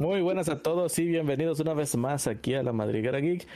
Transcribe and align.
Muy 0.00 0.20
buenas 0.20 0.48
a 0.48 0.62
todos 0.62 0.96
y 1.00 1.06
bienvenidos 1.06 1.58
una 1.58 1.74
vez 1.74 1.96
más 1.96 2.28
aquí 2.28 2.54
a 2.54 2.62
la 2.62 2.72
Madriguera 2.72 3.18
Geek. 3.18 3.48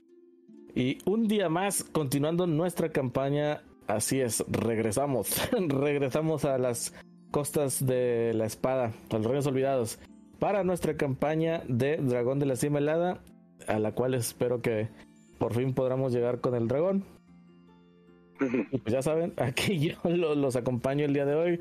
Y 0.74 0.98
un 1.04 1.28
día 1.28 1.48
más, 1.48 1.84
continuando 1.84 2.48
nuestra 2.48 2.90
campaña, 2.90 3.62
así 3.86 4.20
es, 4.20 4.44
regresamos. 4.48 5.48
regresamos 5.68 6.44
a 6.44 6.58
las 6.58 6.94
costas 7.30 7.84
de 7.86 8.32
la 8.34 8.44
espada, 8.44 8.92
a 9.10 9.18
los 9.18 9.26
reinos 9.26 9.46
olvidados, 9.46 10.00
para 10.40 10.64
nuestra 10.64 10.96
campaña 10.96 11.62
de 11.68 11.98
Dragón 11.98 12.40
de 12.40 12.46
la 12.46 12.56
Cima 12.56 12.80
Helada, 12.80 13.20
a 13.68 13.78
la 13.78 13.92
cual 13.92 14.14
espero 14.14 14.60
que 14.60 14.88
por 15.38 15.54
fin 15.54 15.74
podamos 15.74 16.12
llegar 16.12 16.40
con 16.40 16.56
el 16.56 16.66
dragón. 16.66 17.04
Y 18.72 18.78
pues 18.78 18.92
ya 18.92 19.00
saben, 19.00 19.32
aquí 19.36 19.78
yo 20.04 20.10
los 20.10 20.56
acompaño 20.56 21.04
el 21.04 21.14
día 21.14 21.24
de 21.24 21.34
hoy 21.36 21.60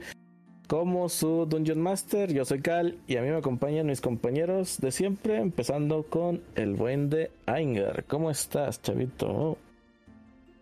como 0.67 1.09
su 1.09 1.45
Dungeon 1.45 1.81
Master. 1.81 2.33
Yo 2.33 2.45
soy 2.45 2.61
Cal 2.61 2.97
y 3.07 3.17
a 3.17 3.21
mí 3.21 3.29
me 3.29 3.37
acompañan 3.37 3.87
mis 3.87 4.01
compañeros 4.01 4.79
de 4.79 4.91
siempre, 4.91 5.37
empezando 5.37 6.03
con 6.03 6.41
el 6.55 6.75
buen 6.75 7.09
de 7.09 7.31
Ainger. 7.45 8.05
¿Cómo 8.07 8.31
estás, 8.31 8.81
chavito? 8.81 9.57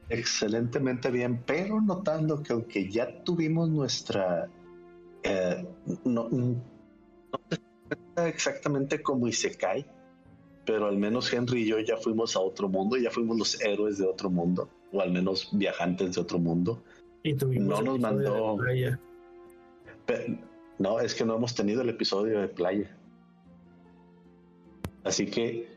Excelentemente 0.09 1.09
bien, 1.09 1.41
pero 1.45 1.81
notando 1.81 2.43
que 2.43 2.53
aunque 2.53 2.89
ya 2.89 3.23
tuvimos 3.23 3.69
nuestra... 3.69 4.49
Eh, 5.23 5.65
no, 6.03 6.27
no 6.29 6.55
exactamente 8.17 9.01
como 9.01 9.27
Isekai, 9.27 9.85
pero 10.65 10.87
al 10.87 10.97
menos 10.97 11.31
Henry 11.31 11.63
y 11.63 11.67
yo 11.67 11.79
ya 11.79 11.97
fuimos 11.97 12.35
a 12.35 12.39
otro 12.39 12.69
mundo, 12.69 12.97
ya 12.97 13.09
fuimos 13.09 13.37
los 13.37 13.61
héroes 13.61 13.97
de 13.97 14.05
otro 14.05 14.29
mundo, 14.29 14.69
o 14.91 15.01
al 15.01 15.11
menos 15.11 15.49
viajantes 15.53 16.15
de 16.15 16.21
otro 16.21 16.39
mundo. 16.39 16.83
Y 17.23 17.33
tuvimos 17.35 17.79
no 17.79 17.81
nos 17.81 17.99
mandó 17.99 18.57
no, 20.79 20.99
es 20.99 21.13
que 21.15 21.25
no 21.25 21.35
hemos 21.35 21.55
tenido 21.55 21.81
el 21.81 21.89
episodio 21.89 22.39
de 22.39 22.47
playa. 22.47 22.95
Así 25.03 25.25
que 25.25 25.73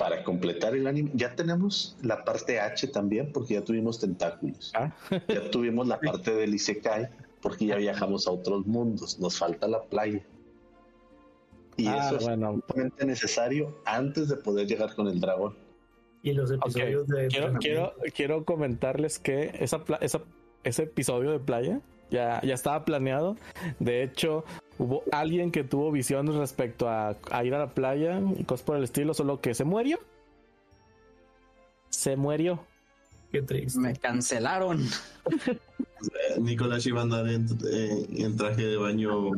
para 0.00 0.24
completar 0.24 0.74
el 0.74 0.86
anime, 0.86 1.10
ya 1.12 1.34
tenemos 1.36 1.96
la 2.02 2.24
parte 2.24 2.58
H 2.58 2.88
también, 2.88 3.32
porque 3.32 3.54
ya 3.54 3.62
tuvimos 3.62 3.98
tentáculos. 4.00 4.72
Ah. 4.74 4.94
ya 5.28 5.50
tuvimos 5.50 5.86
la 5.86 6.00
parte 6.00 6.32
del 6.32 6.54
Isekai, 6.54 7.10
porque 7.42 7.66
ya 7.66 7.76
viajamos 7.76 8.26
a 8.26 8.30
otros 8.30 8.66
mundos. 8.66 9.18
Nos 9.20 9.38
falta 9.38 9.68
la 9.68 9.82
playa. 9.82 10.24
Y 11.76 11.86
ah, 11.86 11.98
eso 12.06 12.16
es 12.16 12.28
absolutamente 12.28 13.04
necesario 13.04 13.78
antes 13.84 14.28
de 14.28 14.36
poder 14.36 14.66
llegar 14.66 14.94
con 14.94 15.06
el 15.06 15.20
dragón. 15.20 15.54
Y 16.22 16.32
los 16.32 16.50
episodios 16.50 17.06
de. 17.06 17.28
Quiero, 17.28 17.52
quiero, 17.58 17.94
quiero, 18.14 18.44
comentarles 18.44 19.18
que 19.18 19.50
esa, 19.60 19.84
esa, 20.00 20.22
ese 20.64 20.82
episodio 20.84 21.30
de 21.30 21.40
playa 21.40 21.80
ya, 22.10 22.40
ya 22.42 22.54
estaba 22.54 22.84
planeado. 22.84 23.36
De 23.78 24.02
hecho, 24.02 24.44
hubo 24.78 25.02
alguien 25.12 25.50
que 25.50 25.64
tuvo 25.64 25.90
visiones 25.92 26.34
respecto 26.34 26.88
a, 26.88 27.16
ir 27.44 27.54
a 27.54 27.58
la 27.58 27.74
playa 27.74 28.20
y 28.36 28.44
cosas 28.44 28.64
por 28.64 28.76
el 28.76 28.84
estilo, 28.84 29.14
solo 29.14 29.40
que 29.40 29.54
se 29.54 29.64
murió. 29.64 29.98
Se 31.90 32.16
murió. 32.16 32.64
Qué 33.32 33.42
triste. 33.42 33.78
Me 33.78 33.94
cancelaron. 33.94 34.86
Nicolás 36.38 36.86
iba 36.86 37.00
a 37.00 37.02
andar 37.02 37.28
en, 37.28 38.36
traje 38.36 38.66
de 38.66 38.76
baño 38.76 39.32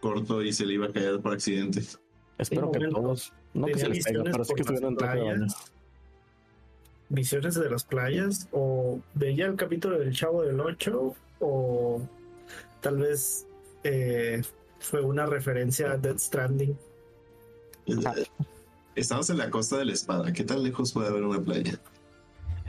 corto 0.00 0.42
y 0.42 0.52
se 0.52 0.66
le 0.66 0.74
iba 0.74 0.86
a 0.86 0.92
caer 0.92 1.20
por 1.20 1.32
accidente. 1.32 1.82
Espero 2.38 2.70
que 2.70 2.88
todos. 2.88 3.32
No 3.54 3.66
que 3.66 3.78
se 3.78 3.88
les 3.88 4.04
pega, 4.04 4.22
pero 4.24 4.44
sí 4.44 4.54
que 4.54 4.60
estuvieron 4.62 4.92
en 4.92 4.96
traje 4.98 5.18
de 5.18 5.24
baño 5.24 5.46
visiones 7.08 7.54
de 7.54 7.70
las 7.70 7.84
playas 7.84 8.48
o 8.52 9.00
veía 9.14 9.46
el 9.46 9.56
capítulo 9.56 9.98
del 9.98 10.12
Chavo 10.12 10.42
del 10.42 10.60
8 10.60 11.14
o 11.40 12.00
tal 12.80 12.98
vez 12.98 13.46
eh, 13.84 14.42
fue 14.78 15.00
una 15.00 15.26
referencia 15.26 15.92
a 15.92 15.96
Dead 15.96 16.18
Stranding. 16.18 16.76
Estamos 18.94 19.30
en 19.30 19.38
la 19.38 19.50
costa 19.50 19.78
de 19.78 19.86
la 19.86 19.92
espada. 19.92 20.32
¿Qué 20.32 20.44
tan 20.44 20.62
lejos 20.62 20.92
puede 20.92 21.08
haber 21.08 21.22
una 21.22 21.40
playa? 21.40 21.78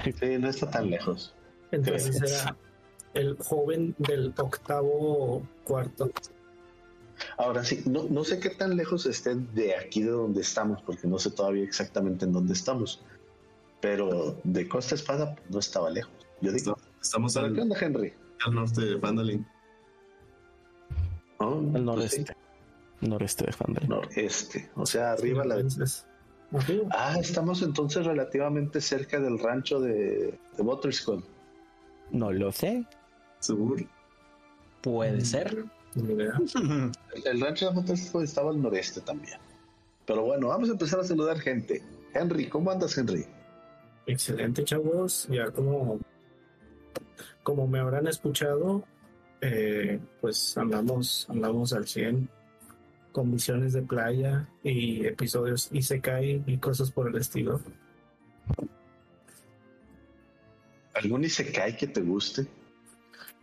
Sí, 0.04 0.38
no 0.40 0.50
está 0.50 0.70
tan 0.70 0.90
lejos. 0.90 1.34
Entonces 1.72 2.22
era 2.22 2.56
el 3.14 3.38
joven 3.38 3.96
del 3.98 4.34
octavo 4.38 5.44
cuarto. 5.64 6.12
Ahora 7.38 7.66
sí, 7.66 7.84
no, 7.86 8.04
no 8.10 8.24
sé 8.24 8.40
qué 8.40 8.50
tan 8.50 8.78
lejos 8.78 9.06
estén 9.06 9.54
de 9.54 9.76
aquí 9.76 10.04
de 10.04 10.12
donde 10.12 10.42
estamos, 10.42 10.82
porque 10.84 11.08
no 11.08 11.20
sé 11.20 11.32
todavía 11.32 11.64
exactamente 11.64 12.26
en 12.26 12.32
dónde 12.32 12.54
estamos. 12.54 13.04
Pero 13.82 14.38
de 14.44 14.68
Costa 14.68 14.96
Espada 14.96 15.36
no 15.50 15.60
estaba 15.60 15.90
lejos. 15.90 16.14
Yo 16.42 16.52
digo. 16.52 16.78
Estamos 17.02 17.36
al, 17.38 17.54
¿Qué 17.54 17.62
onda, 17.62 17.78
Henry? 17.80 18.14
Al 18.46 18.56
norte 18.56 18.82
de 18.82 19.00
Fandalin. 19.00 19.46
Oh, 21.38 21.60
al 21.60 21.72
pues 21.72 21.84
noreste. 21.84 22.36
Noreste 23.02 23.46
de 23.46 23.52
Fandalin. 23.52 23.90
Noreste. 23.90 24.70
O 24.76 24.86
sea, 24.86 25.14
arriba 25.14 25.46
la. 25.46 25.64
Ah, 26.92 27.16
estamos 27.20 27.62
entonces 27.62 28.06
relativamente 28.06 28.82
cerca 28.82 29.20
del 29.20 29.38
rancho 29.38 29.80
de, 29.80 30.40
de 30.58 30.64
Butterskull. 30.64 31.24
No 32.12 32.32
lo 32.32 32.52
sé. 32.52 32.86
Seguro. 33.40 33.86
Puede 34.82 35.24
ser. 35.24 35.66
el, 35.96 37.42
rancho 37.42 37.70
de 37.70 37.76
Butterskull 37.76 38.24
estaba 38.24 38.50
al 38.50 38.62
noreste 38.62 39.02
también. 39.02 39.38
Pero 40.06 40.24
bueno, 40.24 40.48
vamos 40.48 40.70
a 40.70 40.72
empezar 40.72 41.00
a 41.00 41.04
saludar 41.04 41.40
gente. 41.40 41.84
Henry, 42.14 42.50
¿cómo 42.50 42.72
andas, 42.72 42.98
Henry? 42.98 43.26
Excelente, 44.08 44.64
chavos. 44.64 45.28
Ya 45.30 45.52
como, 45.52 46.00
como 47.44 47.68
me 47.68 47.80
habrán 47.80 48.08
escuchado, 48.08 48.84
eh, 49.42 50.00
pues 50.22 50.58
andamos, 50.58 51.28
andamos 51.30 51.74
al 51.74 51.88
100 51.88 52.30
con 53.12 53.32
misiones 53.32 53.74
de 53.74 53.82
playa 53.82 54.48
y 54.64 55.06
episodios 55.06 55.70
y 55.72 55.82
se 55.82 56.00
cae 56.00 56.42
y 56.46 56.58
cosas 56.58 56.92
por 56.92 57.08
el 57.08 57.16
estilo. 57.16 57.60
¿Algún 60.94 61.24
Isekai 61.24 61.78
que 61.78 61.88
te 61.88 62.02
guste? 62.02 62.46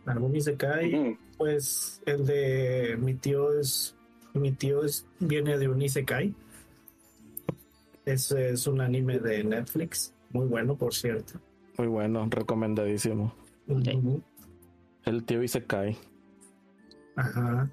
¿Algún 0.05 0.35
Isekai? 0.35 1.17
Pues 1.37 2.01
el 2.05 2.25
de 2.25 2.97
mi 2.99 3.15
tío 3.15 3.59
es. 3.59 3.95
Mi 4.33 4.51
tío 4.51 4.83
es, 4.83 5.07
viene 5.19 5.57
de 5.57 5.67
un 5.67 5.81
Isekai. 5.81 6.33
Ese 8.05 8.51
es 8.51 8.67
un 8.67 8.81
anime 8.81 9.19
de 9.19 9.43
Netflix. 9.43 10.13
Muy 10.29 10.45
bueno, 10.45 10.75
por 10.75 10.93
cierto. 10.93 11.39
Muy 11.77 11.87
bueno, 11.87 12.27
recomendadísimo. 12.29 13.33
El 15.05 15.23
tío 15.25 15.43
y 15.43 15.47
se 15.47 15.63
cae. 15.65 15.97
Ajá. 17.15 17.71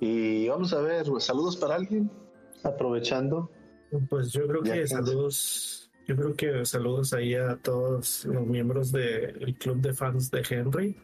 Y 0.00 0.48
vamos 0.48 0.72
a 0.72 0.80
ver, 0.80 1.06
saludos 1.20 1.56
para 1.56 1.76
alguien, 1.76 2.10
aprovechando. 2.64 3.50
Pues 4.08 4.32
yo 4.32 4.46
creo 4.46 4.62
que 4.62 4.86
saludos, 4.86 5.90
yo 6.06 6.16
creo 6.16 6.34
que 6.34 6.64
saludos 6.64 7.12
ahí 7.12 7.34
a 7.34 7.56
todos 7.56 8.24
los 8.24 8.46
miembros 8.46 8.90
del 8.92 9.56
club 9.58 9.80
de 9.80 9.92
fans 9.92 10.30
de 10.30 10.42
Henry. 10.48 10.96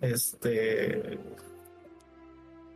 Este, 0.00 1.18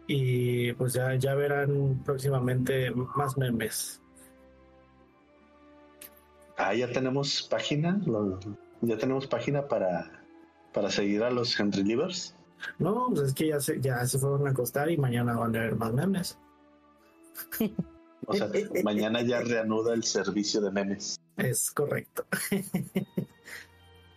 y 0.07 0.73
pues 0.73 0.95
ya, 0.95 1.15
ya 1.15 1.35
verán 1.35 2.03
próximamente 2.05 2.91
más 2.91 3.37
memes. 3.37 4.03
Ah, 6.59 6.75
ya 6.75 6.91
tenemos 6.91 7.47
página, 7.49 8.01
ya 8.81 8.99
tenemos 8.99 9.29
página 9.29 9.69
para, 9.69 10.11
para 10.73 10.91
seguir 10.91 11.23
a 11.23 11.31
los 11.31 11.59
Henry 11.59 11.85
Livers. 11.85 12.35
No, 12.79 13.07
pues 13.15 13.29
es 13.29 13.35
que 13.35 13.47
ya 13.47 13.61
se, 13.61 13.81
ya 13.81 14.05
se 14.05 14.19
fueron 14.19 14.45
a 14.49 14.51
acostar 14.51 14.91
y 14.91 14.97
mañana 14.97 15.37
van 15.37 15.55
a 15.55 15.61
ver 15.61 15.77
más 15.77 15.93
memes. 15.93 16.37
o 18.27 18.35
sea, 18.35 18.51
mañana 18.83 19.23
ya 19.23 19.41
reanuda 19.41 19.95
el 19.95 20.03
servicio 20.03 20.61
de 20.61 20.73
memes. 20.73 21.17
Es 21.37 21.71
correcto. 21.71 22.27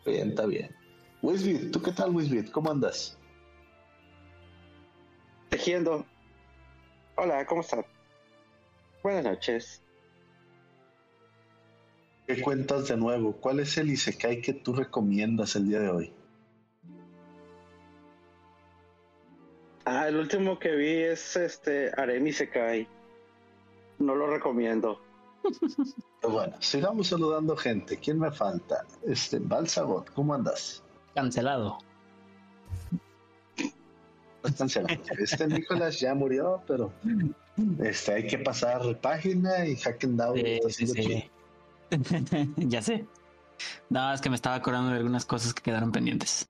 bien, 0.07 0.29
está 0.29 0.47
bien. 0.47 0.75
Wisbit, 1.21 1.71
¿tú 1.71 1.79
qué 1.79 1.91
tal, 1.91 2.15
Wisbit? 2.15 2.49
¿Cómo 2.49 2.71
andas? 2.71 3.19
Tejiendo. 5.49 6.07
Hola, 7.17 7.45
¿cómo 7.45 7.61
están? 7.61 7.85
Buenas 9.03 9.25
noches. 9.25 9.83
¿Qué 12.35 12.41
cuentas 12.41 12.87
de 12.87 12.95
nuevo? 12.95 13.33
¿Cuál 13.33 13.59
es 13.59 13.77
el 13.77 13.89
Isekai 13.89 14.41
que 14.41 14.53
tú 14.53 14.73
recomiendas 14.73 15.57
el 15.57 15.67
día 15.67 15.81
de 15.81 15.89
hoy? 15.89 16.13
Ah, 19.83 20.07
el 20.07 20.15
último 20.15 20.57
que 20.57 20.73
vi 20.73 20.93
es 20.93 21.35
este 21.35 21.91
Aremi 21.97 22.29
Isekai. 22.29 22.87
No 23.99 24.15
lo 24.15 24.27
recomiendo. 24.27 25.01
bueno, 26.23 26.55
sigamos 26.61 27.07
saludando 27.07 27.57
gente. 27.57 27.97
¿Quién 27.97 28.19
me 28.19 28.31
falta? 28.31 28.85
Este, 29.05 29.39
Balsagot, 29.39 30.09
¿cómo 30.11 30.33
andas? 30.33 30.81
Cancelado. 31.13 31.79
Este 35.19 35.47
Nicolás 35.47 35.99
ya 35.99 36.15
murió, 36.15 36.63
pero 36.65 36.93
este, 37.83 38.13
hay 38.13 38.27
que 38.27 38.37
pasar 38.37 38.99
página 39.01 39.65
y 39.65 39.75
hack 39.75 40.05
and 40.05 40.17
down. 40.17 40.39
ya 42.57 42.81
sé. 42.81 43.07
No, 43.89 44.13
es 44.13 44.21
que 44.21 44.29
me 44.29 44.35
estaba 44.35 44.55
acordando 44.55 44.91
de 44.91 44.97
algunas 44.97 45.25
cosas 45.25 45.53
que 45.53 45.61
quedaron 45.61 45.91
pendientes. 45.91 46.45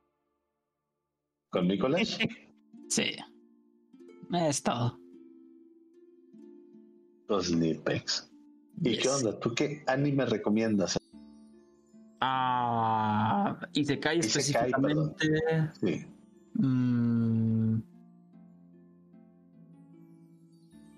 ¿Con 1.51 1.67
Nicolás? 1.67 2.17
Sí. 2.89 3.15
Es 4.33 4.63
todo. 4.63 4.99
Los 7.29 7.49
Nipex. 7.51 8.29
¿Y 8.83 8.89
Yes. 8.89 8.99
qué 9.01 9.07
onda? 9.09 9.39
¿Tú 9.39 9.55
qué 9.55 9.81
anime 9.87 10.25
recomiendas? 10.25 10.99
Ah, 12.19 13.57
y 13.71 13.85
se 13.85 13.97
cae 13.97 14.19
específicamente. 14.19 15.31
Sí. 15.79 16.05
Mm. 16.55 17.81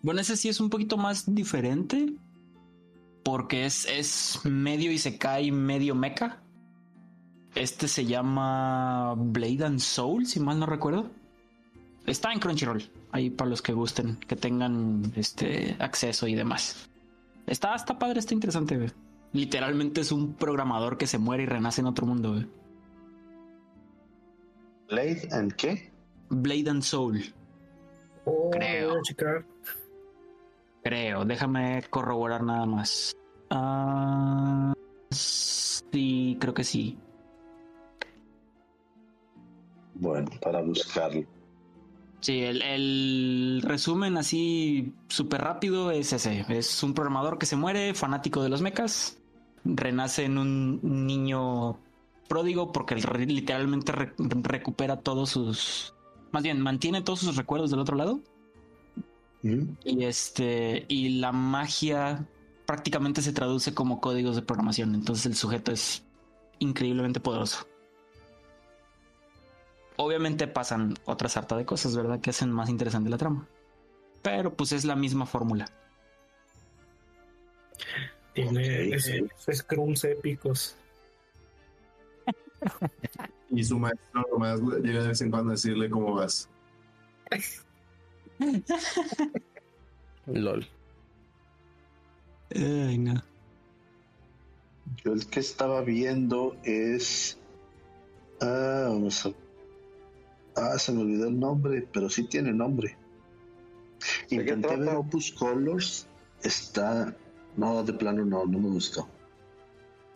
Bueno, 0.01 0.22
ese 0.22 0.36
sí 0.36 0.50
es 0.50 0.60
un 0.60 0.72
poquito 0.72 0.98
más 0.98 1.34
diferente. 1.34 2.18
Porque 3.24 3.66
es, 3.66 3.86
es 3.86 4.40
medio 4.44 4.92
Isekai, 4.92 5.52
medio 5.52 5.96
mecha. 5.96 6.40
Este 7.56 7.88
se 7.88 8.06
llama 8.06 9.14
Blade 9.16 9.66
and 9.66 9.80
Soul, 9.80 10.25
si 10.25 10.40
mal 10.40 10.60
no 10.60 10.66
recuerdo. 10.66 11.10
Está 12.06 12.34
en 12.34 12.40
Crunchyroll. 12.40 12.84
Ahí 13.12 13.30
para 13.30 13.50
los 13.50 13.62
que 13.62 13.74
gusten, 13.74 14.18
que 14.28 14.36
tengan 14.36 15.14
este 15.16 15.75
acceso 15.80 16.28
y 16.28 16.36
demás. 16.36 16.90
Está, 17.46 17.75
está 17.75 17.98
padre, 18.00 18.20
está 18.20 18.34
interesante, 18.34 18.75
güey. 18.78 18.92
Literalmente 19.34 20.02
es 20.02 20.12
un 20.12 20.34
programador 20.34 20.98
que 20.98 21.08
se 21.08 21.18
muere 21.18 21.44
y 21.44 21.46
renace 21.46 21.81
en 21.81 21.88
otro 21.88 22.06
mundo, 22.06 22.34
güey. 22.34 22.48
¿Blade 24.90 25.28
and 25.31 25.54
qué? 25.54 25.92
Blade 26.30 26.69
and 26.69 26.81
Soul. 26.81 27.24
Oh, 28.26 28.50
Creo. 28.52 28.90
voy 28.90 29.00
a 29.00 29.02
checar. 29.02 29.46
Creo, 30.83 31.24
déjame 31.25 31.81
corroborar 31.89 32.44
nada 32.44 32.65
más. 32.65 33.15
Ah, 33.50 34.74
sí, 35.12 36.38
creo 36.39 36.53
que 36.53 36.63
sí. 36.63 36.97
Bueno, 39.95 40.30
para 40.41 40.62
buscarlo. 40.62 41.24
Sí, 42.19 42.41
el, 42.41 42.62
el 42.62 43.62
resumen 43.63 44.18
así 44.18 44.94
súper 45.09 45.41
rápido 45.41 45.91
es 45.91 46.13
ese. 46.13 46.45
Es 46.50 46.81
un 46.83 46.94
programador 46.94 47.38
que 47.38 47.45
se 47.45 47.56
muere, 47.56 47.94
fanático 47.94 48.41
de 48.41 48.50
los 48.50 48.62
mechas, 48.62 49.21
renace 49.65 50.25
en 50.25 50.38
un 50.38 50.80
niño 51.06 51.80
pródigo 52.27 52.71
porque 52.71 52.95
literalmente 52.95 53.91
re- 53.91 54.13
recupera 54.18 55.01
todos 55.01 55.31
sus... 55.31 55.94
Más 56.31 56.44
bien, 56.44 56.59
mantiene 56.62 57.01
todos 57.01 57.19
sus 57.19 57.35
recuerdos 57.35 57.71
del 57.71 57.80
otro 57.81 57.95
lado. 57.95 58.21
¿Mm? 59.44 59.63
Y 59.84 60.06
este. 60.06 60.86
Y 60.88 61.19
la 61.19 61.31
magia 61.31 62.25
prácticamente 62.66 63.22
se 63.22 63.34
traduce 63.34 63.74
como 63.74 64.01
códigos 64.01 64.36
de 64.36 64.42
programación. 64.42 64.95
Entonces 64.95 65.25
el 65.28 65.36
sujeto 65.36 65.72
es 65.72 66.04
increíblemente 66.60 67.19
poderoso. 67.19 67.68
Obviamente 69.98 70.48
pasan 70.48 70.95
otras 71.06 71.38
harta 71.38 71.56
de 71.56 71.66
cosas, 71.66 71.95
¿verdad? 71.95 72.19
Que 72.19 72.31
hacen 72.31 72.51
más 72.51 72.69
interesante 72.69 73.10
la 73.10 73.18
trama. 73.18 73.48
Pero 74.24 74.54
pues 74.56 74.72
es 74.72 74.86
la 74.86 74.95
misma 74.95 75.25
fórmula. 75.25 75.66
Tiene 78.34 78.88
Ok. 78.88 78.94
es- 78.95 79.57
scrums 79.60 80.04
épicos. 80.06 80.75
Y 83.56 83.63
su 83.63 83.78
maestro 83.78 84.25
nomás 84.31 84.60
llega 84.81 85.01
de 85.04 85.10
vez 85.10 85.22
en 85.22 85.30
cuando 85.30 85.50
a 85.51 85.54
decirle 85.54 85.88
cómo 85.88 86.16
vas. 86.16 86.50
LOL. 90.28 90.68
Ay, 92.56 92.98
no. 92.98 93.24
Yo 95.04 95.13
el 95.13 95.25
que 95.28 95.40
estaba 95.40 95.81
viendo 95.81 96.56
es. 96.63 97.38
Ah, 98.42 98.88
vamos 98.90 99.25
a. 99.25 99.31
Ah, 100.56 100.78
se 100.78 100.92
me 100.92 101.01
olvidó 101.01 101.28
el 101.28 101.40
nombre, 101.40 101.88
pero 101.92 102.10
sí 102.10 102.24
tiene 102.25 102.51
nombre. 102.54 102.95
Intenté 104.30 104.75
ver? 104.75 104.95
Opus 104.95 105.31
Colors. 105.31 106.07
Está. 106.44 107.16
No, 107.56 107.84
de 107.84 107.94
plano 107.94 108.25
no, 108.25 108.45
no 108.45 108.60
me 108.60 108.69
gustó. 108.69 109.07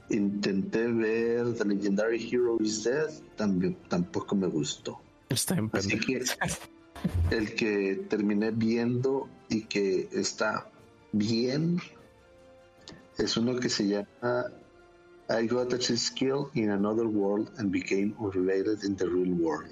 Intenté 0.10 0.88
ver 0.88 1.54
The 1.56 1.66
Legendary 1.66 2.30
Hero 2.32 2.58
is 2.62 2.84
Dead. 2.84 3.10
También, 3.36 3.76
tampoco 3.90 4.36
me 4.36 4.48
gustó. 4.48 5.00
Está 5.30 5.56
en 5.56 5.70
Así 5.74 5.98
pendejo. 5.98 6.06
que 6.08 6.48
el 7.32 7.56
que 7.56 8.06
terminé 8.10 8.52
viendo 8.52 9.28
y 9.50 9.64
que 9.64 10.08
está 10.12 10.68
bien 11.12 11.80
es 13.18 13.38
uno 13.38 13.56
que 13.56 13.70
se 13.70 13.88
llama 13.88 14.46
I 15.30 15.48
got 15.48 15.74
a 15.74 15.80
skill 15.98 16.48
in 16.54 16.70
another 16.72 17.06
world 17.06 17.50
and 17.58 17.72
became 17.72 18.14
unrelated 18.20 18.84
in 18.84 18.96
the 18.96 19.06
real 19.06 19.34
world. 19.34 19.72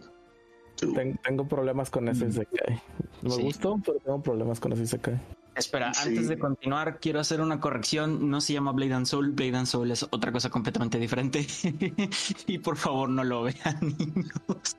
Two. 0.76 0.94
Tengo 1.24 1.48
problemas 1.48 1.90
con 1.90 2.08
ese 2.10 2.26
Mm. 2.26 2.30
Isekai. 2.30 2.82
Me 3.22 3.30
Sí. 3.32 3.42
gustó, 3.44 3.80
pero 3.86 4.00
tengo 4.00 4.22
problemas 4.22 4.60
con 4.60 4.74
ese 4.74 4.84
Isekai. 4.84 5.18
Espera, 5.56 5.94
Sí. 5.94 6.10
antes 6.10 6.28
de 6.28 6.38
continuar, 6.38 7.00
quiero 7.00 7.22
hacer 7.22 7.40
una 7.40 7.62
corrección. 7.62 8.30
No 8.30 8.42
se 8.42 8.52
llama 8.52 8.74
Blade 8.74 8.94
and 8.94 9.06
Soul. 9.06 9.31
Blade 9.31 9.56
and 9.56 9.68
Soul 9.68 9.90
es 9.92 10.04
otra 10.04 10.34
cosa 10.34 10.50
completamente 10.50 11.00
diferente. 11.00 11.48
y 12.48 12.58
por 12.58 12.76
favor, 12.76 13.08
no 13.08 13.24
lo 13.24 13.44
vean, 13.44 13.80
niños. 13.81 14.76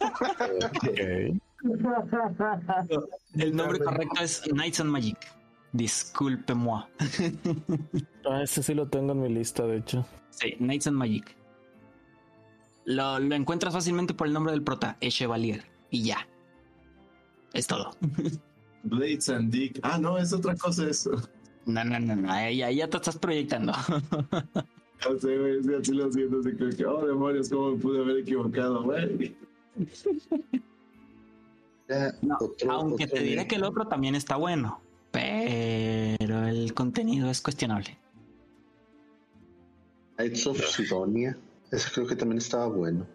Ok. 0.00 1.40
El 3.34 3.56
nombre 3.56 3.78
correcto 3.78 4.22
es 4.22 4.42
Knights 4.42 4.80
and 4.80 4.90
Magic. 4.90 5.18
Disculpe-moi. 5.72 6.84
Ah, 8.28 8.42
ese 8.42 8.62
sí 8.62 8.74
lo 8.74 8.88
tengo 8.88 9.12
en 9.12 9.22
mi 9.22 9.28
lista, 9.28 9.66
de 9.66 9.78
hecho. 9.78 10.06
Sí, 10.30 10.52
Knights 10.58 10.86
and 10.86 10.96
Magic. 10.96 11.36
Lo, 12.84 13.18
lo 13.18 13.34
encuentras 13.34 13.72
fácilmente 13.72 14.14
por 14.14 14.26
el 14.26 14.32
nombre 14.32 14.52
del 14.52 14.62
prota, 14.62 14.96
Chevalier. 15.00 15.64
Y 15.90 16.04
ya. 16.04 16.26
Es 17.52 17.66
todo. 17.66 17.90
Blades 18.84 19.28
and 19.28 19.50
Dick. 19.50 19.78
Ah, 19.82 19.98
no, 19.98 20.18
es 20.18 20.32
otra 20.32 20.54
cosa 20.56 20.88
eso. 20.88 21.10
No, 21.66 21.84
no, 21.84 21.98
no, 22.00 22.16
no. 22.16 22.32
Ahí, 22.32 22.62
ahí 22.62 22.76
ya 22.76 22.88
te 22.88 22.96
estás 22.96 23.18
proyectando. 23.18 23.72
No 25.04 25.18
sé, 25.18 25.36
güey, 25.36 25.60
sí, 25.64 25.74
así 25.74 25.92
lo 25.94 26.12
siento, 26.12 26.38
así 26.38 26.56
que, 26.56 26.76
que, 26.76 26.86
oh, 26.86 27.04
demonios, 27.04 27.48
cómo 27.48 27.72
me 27.72 27.78
pude 27.78 28.00
haber 28.02 28.18
equivocado, 28.18 28.84
güey. 28.84 29.34
Ya, 31.92 32.14
No, 32.22 32.36
otro- 32.40 32.72
Aunque 32.72 33.04
otro 33.04 33.16
te 33.16 33.22
diré 33.22 33.46
que 33.46 33.56
el 33.56 33.64
otro 33.64 33.86
también 33.86 34.14
está 34.14 34.36
bueno. 34.36 34.80
Pero 35.10 36.46
el 36.48 36.72
contenido 36.74 37.28
es 37.30 37.40
cuestionable. 37.42 37.98
Knights 40.16 40.46
of 40.46 40.58
Sidonia. 40.64 41.36
Ese 41.70 41.90
creo 41.92 42.06
que 42.06 42.16
también 42.16 42.38
estaba 42.38 42.66
bueno. 42.68 43.06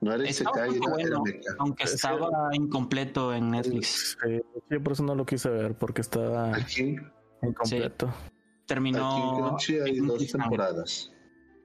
No 0.00 0.12
era 0.12 0.24
Estaba 0.28 0.68
Isekai, 0.68 0.80
era, 1.02 1.18
bueno. 1.18 1.24
Aunque 1.58 1.84
Es 1.84 1.90
que- 1.90 1.94
estaba 1.96 2.54
incompleto 2.54 3.32
en 3.34 3.50
Netflix. 3.50 4.16
Sí, 4.22 4.40
yo 4.70 4.82
por 4.82 4.92
eso 4.92 5.02
no 5.02 5.14
lo 5.14 5.24
quise 5.24 5.48
ver, 5.48 5.74
porque 5.76 6.00
estaba 6.02 6.54
Aquí, 6.54 6.96
incompleto. 7.42 8.06
aquí 8.08 8.16
en 8.16 8.66
Terminó. 8.66 9.56
Hay 9.84 9.96
en 9.96 10.00
un 10.02 10.06
dos 10.08 10.18
cliffhanger. 10.18 10.30
temporadas. 10.50 11.12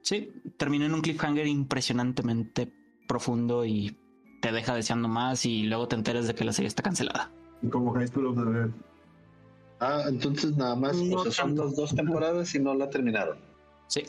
Sí, 0.02 0.32
terminó 0.56 0.86
en 0.86 0.94
un 0.94 1.00
cliffhanger 1.02 1.46
impresionantemente 1.46 2.72
profundo 3.06 3.64
y 3.64 3.96
te 4.42 4.50
deja 4.50 4.74
deseando 4.74 5.08
más 5.08 5.46
y 5.46 5.62
luego 5.62 5.86
te 5.86 5.94
enteras 5.94 6.26
de 6.26 6.34
que 6.34 6.44
la 6.44 6.52
serie 6.52 6.66
está 6.66 6.82
cancelada. 6.82 7.30
Como 7.70 7.94
High 7.94 8.08
School 8.08 8.26
of 8.26 8.36
the 8.36 8.50
Dead. 8.50 8.70
Ah, 9.78 10.02
entonces 10.08 10.56
nada 10.56 10.74
más, 10.74 10.96
No 10.96 11.20
o 11.20 11.22
sea, 11.22 11.30
son 11.32 11.56
las 11.56 11.76
dos 11.76 11.94
temporadas 11.94 12.52
y 12.56 12.58
no 12.58 12.74
la 12.74 12.90
terminaron. 12.90 13.38
Sí. 13.86 14.02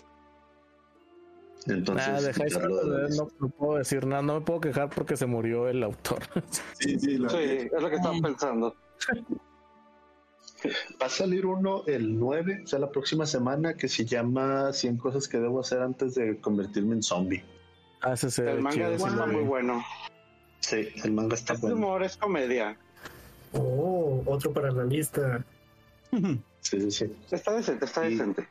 Entonces, 1.67 2.07
Ah, 2.07 2.19
de 2.19 2.33
High 2.33 2.49
School 2.49 2.71
of 2.71 2.81
the 2.81 2.89
Dead 2.89 3.09
no, 3.11 3.27
no 3.39 3.49
puedo 3.49 3.77
decir 3.77 4.07
nada, 4.07 4.23
no 4.23 4.39
me 4.39 4.41
puedo 4.41 4.59
quejar 4.59 4.89
porque 4.89 5.15
se 5.15 5.27
murió 5.27 5.67
el 5.69 5.83
autor. 5.83 6.23
Sí, 6.79 6.99
sí, 6.99 7.17
la 7.19 7.29
Sí, 7.29 7.37
es 7.37 7.81
lo 7.81 7.89
que 7.89 7.95
estaba 7.95 8.15
pensando. 8.19 8.75
Va 10.99 11.05
a 11.05 11.09
salir 11.09 11.45
uno 11.45 11.83
el 11.85 12.17
9, 12.17 12.61
o 12.63 12.67
sea, 12.67 12.79
la 12.79 12.89
próxima 12.89 13.27
semana, 13.27 13.75
que 13.75 13.87
se 13.87 14.03
llama 14.03 14.73
100 14.73 14.97
cosas 14.97 15.27
que 15.27 15.37
debo 15.37 15.59
hacer 15.59 15.79
antes 15.81 16.15
de 16.15 16.39
convertirme 16.41 16.95
en 16.95 17.03
zombie. 17.03 17.43
Ah, 18.01 18.13
ese 18.13 18.31
se 18.31 18.49
El 18.49 18.61
manga 18.61 18.75
chido, 18.75 18.89
de 18.89 18.95
ese 18.95 19.07
está 19.07 19.25
muy 19.27 19.43
bueno. 19.43 19.83
Sí, 20.63 20.87
el 21.03 21.11
manga 21.11 21.35
está 21.35 21.53
Es 21.53 21.61
bueno. 21.61 21.75
humor, 21.75 22.03
es 22.03 22.15
comedia. 22.15 22.77
Oh, 23.51 24.23
otro 24.25 24.51
para 24.53 24.71
la 24.71 24.85
lista. 24.85 25.43
Sí, 26.61 26.79
sí, 26.79 26.91
sí. 26.91 27.15
Está 27.31 27.51
decente, 27.53 27.83
está 27.85 28.03
Sí. 28.03 28.11
decente. 28.11 28.47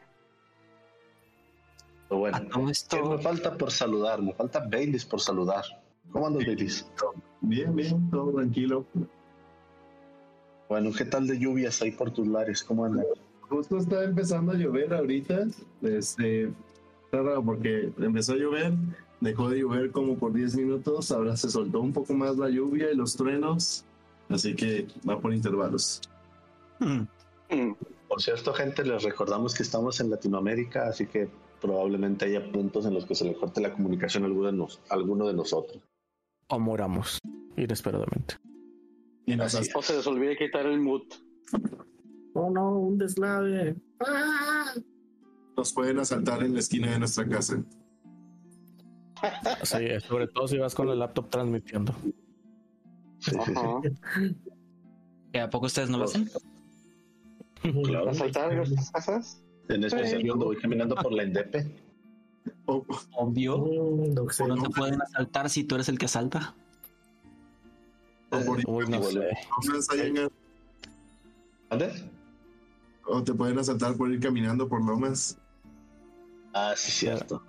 Pero 2.09 2.19
bueno, 2.21 2.37
A 2.37 2.41
todo 2.49 2.67
¿qué 2.67 2.73
esto, 2.73 3.11
me 3.17 3.19
falta 3.23 3.57
por 3.57 3.71
saludar? 3.73 4.21
Me 4.21 4.35
falta 4.35 4.61
Baileys 4.61 5.07
por 5.07 5.21
saludar. 5.21 5.65
¿Cómo 6.11 6.27
andas, 6.27 6.45
Baileys? 6.45 6.87
Bien, 7.41 7.75
bien, 7.75 8.11
todo 8.11 8.31
tranquilo. 8.33 8.85
Bueno, 10.69 10.91
¿qué 10.93 11.07
tal 11.07 11.27
de 11.27 11.39
lluvias 11.39 11.81
ahí 11.81 11.93
por 11.93 12.11
tus 12.11 12.27
lares? 12.29 12.63
¿Cómo 12.63 12.85
andan? 12.85 13.07
Justo 13.49 13.79
está 13.79 14.05
empezando 14.05 14.53
a 14.53 14.55
llover 14.57 14.93
ahorita. 14.93 15.45
Este, 15.83 16.45
está 17.05 17.23
raro 17.23 17.43
porque 17.43 17.91
empezó 17.99 18.33
a 18.35 18.37
llover, 18.37 18.73
dejó 19.23 19.49
de 19.49 19.61
llover 19.61 19.91
como 19.93 20.17
por 20.17 20.33
10 20.33 20.57
minutos, 20.57 21.11
ahora 21.13 21.37
se 21.37 21.49
soltó 21.49 21.81
un 21.81 21.93
poco 21.93 22.13
más 22.15 22.37
la 22.37 22.49
lluvia 22.51 22.91
y 22.91 22.97
los 22.97 23.17
truenos, 23.17 23.85
así 24.29 24.55
que 24.55 24.87
va 25.09 25.21
por 25.21 25.33
intervalos. 25.33 26.01
Hmm. 26.81 27.03
Mm. 27.51 27.75
Por 28.09 28.21
cierto, 28.21 28.53
gente, 28.53 28.85
les 28.85 29.03
recordamos 29.05 29.55
que 29.55 29.63
estamos 29.63 30.01
en 30.01 30.11
Latinoamérica, 30.11 30.87
así 30.89 31.07
que 31.07 31.29
probablemente 31.61 32.25
haya 32.25 32.51
puntos 32.51 32.85
en 32.87 32.95
los 32.95 33.07
que 33.07 33.15
se 33.15 33.25
le 33.25 33.35
corte 33.35 33.61
la 33.61 33.73
comunicación 33.73 34.25
a 34.25 34.27
alguno 34.27 34.47
de, 34.47 34.53
nos- 34.53 34.81
a 34.91 34.95
alguno 34.95 35.27
de 35.29 35.35
nosotros. 35.35 35.83
o 36.49 36.59
moramos 36.59 37.19
inesperadamente. 37.57 38.37
Y 39.25 39.39
o 39.41 39.49
se 39.49 39.97
les 39.97 40.07
olvide 40.07 40.37
quitar 40.37 40.67
el 40.67 40.81
mood. 40.81 41.03
Oh 42.35 42.51
no, 42.51 42.77
un 42.79 42.99
deslave. 42.99 43.77
¡Ah! 44.05 44.73
Nos 45.57 45.73
pueden 45.73 45.99
asaltar 46.01 46.43
en 46.43 46.55
la 46.55 46.61
esquina 46.61 46.91
de 46.91 46.99
nuestra 46.99 47.29
casa. 47.29 47.63
Sí, 49.63 50.01
sobre 50.07 50.27
todo 50.29 50.49
si 50.49 50.59
vas 50.59 50.75
con 50.75 50.89
el 50.89 50.99
laptop 50.99 51.31
transmitiendo. 51.31 51.95
¿Y 55.33 55.39
a 55.39 55.49
poco 55.49 55.67
ustedes 55.67 55.89
no 55.91 55.99
lo 55.99 56.05
hacen? 56.05 56.31
Claro. 57.85 58.11
¿Asaltar 58.11 58.69
las 58.69 58.91
casas? 58.91 59.41
En 59.69 59.85
especial 59.85 60.23
cuando 60.27 60.47
voy 60.47 60.57
caminando 60.57 60.97
por 60.97 61.13
la 61.13 61.25
Indepe. 61.25 61.73
Obvio. 62.67 63.59
Mm, 63.59 64.15
no, 64.15 64.63
te 64.63 64.71
pueden 64.71 65.01
asaltar 65.01 65.49
si 65.49 65.65
tú 65.65 65.77
eres 65.77 65.89
el 65.89 65.99
que 65.99 66.07
asalta. 66.07 66.55
O 68.31 68.39
no 68.41 68.99
O 73.05 73.23
te 73.23 73.35
pueden 73.35 73.59
asaltar 73.59 73.97
por 73.97 74.11
ir 74.11 74.21
caminando 74.21 74.69
por 74.69 74.85
lomas. 74.85 75.39
Ah, 76.55 76.75
sí, 76.77 76.91
cierto. 76.91 77.43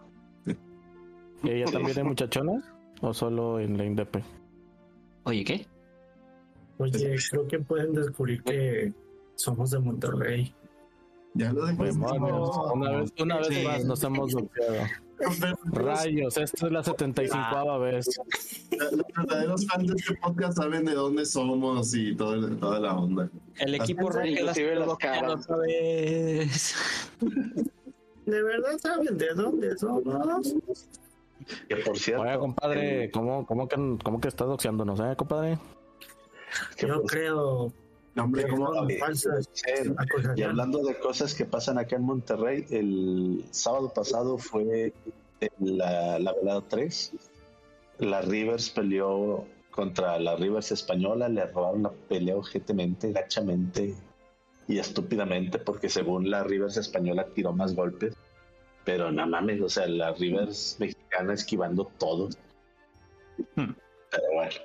¿Y 1.43 1.49
ella 1.51 1.65
también 1.65 1.97
es 1.97 2.03
muchachona? 2.03 2.63
¿O 3.01 3.13
solo 3.13 3.59
en 3.59 3.77
la 3.77 3.85
INDEP? 3.85 4.23
Oye, 5.25 5.43
¿qué? 5.43 5.67
Oye, 6.77 7.17
creo 7.29 7.47
que 7.47 7.59
pueden 7.59 7.93
descubrir 7.93 8.41
que 8.43 8.93
somos 9.35 9.71
de 9.71 9.79
Monterrey. 9.79 10.53
Ya 11.33 11.51
lo 11.51 11.65
demostramos. 11.65 12.57
Una 12.73 12.91
vez, 12.91 13.13
una 13.19 13.37
vez 13.39 13.63
más 13.63 13.85
nos 13.85 14.03
hemos 14.03 14.33
bloqueado. 14.33 14.87
Rayos, 15.65 16.37
esto 16.37 16.67
es 16.67 16.71
la 16.71 16.83
75 16.83 17.37
ah. 17.37 17.77
vez. 17.77 18.07
Los 18.71 19.05
verdaderos 19.15 19.65
fans 19.67 19.87
de 19.87 19.95
este 19.95 20.15
podcast 20.15 20.57
saben 20.57 20.85
de 20.85 20.93
dónde 20.93 21.25
somos 21.25 21.93
y 21.95 22.15
todo, 22.15 22.49
toda 22.57 22.79
la 22.79 22.95
onda. 22.95 23.29
El 23.55 23.75
equipo 23.75 24.09
Rocket 24.09 24.41
las 24.41 24.57
otra 25.27 25.57
vez. 25.57 26.75
¿De 28.25 28.43
verdad 28.43 28.77
saben 28.81 29.17
de 29.17 29.33
dónde 29.33 29.77
somos? 29.77 30.85
Que 31.67 31.77
por 31.77 31.97
cierto. 31.97 32.23
Oiga, 32.23 32.39
compadre, 32.39 33.11
¿cómo, 33.11 33.45
cómo, 33.45 33.67
que, 33.67 33.75
cómo 34.03 34.19
que 34.19 34.27
estás 34.27 34.47
doxeándonos, 34.47 34.99
eh, 34.99 35.15
compadre? 35.15 35.57
Yo 36.77 37.03
creo 37.03 37.73
Hombre, 38.15 38.45
y 40.35 40.43
hablando 40.43 40.83
de 40.83 40.99
cosas 40.99 41.33
que 41.33 41.45
pasan 41.45 41.79
acá 41.79 41.95
en 41.95 42.03
Monterrey, 42.03 42.65
el 42.69 43.43
sábado 43.49 43.91
pasado 43.91 44.37
fue 44.37 44.93
la, 45.59 46.19
la 46.19 46.33
velada 46.33 46.61
3. 46.67 47.11
La 47.99 48.21
Rivers 48.21 48.69
peleó 48.69 49.45
contra 49.71 50.19
la 50.19 50.35
Rivers 50.35 50.71
española, 50.71 51.27
le 51.27 51.47
robaron 51.47 51.83
la 51.83 51.91
pelea 51.91 52.37
objetivamente, 52.37 53.11
gachamente 53.11 53.95
y 54.67 54.77
estúpidamente, 54.77 55.57
porque 55.57 55.89
según 55.89 56.29
la 56.29 56.43
Rivers 56.43 56.77
española 56.77 57.25
tiró 57.33 57.51
más 57.51 57.73
golpes. 57.73 58.12
Pero 58.85 59.11
nada 59.11 59.27
mames, 59.27 59.61
o 59.61 59.69
sea, 59.69 59.87
la 59.87 60.13
Rivers 60.13 60.77
mexicana 60.79 61.33
esquivando 61.33 61.91
todo. 61.97 62.29
Hmm. 63.55 63.73
Pero 64.11 64.23
bueno. 64.33 64.55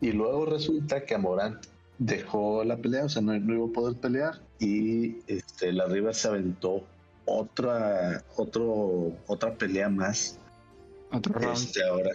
Y 0.00 0.12
luego 0.12 0.46
resulta 0.46 1.04
que 1.04 1.14
a 1.14 1.18
Morant 1.18 1.66
dejó 1.98 2.64
la 2.64 2.76
pelea, 2.78 3.04
o 3.04 3.08
sea, 3.08 3.22
no, 3.22 3.34
iba 3.34 3.66
a 3.66 3.72
poder 3.72 3.96
pelear 4.00 4.40
y 4.58 5.18
este, 5.26 5.72
la 5.72 5.86
Rivas 5.86 6.16
se 6.16 6.28
aventó 6.28 6.84
otra, 7.26 8.24
otro, 8.36 9.12
otra 9.26 9.54
pelea 9.54 9.88
más. 9.88 10.38
Otro 11.12 11.52
este, 11.52 11.84
ahora 11.84 12.10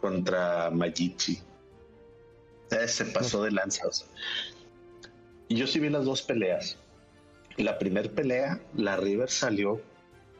contra 0.00 0.70
Majichi. 0.70 1.40
Eh, 2.70 2.88
se 2.88 3.04
pasó 3.06 3.42
de 3.42 3.50
lanza. 3.50 3.84
Y 5.48 5.56
yo 5.56 5.66
sí 5.66 5.80
vi 5.80 5.88
las 5.88 6.04
dos 6.04 6.22
peleas. 6.22 6.76
La 7.56 7.78
primera 7.78 8.08
pelea, 8.08 8.60
la 8.74 8.96
River 8.96 9.28
salió, 9.28 9.80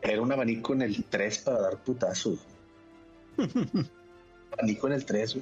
era 0.02 0.23
un 0.23 0.33
abanico 0.33 0.73
en 0.73 0.83
el 0.83 1.04
3 1.04 1.38
para 1.38 1.61
dar 1.61 1.78
putazos. 1.78 2.38
abanico 4.52 4.87
en 4.87 4.92
el 4.92 5.04
3, 5.04 5.38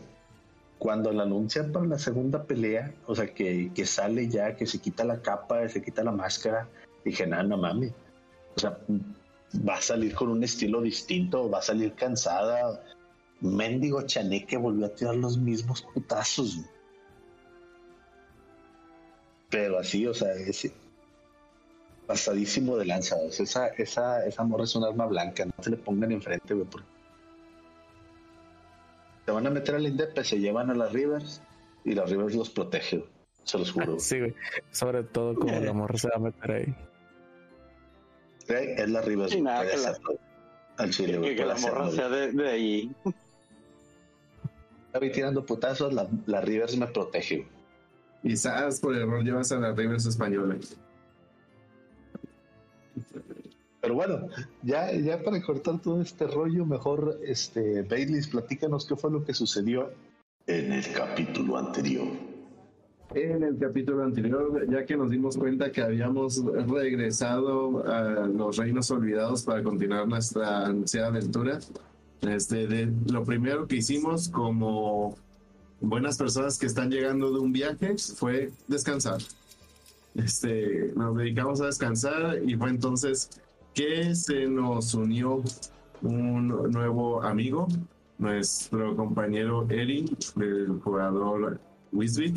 cuando 0.78 1.12
la 1.12 1.24
anuncian 1.24 1.72
para 1.72 1.86
la 1.86 1.98
segunda 1.98 2.44
pelea, 2.44 2.94
o 3.06 3.14
sea, 3.14 3.32
que, 3.34 3.70
sale 3.84 4.28
ya, 4.28 4.56
que 4.56 4.66
se 4.66 4.78
quita 4.78 5.04
la 5.04 5.20
capa, 5.20 5.68
se 5.68 5.82
quita 5.82 6.04
la 6.04 6.12
máscara, 6.12 6.68
dije, 7.04 7.26
nada, 7.26 7.42
no 7.42 7.56
mames. 7.56 7.92
O 8.56 8.60
sea, 8.60 8.78
va 9.68 9.76
a 9.76 9.82
salir 9.82 10.14
con 10.14 10.28
un 10.28 10.42
estilo 10.44 10.80
distinto, 10.80 11.50
va 11.50 11.58
a 11.58 11.62
salir 11.62 11.94
cansada. 11.94 12.82
Mendigo 13.40 14.02
Chaneque 14.02 14.56
volvió 14.56 14.86
a 14.86 14.94
tirar 14.94 15.16
los 15.16 15.38
mismos 15.38 15.82
putazos. 15.82 16.60
Pero 19.50 19.78
así, 19.78 20.06
o 20.06 20.14
sea, 20.14 20.32
es 20.32 20.70
pasadísimo 22.08 22.78
de 22.78 22.86
lanza. 22.86 23.16
esa, 23.28 23.68
esa, 23.68 24.24
esa 24.24 24.44
morra 24.44 24.64
es 24.64 24.74
un 24.74 24.82
arma 24.82 25.06
blanca, 25.06 25.44
no 25.44 25.52
se 25.60 25.70
le 25.70 25.76
pongan 25.76 26.10
enfrente, 26.10 26.54
güey, 26.54 26.66
porque 26.66 26.88
se 29.26 29.30
van 29.30 29.46
a 29.46 29.50
meter 29.50 29.74
al 29.74 29.86
INDEP, 29.86 30.18
se 30.22 30.40
llevan 30.40 30.70
a 30.70 30.74
las 30.74 30.90
Rivers 30.90 31.42
y 31.84 31.94
las 31.94 32.08
Rivers 32.10 32.34
los 32.34 32.48
protege, 32.48 33.04
se 33.44 33.58
los 33.58 33.70
juro. 33.70 33.98
Sí, 34.00 34.18
güey. 34.20 34.34
Sobre 34.70 35.02
todo 35.02 35.34
como 35.34 35.60
la 35.60 35.72
morra 35.74 35.98
se 35.98 36.08
va 36.08 36.16
a 36.16 36.18
meter 36.18 36.50
ahí. 36.50 36.74
Es 38.48 38.88
la 38.88 39.02
Rivers. 39.02 39.32
Sí, 39.32 39.42
nada, 39.42 39.70
que 39.70 39.76
la, 39.76 39.98
al 40.78 40.90
chile, 40.90 41.20
que, 41.20 41.36
que 41.36 41.44
la 41.44 41.56
morra 41.56 41.90
sea 41.90 42.08
de, 42.08 42.32
de 42.32 42.48
ahí. 42.48 42.90
Estoy 44.94 45.12
tirando 45.12 45.44
putazos, 45.44 45.92
la, 45.92 46.08
la 46.24 46.40
Rivers 46.40 46.74
me 46.78 46.86
protege. 46.86 47.46
Quizás 48.22 48.80
por 48.80 48.96
error 48.96 49.22
llevas 49.22 49.52
a 49.52 49.58
la 49.58 49.72
Rivers 49.72 50.06
española. 50.06 50.56
Pero 53.80 53.94
bueno, 53.94 54.28
ya, 54.62 54.92
ya 54.92 55.22
para 55.22 55.40
cortar 55.42 55.80
todo 55.80 56.00
este 56.02 56.26
rollo, 56.26 56.66
mejor 56.66 57.20
este 57.24 57.82
Bailey, 57.82 58.22
platícanos 58.22 58.86
qué 58.86 58.96
fue 58.96 59.10
lo 59.10 59.24
que 59.24 59.34
sucedió 59.34 59.90
en 60.46 60.72
el 60.72 60.92
capítulo 60.92 61.58
anterior. 61.58 62.08
En 63.14 63.42
el 63.42 63.56
capítulo 63.58 64.02
anterior, 64.02 64.66
ya 64.68 64.84
que 64.84 64.96
nos 64.96 65.10
dimos 65.10 65.36
cuenta 65.36 65.70
que 65.70 65.80
habíamos 65.80 66.44
regresado 66.68 67.86
a 67.86 68.26
los 68.26 68.56
reinos 68.56 68.90
olvidados 68.90 69.44
para 69.44 69.62
continuar 69.62 70.06
nuestra 70.06 70.66
ansiada 70.66 71.08
aventura, 71.08 71.58
este, 72.22 72.66
de, 72.66 72.92
lo 73.10 73.24
primero 73.24 73.66
que 73.66 73.76
hicimos 73.76 74.28
como 74.28 75.16
buenas 75.80 76.18
personas 76.18 76.58
que 76.58 76.66
están 76.66 76.90
llegando 76.90 77.30
de 77.30 77.38
un 77.38 77.52
viaje 77.52 77.96
fue 77.96 78.50
descansar. 78.66 79.20
Este, 80.18 80.92
nos 80.96 81.16
dedicamos 81.16 81.60
a 81.60 81.66
descansar 81.66 82.40
y 82.44 82.56
fue 82.56 82.70
entonces 82.70 83.30
que 83.72 84.14
se 84.16 84.48
nos 84.48 84.92
unió 84.94 85.42
un 86.02 86.48
nuevo 86.72 87.22
amigo, 87.22 87.68
nuestro 88.18 88.96
compañero 88.96 89.64
Erin, 89.70 90.06
del 90.34 90.80
jugador 90.80 91.60
Wisbit. 91.92 92.36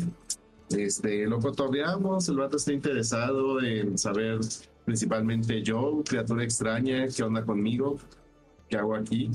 Este, 0.70 1.26
lo 1.26 1.40
cotorreamos, 1.40 2.28
el 2.28 2.36
vato 2.36 2.56
está 2.56 2.72
interesado 2.72 3.60
en 3.60 3.98
saber 3.98 4.38
principalmente 4.84 5.62
yo, 5.62 6.02
criatura 6.08 6.44
extraña, 6.44 7.08
qué 7.08 7.22
onda 7.24 7.44
conmigo, 7.44 7.98
qué 8.68 8.76
hago 8.76 8.94
aquí. 8.94 9.30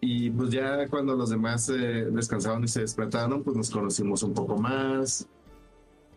Y 0.00 0.30
pues 0.30 0.50
ya 0.50 0.88
cuando 0.88 1.14
los 1.14 1.30
demás 1.30 1.68
eh, 1.68 2.06
descansaron 2.10 2.64
y 2.64 2.68
se 2.68 2.80
despertaron, 2.80 3.42
pues 3.42 3.56
nos 3.56 3.70
conocimos 3.70 4.22
un 4.22 4.32
poco 4.32 4.56
más. 4.56 5.28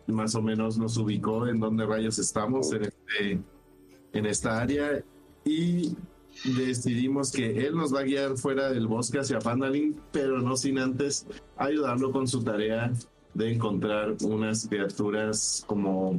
Más 0.06 0.34
o 0.34 0.42
menos 0.42 0.78
nos 0.78 0.96
ubicó 0.96 1.46
en 1.46 1.60
dónde 1.60 1.86
rayos 1.86 2.18
estamos 2.18 2.72
en 2.72 2.84
este 2.84 3.40
en 4.12 4.26
esta 4.26 4.60
área 4.60 5.04
y 5.44 5.96
decidimos 6.44 7.32
que 7.32 7.66
él 7.66 7.76
nos 7.76 7.94
va 7.94 8.00
a 8.00 8.04
guiar 8.04 8.36
fuera 8.36 8.70
del 8.70 8.86
bosque 8.86 9.18
hacia 9.18 9.38
Pandalin, 9.38 10.00
pero 10.12 10.40
no 10.40 10.56
sin 10.56 10.78
antes 10.78 11.26
ayudarlo 11.56 12.12
con 12.12 12.26
su 12.26 12.42
tarea 12.42 12.92
de 13.34 13.52
encontrar 13.52 14.16
unas 14.22 14.66
criaturas 14.66 15.64
como 15.66 16.18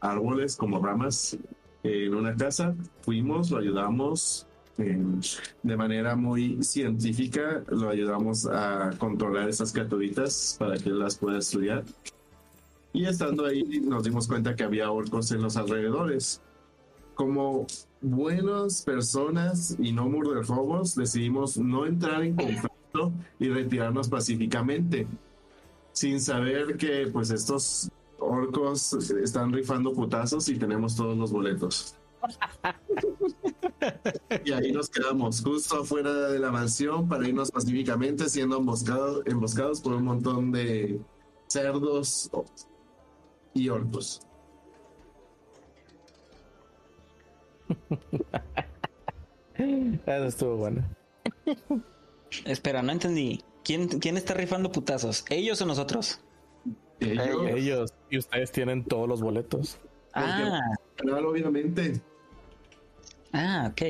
árboles, 0.00 0.56
como 0.56 0.84
ramas 0.84 1.36
en 1.82 2.14
una 2.14 2.34
casa. 2.36 2.74
Fuimos, 3.02 3.50
lo 3.50 3.58
ayudamos 3.58 4.46
de 4.76 5.76
manera 5.76 6.16
muy 6.16 6.62
científica, 6.62 7.62
lo 7.68 7.90
ayudamos 7.90 8.46
a 8.46 8.90
controlar 8.98 9.48
esas 9.48 9.72
criaturitas 9.72 10.56
para 10.58 10.76
que 10.76 10.88
él 10.88 10.98
las 10.98 11.16
pueda 11.16 11.38
estudiar. 11.38 11.84
Y 12.92 13.06
estando 13.06 13.46
ahí 13.46 13.80
nos 13.80 14.04
dimos 14.04 14.28
cuenta 14.28 14.54
que 14.54 14.64
había 14.64 14.90
orcos 14.90 15.32
en 15.32 15.42
los 15.42 15.56
alrededores 15.56 16.42
como 17.14 17.66
buenas 18.00 18.82
personas 18.82 19.76
y 19.78 19.92
no 19.92 20.08
murderfobos, 20.08 20.94
decidimos 20.94 21.56
no 21.56 21.86
entrar 21.86 22.22
en 22.22 22.34
conflicto 22.34 23.12
y 23.38 23.48
retirarnos 23.48 24.08
pacíficamente, 24.08 25.06
sin 25.92 26.20
saber 26.20 26.76
que 26.76 27.08
pues 27.12 27.30
estos 27.30 27.90
orcos 28.18 28.92
están 28.92 29.52
rifando 29.52 29.92
putazos 29.92 30.48
y 30.48 30.56
tenemos 30.56 30.96
todos 30.96 31.16
los 31.16 31.32
boletos. 31.32 31.96
y 34.44 34.52
ahí 34.52 34.72
nos 34.72 34.88
quedamos, 34.88 35.42
justo 35.42 35.80
afuera 35.80 36.28
de 36.28 36.38
la 36.38 36.50
mansión, 36.50 37.08
para 37.08 37.28
irnos 37.28 37.50
pacíficamente, 37.50 38.28
siendo 38.28 38.58
emboscados, 38.58 39.22
emboscados 39.26 39.80
por 39.80 39.94
un 39.94 40.04
montón 40.04 40.52
de 40.52 41.00
cerdos 41.48 42.30
y 43.54 43.68
orcos. 43.68 44.20
Eso 50.06 50.24
estuvo 50.24 50.56
bueno. 50.56 50.82
Espera, 52.44 52.82
no 52.82 52.92
entendí. 52.92 53.42
¿Quién, 53.64 53.88
¿Quién 53.88 54.16
está 54.16 54.34
rifando 54.34 54.72
putazos? 54.72 55.24
¿Ellos 55.30 55.60
o 55.62 55.66
nosotros? 55.66 56.20
Ellos. 57.00 57.46
Ellos. 57.48 57.94
Y 58.10 58.18
ustedes 58.18 58.50
tienen 58.52 58.84
todos 58.84 59.08
los 59.08 59.22
boletos. 59.22 59.78
Ah, 60.14 60.60
Claro, 60.96 61.30
obviamente. 61.30 62.00
ah, 63.32 63.70
ok. 63.72 63.82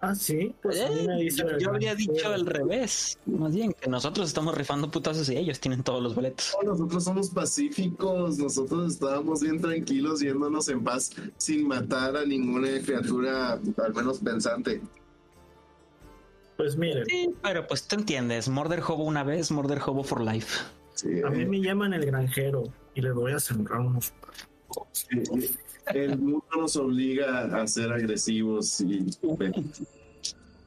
Ah, 0.00 0.14
sí. 0.14 0.54
Pues 0.62 0.80
a 0.80 0.90
mí 0.90 1.06
me 1.06 1.22
Eh, 1.22 1.30
yo, 1.58 1.70
habría 1.70 1.94
dicho 1.94 2.28
al 2.28 2.46
revés. 2.46 3.18
Más 3.24 3.54
bien, 3.54 3.72
que 3.72 3.88
nosotros 3.88 4.28
estamos 4.28 4.54
rifando 4.54 4.90
putazos 4.90 5.28
y 5.30 5.36
ellos 5.36 5.58
tienen 5.58 5.82
todos 5.82 6.02
los 6.02 6.14
boletos. 6.14 6.54
No, 6.62 6.72
Nosotros 6.72 7.04
somos 7.04 7.30
pacíficos, 7.30 8.38
nosotros 8.38 8.92
estábamos 8.92 9.40
bien 9.40 9.60
tranquilos 9.60 10.20
yéndonos 10.20 10.68
en 10.68 10.84
paz 10.84 11.10
sin 11.38 11.66
matar 11.66 12.16
a 12.16 12.26
ninguna 12.26 12.68
criatura, 12.84 13.52
al 13.52 13.94
menos 13.94 14.18
pensante. 14.18 14.82
Pues 16.56 16.76
miren, 16.76 17.04
Sí, 17.06 17.28
pero 17.42 17.66
pues 17.66 17.86
tú 17.86 17.96
entiendes. 17.96 18.48
Murder 18.48 18.80
Hobo 18.86 19.04
una 19.04 19.24
vez, 19.24 19.50
Murder 19.50 19.80
Hobo 19.84 20.04
for 20.04 20.20
life. 20.20 20.62
Sí, 20.94 21.20
a 21.22 21.30
mí 21.30 21.42
eh, 21.42 21.46
me 21.46 21.60
llaman 21.60 21.92
el 21.92 22.06
granjero 22.06 22.64
y 22.94 23.02
les 23.02 23.12
voy 23.14 23.32
a 23.32 23.40
sembrar 23.40 23.80
unos. 23.80 24.12
eh, 25.10 25.50
el 25.94 26.18
mundo 26.18 26.44
nos 26.56 26.76
obliga 26.76 27.44
a 27.60 27.66
ser 27.66 27.92
agresivos 27.92 28.80
y, 28.80 29.06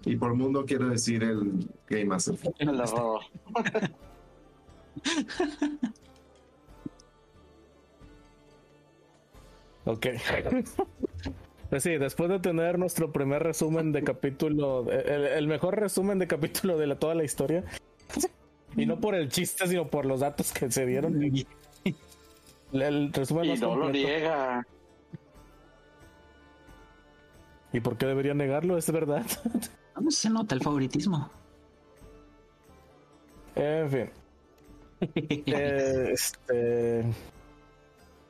y 0.05 0.15
por 0.15 0.33
mundo 0.35 0.65
quiero 0.65 0.89
decir 0.89 1.23
el 1.23 1.67
Game 1.87 2.05
Master. 2.05 2.35
El 2.59 2.79
error. 2.79 3.21
Ok. 9.85 10.07
Pues 11.69 11.83
sí, 11.83 11.97
después 11.97 12.29
de 12.29 12.39
tener 12.39 12.79
nuestro 12.79 13.11
primer 13.11 13.43
resumen 13.43 13.91
de 13.91 14.03
capítulo, 14.03 14.89
el, 14.91 15.25
el 15.27 15.47
mejor 15.47 15.79
resumen 15.79 16.17
de 16.19 16.27
capítulo 16.27 16.77
de 16.77 16.87
la- 16.87 16.97
toda 16.97 17.13
la 17.15 17.23
historia, 17.23 17.63
y 18.75 18.85
no 18.85 18.99
por 18.99 19.13
el 19.15 19.29
chiste, 19.29 19.67
sino 19.67 19.87
por 19.87 20.05
los 20.05 20.19
datos 20.21 20.51
que 20.51 20.71
se 20.71 20.85
dieron. 20.85 21.21
El, 21.23 21.45
el 22.81 23.13
resumen 23.13 23.45
Y 23.45 23.49
más 23.49 23.59
no 23.61 23.75
lo 23.75 23.81
completo. 23.83 24.07
niega. 24.07 24.65
¿Y 27.71 27.79
por 27.81 27.97
qué 27.97 28.05
debería 28.05 28.33
negarlo? 28.33 28.77
Es 28.77 28.91
verdad. 28.91 29.25
¿Dónde 29.95 30.11
se 30.11 30.29
nota 30.29 30.55
el 30.55 30.61
favoritismo? 30.61 31.29
En 33.55 33.89
fin. 33.89 34.09
Eh, 35.01 36.09
este. 36.13 37.05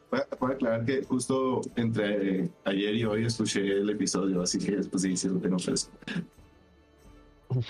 Para 0.10 0.54
aclarar 0.54 0.86
que 0.86 1.04
justo 1.04 1.62
entre 1.76 2.50
ayer 2.66 2.96
y 2.96 3.06
hoy 3.06 3.26
escuché 3.26 3.62
el 3.62 3.90
episodio, 3.92 4.42
así 4.42 4.58
que 4.58 4.78
después 4.78 5.04
sí, 5.04 5.16
sí 5.16 5.30
lo 5.30 5.40
tengo 5.40 5.60
fresco. 5.60 5.92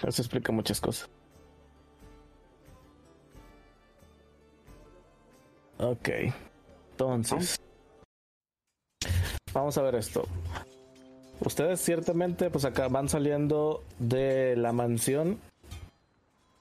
Eso 0.07 0.21
explica 0.21 0.51
muchas 0.51 0.79
cosas. 0.79 1.09
Ok. 5.79 6.09
Entonces. 6.91 7.57
Vamos 9.53 9.77
a 9.77 9.81
ver 9.81 9.95
esto. 9.95 10.25
Ustedes 11.41 11.79
ciertamente, 11.79 12.49
pues 12.49 12.65
acá 12.65 12.87
van 12.89 13.07
saliendo 13.07 13.83
de 13.97 14.55
la 14.57 14.73
mansión. 14.73 15.39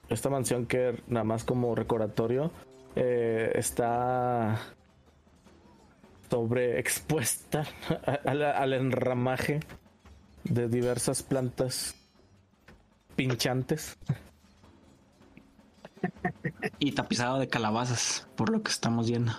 Esta 0.09 0.29
mansión 0.29 0.65
que 0.65 1.01
nada 1.07 1.23
más 1.23 1.43
como 1.43 1.75
recordatorio 1.75 2.51
eh, 2.95 3.51
está 3.55 4.57
sobreexpuesta 6.29 7.65
al, 8.25 8.43
al 8.43 8.73
enramaje 8.73 9.59
de 10.43 10.67
diversas 10.69 11.23
plantas 11.23 11.95
pinchantes. 13.15 13.97
Y 16.79 16.93
tapizado 16.93 17.39
de 17.39 17.49
calabazas, 17.49 18.27
por 18.37 18.49
lo 18.49 18.63
que 18.63 18.71
estamos 18.71 19.09
viendo. 19.09 19.33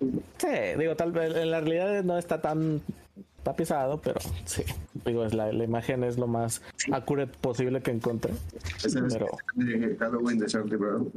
Sí, 0.00 0.48
digo, 0.76 0.96
tal 0.96 1.12
vez 1.12 1.34
en 1.36 1.50
la 1.52 1.60
realidad 1.60 2.02
no 2.02 2.18
está 2.18 2.40
tan 2.40 2.82
tapizado, 3.46 4.00
pero 4.00 4.18
sí, 4.44 4.64
digo, 5.04 5.24
es 5.24 5.32
la, 5.32 5.52
la 5.52 5.62
imagen 5.64 6.02
es 6.02 6.18
lo 6.18 6.26
más 6.26 6.60
accurate 6.92 7.32
posible 7.40 7.80
que 7.80 7.92
encontré. 7.92 8.32
Ese 8.84 8.98
es 8.98 9.14
Pero 9.14 9.26
de 9.54 9.96
Halloween 9.98 10.38
de 10.40 10.46
Charlie 10.46 10.76
Brown. 10.76 11.12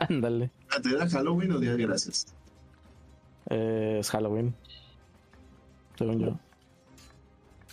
ándale, 0.00 0.50
Ah, 0.70 0.80
¿Te 0.82 0.88
era 0.94 1.06
Halloween 1.08 1.52
o 1.52 1.58
Día 1.60 1.76
de 1.76 1.86
Gracias? 1.86 2.26
eh, 3.50 3.98
es 4.00 4.10
Halloween, 4.10 4.54
según 5.98 6.18
yo. 6.20 6.38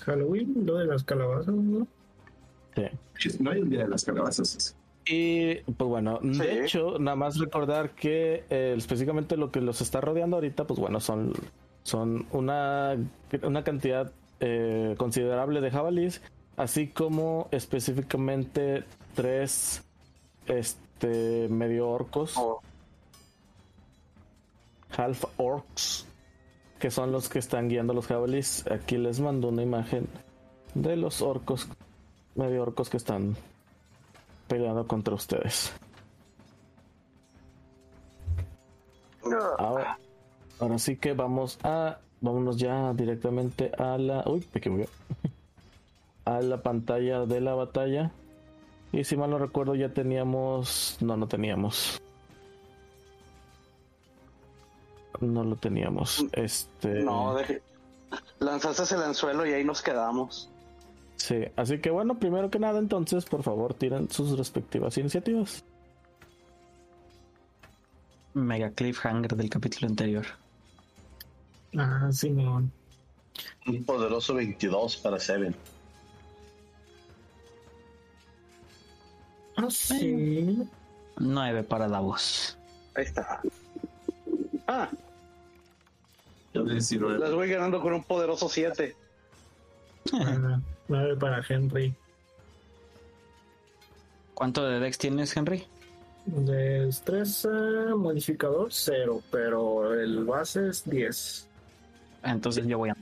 Halloween, 0.02 0.66
lo 0.66 0.78
de 0.78 0.86
las 0.86 1.04
calabazas, 1.06 1.56
¿no? 1.56 1.88
Sí. 2.76 3.38
No 3.40 3.52
hay 3.52 3.62
un 3.62 3.70
Día 3.70 3.84
de 3.84 3.88
las 3.88 4.04
Calabazas. 4.04 4.76
Y 5.06 5.56
pues 5.56 5.88
bueno, 5.90 6.20
Sí. 6.22 6.40
de 6.40 6.64
hecho, 6.66 6.98
nada 7.00 7.16
más 7.16 7.38
recordar 7.38 7.92
que 7.92 8.44
eh, 8.50 8.74
específicamente 8.78 9.38
lo 9.38 9.52
que 9.52 9.62
los 9.62 9.80
está 9.82 10.02
rodeando 10.02 10.38
ahorita, 10.38 10.66
pues 10.66 10.80
bueno, 10.80 11.00
son, 11.00 11.34
son 11.84 12.26
una, 12.32 12.98
una 13.44 13.64
cantidad 13.64 14.12
eh, 14.40 14.96
considerable 14.98 15.62
de 15.62 15.72
jabalíes, 15.72 16.22
así 16.58 16.88
como 16.88 17.48
específicamente 17.52 18.84
tres 19.16 19.84
este 20.48 21.48
medio 21.50 21.90
orcos, 21.90 22.36
Oh, 22.38 22.62
half 24.98 25.26
orcs, 25.38 26.06
que 26.80 26.92
son 26.92 27.12
los 27.12 27.30
que 27.30 27.40
están 27.40 27.70
guiando 27.70 27.94
los 27.94 28.08
jabalíes. 28.08 28.66
Aquí 28.70 28.98
les 28.98 29.20
mando 29.20 29.50
una 29.50 29.64
imagen 29.64 30.08
de 30.74 30.96
los 30.96 31.22
orcos, 31.22 31.68
medio 32.36 32.64
orcos 32.64 32.90
que 32.90 32.98
están 32.98 33.36
peleando 34.48 34.88
contra 34.88 35.14
ustedes. 35.14 35.74
Ahora, 39.58 39.98
ahora 40.64 40.80
sí 40.80 40.96
que 40.96 41.14
vamos 41.14 41.60
a. 41.64 42.00
Vámonos 42.22 42.58
ya 42.58 42.94
directamente 42.94 43.72
a 43.78 43.98
la. 43.98 44.24
Uy, 44.26 44.46
me 44.54 44.60
equivoqué. 44.60 44.88
A 46.26 46.40
la 46.40 46.62
pantalla 46.62 47.26
de 47.26 47.42
la 47.42 47.54
batalla. 47.54 48.12
Y 48.94 49.04
si 49.04 49.18
mal 49.18 49.30
no 49.30 49.38
recuerdo, 49.38 49.76
ya 49.76 49.90
teníamos. 49.90 50.98
No, 51.02 51.18
no 51.18 51.28
teníamos. 51.28 52.02
No 55.20 55.44
lo 55.44 55.58
teníamos. 55.58 56.26
Este. 56.32 57.04
No, 57.04 57.36
deje. 57.36 57.62
Lanzaste 58.40 58.96
el 58.96 59.04
anzuelo 59.04 59.46
y 59.46 59.52
ahí 59.52 59.66
nos 59.66 59.82
quedamos. 59.82 60.50
Sí, 61.18 61.44
así 61.56 61.80
que 61.80 61.90
bueno, 61.90 62.20
primero 62.20 62.50
que 62.50 62.60
nada, 62.60 62.80
entonces, 62.80 63.26
por 63.26 63.44
favor, 63.44 63.74
tiren 63.74 64.10
sus 64.10 64.38
respectivas 64.38 64.98
iniciativas. 64.98 65.64
Mega 68.34 68.72
cliffhanger 68.72 69.36
del 69.36 69.50
capítulo 69.50 69.88
anterior. 69.88 70.26
Ah, 71.78 72.10
Simón. 72.12 72.72
Un 73.66 73.84
poderoso 73.84 74.36
22 74.36 74.98
para 74.98 75.20
Seven. 75.20 75.56
Ah, 79.56 79.68
sí. 79.70 80.68
9 81.18 81.64
para 81.64 81.88
Davos. 81.88 82.58
Ahí 82.96 83.06
está. 83.06 83.42
Ah, 84.68 84.90
las 86.54 87.34
voy 87.34 87.50
ganando 87.50 87.82
con 87.82 87.94
un 87.94 88.04
poderoso 88.04 88.48
7. 88.48 88.96
Ah, 90.14 90.60
nueve 90.88 91.16
para 91.16 91.44
Henry. 91.48 91.94
¿Cuánto 94.34 94.68
de 94.68 94.80
Dex 94.80 94.98
tienes, 94.98 95.36
Henry? 95.36 95.66
Destreza, 96.26 97.50
modificador, 97.96 98.72
cero, 98.72 99.22
pero 99.32 99.94
el 100.00 100.24
base 100.26 100.70
es 100.70 100.88
10. 100.90 101.48
Entonces 102.24 102.66
yo 102.66 102.78
voy 102.78 102.90
a... 102.90 102.98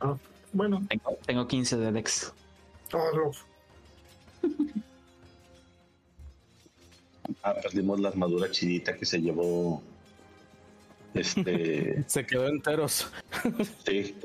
Ah, 0.00 0.16
bueno, 0.52 0.82
Tengo, 0.88 1.18
tengo 1.26 1.46
15 1.48 1.76
de 1.76 1.92
Dex. 1.92 2.32
todos 2.88 3.14
los. 3.16 3.46
Ah, 7.42 7.54
perdimos 7.60 8.00
la 8.00 8.08
armadura 8.08 8.50
chidita 8.50 8.96
que 8.96 9.04
se 9.04 9.20
llevó. 9.20 9.82
Este. 11.14 12.04
Se 12.08 12.26
quedó 12.26 12.46
enteros. 12.48 13.10
sí. 13.86 14.16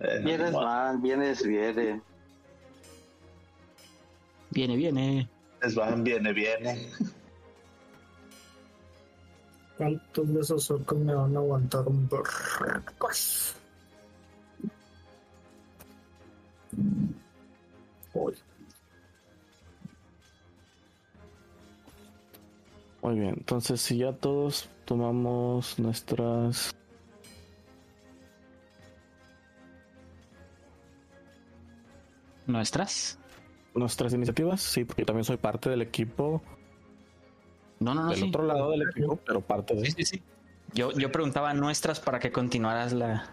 Eh, 0.00 0.20
Vienes 0.24 0.52
no, 0.52 0.62
mal, 0.62 0.98
vienes 0.98 1.42
bien. 1.46 2.02
Viene, 4.50 4.76
viene. 4.76 5.28
les 5.62 5.74
van, 5.74 6.02
viene, 6.02 6.32
viene. 6.32 6.90
¿Cuántos 9.76 10.34
de 10.34 10.40
esos 10.40 10.70
orcos 10.70 10.98
me 10.98 11.14
van 11.14 11.34
a 11.36 11.38
aguantar 11.40 11.86
un 11.86 12.08
pues. 18.12 18.42
Muy 23.02 23.18
bien, 23.18 23.34
entonces 23.36 23.80
si 23.80 23.98
ya 23.98 24.12
todos 24.12 24.68
tomamos 24.84 25.78
nuestras... 25.78 26.72
¿Nuestras? 32.46 33.18
Nuestras 33.74 34.12
iniciativas, 34.12 34.60
sí, 34.60 34.84
porque 34.84 35.04
también 35.04 35.24
soy 35.24 35.36
parte 35.36 35.70
del 35.70 35.82
equipo. 35.82 36.42
No, 37.82 37.94
no, 37.94 38.04
no. 38.04 38.10
Del 38.10 38.24
otro 38.24 38.44
lado 38.44 38.70
del 38.70 38.82
equipo, 38.82 39.16
pero 39.16 39.40
parte 39.40 39.74
de... 39.74 39.86
Sí, 39.86 39.92
sí, 39.96 40.04
sí. 40.04 40.22
Yo, 40.74 40.92
yo 40.92 41.12
preguntaba 41.12 41.52
nuestras 41.54 42.00
para 42.00 42.18
que 42.18 42.32
continuaras 42.32 42.92
la, 42.92 43.30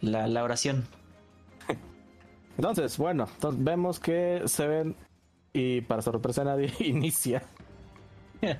la, 0.00 0.26
la 0.26 0.44
oración. 0.44 0.84
Entonces, 2.56 2.98
bueno, 2.98 3.28
entonces 3.34 3.64
vemos 3.64 3.98
que 4.00 4.42
se 4.46 4.66
ven 4.66 4.96
y 5.52 5.80
para 5.82 6.02
sorpresa 6.02 6.44
nadie 6.44 6.72
inicia. 6.80 7.42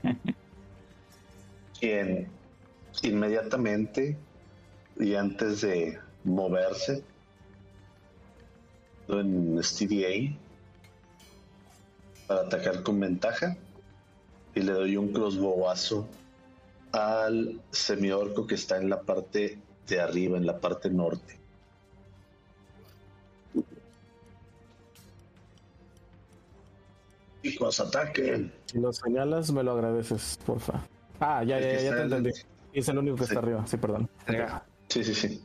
Quien 1.81 2.29
inmediatamente 3.03 4.17
y 4.99 5.15
antes 5.15 5.63
de 5.63 5.99
moverse 6.25 7.03
en 9.09 9.63
STDA 9.63 10.37
para 12.27 12.43
atacar 12.43 12.83
con 12.83 13.01
ventaja 13.01 13.57
y 14.55 14.61
le 14.61 14.73
doy 14.73 14.97
un 14.97 15.13
crossbowazo 15.13 16.09
al 16.93 17.61
semiorco 17.71 18.47
que 18.47 18.57
está 18.57 18.79
en 18.79 18.91
la 18.91 19.01
parte 19.01 19.59
de 19.87 20.01
arriba, 20.01 20.37
en 20.37 20.47
la 20.47 20.59
parte 20.59 20.91
norte. 20.91 21.39
Chicos, 27.43 27.81
ataquen. 27.81 28.53
Si 28.67 28.79
lo 28.79 28.93
señalas, 28.93 29.51
me 29.51 29.63
lo 29.63 29.73
agradeces, 29.73 30.39
porfa. 30.45 30.85
Ah, 31.21 31.43
ya, 31.43 31.59
ya, 31.59 31.81
ya, 31.81 31.97
te 31.97 32.03
entendí. 32.03 32.31
Es 32.73 32.89
el 32.89 32.99
único 32.99 33.17
que 33.17 33.25
está 33.25 33.39
arriba, 33.39 33.67
sí, 33.67 33.77
perdón. 33.77 34.09
Sí, 34.89 35.05
sí, 35.05 35.15
sí. 35.15 35.43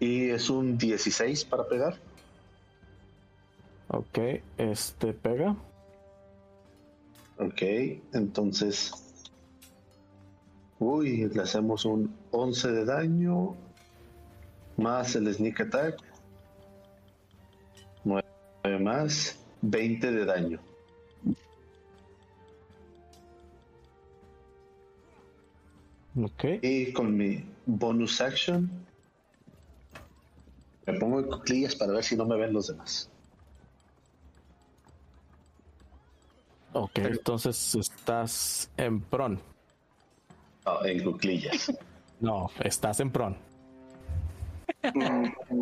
Y 0.00 0.30
es 0.30 0.50
un 0.50 0.78
16 0.78 1.44
para 1.44 1.66
pegar. 1.66 1.96
Ok, 3.88 4.18
este 4.56 5.12
pega. 5.12 5.54
Ok, 7.44 7.62
entonces. 8.12 8.92
Uy, 10.78 11.28
le 11.28 11.42
hacemos 11.42 11.84
un 11.84 12.14
11 12.30 12.70
de 12.70 12.84
daño. 12.84 13.56
Más 14.76 15.16
el 15.16 15.32
sneak 15.32 15.60
attack. 15.60 15.98
9 18.04 18.24
más. 18.80 19.38
20 19.62 20.12
de 20.12 20.24
daño. 20.24 20.60
Ok. 26.16 26.44
Y 26.62 26.92
con 26.92 27.16
mi 27.16 27.44
bonus 27.66 28.20
action 28.20 28.70
me 30.86 30.94
pongo 30.94 31.20
en 31.20 31.26
cuclillas 31.26 31.74
para 31.74 31.92
ver 31.92 32.04
si 32.04 32.16
no 32.16 32.24
me 32.26 32.36
ven 32.36 32.52
los 32.52 32.68
demás. 32.68 33.11
Ok, 36.74 36.98
entonces 36.98 37.74
estás 37.74 38.70
en 38.76 39.00
pron. 39.00 39.40
No, 40.64 40.84
en 40.84 41.04
cuclillas. 41.04 41.72
no, 42.20 42.50
estás 42.64 43.00
en 43.00 43.10
pron. 43.10 43.36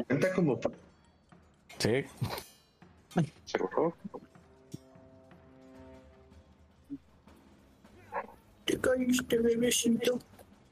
Cuenta 0.06 0.32
como. 0.34 0.58
Sí. 1.78 2.04
¿Seguro? 3.44 3.94
¿Te 8.64 8.78
caíste, 8.78 9.38
bebecito? 9.38 10.18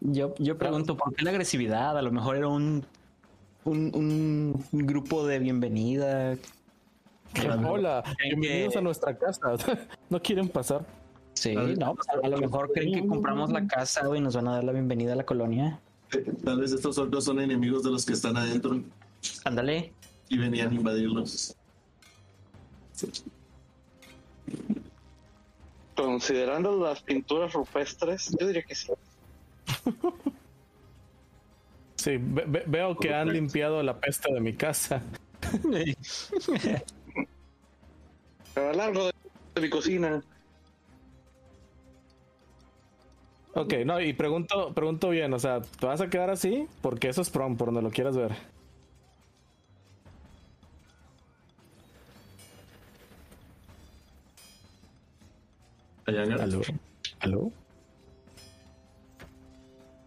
Yo, 0.00 0.34
yo 0.38 0.56
pregunto, 0.56 0.96
¿por 0.96 1.14
qué 1.14 1.24
la 1.24 1.30
agresividad? 1.30 1.98
A 1.98 2.02
lo 2.02 2.12
mejor 2.12 2.36
era 2.36 2.46
un, 2.46 2.86
un, 3.64 4.64
un 4.72 4.86
grupo 4.86 5.26
de 5.26 5.40
bienvenida. 5.40 6.36
Hola, 7.36 8.02
bienvenidos 8.22 8.76
a 8.76 8.80
nuestra 8.80 9.16
casa. 9.16 9.54
¿No 10.10 10.20
quieren 10.20 10.48
pasar? 10.48 10.84
Sí, 11.34 11.54
no, 11.54 11.94
pues, 11.94 12.08
a, 12.08 12.28
lo 12.28 12.38
mejor 12.38 12.72
creen 12.72 12.94
que 12.94 13.06
compramos 13.06 13.52
la 13.52 13.66
casa 13.66 14.02
y 14.16 14.20
nos 14.20 14.34
van 14.34 14.48
a 14.48 14.54
dar 14.54 14.64
la 14.64 14.72
bienvenida 14.72 15.12
a 15.12 15.16
la 15.16 15.24
colonia. 15.24 15.78
Tal 16.44 16.60
vez 16.60 16.72
estos 16.72 16.98
otros 16.98 17.24
son 17.24 17.38
enemigos 17.38 17.84
de 17.84 17.90
los 17.90 18.04
que 18.04 18.14
están 18.14 18.36
adentro. 18.36 18.82
Ándale. 19.44 19.92
Y 20.28 20.38
venían 20.38 20.70
a 20.70 20.74
invadirlos. 20.74 21.54
Considerando 25.94 26.76
las 26.80 27.02
pinturas 27.02 27.52
rupestres, 27.52 28.34
yo 28.38 28.46
diría 28.46 28.62
que 28.62 28.74
sí. 28.74 28.92
Sí, 31.94 32.16
veo 32.18 32.96
que 32.96 33.14
han 33.14 33.32
limpiado 33.32 33.82
la 33.82 34.00
peste 34.00 34.32
de 34.32 34.40
mi 34.40 34.54
casa. 34.54 35.02
A 38.58 38.72
largo 38.72 39.06
de, 39.06 39.12
de 39.54 39.60
mi 39.60 39.70
cocina. 39.70 40.22
Ok, 43.54 43.74
no, 43.84 44.00
y 44.00 44.12
pregunto, 44.12 44.72
pregunto 44.74 45.10
bien, 45.10 45.32
o 45.32 45.38
sea, 45.38 45.60
¿te 45.60 45.86
vas 45.86 46.00
a 46.00 46.08
quedar 46.08 46.30
así? 46.30 46.68
Porque 46.80 47.08
eso 47.08 47.22
es 47.22 47.30
prom, 47.30 47.56
por 47.56 47.68
donde 47.68 47.82
lo 47.82 47.90
quieras 47.90 48.16
ver. 48.16 48.32
¿Aló? 56.06 56.62
¿Aló? 57.20 57.52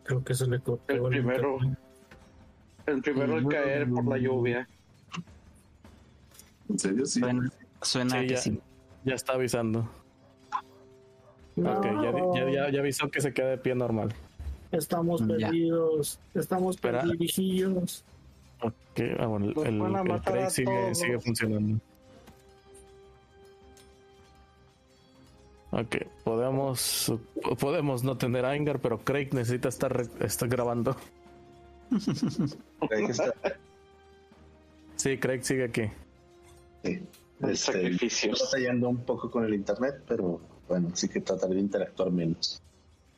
Creo 0.04 0.24
que 0.24 0.34
se 0.34 0.48
le 0.48 0.60
cortó 0.60 0.94
El 0.94 1.02
primero. 1.04 1.60
El 2.86 3.02
primero 3.02 3.36
al 3.36 3.48
caer 3.48 3.90
por 3.90 4.08
la 4.08 4.18
lluvia. 4.18 4.68
¿En 6.70 6.80
serio? 6.80 7.06
Sí. 7.06 7.22
Suena 7.82 8.20
Sí, 8.22 8.28
que 8.28 8.34
ya, 8.34 8.38
sí. 8.38 8.60
ya 9.06 9.16
está 9.16 9.34
avisando. 9.34 9.80
Ok, 11.58 11.86
ya, 11.86 12.12
ya, 12.36 12.50
ya, 12.50 12.70
ya 12.72 12.80
avisó 12.80 13.10
que 13.12 13.22
se 13.22 13.34
queda 13.34 13.50
de 13.50 13.58
pie 13.58 13.76
normal. 13.76 14.14
Estamos 14.72 15.22
Ya. 15.38 15.48
perdidos. 15.50 16.20
Estamos 16.34 16.76
Espera. 16.76 17.02
perdidos. 17.02 18.06
Ok, 18.62 18.74
ah, 19.20 19.26
bueno, 19.26 19.62
el, 19.64 19.78
matar 19.78 20.22
Craig 20.34 20.50
sigue, 20.50 20.96
sigue 20.96 21.20
funcionando. 21.20 21.80
Ok, 25.72 25.98
podemos, 26.26 27.14
podemos 27.60 28.04
no 28.04 28.18
tener 28.18 28.46
a 28.46 28.56
Ingar, 28.58 28.80
pero 28.80 29.00
Craig 29.00 29.30
necesita 29.34 29.70
estar, 29.70 29.92
re- 29.96 30.26
estar 30.26 30.50
grabando. 30.50 30.96
Está. 32.92 33.34
Sí, 34.98 35.18
Craig 35.18 35.42
sigue 35.44 35.64
aquí. 35.66 35.84
Sí. 36.84 37.02
El 37.44 37.50
Este, 37.52 37.72
sacrificio. 37.74 38.32
estoy 38.34 38.46
batallando 38.48 38.90
un 38.90 39.04
poco 39.06 39.30
con 39.32 39.46
el 39.46 39.54
internet, 39.54 40.04
pero 40.08 40.40
bueno, 40.68 40.90
sí 40.96 41.08
que 41.10 41.22
trataré 41.22 41.56
de 41.56 41.62
interactuar 41.62 42.12
menos. 42.12 42.62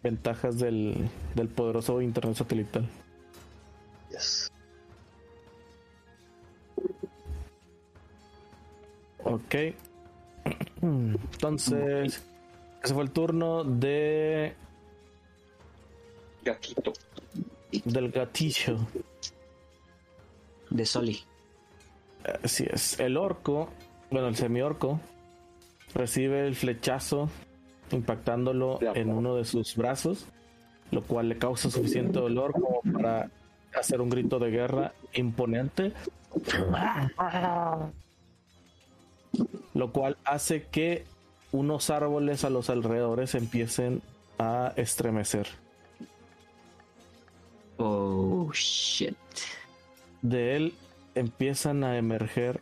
Ventajas 0.02 0.60
del, 0.60 1.10
del 1.36 1.48
poderoso 1.50 2.02
internet 2.02 2.36
satelital. 2.36 2.88
Yes. 4.12 4.50
Ok. 9.24 9.56
Entonces, 10.82 12.22
ese 12.84 12.94
fue 12.94 13.04
el 13.04 13.12
turno 13.12 13.64
de 13.64 14.54
Gatito. 16.44 16.92
del 17.86 18.12
gatillo. 18.12 18.78
De 20.70 20.86
Soli. 20.86 21.20
Así 22.44 22.66
es. 22.70 23.00
El 23.00 23.16
orco, 23.18 23.70
bueno, 24.14 24.28
el 24.28 24.36
semiorco, 24.36 25.00
recibe 25.96 26.46
el 26.46 26.56
flechazo 26.56 27.30
impactándolo 27.90 28.80
en 28.94 29.10
uno 29.10 29.36
de 29.36 29.44
sus 29.44 29.76
brazos, 29.76 30.28
lo 30.92 31.02
cual 31.02 31.30
le 31.30 31.40
causa 31.40 31.72
suficiente 31.72 32.20
dolor 32.20 32.54
como 32.54 32.82
para 32.94 33.32
hacer 33.76 34.02
un 34.02 34.12
grito 34.12 34.38
de 34.38 34.52
guerra 34.52 34.94
imponente. 35.14 35.94
Lo 39.74 39.92
cual 39.92 40.16
hace 40.26 40.68
que 40.68 41.06
unos 41.52 41.90
árboles 41.90 42.46
a 42.46 42.52
los 42.52 42.70
alrededores 42.70 43.34
empiecen 43.34 44.04
a 44.38 44.74
estremecer. 44.76 45.48
Oh, 47.78 48.52
shit. 48.54 49.18
De 50.22 50.56
él 50.56 50.74
empiezan 51.16 51.84
a 51.84 51.98
emerger 51.98 52.62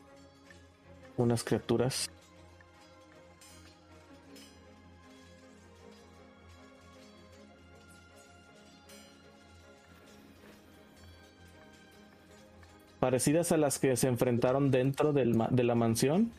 unas 1.22 1.44
criaturas 1.44 2.10
parecidas 13.00 13.52
a 13.52 13.58
las 13.58 13.80
que 13.80 13.98
se 13.98 14.08
enfrentaron 14.08 14.70
dentro 14.70 15.12
del 15.12 15.36
de 15.50 15.64
la 15.64 15.74
mansión, 15.74 16.32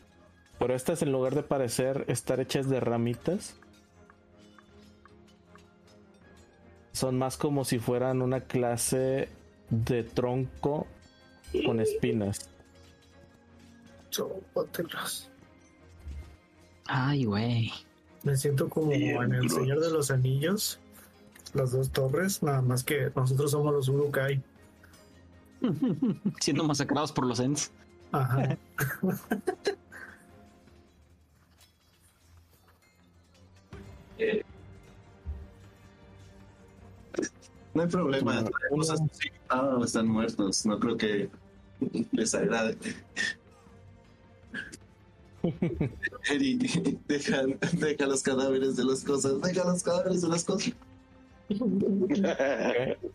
pero 0.59 0.73
estas 0.73 1.01
en 1.01 1.11
lugar 1.11 1.35
de 1.35 1.43
parecer 1.43 2.05
estar 2.07 2.39
hechas 2.39 2.69
de 2.69 2.79
ramitas, 2.79 3.59
son 6.93 7.17
más 7.17 7.35
como 7.35 7.65
si 7.65 7.79
fueran 7.79 8.21
una 8.21 8.39
clase 8.39 9.27
de 9.69 10.03
tronco 10.03 10.87
con 11.65 11.81
espinas. 11.81 12.52
Ay, 16.85 17.25
güey. 17.25 17.71
Me 18.23 18.35
siento 18.37 18.69
como 18.69 18.91
en 18.93 19.33
El 19.33 19.49
Señor 19.49 19.79
de 19.81 19.91
los 19.91 20.11
Anillos, 20.11 20.79
las 21.53 21.71
dos 21.71 21.91
torres, 21.91 22.41
nada 22.41 22.61
más 22.61 22.83
que 22.83 23.11
nosotros 23.15 23.51
somos 23.51 23.73
los 23.73 23.89
Urukai. 23.89 24.41
Siendo 26.39 26.63
masacrados 26.63 27.11
por 27.11 27.25
los 27.25 27.39
Ents. 27.39 27.71
Ajá. 28.11 28.57
No 37.73 37.81
hay 37.81 37.87
problema. 37.87 38.43
Ah, 39.49 39.79
están 39.83 40.07
muertos. 40.07 40.65
No 40.65 40.79
creo 40.79 40.95
que 40.95 41.29
les 42.11 42.35
agrade. 42.35 42.77
Eri, 45.43 46.57
deja, 47.07 47.43
deja 47.73 48.05
los 48.05 48.23
cadáveres 48.23 48.75
de 48.75 48.85
las 48.85 49.03
cosas. 49.03 49.41
Deja 49.41 49.65
los 49.65 49.83
cadáveres 49.83 50.21
de 50.21 50.27
las 50.29 50.43
cosas. 50.43 50.73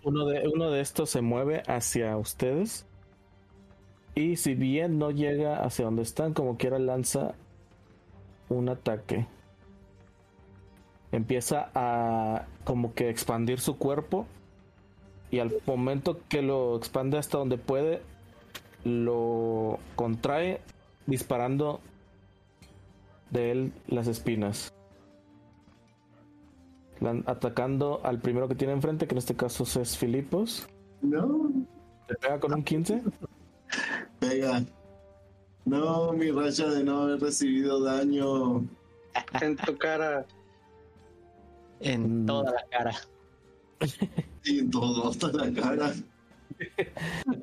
Uno 0.05 0.27
de, 0.27 0.47
uno 0.47 0.71
de 0.71 0.81
estos 0.81 1.11
se 1.11 1.23
mueve 1.23 1.62
hacia 1.67 2.17
ustedes. 2.17 2.87
Y 4.14 4.37
si 4.37 4.55
bien 4.55 4.99
no 4.99 5.11
llega 5.11 5.64
hacia 5.64 5.87
donde 5.87 6.03
están, 6.03 6.35
como 6.35 6.57
quiera 6.57 6.79
lanza 6.79 7.35
un 8.49 8.69
ataque. 8.69 9.27
Empieza 11.11 11.71
a 11.75 12.47
como 12.64 12.95
que 12.95 13.09
expandir 13.09 13.61
su 13.61 13.79
cuerpo. 13.79 14.27
Y 15.31 15.41
al 15.41 15.53
momento 15.67 16.21
que 16.29 16.43
lo 16.43 16.77
expande 16.77 17.19
hasta 17.19 17.38
donde 17.38 17.59
puede, 17.59 18.03
lo 18.85 19.79
contrae 19.97 20.61
disparando 21.07 21.81
de 23.31 23.51
él 23.51 23.73
las 23.87 24.07
espinas 24.07 24.73
atacando 27.27 28.01
al 28.05 28.19
primero 28.19 28.49
que 28.49 28.55
tiene 28.55 28.73
enfrente, 28.73 29.07
que 29.07 29.14
en 29.14 29.19
este 29.19 29.35
caso 29.37 29.64
es 29.81 29.97
Filipos. 29.97 30.67
No. 31.01 31.51
¿Te 32.07 32.14
pega 32.14 32.41
con 32.41 32.55
un 32.55 32.62
15? 32.62 33.03
Pega. 34.19 34.62
No, 35.64 36.12
mi 36.12 36.31
racha 36.31 36.67
de 36.69 36.83
no 36.83 37.03
haber 37.03 37.21
recibido 37.21 37.83
daño. 37.83 38.64
En 39.41 39.57
tu 39.57 39.77
cara. 39.77 40.27
En 41.81 42.27
toda 42.27 42.53
la 42.53 42.64
cara. 42.71 42.95
Y 44.45 44.61
en 44.61 44.71
toda 44.71 45.12
la 45.33 45.53
cara. 45.53 45.93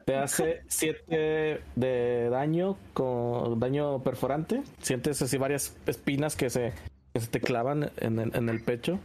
Te 0.06 0.16
hace 0.16 0.62
7 0.68 1.62
de 1.76 2.30
daño 2.30 2.78
con 2.94 3.60
daño 3.60 4.04
perforante. 4.04 4.64
Sientes 4.82 5.22
así 5.22 5.38
varias 5.38 5.76
espinas 5.86 6.36
que 6.36 6.50
se, 6.50 6.74
te 7.32 7.40
clavan 7.40 7.92
en 7.98 8.20
el, 8.20 8.36
en 8.36 8.50
el 8.50 8.64
pecho. 8.64 9.00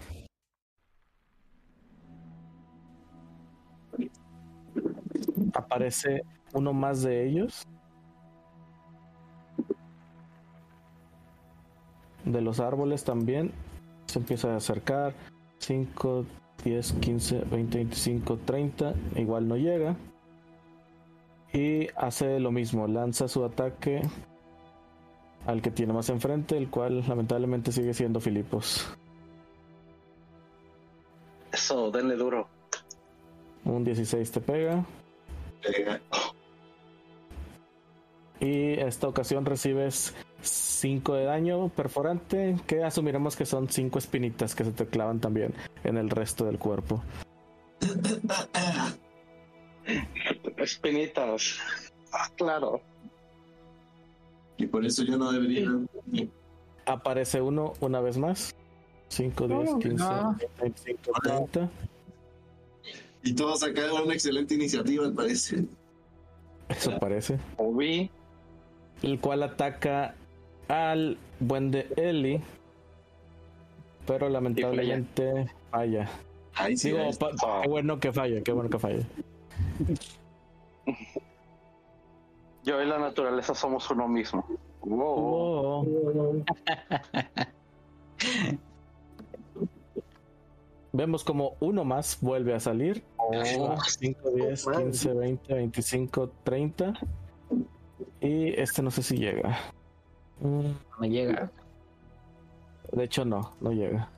aparece 5.55 6.23
uno 6.53 6.73
más 6.73 7.03
de 7.03 7.27
ellos. 7.27 7.67
De 12.25 12.41
los 12.41 12.61
árboles 12.61 13.05
también. 13.05 13.53
Se 14.07 14.19
empieza 14.19 14.53
a 14.53 14.57
acercar. 14.57 15.15
5, 15.59 16.25
10, 16.63 16.93
15, 17.01 17.39
20, 17.51 17.79
25, 17.79 18.39
30. 18.45 18.95
Igual 19.17 19.49
no 19.49 19.57
llega. 19.57 19.97
Y 21.53 21.89
hace 21.97 22.41
lo 22.41 22.51
mismo. 22.53 22.87
Lanza 22.87 23.29
su 23.29 23.45
ataque 23.45 24.03
al 25.47 25.63
que 25.63 25.71
tiene 25.71 25.93
más 25.93 26.09
enfrente. 26.09 26.57
El 26.57 26.71
cual 26.71 27.05
lamentablemente 27.07 27.73
sigue 27.73 27.95
siendo 27.95 28.21
Filipos. 28.21 28.87
Eso, 31.53 31.91
denle 31.91 32.17
duro. 32.17 32.49
Un 33.65 33.85
16 33.85 34.31
te 34.31 34.41
pega. 34.41 34.85
Y 38.41 38.73
esta 38.81 39.07
ocasión 39.07 39.45
recibes 39.45 40.15
5 40.41 41.15
de 41.15 41.25
daño 41.25 41.69
perforante, 41.69 42.57
que 42.67 42.83
asumiremos 42.83 43.37
que 43.37 43.45
son 43.45 43.69
5 43.69 43.99
espinitas 43.99 44.55
que 44.55 44.65
se 44.65 44.73
te 44.73 44.87
clavan 44.87 45.21
también 45.21 45.55
en 45.85 45.99
el 45.99 46.09
resto 46.09 46.47
del 46.47 46.59
cuerpo. 46.59 47.03
Espinitas. 50.57 51.59
Ah, 52.13 52.31
claro. 52.37 52.81
Y 54.57 54.67
por 54.67 54.85
eso 54.85 55.05
yo 55.05 55.19
no 55.19 55.31
debería. 55.33 55.69
Aparece 56.87 57.41
uno 57.41 57.75
una 57.81 58.01
vez 58.01 58.17
más. 58.19 58.55
5, 59.09 59.49
10, 59.49 59.77
15, 59.81 60.05
25, 60.61 61.13
30. 61.23 61.71
Y 63.23 63.35
todos 63.35 63.63
acá 63.63 63.93
una 63.93 64.15
excelente 64.15 64.55
iniciativa, 64.55 65.05
al 65.05 65.13
parecer. 65.13 65.65
Eso 66.69 66.99
parece. 66.99 67.39
Obi. 67.57 68.11
El 69.03 69.19
cual 69.21 69.43
ataca 69.43 70.15
al 70.69 71.19
buen 71.39 71.71
de 71.71 71.87
Eli. 71.97 72.41
Pero 74.07 74.29
lamentablemente 74.29 75.51
falla. 75.71 76.09
Ay, 76.55 76.77
sí, 76.77 76.89
Digo, 76.89 77.11
qué 77.63 77.69
bueno 77.69 78.01
que 78.01 78.13
falla, 78.13 78.43
qué 78.43 78.53
bueno 78.53 78.69
que 78.71 78.79
falla. 78.79 79.05
Yo 82.65 82.83
y 82.83 82.87
la 82.87 82.99
naturaleza 82.99 83.55
somos 83.55 83.91
uno 83.91 84.07
mismo. 84.09 84.45
Wow. 84.83 85.05
Oh. 85.07 85.87
Vemos 90.93 91.25
como 91.25 91.57
uno 91.61 91.85
más 91.85 92.19
vuelve 92.21 92.55
a 92.55 92.61
salir. 92.61 93.03
5, 93.85 94.31
10, 94.31 94.67
15, 94.67 95.15
20, 95.15 95.55
25, 95.55 96.31
30. 96.43 96.95
Y 98.21 98.49
este 98.61 98.83
no 98.83 98.91
sé 98.91 99.03
si 99.03 99.17
llega. 99.17 99.59
No 100.41 101.07
llega. 101.07 101.51
De 102.93 103.05
hecho, 103.05 103.25
no, 103.25 103.53
no 103.61 103.73
llega. 103.73 104.09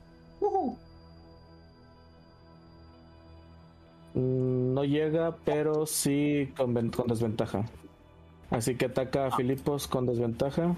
Mm, 4.13 4.73
no 4.73 4.83
llega, 4.83 5.35
pero 5.43 5.85
sí 5.85 6.53
con, 6.55 6.89
con 6.91 7.07
desventaja. 7.07 7.65
Así 8.49 8.75
que 8.75 8.85
ataca 8.85 9.27
a 9.27 9.31
Filipos 9.31 9.87
con 9.87 10.05
desventaja. 10.05 10.75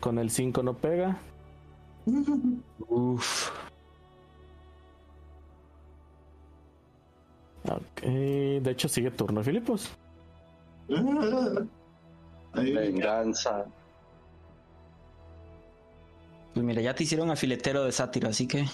Con 0.00 0.18
el 0.18 0.30
5 0.30 0.62
no 0.62 0.74
pega. 0.74 1.18
Uf. 2.88 3.50
Ok, 7.64 8.02
de 8.02 8.70
hecho 8.70 8.88
sigue 8.88 9.10
turno 9.10 9.42
Filipos. 9.42 9.90
Venganza. 12.54 13.66
Pues 16.54 16.66
mira, 16.66 16.82
ya 16.82 16.94
te 16.94 17.04
hicieron 17.04 17.30
afiletero 17.30 17.84
de 17.84 17.92
sátiro, 17.92 18.28
así 18.28 18.46
que. 18.46 18.66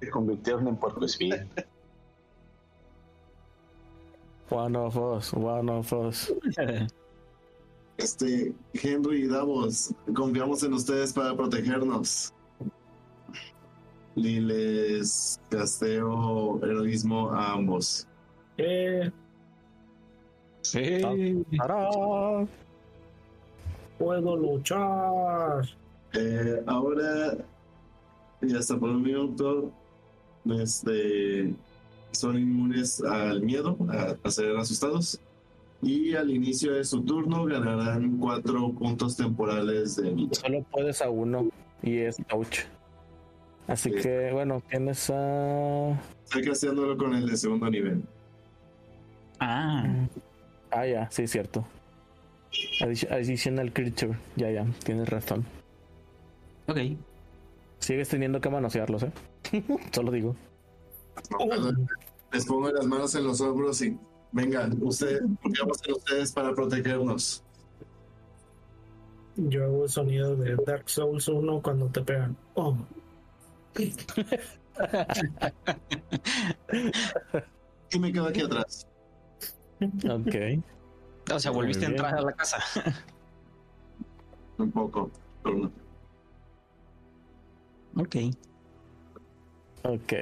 Se 0.00 0.08
convirtieron 0.10 0.68
en 0.68 0.76
puerco 0.76 1.04
espíritu. 1.04 1.44
One 4.50 4.76
of 4.76 4.96
us, 4.96 5.32
one 5.32 5.70
of 5.70 5.92
us. 5.92 6.32
Este, 7.98 8.52
Henry 8.74 9.24
y 9.24 9.28
Davos, 9.28 9.94
confiamos 10.12 10.64
en 10.64 10.72
ustedes 10.72 11.12
para 11.12 11.36
protegernos. 11.36 12.34
Y 14.16 14.40
les 14.40 15.40
casteo 15.48 16.60
heroísmo 16.62 17.30
a 17.30 17.52
ambos. 17.52 18.06
Eh, 18.58 19.10
Sí. 20.62 21.00
¡Tarán! 21.56 22.48
puedo 23.98 24.36
luchar. 24.36 25.64
Eh, 26.12 26.62
ahora, 26.66 27.36
y 28.42 28.54
hasta 28.54 28.78
por 28.78 28.90
un 28.90 29.02
minuto, 29.02 29.70
este, 30.60 31.54
son 32.12 32.38
inmunes 32.38 33.02
al 33.02 33.42
miedo, 33.42 33.76
a, 33.88 34.16
a 34.22 34.30
ser 34.30 34.56
asustados. 34.56 35.20
Y 35.82 36.14
al 36.14 36.30
inicio 36.30 36.74
de 36.74 36.84
su 36.84 37.02
turno 37.02 37.44
ganarán 37.46 38.18
cuatro 38.18 38.70
puntos 38.72 39.16
temporales 39.16 39.96
de 39.96 40.10
vida. 40.10 40.34
Solo 40.34 40.62
puedes 40.70 41.00
a 41.00 41.08
uno 41.08 41.48
y 41.82 41.98
es 41.98 42.16
ouch. 42.32 42.60
Así 43.66 43.90
que, 43.92 44.30
bueno, 44.32 44.62
tienes 44.68 45.10
a. 45.10 45.90
Estoy 46.24 46.44
casteándolo 46.44 46.96
con 46.96 47.14
el 47.14 47.26
de 47.26 47.36
segundo 47.36 47.70
nivel. 47.70 48.02
Ah. 49.38 49.84
Ah, 50.70 50.86
ya, 50.86 51.10
sí, 51.10 51.26
cierto. 51.26 51.64
Additional 53.10 53.72
creature. 53.72 54.18
Ya, 54.36 54.50
ya, 54.50 54.66
tienes 54.84 55.08
razón. 55.08 55.44
Ok. 56.66 56.78
Sigues 57.78 58.08
teniendo 58.08 58.40
que 58.40 58.50
manosearlos, 58.50 59.04
¿eh? 59.04 59.12
Solo 59.92 60.10
digo. 60.10 60.36
Les 62.32 62.44
pongo 62.44 62.70
las 62.70 62.86
manos 62.86 63.14
en 63.14 63.24
los 63.24 63.40
hombros 63.40 63.82
y 63.82 63.96
vengan, 64.32 64.76
ustedes, 64.82 65.22
¿qué 65.42 65.60
vamos 65.60 65.78
a 65.78 65.80
hacer 65.80 65.94
ustedes 65.94 66.32
para 66.32 66.54
protegernos? 66.54 67.42
Yo 69.36 69.64
hago 69.64 69.84
el 69.84 69.90
sonido 69.90 70.36
de 70.36 70.56
Dark 70.66 70.88
Souls 70.88 71.26
1 71.28 71.62
cuando 71.62 71.86
te 71.86 72.02
pegan. 72.02 72.36
Oh. 72.54 72.76
Y 77.92 77.98
me 77.98 78.12
quedo 78.12 78.26
aquí 78.26 78.40
atrás. 78.42 78.86
Ok. 79.80 80.34
O 81.32 81.38
sea, 81.38 81.50
volviste 81.50 81.86
a 81.86 81.88
entrar 81.88 82.14
a 82.14 82.22
la 82.22 82.32
casa. 82.32 82.58
Un 84.58 84.70
poco. 84.70 85.10
pero 85.42 85.56
no. 85.56 85.72
ok. 88.02 88.16
Ok. 89.84 90.12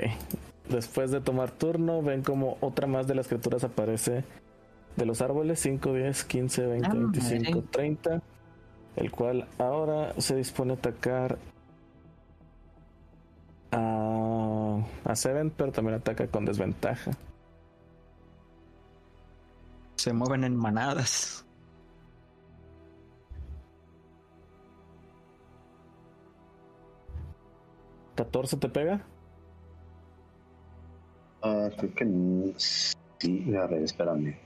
Después 0.68 1.10
de 1.10 1.20
tomar 1.20 1.50
turno, 1.50 2.02
ven 2.02 2.22
como 2.22 2.58
otra 2.60 2.86
más 2.86 3.06
de 3.06 3.14
las 3.14 3.26
criaturas 3.26 3.64
aparece 3.64 4.24
de 4.96 5.06
los 5.06 5.22
árboles: 5.22 5.58
5, 5.60 5.92
10, 5.92 6.24
15, 6.24 6.66
20, 6.66 6.86
Ah, 6.86 6.92
25, 6.94 7.50
madre. 7.50 7.68
30. 7.70 8.22
El 8.96 9.10
cual 9.10 9.46
ahora 9.58 10.12
se 10.18 10.36
dispone 10.36 10.72
a 10.72 10.76
atacar 10.76 11.38
a, 13.72 14.78
a 15.04 15.16
Seven, 15.16 15.50
pero 15.50 15.72
también 15.72 15.96
ataca 15.96 16.26
con 16.28 16.44
desventaja. 16.44 17.10
Se 19.96 20.12
mueven 20.12 20.44
en 20.44 20.56
manadas. 20.56 21.44
¿14 28.16 28.58
te 28.58 28.68
pega? 28.68 29.00
Ah, 31.42 31.68
creo 31.76 31.94
que 31.94 32.54
sí. 32.56 33.54
A 33.54 33.66
ver, 33.66 33.82
espérame. 33.82 34.36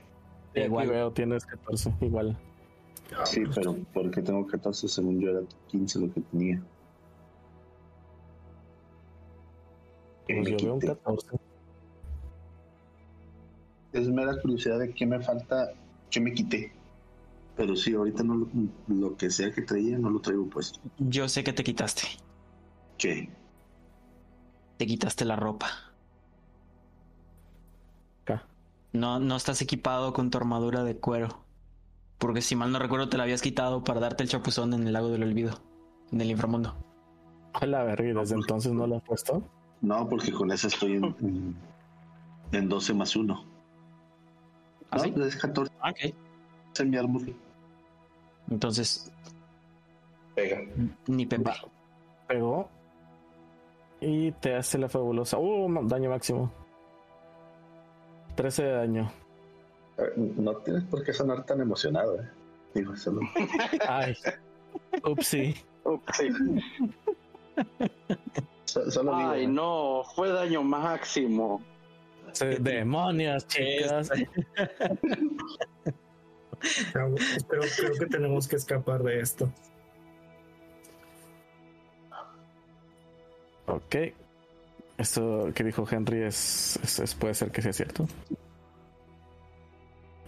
Sí, 0.53 0.61
Igual. 0.61 0.87
veo, 0.89 1.11
tienes 1.11 1.45
14, 1.45 1.91
igual. 2.01 2.37
Sí, 3.25 3.43
pero 3.53 3.75
porque 3.93 4.21
tengo 4.21 4.45
14, 4.45 4.87
según 4.87 5.19
yo 5.19 5.31
era 5.31 5.41
15 5.67 5.99
lo 5.99 6.13
que 6.13 6.21
tenía. 6.21 6.61
Que 10.27 10.35
Pues 10.35 10.45
me 10.45 10.51
yo 10.51 10.57
veo 10.57 10.73
un 10.75 10.79
quité. 10.79 10.87
14. 10.87 11.27
Es 13.93 14.07
mera 14.09 14.39
curiosidad 14.41 14.79
de 14.79 14.93
qué 14.93 15.05
me 15.05 15.19
falta, 15.21 15.73
qué 16.09 16.19
me 16.19 16.33
quité. 16.33 16.73
Pero 17.55 17.75
sí, 17.75 17.93
ahorita 17.93 18.23
no 18.23 18.35
lo, 18.35 18.47
lo 18.87 19.15
que 19.15 19.29
sea 19.29 19.51
que 19.51 19.61
traía 19.61 19.97
no 19.99 20.09
lo 20.09 20.19
traigo 20.19 20.49
puesto. 20.49 20.79
Yo 20.97 21.27
sé 21.29 21.43
que 21.43 21.53
te 21.53 21.63
quitaste. 21.63 22.03
¿Qué? 22.97 23.29
Te 24.77 24.87
quitaste 24.87 25.25
la 25.25 25.35
ropa. 25.35 25.67
Acá. 28.23 28.47
No, 28.93 29.19
no 29.19 29.35
estás 29.35 29.61
equipado 29.61 30.13
con 30.13 30.31
tu 30.31 30.37
armadura 30.39 30.83
de 30.83 30.97
cuero. 30.97 31.43
Porque 32.17 32.41
si 32.41 32.55
mal 32.55 32.71
no 32.71 32.79
recuerdo, 32.79 33.09
te 33.09 33.17
la 33.17 33.23
habías 33.23 33.41
quitado 33.41 33.83
para 33.83 33.99
darte 33.99 34.23
el 34.23 34.29
chapuzón 34.29 34.73
en 34.73 34.87
el 34.87 34.93
lago 34.93 35.09
del 35.09 35.23
olvido. 35.23 35.61
En 36.11 36.21
el 36.21 36.31
inframundo. 36.31 36.75
A 37.53 37.65
la 37.67 37.83
verga, 37.83 38.09
y 38.09 38.13
desde 38.13 38.35
entonces 38.35 38.71
no 38.71 38.87
lo 38.87 38.95
has 38.97 39.03
puesto. 39.03 39.43
No, 39.83 40.07
porque 40.09 40.31
con 40.31 40.49
esa 40.51 40.67
estoy 40.67 40.93
en, 40.93 41.03
en, 41.21 41.55
en 42.51 42.69
12 42.69 42.93
más 42.95 43.15
1. 43.15 43.45
¿Ah, 44.89 44.97
no, 44.97 45.03
sí? 45.03 45.13
es 45.21 45.35
14 45.35 45.71
Ah, 45.81 45.91
Ok. 45.91 46.13
en 46.79 46.89
mi 46.89 46.97
árbol. 46.97 47.35
Entonces, 48.49 49.11
Pega. 50.35 50.61
ni 51.07 51.25
Pepe. 51.25 51.51
Pegó. 52.27 52.67
Y 54.01 54.31
te 54.33 54.55
hace 54.55 54.77
la 54.77 54.89
fabulosa. 54.89 55.37
Uh, 55.37 55.87
daño 55.87 56.09
máximo. 56.09 56.51
13 58.35 58.63
de 58.63 58.71
daño. 58.71 59.11
Eh, 59.97 60.13
No 60.37 60.55
tienes 60.57 60.83
por 60.85 61.03
qué 61.03 61.13
sonar 61.13 61.45
tan 61.45 61.61
emocionado, 61.61 62.19
eh. 62.21 62.29
Digo, 62.73 62.95
solo. 62.97 63.21
Ay. 63.87 64.15
Upsi. 65.05 65.53
Sí. 66.13 66.29
so- 68.73 68.89
solo 68.91 69.15
Ay, 69.15 69.45
no, 69.47 70.03
fue 70.15 70.29
daño 70.29 70.63
máximo. 70.63 71.61
Demonios, 72.59 73.45
chicas. 73.47 74.09
Pero 76.91 77.15
creo 77.77 77.93
que 77.99 78.05
tenemos 78.07 78.47
que 78.47 78.55
escapar 78.55 79.03
de 79.03 79.19
esto. 79.19 79.49
Ok. 83.67 83.95
Esto 84.97 85.49
que 85.53 85.63
dijo 85.63 85.85
Henry 85.89 86.23
es, 86.23 86.79
es- 86.83 86.99
es- 86.99 87.15
puede 87.15 87.33
ser 87.33 87.51
que 87.51 87.61
sea 87.61 87.73
cierto. 87.73 88.07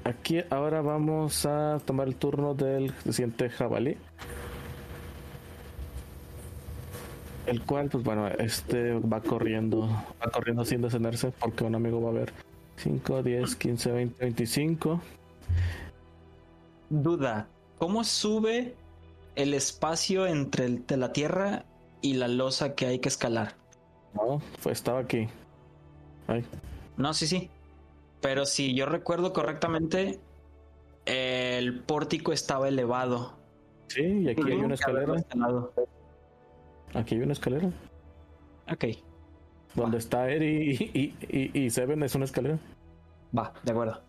Aquí 0.03 0.43
ahora 0.49 0.81
vamos 0.81 1.45
a 1.45 1.79
tomar 1.85 2.07
el 2.07 2.15
turno 2.15 2.53
del 2.53 2.93
siguiente 3.09 3.49
jabalí. 3.49 3.97
El 7.45 7.61
cual, 7.63 7.89
pues 7.89 8.03
bueno, 8.03 8.27
este 8.27 8.93
va 8.99 9.21
corriendo, 9.21 9.81
va 10.21 10.31
corriendo 10.31 10.65
sin 10.65 10.81
detenerse 10.81 11.31
porque 11.31 11.63
un 11.63 11.75
amigo 11.75 12.01
va 12.01 12.09
a 12.09 12.13
ver 12.13 12.33
5, 12.77 13.21
10, 13.23 13.55
15, 13.55 13.91
20, 13.91 14.23
25. 14.25 14.99
Duda. 16.89 17.47
¿Cómo 17.77 18.03
sube 18.03 18.73
el 19.35 19.53
espacio 19.53 20.25
entre 20.27 20.65
el- 20.65 20.85
de 20.87 20.97
la 20.97 21.11
tierra 21.13 21.65
y 22.01 22.13
la 22.15 22.27
losa 22.27 22.73
que 22.75 22.85
hay 22.87 22.99
que 22.99 23.09
escalar? 23.09 23.55
No, 24.13 24.41
pues 24.63 24.77
estaba 24.77 24.99
aquí. 24.99 25.27
Ay, 26.27 26.43
No, 26.97 27.13
sí, 27.13 27.27
sí. 27.27 27.49
Pero 28.21 28.45
si 28.45 28.73
yo 28.73 28.85
recuerdo 28.85 29.33
correctamente, 29.33 30.19
el 31.05 31.81
pórtico 31.83 32.31
estaba 32.31 32.67
elevado. 32.69 33.33
sí, 33.87 34.01
y 34.01 34.29
aquí 34.29 34.41
hay 34.51 34.57
una 34.57 34.73
escalera. 34.75 35.13
Aquí 36.95 37.15
hay 37.15 37.21
una 37.21 37.33
escalera. 37.33 37.69
Ok, 38.71 38.85
Donde 39.75 39.97
está 39.97 40.29
Eri 40.29 40.71
y, 40.93 40.99
y, 40.99 41.51
y, 41.53 41.65
y 41.65 41.69
Seven 41.69 42.01
es 42.03 42.15
una 42.15 42.25
escalera. 42.25 42.57
va, 43.37 43.53
de 43.63 43.71
acuerdo. 43.71 44.01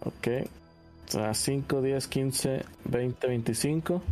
Ok. 0.00 0.28
O 1.06 1.10
sea, 1.10 1.32
5, 1.34 1.80
10, 1.82 2.08
15, 2.08 2.64
20, 2.86 3.26
25. 3.28 4.02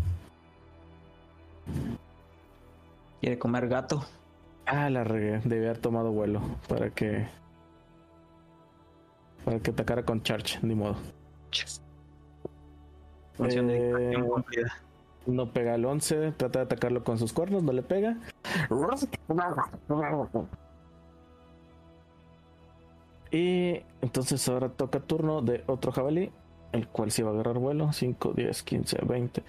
Quiere 3.20 3.38
comer 3.38 3.68
gato. 3.68 4.04
Ah, 4.66 4.88
la 4.90 5.04
regué. 5.04 5.40
Debí 5.44 5.64
haber 5.64 5.78
tomado 5.78 6.12
vuelo 6.12 6.40
para 6.68 6.90
que. 6.90 7.26
Para 9.44 9.58
que 9.60 9.70
atacara 9.72 10.04
con 10.04 10.22
Charge, 10.22 10.58
ni 10.62 10.74
modo. 10.74 10.96
De 13.38 13.48
Eh. 13.58 14.14
No 15.26 15.52
pega 15.52 15.74
el 15.74 15.84
11, 15.84 16.32
trata 16.32 16.60
de 16.60 16.64
atacarlo 16.64 17.04
con 17.04 17.18
sus 17.18 17.32
cuernos, 17.32 17.62
no 17.62 17.72
le 17.72 17.82
pega. 17.82 18.16
Y 23.30 23.82
entonces 24.02 24.46
ahora 24.48 24.68
toca 24.68 25.00
turno 25.00 25.40
de 25.40 25.64
otro 25.66 25.90
jabalí, 25.92 26.30
el 26.72 26.86
cual 26.88 27.10
sí 27.10 27.22
va 27.22 27.30
a 27.30 27.32
agarrar 27.34 27.58
vuelo. 27.58 27.92
5, 27.92 28.32
10, 28.34 28.62
15, 28.62 28.98
20, 29.06 29.42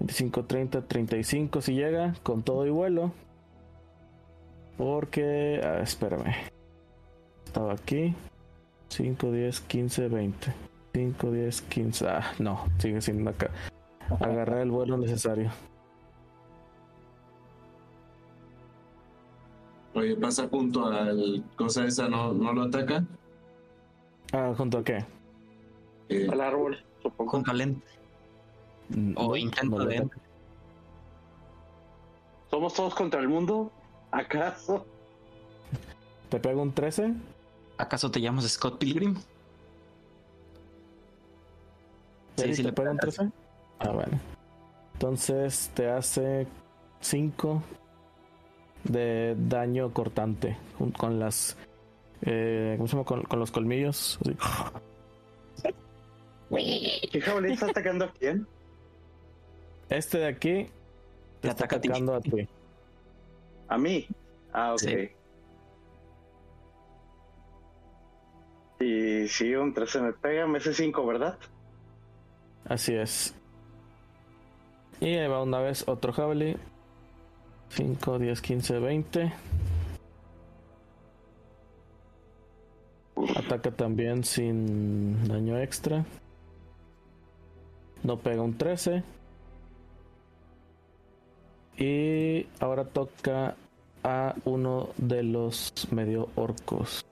25, 0.00 0.44
30, 0.44 0.82
35 0.82 1.60
si 1.60 1.74
llega, 1.74 2.14
con 2.22 2.42
todo 2.42 2.66
y 2.66 2.70
vuelo. 2.70 3.12
Porque... 4.76 5.60
ah, 5.64 5.80
espérame. 5.82 6.32
Estaba 7.46 7.72
aquí. 7.72 8.14
5, 8.90 9.32
10, 9.32 9.60
15, 9.62 10.08
20. 10.08 10.54
5, 10.94 11.30
10, 11.32 11.62
15. 11.62 12.08
Ah, 12.08 12.32
no, 12.38 12.66
sigue 12.78 13.00
sin 13.00 13.26
acá. 13.26 13.50
Agarrar 14.20 14.60
el 14.60 14.70
vuelo 14.70 14.96
necesario. 14.96 15.50
Oye, 19.94 20.16
pasa 20.16 20.48
junto 20.48 20.86
al 20.86 21.42
cosa 21.56 21.84
esa, 21.84 22.08
¿no, 22.08 22.32
no 22.32 22.52
lo 22.52 22.62
ataca? 22.62 23.04
Ah, 24.32 24.52
¿junto 24.56 24.78
a 24.78 24.84
qué? 24.84 25.04
Eh, 26.08 26.28
Al 26.30 26.40
árbol, 26.40 26.78
supongo. 27.02 27.30
Con 27.30 27.42
calent. 27.42 27.82
O 29.16 29.28
No, 29.28 29.36
intento 29.36 29.78
no 29.78 29.84
de-. 29.84 30.08
¿Somos 32.50 32.74
todos 32.74 32.94
contra 32.94 33.20
el 33.20 33.28
mundo? 33.28 33.70
¿Acaso? 34.10 34.86
¿Te 36.30 36.38
pega 36.40 36.60
un 36.60 36.72
13? 36.72 37.14
¿Acaso 37.76 38.10
te 38.10 38.20
llamas 38.20 38.48
Scott 38.48 38.78
Pilgrim? 38.78 39.16
Sí, 42.36 42.44
¿Eri, 42.44 42.54
sí 42.54 42.62
¿Te 42.62 42.68
le 42.68 42.72
pega 42.72 42.90
un 42.92 42.96
pegas. 42.98 43.16
13? 43.16 43.32
Ah, 43.80 43.90
bueno. 43.90 44.18
Entonces 44.94 45.70
te 45.74 45.88
hace 45.88 46.46
5, 47.00 47.62
de 48.84 49.36
daño 49.38 49.92
cortante 49.92 50.56
con 50.96 51.18
las 51.18 51.56
eh, 52.22 52.74
¿cómo 52.76 52.88
se 52.88 52.96
llama? 52.96 53.04
Con, 53.04 53.38
los 53.38 53.50
colmillos. 53.50 54.18
¿Qué 57.10 57.20
jabalí 57.20 57.52
está 57.52 57.66
atacando 57.66 58.06
a 58.06 58.12
quién? 58.12 58.46
Este 59.88 60.18
de 60.18 60.26
aquí 60.26 60.68
te 61.40 61.48
está 61.48 61.64
atacando 61.66 62.14
a 62.14 62.20
ti. 62.20 62.48
¿A 63.68 63.78
mí? 63.78 64.06
Ah, 64.52 64.74
ok. 64.74 65.10
Y 68.80 69.28
si 69.28 69.54
un 69.54 69.74
13 69.74 70.00
me 70.00 70.12
pega, 70.12 70.46
me 70.46 70.58
hace 70.58 70.72
5, 70.72 71.06
¿verdad? 71.06 71.38
Así 72.64 72.94
es. 72.94 73.34
Y 75.00 75.14
ahí 75.14 75.28
va 75.28 75.42
una 75.42 75.60
vez 75.60 75.86
otro 75.86 76.12
jabalí. 76.12 76.56
5, 77.70 78.18
10, 78.18 78.40
15, 78.40 78.78
20. 78.78 79.32
Ataca 83.36 83.70
también 83.70 84.24
sin 84.24 85.28
daño 85.28 85.58
extra. 85.58 86.04
No 88.02 88.18
pega 88.18 88.42
un 88.42 88.56
13. 88.56 89.02
Y 91.76 92.46
ahora 92.58 92.84
toca 92.84 93.54
a 94.02 94.34
uno 94.44 94.88
de 94.96 95.22
los 95.22 95.72
medio 95.92 96.28
orcos. 96.34 97.04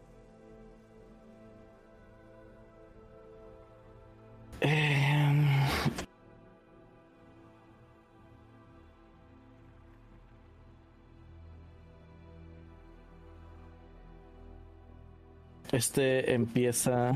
Eh, 4.61 5.46
este 15.73 16.35
empieza 16.35 17.13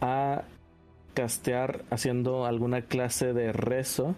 a 0.00 0.42
castear 1.14 1.84
haciendo 1.90 2.46
alguna 2.46 2.82
clase 2.82 3.32
de 3.32 3.52
rezo. 3.52 4.14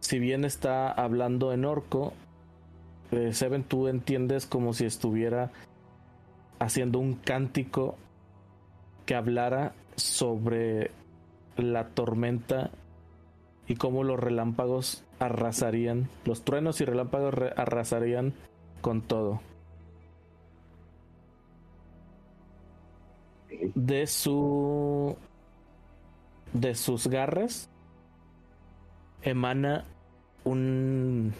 Si 0.00 0.18
bien 0.18 0.44
está 0.44 0.90
hablando 0.90 1.52
en 1.52 1.64
orco, 1.64 2.12
eh, 3.10 3.32
Seven, 3.32 3.64
tú 3.64 3.88
entiendes 3.88 4.46
como 4.46 4.72
si 4.72 4.86
estuviera 4.86 5.50
haciendo 6.58 6.98
un 6.98 7.14
cántico 7.14 7.96
que 9.06 9.14
hablara 9.14 9.74
sobre 9.96 10.90
la 11.56 11.88
tormenta 11.88 12.70
y 13.66 13.76
cómo 13.76 14.04
los 14.04 14.18
relámpagos 14.18 15.04
arrasarían, 15.18 16.08
los 16.24 16.44
truenos 16.44 16.80
y 16.80 16.84
relámpagos 16.84 17.34
arrasarían 17.56 18.34
con 18.80 19.02
todo. 19.02 19.40
De 23.74 24.06
su 24.06 25.16
de 26.52 26.74
sus 26.74 27.06
garras 27.08 27.68
emana 29.22 29.84
un 30.44 31.32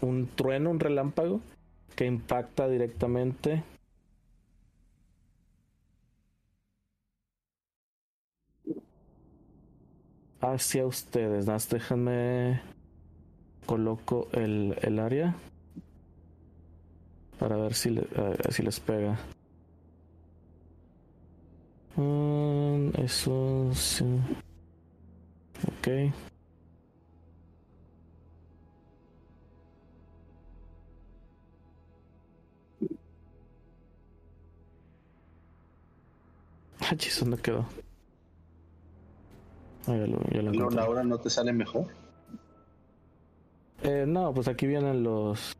un 0.00 0.28
trueno, 0.34 0.70
un 0.70 0.80
relámpago 0.80 1.40
que 1.96 2.06
impacta 2.06 2.68
directamente 2.68 3.62
hacia 10.40 10.86
ustedes. 10.86 11.46
déjenme 11.68 12.60
coloco 13.66 14.28
el, 14.32 14.76
el 14.82 14.98
área 14.98 15.34
para 17.38 17.56
ver 17.56 17.74
si, 17.74 17.98
si 18.50 18.62
les 18.62 18.80
pega. 18.80 19.18
Um, 21.96 22.90
eso 22.98 23.70
sí. 23.74 24.04
Ok. 25.66 26.12
Ah, 36.80 36.96
¿dónde 37.20 37.38
quedó? 37.38 37.64
Ah, 39.86 39.96
ya 39.96 40.06
lo, 40.06 40.20
ya 40.30 40.42
lo 40.42 40.70
¿La 40.70 40.88
hora 40.88 41.04
no 41.04 41.18
te 41.18 41.30
sale 41.30 41.52
mejor? 41.52 41.86
Eh, 43.82 44.04
no, 44.06 44.32
pues 44.34 44.48
aquí 44.48 44.66
vienen 44.66 45.02
los 45.02 45.52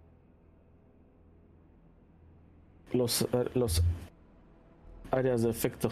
los 2.92 3.22
eh, 3.22 3.50
los 3.54 3.82
áreas 5.10 5.42
de 5.42 5.50
efecto. 5.50 5.88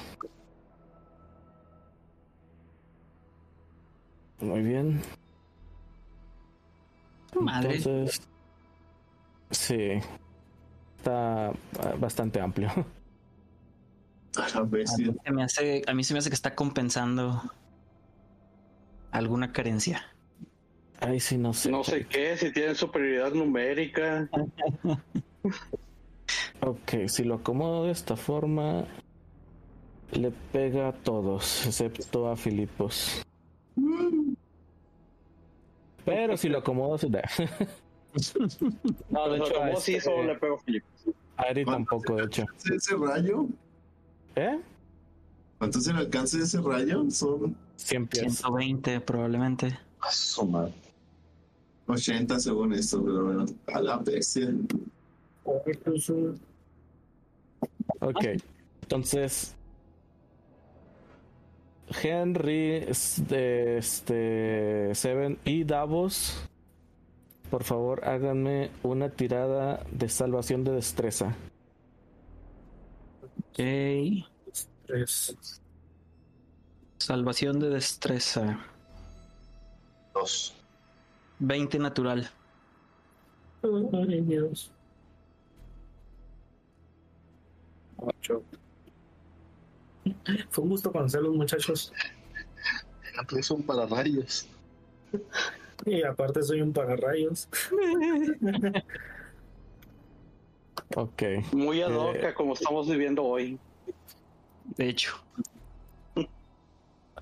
Muy 4.41 4.63
bien. 4.63 5.01
Madre. 7.41 7.77
Entonces, 7.77 8.23
sí. 9.51 10.01
Está 10.99 11.49
ah, 11.49 11.55
bastante 11.99 12.41
amplio. 12.41 12.69
A, 14.37 14.63
mí 14.63 14.87
se 14.87 15.31
me 15.33 15.43
hace, 15.43 15.83
a 15.87 15.95
mí 15.95 16.05
se 16.05 16.15
me 16.15 16.19
hace 16.19 16.31
que 16.31 16.35
está 16.35 16.55
compensando 16.55 17.43
alguna 19.11 19.53
carencia. 19.53 20.07
Ay, 21.01 21.21
sí, 21.21 21.37
no 21.37 21.53
sé. 21.53 21.71
No 21.71 21.85
sé 21.85 22.07
qué, 22.07 22.37
si 22.37 22.53
tienen 22.53 22.75
superioridad 22.75 23.33
numérica. 23.33 24.29
ok, 26.63 27.07
si 27.09 27.25
lo 27.25 27.37
acomodo 27.37 27.85
de 27.85 27.93
esta 27.93 28.17
forma, 28.17 28.87
le 30.13 30.31
pega 30.31 30.89
a 30.89 30.93
todos, 30.93 31.67
excepto 31.67 32.29
a 32.29 32.37
Filipos. 32.37 33.23
Pero 36.05 36.37
si 36.37 36.49
lo 36.49 36.59
acomodo, 36.59 36.99
se 36.99 37.09
da. 37.09 37.23
no, 39.11 39.29
de 39.29 39.39
hecho, 39.39 39.63
a 39.63 39.77
sí, 39.77 40.01
solo 40.01 40.25
le 40.25 40.35
pego 40.37 40.57
a 40.57 40.59
Filipos. 40.59 40.91
A 41.37 41.45
Eri 41.45 41.65
tampoco, 41.65 42.17
de 42.17 42.25
hecho. 42.25 42.45
¿Ese 42.75 42.97
rayo? 42.97 43.47
¿Eh? 44.37 44.61
¿Cuánto 45.59 45.79
es 45.79 45.87
el 45.87 45.97
alcance 45.97 46.39
de 46.39 46.45
ese 46.45 46.61
rayo? 46.61 47.11
Son 47.11 47.57
100 47.77 48.07
pies. 48.09 48.37
120 48.39 49.01
probablemente. 49.01 49.79
Asoma. 50.01 50.69
80 51.87 52.41
según 52.41 52.73
esto, 52.73 53.03
pero 53.03 53.25
bueno, 53.25 53.47
a 53.73 53.81
la 53.81 53.99
bestia. 53.99 54.53
Ok, 58.01 58.24
entonces 58.83 59.55
Henry, 62.03 62.85
este, 62.89 64.95
Seven 64.95 65.39
y 65.45 65.64
Davos, 65.64 66.49
por 67.51 67.64
favor 67.64 68.05
háganme 68.05 68.70
una 68.83 69.11
tirada 69.11 69.85
de 69.91 70.09
salvación 70.09 70.64
de 70.64 70.72
destreza. 70.72 71.37
Ok. 73.51 74.24
Salvación 76.99 77.61
de 77.61 77.70
destreza. 77.70 78.59
Dos. 80.14 80.55
20 81.41 81.78
natural. 81.78 82.30
Ay, 83.62 84.20
Dios. 84.22 84.72
Fue 90.50 90.64
un 90.64 90.70
gusto 90.70 90.92
conocerlos, 90.92 91.34
muchachos. 91.34 91.92
Es 93.36 93.50
un 93.50 93.62
pararrayos. 93.62 94.48
Y 95.84 96.03
aparte 96.03 96.42
soy 96.42 96.62
un 96.62 96.72
pararrayos. 96.72 97.48
ok. 100.96 101.22
Muy 101.53 101.82
ad 101.82 101.92
hoc 101.92 102.16
eh, 102.16 102.34
como 102.34 102.55
estamos 102.55 102.88
viviendo 102.88 103.24
hoy. 103.24 103.59
De 104.76 104.88
hecho. 104.88 105.14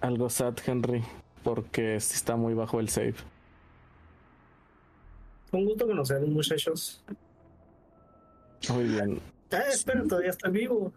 Algo 0.00 0.30
sad, 0.30 0.56
Henry, 0.64 1.02
porque 1.42 1.96
está 1.96 2.36
muy 2.36 2.54
bajo 2.54 2.80
el 2.80 2.88
save. 2.88 3.16
Fue 5.50 5.60
un 5.60 5.66
gusto 5.66 5.86
conocerlos, 5.86 6.30
muchachos. 6.30 7.02
Muy 8.68 8.84
bien. 8.84 9.20
Ah, 9.52 9.64
espera, 9.68 10.04
todavía 10.04 10.30
está 10.30 10.48
vivo 10.48 10.92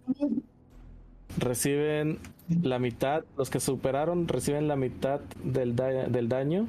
reciben 1.38 2.20
la 2.48 2.80
mitad, 2.80 3.24
los 3.38 3.50
que 3.50 3.60
superaron 3.60 4.28
reciben 4.28 4.68
la 4.68 4.76
mitad 4.76 5.20
del, 5.44 5.76
del 5.76 6.30
daño, 6.30 6.68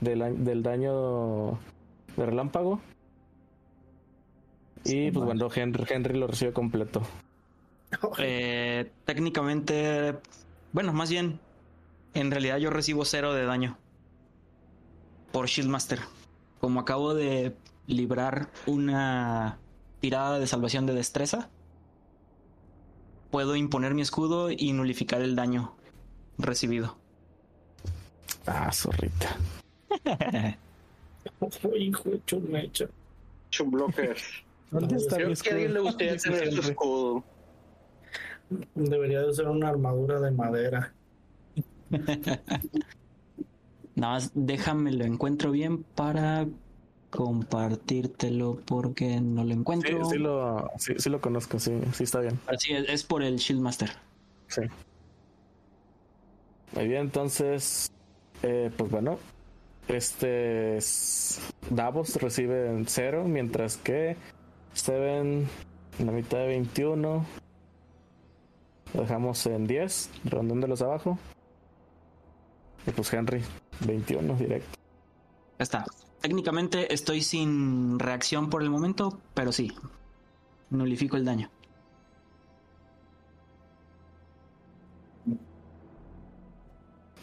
del, 0.00 0.44
del, 0.44 0.62
daño 0.62 1.58
de 2.16 2.26
relámpago. 2.26 2.80
Y 4.84 5.10
pues 5.12 5.24
bueno, 5.24 5.48
Henry, 5.54 5.84
Henry 5.88 6.18
lo 6.18 6.26
recibe 6.26 6.52
completo. 6.52 7.02
Eh, 8.18 8.90
técnicamente, 9.04 10.16
bueno, 10.72 10.92
más 10.92 11.10
bien, 11.10 11.38
en 12.14 12.30
realidad 12.30 12.56
yo 12.56 12.70
recibo 12.70 13.04
cero 13.04 13.32
de 13.34 13.44
daño 13.44 13.78
por 15.30 15.46
Shieldmaster. 15.46 16.00
como 16.58 16.80
acabo 16.80 17.14
de 17.14 17.54
librar 17.86 18.48
una 18.66 19.58
tirada 20.02 20.40
de 20.40 20.48
salvación 20.48 20.84
de 20.84 20.94
destreza, 20.94 21.48
puedo 23.30 23.54
imponer 23.54 23.94
mi 23.94 24.02
escudo 24.02 24.50
y 24.50 24.72
nulificar 24.72 25.22
el 25.22 25.36
daño 25.36 25.76
recibido. 26.38 26.96
Ah, 28.44 28.72
zorrita. 28.72 29.36
Hijo 31.78 32.10
de 32.10 32.20
chumecha. 32.26 32.86
Chumblocker. 33.50 34.16
¿Dónde 34.72 34.96
está 34.96 35.18
mi 35.18 35.34
que 35.36 35.54
le 35.54 35.66
escudo? 35.66 35.82
gustaría 35.84 36.16
tener 36.16 36.52
su 36.52 36.60
escudo. 36.62 37.24
Debería 38.74 39.22
de 39.22 39.32
ser 39.32 39.46
una 39.46 39.68
armadura 39.68 40.20
de 40.20 40.32
madera. 40.32 40.92
Nada 43.94 44.14
más 44.14 44.32
déjame 44.34 44.90
lo 44.90 45.04
encuentro 45.04 45.52
bien 45.52 45.84
para 45.84 46.48
compartírtelo 47.12 48.60
porque 48.66 49.20
no 49.20 49.42
lo 49.44 49.48
Sí, 49.50 49.54
encuentro. 49.60 50.04
sí 50.06 50.18
lo, 50.18 50.70
sí, 50.78 50.94
sí 50.98 51.10
lo 51.10 51.20
conozco, 51.20 51.58
sí, 51.58 51.72
sí 51.92 52.04
está 52.04 52.20
bien. 52.20 52.40
Así 52.46 52.72
es, 52.72 52.88
es 52.88 53.04
por 53.04 53.22
el 53.22 53.36
Shieldmaster. 53.36 53.90
Sí. 54.48 54.62
Muy 56.74 56.88
bien, 56.88 57.02
entonces, 57.02 57.92
eh, 58.42 58.70
pues 58.76 58.90
bueno, 58.90 59.18
este 59.88 60.78
es- 60.78 61.38
Davos 61.70 62.16
recibe 62.16 62.82
0, 62.86 63.24
mientras 63.26 63.76
que 63.76 64.16
Steven 64.74 65.46
en 65.98 66.06
la 66.06 66.12
mitad 66.12 66.38
de 66.38 66.46
21. 66.48 67.26
Lo 68.94 69.00
dejamos 69.02 69.44
en 69.46 69.66
10, 69.66 70.10
rondándolos 70.24 70.80
abajo. 70.82 71.18
Y 72.86 72.90
pues 72.90 73.12
Henry, 73.12 73.42
21 73.86 74.34
directo. 74.36 74.78
Ya 75.58 75.62
está. 75.62 75.84
Técnicamente 76.22 76.94
estoy 76.94 77.20
sin 77.20 77.98
reacción 77.98 78.48
por 78.48 78.62
el 78.62 78.70
momento, 78.70 79.20
pero 79.34 79.50
sí. 79.50 79.72
Nulifico 80.70 81.16
el 81.16 81.24
daño. 81.24 81.50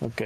Ok. 0.01 0.21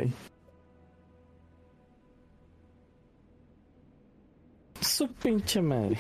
Su 4.82 5.07
pinche 5.13 5.61
madre. 5.61 5.97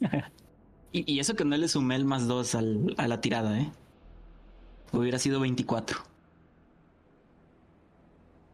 Y, 0.92 1.12
y 1.14 1.20
eso 1.20 1.34
que 1.34 1.44
no 1.44 1.56
le 1.58 1.68
sumé 1.68 1.94
el 1.96 2.06
más 2.06 2.26
2 2.26 2.54
al, 2.54 2.94
a 2.96 3.06
la 3.06 3.20
tirada, 3.20 3.60
¿eh? 3.60 3.70
Hubiera 4.92 5.18
sido 5.18 5.40
24. 5.40 5.98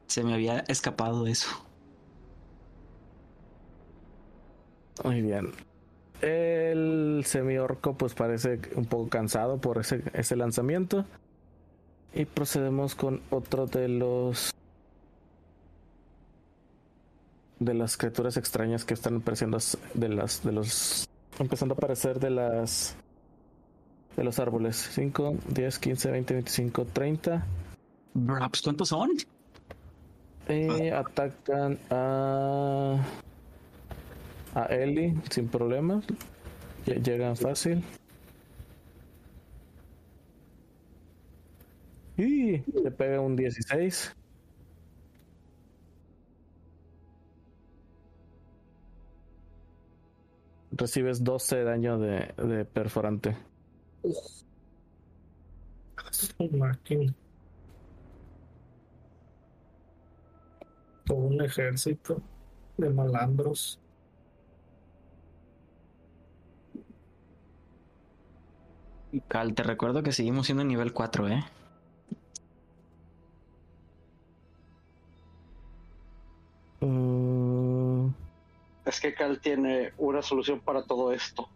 Se 0.09 0.25
me 0.25 0.35
había 0.35 0.61
escapado 0.61 1.27
eso. 1.29 1.49
Muy 5.05 5.23
bien. 5.23 5.53
El 6.21 7.23
semiorco 7.27 7.95
pues 7.95 8.15
parece 8.15 8.61
un 8.77 8.85
poco 8.85 9.09
cansado 9.09 9.61
por 9.61 9.79
ese, 9.79 10.03
ese 10.13 10.37
lanzamiento. 10.37 11.05
Y 12.15 12.27
procedemos 12.27 12.95
con 12.95 13.23
otro 13.31 13.67
de 13.67 13.89
los 13.89 14.53
de 17.59 17.75
las 17.75 17.97
criaturas 17.97 18.37
extrañas 18.37 18.85
que 18.85 18.95
están 18.95 19.17
apareciendo 19.17 19.59
de 19.95 20.09
las 20.09 20.43
de 20.43 20.53
los 20.53 21.09
empezando 21.39 21.75
a 21.75 21.77
aparecer 21.77 22.19
de 22.19 22.31
las 22.31 22.97
de 24.17 24.25
los 24.25 24.39
árboles 24.41 24.91
5, 24.93 25.37
10, 25.49 25.79
15, 25.79 26.11
20, 26.11 26.35
25, 26.35 26.85
30 26.87 27.47
Bro, 28.15 28.49
pues, 28.51 28.63
¿cuántos 28.63 28.89
son? 28.89 29.11
y 30.49 30.89
atacan 30.89 31.79
a 31.91 32.97
a 34.55 34.67
Ellie 34.67 35.15
sin 35.31 35.49
problemas. 35.49 36.05
Lle- 36.87 37.03
Llegan 37.03 37.37
fácil. 37.37 37.83
Y 42.17 42.59
le 42.83 42.91
pega 42.91 43.21
un 43.21 43.37
16. 43.37 44.15
Recibes 50.73 51.23
12 51.23 51.57
de 51.57 51.65
daño 51.65 51.99
de, 51.99 52.35
de 52.37 52.65
perforante. 52.65 53.37
Todo 61.05 61.19
un 61.19 61.43
ejército 61.43 62.23
de 62.79 62.91
malandros. 62.91 63.82
Cal, 69.29 69.55
te 69.55 69.63
recuerdo 69.63 70.03
que 70.03 70.13
seguimos 70.13 70.47
siendo 70.47 70.65
nivel 70.65 70.93
4, 70.93 71.29
¿eh? 71.29 71.45
Uh, 76.81 78.11
Es 78.85 79.01
que 79.01 79.15
Cal 79.15 79.41
tiene 79.41 79.93
una 79.99 80.23
solución 80.23 80.61
para 80.61 80.85
todo 80.85 81.13
esto. 81.13 81.49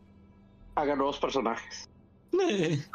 Haga 0.74 0.94
nuevos 0.94 1.18
personajes. 1.18 1.88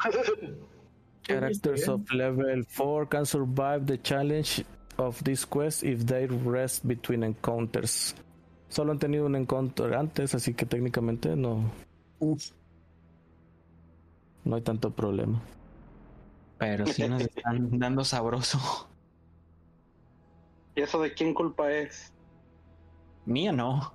Characters 1.24 1.88
of 1.88 2.12
level 2.12 2.66
4 2.66 3.10
can 3.10 3.26
survive 3.26 3.86
the 3.86 3.98
challenge 4.02 4.66
of 4.98 5.22
this 5.24 5.46
quest 5.46 5.84
if 5.84 6.06
they 6.06 6.28
rest 6.28 6.86
between 6.86 7.24
encounters. 7.24 8.16
Solo 8.70 8.92
han 8.92 9.00
tenido 9.00 9.26
un 9.26 9.36
encounter 9.36 9.94
antes, 9.96 10.34
así 10.34 10.54
que 10.54 10.66
técnicamente 10.66 11.36
no. 11.36 11.72
No 14.44 14.56
hay 14.56 14.62
tanto 14.62 14.92
problema. 14.92 15.42
Pero 16.58 16.86
sí 16.86 17.08
nos 17.08 17.22
están 17.22 17.70
dando 17.80 18.04
sabroso. 18.04 18.60
¿Y 20.76 20.82
eso 20.82 21.02
de 21.02 21.14
quién 21.14 21.34
culpa 21.34 21.72
es? 21.72 22.14
Mía 23.26 23.52
no. 23.52 23.94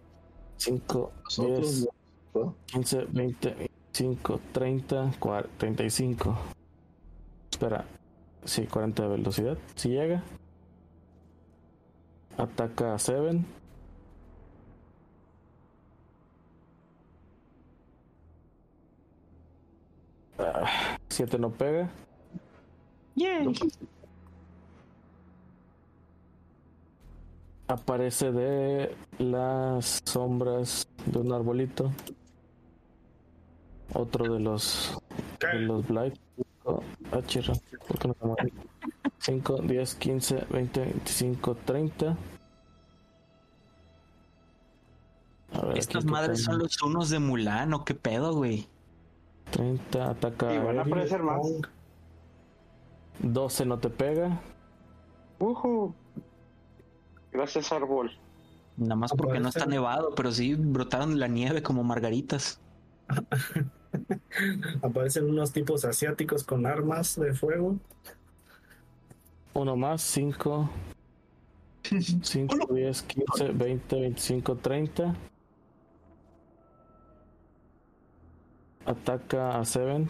5, 0.58 1.12
Nosotros 1.24 1.76
10, 1.82 1.88
no. 2.34 2.54
15, 2.66 3.06
20, 3.10 3.54
25, 3.54 4.40
30, 4.52 5.12
40, 5.18 5.48
35. 5.58 6.36
Espera. 7.50 7.84
Sí, 8.44 8.66
40 8.66 9.02
de 9.02 9.08
velocidad. 9.08 9.58
Si 9.74 9.88
llega. 9.88 10.22
Ataca 12.36 12.94
a 12.94 12.98
7. 12.98 13.40
Ah, 20.38 20.98
7 21.08 21.38
no 21.38 21.50
pega. 21.50 21.90
Aparece 27.68 28.30
de 28.30 28.96
las 29.18 30.02
sombras 30.04 30.88
de 31.06 31.18
un 31.18 31.32
arbolito. 31.32 31.90
Otro 33.92 34.34
de 34.34 34.40
los 34.40 34.98
de 35.40 35.60
los 35.60 35.86
Blight. 35.86 36.14
Ah, 37.12 37.22
chirra, 37.26 37.54
¿por 37.86 37.98
qué 37.98 38.08
no 38.08 38.14
se 38.14 38.26
mueve? 38.26 38.52
5, 39.18 39.58
10, 39.62 39.94
15, 39.94 40.46
20, 40.50 40.80
25, 40.80 41.54
30. 41.64 42.16
A 45.52 45.64
ver, 45.64 45.78
Estas 45.78 46.04
madres 46.04 46.42
son 46.42 46.58
los 46.58 46.80
unos 46.82 47.10
de 47.10 47.18
Mulan, 47.18 47.72
¿o 47.72 47.84
qué 47.84 47.94
pedo, 47.94 48.34
güey? 48.34 48.68
30, 49.50 50.10
ataca 50.10 50.52
Y 50.54 50.58
van 50.58 50.78
a 50.78 50.82
aparecer 50.82 51.22
más. 51.22 51.40
12 53.20 53.66
no 53.66 53.78
te 53.78 53.88
pega. 53.88 54.40
Ujú. 55.38 55.94
Gracias, 57.32 57.72
árbol. 57.72 58.10
Nada 58.76 58.96
más 58.96 59.12
porque 59.16 59.40
no 59.40 59.48
está 59.48 59.66
nevado, 59.66 60.14
pero 60.14 60.30
sí 60.32 60.54
brotaron 60.54 61.18
la 61.18 61.28
nieve 61.28 61.62
como 61.62 61.82
margaritas. 61.82 62.60
Aparecen 64.82 65.28
unos 65.28 65.52
tipos 65.52 65.84
asiáticos 65.84 66.44
con 66.44 66.66
armas 66.66 67.18
de 67.18 67.32
fuego. 67.32 67.76
Uno 69.54 69.76
más, 69.76 70.02
5, 70.02 70.68
5, 72.22 72.74
10, 72.74 73.02
15, 73.02 73.48
20, 73.52 74.00
25, 74.00 74.56
30. 74.56 75.14
Ataca 78.86 79.58
a 79.58 79.64
Seven. 79.64 80.08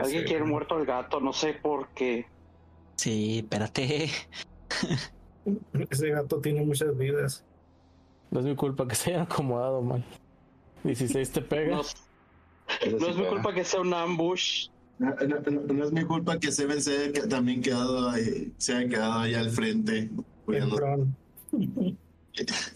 Alguien 0.00 0.24
quiere 0.24 0.44
muerto 0.44 0.76
al 0.76 0.86
gato, 0.86 1.20
no 1.20 1.32
sé 1.32 1.54
por 1.54 1.88
qué. 1.88 2.26
Sí, 2.96 3.38
espérate. 3.40 4.10
Ese 5.90 6.10
gato 6.10 6.40
tiene 6.40 6.64
muchas 6.64 6.96
vidas. 6.96 7.44
No 8.30 8.40
es 8.40 8.46
mi 8.46 8.54
culpa 8.54 8.86
que 8.86 8.94
se 8.94 9.10
haya 9.14 9.22
acomodado 9.22 9.82
mal. 9.82 10.04
16 10.84 11.30
te 11.32 11.42
pega. 11.42 11.76
No, 11.76 11.82
no 12.98 13.06
es 13.08 13.16
mi 13.16 13.24
culpa 13.26 13.52
que 13.52 13.64
sea 13.64 13.80
un 13.80 13.92
ambush. 13.92 14.68
No, 14.98 15.10
no- 15.14 15.40
no- 15.50 15.72
no 15.74 15.84
es 15.84 15.92
mi 15.92 16.04
culpa 16.04 16.38
que 16.38 16.52
Seven 16.52 16.80
se 16.80 16.96
haya 17.06 17.26
también 17.28 17.60
quedado 17.62 18.08
ahí, 18.10 18.52
se 18.58 18.74
haya 18.76 18.88
quedado 18.88 19.20
ahí 19.20 19.34
al 19.34 19.50
frente. 19.50 20.10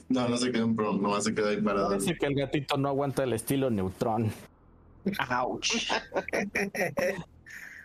No, 0.09 0.29
no 0.29 0.37
se 0.37 0.51
queda 0.51 0.65
en 0.65 1.23
se 1.23 1.35
queda 1.35 1.51
ahí 1.51 1.61
parado. 1.61 1.91
Parece 1.91 2.17
que 2.17 2.27
el 2.27 2.35
gatito 2.35 2.77
no 2.77 2.89
aguanta 2.89 3.25
el 3.25 3.33
estilo 3.33 3.71
neutrón. 3.71 4.33
Ouch. 5.43 5.91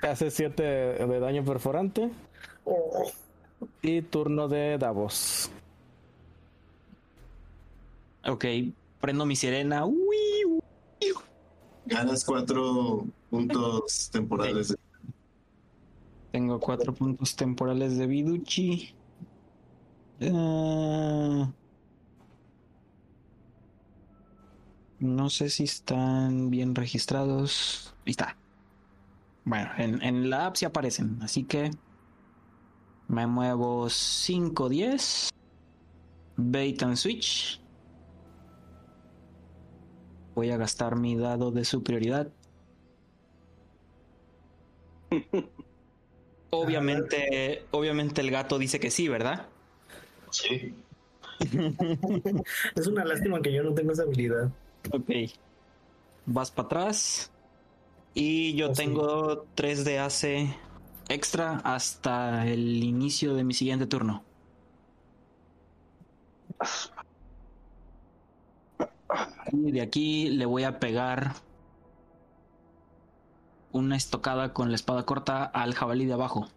Hace 0.01 0.31
7 0.31 0.63
de 0.63 1.19
daño 1.19 1.43
perforante. 1.43 2.09
Oh, 2.65 3.11
Y 3.81 4.01
turno 4.01 4.47
de 4.47 4.77
Davos. 4.77 5.49
Ok, 8.25 8.45
prendo 8.99 9.25
mi 9.25 9.35
sirena. 9.35 9.85
Uy, 9.85 9.97
uy. 10.47 10.59
Ganas 11.85 12.23
cuatro 12.23 13.05
puntos 13.29 14.09
temporales. 14.11 14.75
Tengo 16.31 16.59
cuatro 16.59 16.93
puntos 16.93 17.35
temporales 17.35 17.97
de 17.97 18.05
Viduchi. 18.05 18.93
Ah, 20.21 21.53
no 24.99 25.29
sé 25.29 25.49
si 25.49 25.63
están 25.63 26.49
bien 26.49 26.75
registrados. 26.75 27.95
Ahí 28.05 28.11
está. 28.11 28.37
Bueno, 29.45 29.69
en, 29.77 30.01
en 30.03 30.29
la 30.29 30.47
app 30.47 30.55
sí 30.55 30.65
aparecen, 30.65 31.19
así 31.21 31.43
que 31.45 31.71
me 33.07 33.25
muevo 33.27 33.89
5, 33.89 34.69
10. 34.69 35.29
Bait 36.37 36.81
and 36.83 36.95
switch. 36.95 37.61
Voy 40.35 40.51
a 40.51 40.57
gastar 40.57 40.95
mi 40.95 41.15
dado 41.15 41.51
de 41.51 41.65
superioridad. 41.65 42.31
Obviamente, 46.51 47.67
obviamente 47.71 48.21
el 48.21 48.31
gato 48.31 48.57
dice 48.57 48.79
que 48.79 48.89
sí, 48.89 49.07
¿verdad? 49.07 49.49
Sí. 50.31 50.73
es 52.75 52.87
una 52.87 53.05
lástima 53.05 53.41
que 53.41 53.53
yo 53.53 53.63
no 53.63 53.73
tengo 53.73 53.93
esa 53.93 54.03
habilidad. 54.03 54.51
Ok. 54.91 55.09
Vas 56.25 56.51
para 56.51 56.65
atrás. 56.65 57.31
Y 58.13 58.55
yo 58.55 58.71
tengo 58.71 59.45
3 59.55 59.85
de 59.85 59.99
AC 59.99 60.23
extra 61.07 61.61
hasta 61.63 62.47
el 62.47 62.83
inicio 62.83 63.35
de 63.35 63.43
mi 63.43 63.53
siguiente 63.53 63.87
turno. 63.87 64.23
Y 69.51 69.71
de 69.71 69.81
aquí 69.81 70.29
le 70.29 70.45
voy 70.45 70.63
a 70.63 70.79
pegar 70.79 71.33
una 73.71 73.95
estocada 73.95 74.53
con 74.53 74.69
la 74.69 74.75
espada 74.75 75.05
corta 75.05 75.43
al 75.45 75.73
jabalí 75.73 76.05
de 76.05 76.13
abajo. 76.13 76.47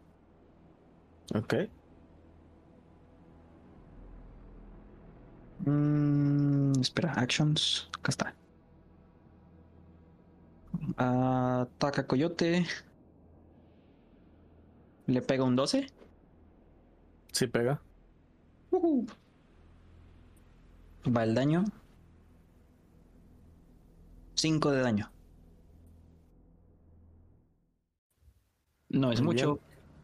Ok. 1.34 1.54
Mm, 5.64 6.80
espera, 6.80 7.12
actions. 7.12 7.88
Acá 7.98 8.10
está. 8.10 8.34
Ataca 10.96 12.06
coyote. 12.06 12.66
Le 15.06 15.22
pega 15.22 15.44
un 15.44 15.56
12. 15.56 15.86
Sí 17.32 17.46
pega. 17.46 17.80
Ujú. 18.70 19.06
Va 21.06 21.24
el 21.24 21.34
daño. 21.34 21.64
5 24.34 24.70
de 24.70 24.80
daño. 24.80 25.10
No 28.88 29.10
es 29.10 29.20
Muy 29.20 29.34
mucho, 29.34 29.58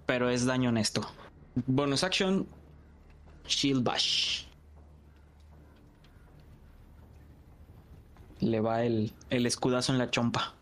pero 0.06 0.30
es 0.30 0.46
daño 0.46 0.70
honesto. 0.70 1.02
Bonus 1.66 2.04
action. 2.04 2.46
Shield 3.46 3.82
Bash. 3.82 4.47
Le 8.40 8.60
va 8.60 8.82
el, 8.84 9.12
el 9.30 9.46
escudazo 9.46 9.92
en 9.92 9.98
la 9.98 10.10
chompa. 10.10 10.54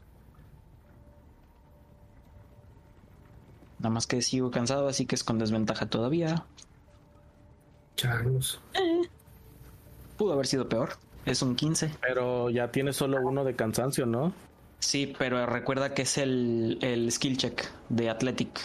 Nada 3.78 3.90
más 3.90 4.06
que 4.06 4.22
sigo 4.22 4.50
cansado, 4.50 4.88
así 4.88 5.06
que 5.06 5.14
es 5.14 5.24
con 5.24 5.38
desventaja 5.38 5.86
todavía. 5.86 6.44
Changos. 7.96 8.60
Pudo 10.16 10.32
haber 10.32 10.46
sido 10.46 10.68
peor. 10.68 10.90
Es 11.26 11.42
un 11.42 11.56
15. 11.56 11.90
Pero 12.00 12.48
ya 12.50 12.70
tiene 12.70 12.92
solo 12.92 13.18
uno 13.20 13.44
de 13.44 13.54
cansancio, 13.54 14.06
¿no? 14.06 14.32
Sí, 14.78 15.14
pero 15.18 15.44
recuerda 15.46 15.92
que 15.94 16.02
es 16.02 16.16
el, 16.18 16.78
el 16.82 17.10
skill 17.10 17.36
check 17.36 17.64
de 17.88 18.08
Athletic 18.10 18.60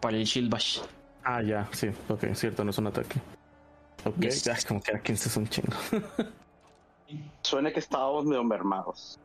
para 0.00 0.16
el 0.16 0.24
Shield 0.24 0.50
Bash. 0.50 0.80
Ah, 1.24 1.42
ya, 1.42 1.68
sí. 1.72 1.88
Ok, 2.08 2.24
cierto, 2.34 2.64
no 2.64 2.70
es 2.70 2.78
un 2.78 2.86
ataque. 2.86 3.20
Ok, 4.04 4.20
Yes. 4.20 4.44
ya, 4.44 4.56
como 4.68 4.82
que 4.82 4.92
era 4.92 5.02
15 5.02 5.28
es 5.28 5.36
un 5.36 5.48
chingo. 5.48 5.72
Suena 7.42 7.72
que 7.72 7.80
estábamos 7.80 8.24
medio 8.24 8.44
mermados. 8.44 9.18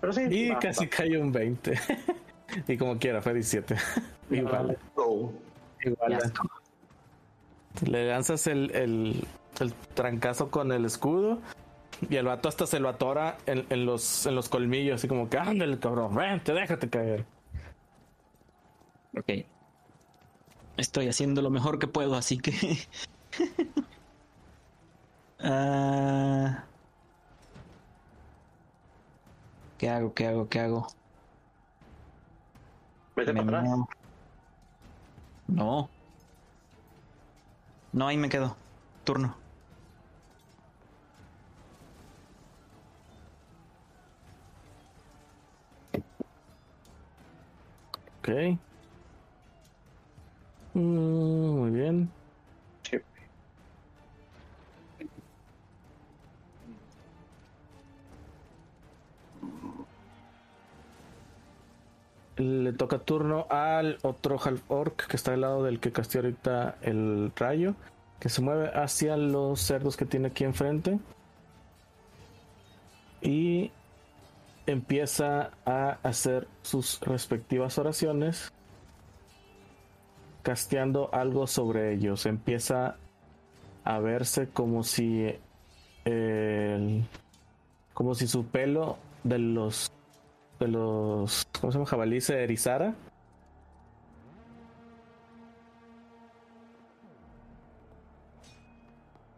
Pero 0.00 0.12
sí. 0.12 0.22
Y 0.30 0.54
casi 0.56 0.88
cayó 0.88 1.20
un 1.20 1.32
20. 1.32 1.78
y 2.68 2.76
como 2.76 2.98
quiera, 2.98 3.20
fue 3.22 3.34
17. 3.34 3.76
igual, 4.30 4.78
igual. 5.84 6.32
Le 7.86 8.08
lanzas 8.08 8.46
el, 8.46 8.70
el, 8.74 9.24
el 9.60 9.74
trancazo 9.94 10.50
con 10.50 10.72
el 10.72 10.84
escudo. 10.84 11.38
Y 12.10 12.16
el 12.16 12.26
vato 12.26 12.48
hasta 12.48 12.66
se 12.66 12.80
lo 12.80 12.88
atora 12.88 13.38
en, 13.46 13.64
en 13.70 13.86
los, 13.86 14.26
en 14.26 14.34
los 14.34 14.48
colmillos, 14.48 14.96
así 14.96 15.06
como 15.06 15.28
que 15.30 15.38
ándale, 15.38 15.78
cabrón, 15.78 16.14
vente, 16.14 16.52
déjate 16.52 16.90
caer. 16.90 17.24
Ok. 19.16 19.46
Estoy 20.76 21.06
haciendo 21.06 21.42
lo 21.42 21.50
mejor 21.50 21.78
que 21.78 21.86
puedo, 21.86 22.16
así 22.16 22.38
que. 22.38 22.52
Ah. 25.42 26.70
¿Qué 29.76 29.88
hago? 29.90 30.14
¿Qué 30.14 30.26
hago? 30.26 30.48
¿Qué 30.48 30.60
hago? 30.60 30.86
Vete 33.16 33.32
Me 33.32 33.42
para 33.44 33.44
atrás. 33.44 33.70
muevo. 33.70 33.86
No. 35.48 35.92
No, 37.92 38.08
ahí 38.08 38.16
me 38.16 38.28
quedo. 38.28 38.62
Turno. 39.04 39.44
Ok. 48.22 48.62
Mm, 50.74 51.56
muy 51.58 51.70
bien. 51.70 52.14
Le 62.42 62.72
toca 62.72 62.98
turno 62.98 63.46
al 63.50 63.98
otro 64.02 64.36
half 64.42 64.68
orc 64.68 65.06
que 65.06 65.14
está 65.14 65.34
al 65.34 65.42
lado 65.42 65.62
del 65.62 65.78
que 65.78 65.92
casteó 65.92 66.22
ahorita 66.22 66.76
el 66.82 67.30
rayo. 67.36 67.76
Que 68.18 68.28
se 68.28 68.42
mueve 68.42 68.70
hacia 68.74 69.16
los 69.16 69.60
cerdos 69.60 69.96
que 69.96 70.06
tiene 70.06 70.28
aquí 70.28 70.42
enfrente. 70.42 70.98
Y 73.20 73.70
empieza 74.66 75.52
a 75.64 75.98
hacer 76.02 76.48
sus 76.62 77.00
respectivas 77.02 77.78
oraciones. 77.78 78.52
Casteando 80.42 81.10
algo 81.12 81.46
sobre 81.46 81.94
ellos. 81.94 82.26
Empieza 82.26 82.96
a 83.84 83.98
verse 84.00 84.48
como 84.48 84.82
si. 84.82 85.32
como 87.94 88.14
si 88.16 88.26
su 88.26 88.44
pelo 88.46 88.98
de 89.22 89.38
los 89.38 89.91
de 90.62 90.68
los 90.68 91.46
¿cómo 91.60 91.72
se 91.72 91.78
llama? 91.78 91.86
jabalí 91.90 92.20
se 92.20 92.42
erizara. 92.42 92.94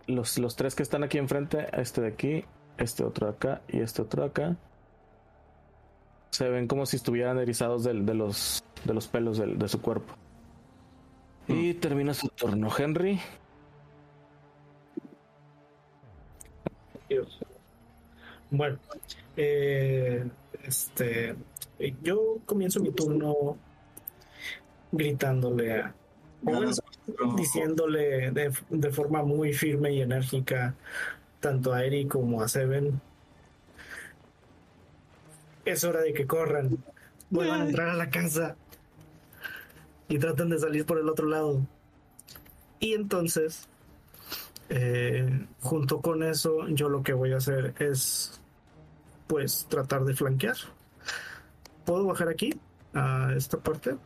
Los, 0.06 0.38
los 0.38 0.54
tres 0.56 0.74
que 0.74 0.82
están 0.82 1.02
aquí 1.02 1.18
enfrente, 1.18 1.66
este 1.72 2.02
de 2.02 2.08
aquí, 2.08 2.44
este 2.76 3.04
otro 3.04 3.28
de 3.28 3.32
acá 3.32 3.62
y 3.68 3.80
este 3.80 4.02
otro 4.02 4.22
de 4.22 4.28
acá, 4.28 4.56
se 6.30 6.48
ven 6.48 6.66
como 6.68 6.84
si 6.84 6.96
estuvieran 6.96 7.38
erizados 7.38 7.84
del- 7.84 8.04
de, 8.04 8.14
los, 8.14 8.62
de 8.84 8.92
los 8.92 9.06
pelos 9.08 9.38
del- 9.38 9.58
de 9.58 9.68
su 9.68 9.80
cuerpo. 9.80 10.12
Y 11.48 11.74
termina 11.74 12.12
su 12.12 12.28
turno, 12.28 12.68
Henry. 12.76 13.20
Dios. 17.08 17.38
Bueno, 18.50 18.78
eh, 19.36 20.26
este, 20.66 21.36
eh, 21.78 21.94
yo 22.02 22.38
comienzo 22.46 22.80
mi 22.80 22.90
turno 22.90 23.56
gritándole 24.92 25.80
a, 25.80 25.94
diciéndole 27.36 28.30
de, 28.30 28.52
de 28.70 28.90
forma 28.90 29.22
muy 29.22 29.52
firme 29.52 29.92
y 29.92 30.00
enérgica 30.02 30.74
tanto 31.40 31.72
a 31.72 31.84
Eric 31.84 32.08
como 32.08 32.42
a 32.42 32.48
Seven. 32.48 33.00
Es 35.64 35.84
hora 35.84 36.00
de 36.00 36.12
que 36.12 36.26
corran. 36.26 36.78
Vuelvan 37.30 37.62
a 37.62 37.66
entrar 37.66 37.88
a 37.88 37.94
la 37.94 38.10
casa. 38.10 38.56
Y 40.08 40.18
traten 40.18 40.50
de 40.50 40.58
salir 40.58 40.84
por 40.84 40.98
el 40.98 41.08
otro 41.08 41.26
lado. 41.26 41.60
Y 42.80 42.94
entonces 42.94 43.66
Eh, 44.70 45.46
junto 45.60 46.00
con 46.00 46.22
eso, 46.22 46.66
yo 46.68 46.88
lo 46.88 47.02
que 47.02 47.12
voy 47.12 47.32
a 47.32 47.36
hacer 47.36 47.74
es, 47.78 48.40
pues, 49.26 49.66
tratar 49.68 50.04
de 50.04 50.14
flanquear. 50.14 50.56
¿Puedo 51.84 52.06
bajar 52.06 52.28
aquí, 52.28 52.54
a 52.94 53.32
esta 53.36 53.58
parte? 53.58 53.96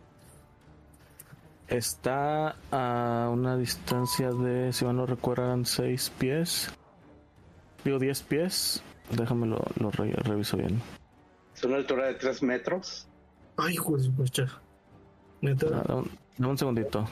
Está 1.68 2.56
a 2.72 3.28
una 3.30 3.56
distancia 3.56 4.30
de, 4.30 4.72
si 4.72 4.84
mal 4.86 4.96
no 4.96 5.06
recuerdan, 5.06 5.66
6 5.66 6.10
pies. 6.18 6.70
Digo 7.84 7.98
10 7.98 8.22
pies. 8.22 8.82
Déjame 9.10 9.46
lo, 9.46 9.62
lo 9.78 9.90
re- 9.90 10.12
reviso 10.12 10.56
bien. 10.56 10.80
Es 11.54 11.64
una 11.64 11.76
altura 11.76 12.06
de 12.06 12.14
3 12.14 12.42
metros. 12.42 13.06
Ay, 13.56 13.76
pues. 13.84 14.10
Neta, 15.40 15.66
Ah, 15.88 15.94
un- 15.96 16.10
dame 16.38 16.50
un 16.52 16.58
segundito. 16.58 17.06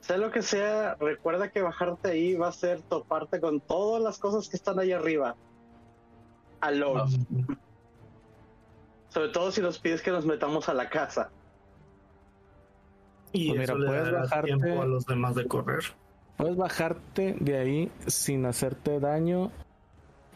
Sea 0.00 0.16
lo 0.16 0.30
que 0.30 0.42
sea, 0.42 0.94
recuerda 1.00 1.50
que 1.50 1.60
bajarte 1.60 2.10
ahí 2.10 2.34
va 2.34 2.48
a 2.48 2.52
ser 2.52 2.80
toparte 2.82 3.40
con 3.40 3.60
todas 3.60 4.02
las 4.02 4.18
cosas 4.18 4.48
que 4.48 4.56
están 4.56 4.78
ahí 4.78 4.92
arriba. 4.92 5.34
Alone. 6.60 7.26
Sobre 9.08 9.28
todo 9.30 9.50
si 9.50 9.60
nos 9.60 9.78
pides 9.78 10.02
que 10.02 10.10
nos 10.10 10.24
metamos 10.26 10.68
a 10.68 10.74
la 10.74 10.88
casa. 10.88 11.30
Y 13.32 13.50
Pues 13.50 13.62
eso 13.62 13.74
mira, 13.76 13.84
le 13.84 13.86
puedes 13.98 14.12
dará 14.12 14.24
bajarte- 14.24 14.44
tiempo 14.44 14.82
a 14.82 14.86
los 14.86 15.06
demás 15.06 15.34
de 15.34 15.46
correr. 15.46 15.82
Puedes 16.36 16.56
bajarte 16.56 17.36
de 17.38 17.58
ahí 17.58 17.92
sin 18.06 18.46
hacerte 18.46 18.98
daño. 19.00 19.50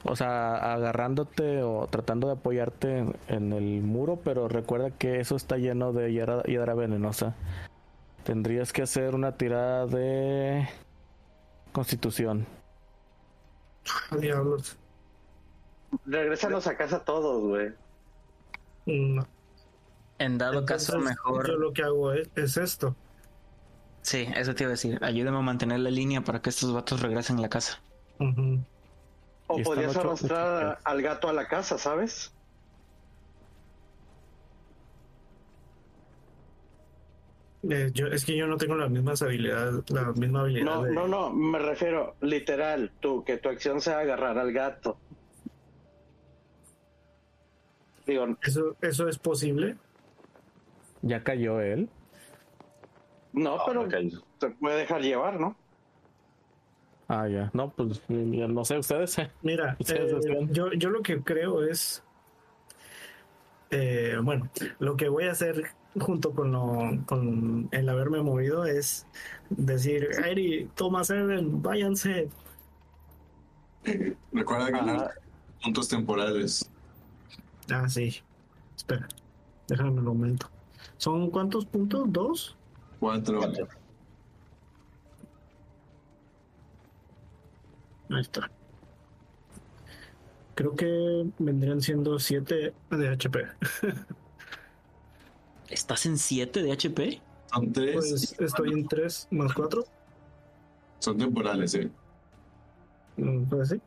O 0.07 0.17
sea, 0.17 0.75
agarrándote 0.75 1.63
o 1.63 1.87
tratando 1.89 2.27
de 2.27 2.35
apoyarte 2.35 3.07
en, 3.29 3.53
el 3.55 3.81
muro, 3.83 4.19
pero 4.23 4.49
recuerda 4.49 4.91
que 4.91 5.19
eso 5.19 5.35
está 5.35 5.57
lleno 5.57 5.93
de 5.95 6.13
hiedra, 6.13 6.43
hiedra 6.43 6.75
venenosa. 6.75 7.35
Tendrías 8.23 8.73
que 8.73 8.83
hacer 8.83 9.15
una 9.15 9.33
tirada 9.39 9.87
de 9.87 10.69
constitución. 11.73 12.47
Ah, 14.11 14.17
Diablos. 14.17 14.77
Regrésanos 16.07 16.67
a 16.67 16.77
casa 16.77 17.05
todos, 17.05 17.43
güey. 17.43 17.73
No. 18.87 19.27
En 20.19 20.39
dado 20.39 20.65
caso, 20.65 20.99
mejor. 20.99 21.49
Yo 21.49 21.57
lo 21.57 21.73
que 21.73 21.83
hago 21.83 22.13
es, 22.13 22.29
es 22.37 22.57
esto. 22.57 22.95
Sí, 24.03 24.29
eso 24.37 24.55
te 24.55 24.65
iba 24.65 24.69
a 24.69 24.73
decir. 24.73 24.99
Ayúdame 25.03 25.39
a 25.39 25.41
mantener 25.41 25.81
la 25.81 25.91
línea 25.91 26.21
para 26.21 26.41
que 26.43 26.51
estos 26.51 26.73
vatos 26.73 27.01
regresen 27.01 27.39
a 27.39 27.41
la 27.41 27.49
casa. 27.49 27.81
O 29.47 29.63
podrías 29.63 29.97
arrastrar 29.97 30.73
ocho 30.73 30.81
al 30.85 31.03
gato 31.03 31.29
a 31.29 31.33
la 31.33 31.49
casa, 31.49 31.79
¿sabes? 31.79 32.33
Eh, 37.71 37.91
yo, 37.95 38.09
es 38.09 38.25
que 38.27 38.37
yo 38.37 38.47
no 38.47 38.59
tengo 38.59 38.75
las 38.75 38.91
mismas 38.91 39.23
habilidades, 39.23 39.89
la 39.91 40.13
misma 40.13 40.41
habilidad. 40.43 40.65
No, 40.67 40.83
de- 40.83 40.93
no, 40.93 41.09
no, 41.09 41.31
me 41.33 41.59
refiero 41.59 42.15
literal, 42.21 42.93
tú, 43.01 43.25
que 43.25 43.39
tu 43.39 43.49
acción 43.49 43.81
sea 43.81 44.01
agarrar 44.01 44.39
al 44.39 44.53
gato. 44.53 44.99
Digo, 48.07 48.27
Eso, 48.43 48.77
eso 48.83 49.09
es 49.09 49.19
posible. 49.19 49.77
Ya 51.03 51.23
cayó 51.23 51.61
él. 51.61 51.89
no, 53.33 53.57
Ah, 53.57 53.65
pero 53.67 53.89
se 54.41 54.51
puede 54.51 54.79
dejar 54.79 55.03
llevar, 55.03 55.39
¿no? 55.41 55.57
Ah, 57.09 57.29
ya. 57.29 57.51
No, 57.53 57.71
pues 57.71 58.01
ya 58.09 58.49
no 58.49 58.65
sé 58.65 58.79
ustedes. 58.79 59.19
eh. 59.19 59.31
Mira, 59.43 59.77
eh, 59.89 60.49
yo, 60.51 60.73
yo 60.73 60.91
lo 60.91 61.03
que 61.03 61.21
creo 61.23 61.63
es, 61.65 62.03
eh, 63.71 64.17
bueno, 64.23 64.49
lo 64.79 64.97
que 64.97 65.09
voy 65.09 65.25
a 65.25 65.33
hacer 65.33 65.65
junto 66.01 66.33
con, 66.33 66.53
lo- 66.53 67.05
con 67.07 67.69
el 67.73 67.89
haberme 67.89 68.23
movido 68.23 68.65
es 68.65 69.07
decir, 69.51 70.09
Airi, 70.25 70.69
toma 70.75 71.05
Seven, 71.05 71.63
váyanse. 71.63 72.29
Recuerda 74.33 74.71
ganar 74.71 75.11
puntos 75.63 75.89
temporales. 75.89 76.71
Ah, 77.71 77.89
sí. 77.89 78.21
Espera, 78.77 79.09
déjame 79.69 79.91
un 79.91 80.05
momento. 80.05 80.49
¿Son 80.97 81.31
cuántos 81.31 81.65
puntos? 81.67 82.05
¿Dos? 82.13 82.57
Cuatro. 83.01 83.39
Cuatro. 83.39 83.69
Ahí 88.11 88.21
está. 88.21 88.51
Creo 90.55 90.77
que 90.77 91.27
vendrían 91.39 91.81
siendo 91.81 92.19
siete 92.19 92.75
de 92.91 93.09
HP. 93.09 93.47
¿Estás 95.69 96.07
en 96.07 96.19
7 96.19 96.63
de 96.63 96.73
HP? 96.73 97.21
Son 97.53 97.73
tres. 97.73 97.95
Pues 97.95 98.37
estoy 98.39 98.73
en 98.73 98.87
tres 98.87 99.27
más 99.31 99.53
cuatro. 99.55 99.85
Son 101.01 101.19
temporales, 101.19 101.75
eh. 101.75 101.91
Pues 103.49 103.71
sí. 103.71 103.81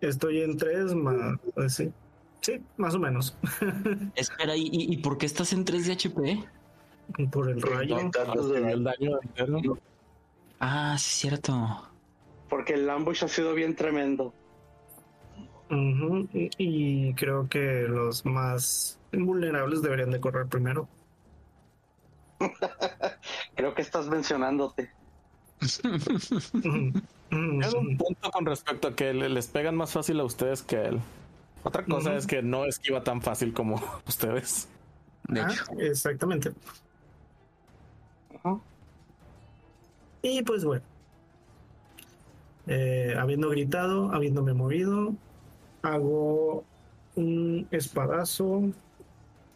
Estoy 0.00 0.42
en 0.42 0.56
tres 0.56 0.94
más. 0.94 1.38
Pues 1.54 1.74
sí. 1.74 1.92
Sí, 2.40 2.60
más 2.76 2.94
o 2.94 2.98
menos. 2.98 3.36
Espera, 4.14 4.56
¿y, 4.56 4.68
y, 4.72 4.96
por 4.98 5.18
qué 5.18 5.26
estás 5.26 5.52
en 5.52 5.64
3 5.64 5.86
de 5.86 5.92
HP? 5.94 6.44
Por 7.30 7.50
el 7.50 7.60
rayo. 7.62 7.98
El 7.98 8.84
daño 8.84 9.18
interno. 9.22 9.60
Ah, 10.60 10.96
sí, 10.98 11.04
es 11.06 11.20
cierto. 11.20 11.88
Porque 12.48 12.74
el 12.74 12.88
ambush 12.88 13.24
ha 13.24 13.28
sido 13.28 13.54
bien 13.54 13.74
tremendo. 13.74 14.32
Ujú, 15.70 16.28
y- 16.32 16.50
Y 16.58 17.14
creo 17.14 17.48
que 17.48 17.86
los 17.88 18.24
más 18.24 18.98
vulnerables 19.12 19.82
deberían 19.82 20.10
de 20.10 20.20
correr 20.20 20.46
primero. 20.46 20.88
Creo 23.56 23.74
que 23.74 23.82
estás 23.82 24.06
mencionándote. 24.08 24.90
Hay 27.30 27.74
un 27.74 27.96
punto 27.96 28.30
con 28.30 28.46
respecto 28.46 28.88
a 28.88 28.94
que 28.94 29.12
le- 29.14 29.28
les 29.30 29.46
pegan 29.48 29.74
más 29.76 29.92
fácil 29.92 30.20
a 30.20 30.24
ustedes 30.24 30.62
que 30.62 30.76
a 30.76 30.84
él. 30.88 31.00
Otra 31.66 31.84
cosa 31.84 32.14
es 32.14 32.28
que 32.28 32.42
no 32.42 32.64
esquiva 32.64 33.02
tan 33.02 33.20
fácil 33.20 33.52
como 33.52 33.82
ustedes. 34.06 34.68
De 35.26 35.40
Ah, 35.40 35.48
hecho. 35.50 35.64
exactamente. 35.80 36.52
Y 40.22 40.42
pues 40.42 40.64
bueno. 40.64 40.84
Eh, 42.68 43.14
habiendo 43.18 43.50
gritado, 43.50 44.12
habiéndome 44.12 44.54
movido, 44.54 45.12
hago 45.82 46.64
un 47.16 47.66
espadazo 47.72 48.62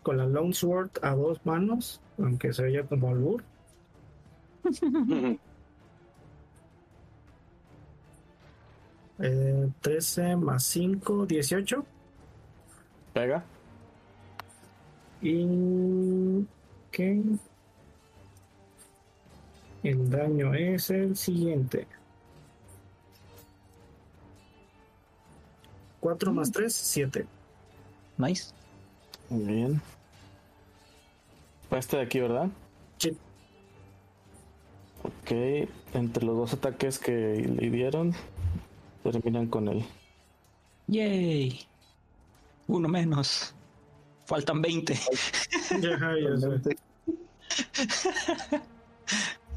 con 0.02 0.16
la 0.16 0.26
longsword 0.26 0.90
a 1.02 1.14
dos 1.14 1.40
manos, 1.44 2.00
aunque 2.18 2.52
se 2.52 2.64
veía 2.64 2.82
como 2.84 3.08
albur. 3.08 3.44
Eh, 9.18 9.68
13 9.82 10.36
más 10.36 10.64
5, 10.64 11.26
18. 11.26 11.84
Pega. 13.12 13.44
Y 15.22 16.46
que 16.90 17.22
el 19.82 20.11
daño 20.11 20.54
es 20.54 20.90
el 20.90 21.16
siguiente. 21.16 21.86
4 26.00 26.32
más 26.32 26.50
3, 26.50 26.72
7. 26.72 27.26
Nice. 28.16 28.52
Muy 29.28 29.44
bien. 29.44 29.82
Fue 31.68 31.78
este 31.78 31.98
de 31.98 32.02
aquí, 32.02 32.20
¿verdad? 32.20 32.48
Sí. 32.98 33.16
Ok. 35.02 35.68
Entre 35.94 36.24
los 36.24 36.36
dos 36.36 36.54
ataques 36.54 36.98
que 36.98 37.12
le 37.12 37.70
dieron, 37.70 38.14
terminan 39.02 39.46
con 39.46 39.68
él. 39.68 39.84
Yay. 40.86 41.69
Uno 42.70 42.88
menos. 42.88 43.52
Faltan 44.26 44.62
20. 44.62 44.94
Ya, 45.82 45.98
ya 45.98 46.36
sé. 46.38 46.76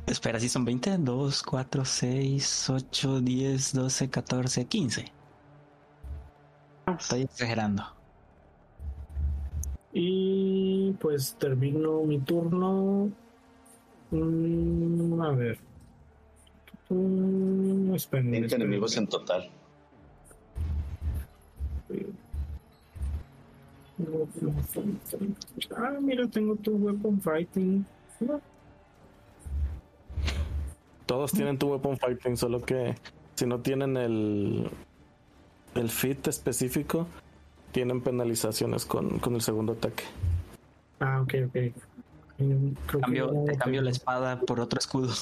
Espera, 0.08 0.40
si 0.40 0.50
son 0.50 0.66
20. 0.66 0.98
2, 0.98 1.44
4, 1.44 1.86
6, 1.86 2.70
8, 2.72 3.22
10, 3.22 3.74
12, 3.74 4.10
14, 4.10 4.66
15. 4.66 5.12
Estoy 6.98 7.22
exagerando. 7.22 7.84
Y 9.94 10.94
pues 10.94 11.36
termino 11.36 12.02
mi 12.02 12.18
turno. 12.20 13.12
Mm, 14.10 15.22
a 15.22 15.32
ver. 15.34 15.60
Mm, 16.90 17.94
esperen, 17.94 18.32
20 18.32 18.48
esperen. 18.48 18.62
enemigos 18.64 18.98
en 18.98 19.08
total. 19.08 19.52
Ah, 25.76 25.98
mira, 26.02 26.28
tengo 26.28 26.56
tu 26.56 26.76
weapon 26.76 27.22
fighting. 27.22 27.86
Todos 31.06 31.32
tienen 31.32 31.58
tu 31.58 31.72
weapon 31.72 31.98
fighting, 31.98 32.38
solo 32.38 32.62
que 32.62 32.96
si 33.36 33.46
no 33.46 33.60
tienen 33.60 33.98
el 33.98 34.70
el 35.76 35.90
fit 35.90 36.28
específico, 36.28 37.08
tienen 37.72 38.02
penalizaciones 38.02 38.86
con, 38.86 39.20
con 39.20 39.36
el 39.36 39.42
segundo 39.42 39.74
ataque. 39.74 40.04
Ah, 41.00 41.22
ok, 41.22 41.34
ok. 41.48 41.58
Creo 42.88 43.02
Cambio, 43.02 43.44
te 43.46 43.58
cambio 43.58 43.82
la 43.82 43.92
espada 43.92 44.40
por 44.40 44.60
otro 44.60 44.80
escudo. 44.80 45.14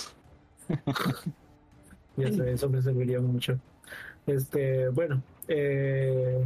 Ya 2.17 2.29
sé, 2.29 2.51
eso 2.51 2.69
me 2.69 2.81
serviría 2.81 3.21
mucho. 3.21 3.57
Este, 4.27 4.89
bueno, 4.89 5.23
eh, 5.47 6.45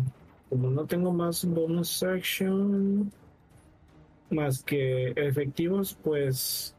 como 0.49 0.69
no 0.69 0.85
tengo 0.85 1.11
más 1.11 1.45
bonus 1.45 2.03
action 2.03 3.11
más 4.29 4.63
que 4.63 5.13
efectivos, 5.15 5.97
pues 6.03 6.75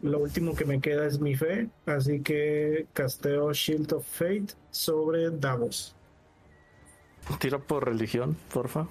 lo 0.00 0.18
último 0.20 0.54
que 0.54 0.64
me 0.64 0.80
queda 0.80 1.06
es 1.06 1.20
mi 1.20 1.34
fe, 1.34 1.68
así 1.86 2.20
que 2.20 2.86
casteo 2.92 3.52
Shield 3.52 3.92
of 3.92 4.06
Fate 4.06 4.54
sobre 4.70 5.30
Davos. 5.30 5.94
Tira 7.38 7.58
por 7.58 7.86
religión, 7.86 8.36
porfa. 8.52 8.86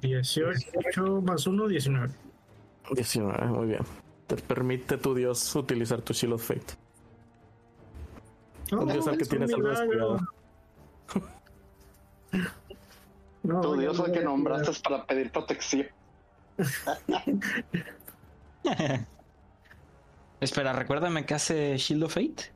18 0.00 1.20
más 1.22 1.46
1, 1.46 1.68
19. 1.68 2.14
19, 2.94 3.46
muy 3.46 3.66
bien. 3.68 4.09
Te 4.30 4.36
permite 4.36 4.96
tu 4.96 5.12
Dios 5.12 5.56
utilizar 5.56 6.02
tu 6.02 6.12
Shield 6.12 6.34
of 6.34 6.46
Fate. 6.46 6.74
un 8.70 8.86
Dios 8.92 9.08
al 9.08 9.18
que 9.18 9.24
tienes 9.24 9.52
algo 9.52 9.68
descuidado. 9.68 10.20
No, 13.42 13.60
tu 13.60 13.76
Dios 13.76 13.98
al 13.98 14.12
que 14.12 14.20
nombraste 14.20 14.70
para 14.88 15.04
pedir 15.04 15.32
protección. 15.32 15.88
Espera, 20.40 20.72
recuérdame 20.74 21.26
que 21.26 21.34
hace 21.34 21.76
Shield 21.76 22.04
of 22.04 22.14
Fate. 22.14 22.52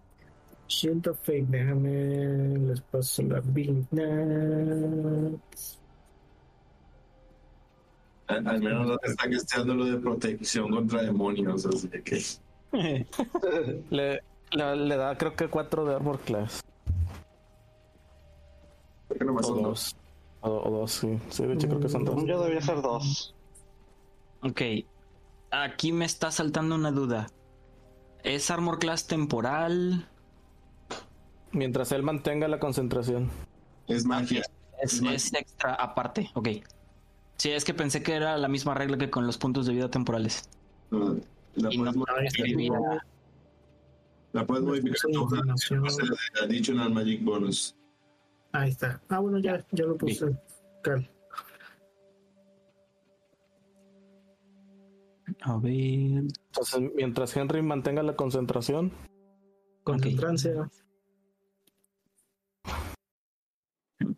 Shield 0.69 1.09
of 1.09 1.19
Fate, 1.19 1.47
déjame, 1.49 2.57
les 2.69 2.81
paso 2.83 3.25
la 3.25 3.39
habilidad. 3.39 5.33
Al, 8.27 8.61
menos 8.61 8.87
no 8.87 8.99
te 8.99 9.11
está 9.11 9.29
casteando 9.29 9.75
lo 9.75 9.85
de 9.85 9.99
protección 9.99 10.71
contra 10.71 11.03
demonios, 11.03 11.67
así 11.67 11.89
que. 11.89 12.23
le, 13.91 14.23
le, 14.53 14.97
da 14.97 15.17
creo 15.17 15.37
que 15.37 15.49
4 15.49 15.85
de 15.85 15.95
Armor 15.95 16.19
Class. 16.21 16.63
¿Por 19.09 19.19
qué 19.19 19.25
no 19.25 19.35
más 19.35 19.49
o 19.49 19.55
dos? 19.55 19.97
O, 20.41 20.71
dos, 20.71 20.93
sí. 20.93 21.19
Sí, 21.31 21.47
de 21.47 21.55
hecho 21.55 21.69
creo 21.69 21.81
que 21.81 21.89
son 21.89 22.05
dos. 22.05 22.25
Yo 22.25 22.41
debería 22.41 22.61
ser 22.61 22.83
dos. 22.83 23.35
Ok. 24.43 24.61
Aquí 25.51 25.93
me 25.93 26.05
está 26.05 26.31
saltando 26.31 26.75
una 26.75 26.91
duda. 26.91 27.29
¿Es 28.23 28.51
Armor 28.51 28.79
Class 28.79 29.07
temporal? 29.07 30.09
Mientras 31.53 31.93
él 31.93 32.03
mantenga 32.03 32.49
la 32.49 32.59
concentración. 32.59 33.31
Es 33.87 34.05
magia. 34.05 34.43
Es, 34.83 35.01
es 35.01 35.33
extra 35.33 35.75
aparte, 35.75 36.31
ok. 36.35 36.49
Sí, 37.37 37.51
es 37.51 37.65
que 37.65 37.75
pensé 37.75 38.03
que 38.03 38.15
era 38.15 38.37
la 38.39 38.49
misma 38.49 38.75
regla 38.75 38.97
que 38.97 39.11
con 39.11 39.27
los 39.27 39.39
puntos 39.39 39.67
de 39.67 39.73
vida 39.75 39.91
temporales. 39.91 40.49
la, 40.91 41.71
puedes 41.73 41.97
modificar. 41.97 43.07
La 44.33 44.47
puedes 44.47 44.65
modificar. 44.65 44.97
Additional 46.43 46.93
Magic 46.93 47.25
Bonus. 47.25 47.77
Ahí 48.53 48.71
está. 48.71 49.01
Ah, 49.09 49.19
bueno, 49.19 49.39
ya, 49.39 49.65
ya 49.73 49.85
lo 49.85 49.97
puse. 49.97 50.27
Cal. 50.83 51.11
A 55.43 55.57
ver. 55.59 55.73
Entonces, 55.73 56.93
mientras 56.95 57.37
Henry 57.37 57.63
mantenga 57.63 58.03
la 58.03 58.15
concentración. 58.15 58.93
Concentrancia. 59.83 60.71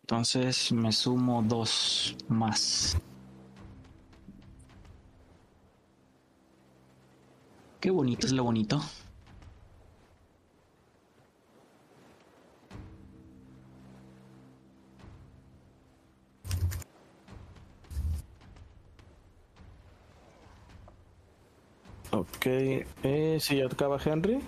Entonces 0.07 0.71
me 0.71 0.93
sumo 0.93 1.43
dos 1.43 2.17
más. 2.29 2.97
Qué 7.81 7.91
bonito 7.91 8.29
es 8.29 8.33
lo 8.33 8.45
bonito. 8.45 8.81
Ok, 22.13 22.47
eh, 22.47 23.39
si 23.41 23.57
ya 23.57 23.67
acaba 23.67 23.99
Henry. 24.05 24.39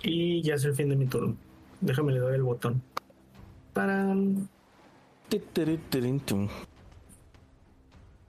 Y 0.00 0.42
ya 0.42 0.54
es 0.54 0.64
el 0.64 0.76
fin 0.76 0.90
de 0.90 0.94
mi 0.94 1.06
turno. 1.06 1.36
Déjame 1.80 2.12
le 2.12 2.20
doy 2.20 2.36
el 2.36 2.44
botón. 2.44 2.80
Para. 3.72 4.14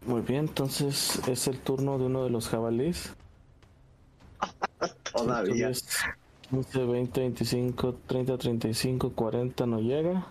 Muy 0.05 0.21
bien, 0.21 0.41
entonces 0.47 1.19
es 1.27 1.47
el 1.47 1.59
turno 1.59 1.97
de 1.97 2.05
uno 2.05 2.23
de 2.23 2.29
los 2.29 2.47
jabalíes. 2.47 3.13
Todavía. 5.13 5.71
15, 6.49 6.85
20, 6.85 7.21
25, 7.21 7.95
30, 8.07 8.37
35, 8.37 9.11
40 9.13 9.65
no 9.65 9.79
llega. 9.79 10.27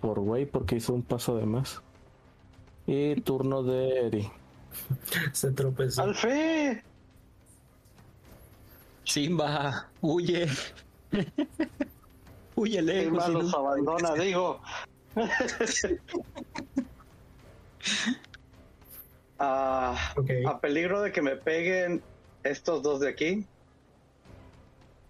Por 0.00 0.20
güey, 0.20 0.46
porque 0.46 0.76
hizo 0.76 0.92
un 0.94 1.02
paso 1.02 1.36
de 1.36 1.46
más. 1.46 1.82
Y 2.86 3.16
turno 3.20 3.62
de 3.62 4.06
Eri. 4.06 4.30
Se 5.32 5.50
tropezó. 5.52 6.02
¡Alfe! 6.02 6.82
Simba, 9.04 9.88
huye. 10.00 10.46
huye 12.56 12.82
lejos. 12.82 13.24
Simba 13.24 13.42
los 13.42 13.54
abandona, 13.54 14.14
digo. 14.14 14.60
Ah, 19.38 20.14
a 20.46 20.60
peligro 20.60 21.02
de 21.02 21.12
que 21.12 21.20
me 21.20 21.36
peguen 21.36 22.02
estos 22.42 22.82
dos 22.82 23.00
de 23.00 23.10
aquí, 23.10 23.46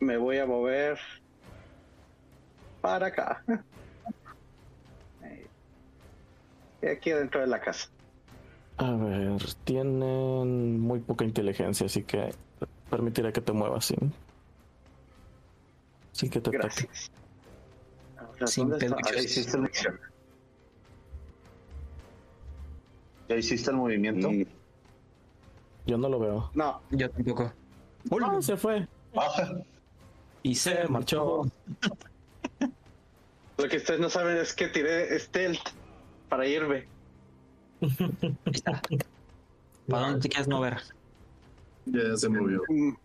me 0.01 0.17
voy 0.17 0.39
a 0.39 0.47
mover 0.47 0.99
para 2.81 3.07
acá. 3.07 3.45
Y 6.83 6.89
aquí 6.89 7.11
dentro 7.11 7.41
de 7.41 7.47
la 7.47 7.61
casa. 7.61 7.89
A 8.77 8.93
ver, 8.93 9.43
tienen 9.65 10.79
muy 10.79 11.01
poca 11.01 11.25
inteligencia, 11.25 11.87
así 11.87 12.03
que 12.03 12.33
permitiré 12.91 13.33
que 13.33 13.41
te 13.41 13.53
muevas 13.53 13.87
sin, 13.87 14.13
sin 16.13 16.31
que 16.31 16.41
te 16.41 16.51
Gracias. 16.51 17.11
¿Ya 18.39 18.47
hiciste 19.23 19.57
el 19.57 19.71
¿Ya 23.29 23.37
hiciste 23.37 23.71
el 23.71 23.77
movimiento? 23.77 24.31
Yo 25.87 25.99
no 25.99 26.09
lo 26.09 26.19
veo. 26.19 26.51
No, 26.55 26.81
yo 26.91 27.11
tampoco. 27.11 27.53
No, 28.11 28.43
se 28.43 28.57
fue. 28.57 28.87
Y 30.43 30.55
se 30.55 30.87
marchó. 30.89 31.43
Lo 33.59 33.69
que 33.69 33.79
ustedes 33.79 34.01
no 34.01 34.11
saben 34.11 34.37
es 34.37 34.53
que 34.53 34.69
tiré 34.69 35.19
stealth 35.19 35.71
para 36.29 36.47
irme. 36.47 36.87
¿Para 39.89 40.07
dónde 40.07 40.21
te 40.21 40.29
quieres 40.29 40.49
mover? 40.49 40.83
Ya 41.87 42.17
se 42.17 42.29
movió. 42.29 42.63
Mm. 42.69 42.97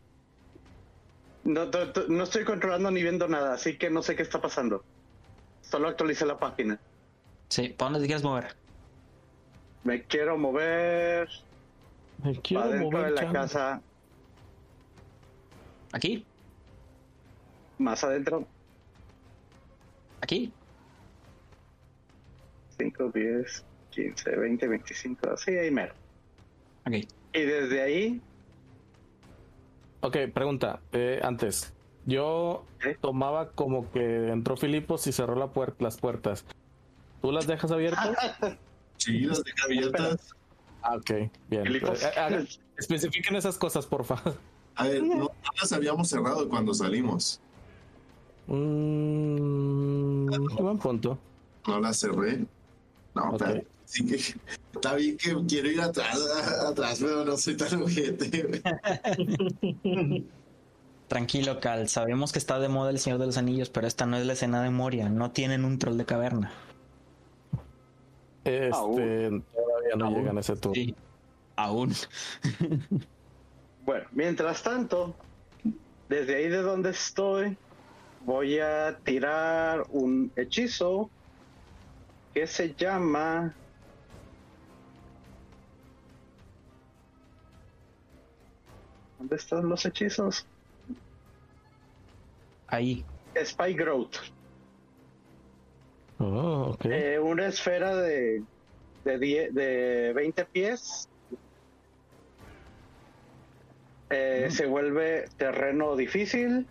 No, 1.44 1.70
no, 2.10 2.24
estoy 2.24 2.44
controlando 2.44 2.92
ni 2.92 3.02
viendo 3.02 3.28
nada, 3.28 3.54
así 3.54 3.78
que 3.78 3.90
no 3.90 4.04
sé 4.04 4.16
qué 4.16 4.22
está 4.22 4.42
pasando. 4.42 4.84
Solo 5.72 5.88
actualicé 5.88 6.26
la 6.26 6.38
página. 6.38 6.78
Sí, 7.48 7.70
¿para 7.70 7.92
dónde 7.92 8.02
te 8.02 8.08
quieres 8.08 8.24
mover? 8.24 8.54
Me 9.86 10.04
quiero 10.04 10.38
mover. 10.38 11.30
Me 12.22 12.36
quiero 12.42 12.68
dentro 12.68 12.92
mover 12.92 13.14
de 13.14 13.24
la 13.24 13.32
casa. 13.32 13.82
¿Aquí? 15.94 16.26
Más 17.78 18.04
adentro. 18.04 18.46
¿Aquí? 20.20 20.52
5, 22.78 23.12
10, 23.14 23.66
15, 23.92 24.36
20, 24.36 24.68
25. 24.68 25.30
Así 25.30 25.52
ahí 25.52 25.72
mero. 25.72 25.94
Ok. 26.86 26.94
Y 27.34 27.40
desde 27.40 27.82
ahí. 27.82 28.22
Ok, 30.02 30.18
pregunta. 30.34 30.82
Eh, 30.92 31.22
antes. 31.24 31.74
Yo 32.06 32.66
tomaba 33.00 33.52
como 33.52 33.92
que 33.92 34.30
entró 34.30 34.58
Filipos 34.58 35.06
y 35.08 35.12
cerró 35.12 35.36
la 35.36 35.52
las 35.80 35.98
puertas. 35.98 36.46
¿Tú 37.22 37.32
las 37.32 37.48
dejas 37.48 37.72
abiertas? 37.72 38.18
Sí, 38.98 39.22
las 39.22 39.44
deja 39.44 39.66
abiertas. 39.66 40.36
Ah, 40.84 40.96
ok, 40.96 41.10
bien. 41.50 41.66
Eh, 41.66 41.82
eh, 41.84 42.48
especifiquen 42.78 43.36
esas 43.36 43.58
cosas, 43.58 43.88
por 43.88 44.06
favor. 44.06 44.36
A 44.76 44.88
ver, 44.88 45.02
no, 45.02 45.32
las 45.60 45.74
habíamos 45.74 46.08
cerrado 46.08 46.48
cuando 46.48 46.72
salimos. 46.76 47.42
Mmm, 48.46 50.28
buen 50.56 50.78
punto. 50.78 51.18
No 51.68 51.80
las 51.80 52.00
cerré. 52.00 52.46
No, 53.16 53.32
okay. 53.32 53.64
sí 53.86 54.06
que 54.06 54.16
está 54.72 54.94
bien 54.94 55.18
que 55.18 55.36
quiero 55.48 55.72
ir 55.72 55.82
atrás, 55.82 56.20
atrás, 56.68 57.00
pero 57.02 57.26
no 57.26 57.36
soy 57.38 57.58
tan 57.58 57.82
ojete. 57.82 58.62
Tranquilo, 61.12 61.60
Cal. 61.60 61.90
Sabemos 61.90 62.32
que 62.32 62.40
está 62.40 62.58
de 62.58 62.70
moda 62.70 62.90
el 62.90 62.98
Señor 62.98 63.20
de 63.20 63.26
los 63.26 63.36
Anillos, 63.36 63.70
pero 63.70 63.86
esta 63.86 64.06
no 64.06 64.16
es 64.16 64.26
la 64.26 64.32
escena 64.32 64.64
de 64.64 64.70
Moria. 64.70 65.10
No 65.10 65.32
tienen 65.32 65.66
un 65.66 65.78
troll 65.78 65.98
de 65.98 66.06
caverna. 66.06 66.54
Este, 68.46 68.70
todavía 68.72 69.42
todavía 69.54 69.96
no 69.98 70.10
llegan 70.12 70.38
a 70.38 70.40
ese 70.40 70.56
turno. 70.56 70.74
Sí, 70.74 70.96
aún. 71.58 71.94
Bueno, 73.84 74.06
mientras 74.14 74.64
tanto, 74.64 75.14
desde 76.08 76.36
ahí 76.36 76.48
de 76.48 76.62
donde 76.62 76.92
estoy, 76.92 77.58
voy 78.26 78.60
a 78.60 78.98
tirar 79.04 79.84
un 79.90 80.32
hechizo 80.38 81.10
que 82.34 82.48
se 82.48 82.74
llama 82.74 83.54
¿Dónde 89.18 89.36
están 89.36 89.68
los 89.68 89.86
hechizos? 89.86 90.46
Ahí. 92.72 93.06
Spy 93.46 93.74
Growth. 93.74 94.16
Oh, 96.20 96.72
ok. 96.74 96.86
Eh, 96.86 97.20
una 97.20 97.48
esfera 97.48 97.96
de, 97.96 98.44
de, 99.06 99.20
die- 99.20 99.50
de 99.52 100.14
20 100.14 100.46
pies. 100.46 101.08
Eh, 104.10 104.48
Se 104.52 104.66
vuelve 104.66 105.26
terreno 105.38 105.96
difícil. 105.96 106.68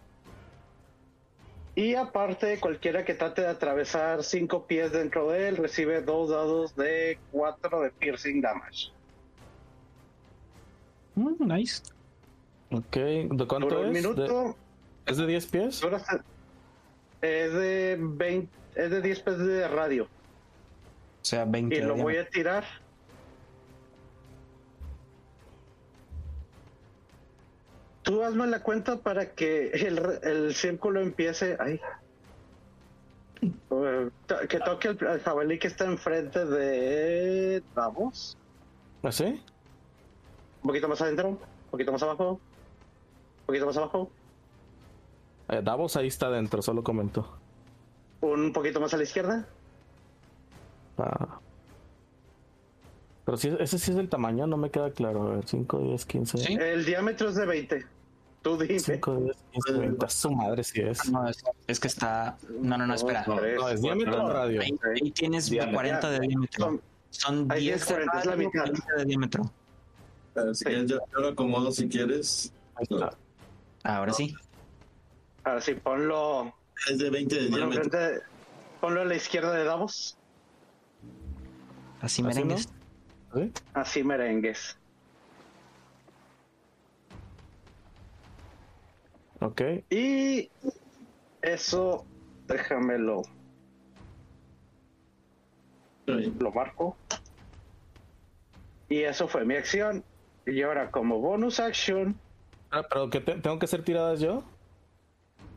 Y 1.75 1.95
aparte, 1.95 2.59
cualquiera 2.61 3.05
que 3.05 3.15
trate 3.15 3.43
de 3.43 3.49
atravesar 3.49 4.23
5 4.23 4.67
pies 4.67 4.93
dentro 4.93 5.31
de 5.31 5.49
él 5.49 5.57
recibe 5.57 6.03
dos 6.03 6.29
dados 6.31 6.75
de 6.77 7.19
4 7.33 7.81
de 7.83 7.91
piercing 7.91 8.41
damage. 8.43 8.91
Mm, 11.15 11.47
nice. 11.47 11.83
Ok, 12.71 12.97
¿de 12.97 13.47
cuánto 13.49 13.69
Dura 13.69 13.81
un 13.81 13.97
es? 13.97 14.03
minuto. 14.03 14.23
¿De- 14.49 14.55
¿Es 15.07 15.17
de 15.17 15.27
10 15.27 15.47
pies? 15.47 15.83
es 17.23 17.53
de 17.53 17.99
20, 18.01 18.49
es 18.75 18.91
de 18.91 19.01
10 19.03 19.21
pies 19.21 19.39
de 19.39 19.69
radio. 19.69 20.05
O 20.05 21.25
sea, 21.25 21.45
20. 21.45 21.77
Y 21.77 21.81
lo 21.81 21.97
voy 21.97 22.17
a 22.17 22.29
tirar. 22.29 22.65
Tú 28.03 28.23
hazme 28.23 28.47
la 28.47 28.63
cuenta 28.63 28.99
para 29.01 29.33
que 29.33 29.69
el, 29.69 30.01
el 30.23 30.55
círculo 30.55 31.01
empiece. 31.01 31.57
Ay. 31.61 31.81
Eh, 33.43 34.11
que 34.49 34.59
toque 34.61 34.89
el, 34.89 35.07
el 35.07 35.21
jabalí 35.21 35.59
que 35.59 35.69
está 35.69 35.85
enfrente 35.85 36.45
de 36.45 37.63
Davos. 37.75 38.37
¿Así? 39.03 39.43
Un 40.63 40.69
poquito 40.69 40.89
más 40.89 41.01
adentro. 41.01 41.29
Un 41.29 41.39
poquito 41.71 41.93
más 41.93 42.03
abajo. 42.03 42.33
Un 42.33 43.47
poquito 43.47 43.67
más 43.67 43.77
abajo. 43.77 44.11
Eh, 45.51 45.61
Davos 45.63 45.97
ahí 45.97 46.07
está 46.07 46.27
adentro, 46.27 46.63
solo 46.63 46.83
comentó. 46.83 47.29
Un 48.21 48.53
poquito 48.53 48.81
más 48.81 48.93
a 48.95 48.97
la 48.97 49.03
izquierda. 49.03 49.47
Ah. 50.99 51.39
Pero 53.25 53.37
si 53.37 53.49
ese 53.59 53.79
sí 53.79 53.91
es 53.93 53.97
el 53.97 54.09
tamaño, 54.09 54.47
no 54.47 54.57
me 54.57 54.71
queda 54.71 54.91
claro. 54.91 55.23
A 55.33 55.35
ver, 55.37 55.47
5, 55.47 55.79
10, 55.79 56.05
15. 56.07 56.39
Sí. 56.39 56.55
El 56.55 56.85
diámetro 56.85 57.29
es 57.31 57.35
de 57.37 57.47
20. 57.47 57.87
Tú 58.43 58.57
dime. 58.59 58.79
5, 58.79 59.17
10, 59.17 59.37
15, 59.53 59.73
20. 59.81 60.07
A 60.07 60.09
Su 60.09 60.31
madre 60.31 60.65
si 60.65 60.81
es. 60.81 61.11
No, 61.11 61.27
es, 61.29 61.43
es 61.67 61.81
que 61.81 61.89
está. 61.89 62.37
No, 62.61 62.77
no, 62.79 62.87
no, 62.87 62.95
espera. 62.95 63.25
No, 63.27 63.37
No, 63.37 63.69
es 63.69 63.83
diámetro 63.83 64.25
o 64.25 64.33
radio. 64.33 64.61
Ahí, 64.61 65.11
tienes 65.11 65.49
Diámetro. 65.51 65.75
40 65.77 66.11
de 66.11 66.21
diámetro. 66.21 66.65
Son- 66.65 66.81
Son 67.11 67.53
ahí 67.53 67.63
10 67.63 67.77
es 67.83 67.87
40, 67.87 68.19
es 68.21 68.25
la 68.27 68.33
radio, 68.33 68.49
mitad. 68.49 68.65
20 68.65 68.83
de 68.97 69.05
diámetro. 69.05 69.43
Eh, 70.37 70.55
si 70.55 70.65
quieres, 70.65 70.87
yo, 70.91 70.99
yo 71.13 71.21
lo 71.21 71.29
acomodo 71.29 71.73
si 71.73 71.89
quieres. 71.89 72.53
Ahí 72.77 72.87
está. 72.89 73.11
Ahora 73.83 74.13
sí. 74.13 74.35
Ahora 75.45 75.61
sí, 75.61 75.75
ponlo. 75.75 76.55
Es 76.91 76.99
de 76.99 77.11
20 77.11 77.35
de 77.43 77.51
Ponlo, 77.51 77.71
ponlo 78.81 79.01
a 79.03 79.05
la 79.05 79.15
izquierda 79.15 79.53
de 79.53 79.65
Davos. 79.65 80.17
Así 82.01 82.03
¿Así 82.03 82.23
merengues. 82.23 82.69
¿Sí? 83.35 83.53
Así 83.75 84.03
merengues. 84.05 84.77
Ok. 89.41 89.63
Y 89.91 90.51
eso, 91.43 92.05
déjamelo, 92.47 93.23
Sí. 96.07 96.35
lo 96.39 96.53
marco. 96.53 96.97
Y 98.89 99.01
eso 99.03 99.29
fue 99.29 99.45
mi 99.45 99.55
acción. 99.55 100.05
Y 100.47 100.63
ahora 100.63 100.91
como 100.91 101.21
bonus 101.21 101.61
action, 101.61 102.19
Ah, 102.73 102.83
pero 102.89 103.11
que 103.11 103.21
te- 103.21 103.35
tengo 103.37 103.59
que 103.59 103.65
hacer 103.65 103.83
tiradas 103.85 104.21
yo. 104.21 104.43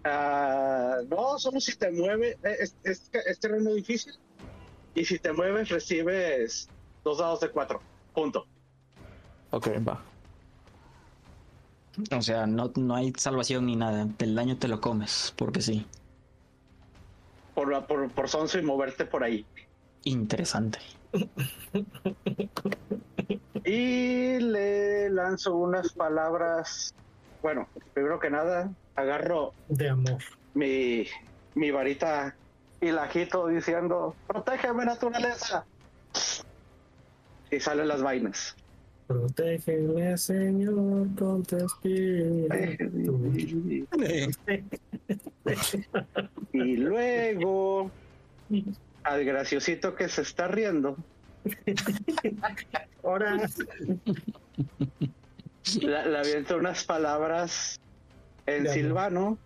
Ah, 0.03 0.97
no, 1.09 1.39
solo 1.39 1.59
si 1.59 1.75
te 1.75 1.91
mueves, 1.91 2.37
eh, 2.43 2.57
es, 2.59 2.75
es, 2.83 3.09
es 3.13 3.39
terreno 3.39 3.73
difícil. 3.73 4.13
Y 4.95 5.05
si 5.05 5.19
te 5.19 5.33
mueves 5.33 5.69
recibes 5.69 6.69
dos 7.03 7.17
dados 7.17 7.39
de 7.39 7.49
cuatro. 7.49 7.81
Punto. 8.13 8.45
Ok, 9.51 9.67
va. 9.87 10.01
O 12.15 12.21
sea, 12.21 12.47
no, 12.47 12.71
no 12.75 12.95
hay 12.95 13.13
salvación 13.17 13.65
ni 13.67 13.75
nada. 13.75 14.07
El 14.19 14.35
daño 14.35 14.57
te 14.57 14.67
lo 14.67 14.81
comes, 14.81 15.33
porque 15.37 15.61
sí. 15.61 15.85
Por, 17.53 17.85
por, 17.85 18.09
por 18.11 18.29
sonso 18.29 18.57
y 18.57 18.63
moverte 18.63 19.05
por 19.05 19.23
ahí. 19.23 19.45
Interesante. 20.03 20.79
Y 23.63 24.39
le 24.39 25.09
lanzo 25.09 25.55
unas 25.55 25.93
palabras. 25.93 26.95
Bueno, 27.43 27.67
primero 27.93 28.19
que 28.19 28.29
nada, 28.29 28.71
agarro 28.95 29.53
De 29.67 29.89
amor. 29.89 30.17
mi, 30.53 31.05
mi 31.55 31.71
varita 31.71 32.33
y 32.81 32.89
la 32.89 33.03
agito 33.03 33.47
diciendo: 33.47 34.15
¡Protégeme, 34.27 34.85
naturaleza! 34.85 35.65
Y 37.51 37.59
salen 37.59 37.89
las 37.89 38.01
vainas. 38.01 38.55
Protégeme, 39.07 40.17
Señor, 40.17 41.07
con 41.19 41.43
tu 41.43 41.57
espíritu. 41.57 43.19
Y 46.53 46.77
luego, 46.77 47.91
al 49.03 49.25
graciosito 49.25 49.95
que 49.95 50.07
se 50.07 50.21
está 50.21 50.47
riendo, 50.47 50.95
Ahora, 53.03 53.37
le, 55.81 56.09
le 56.09 56.17
aviento 56.17 56.57
unas 56.57 56.83
palabras 56.83 57.79
en 58.45 58.69
silvano 58.69 59.37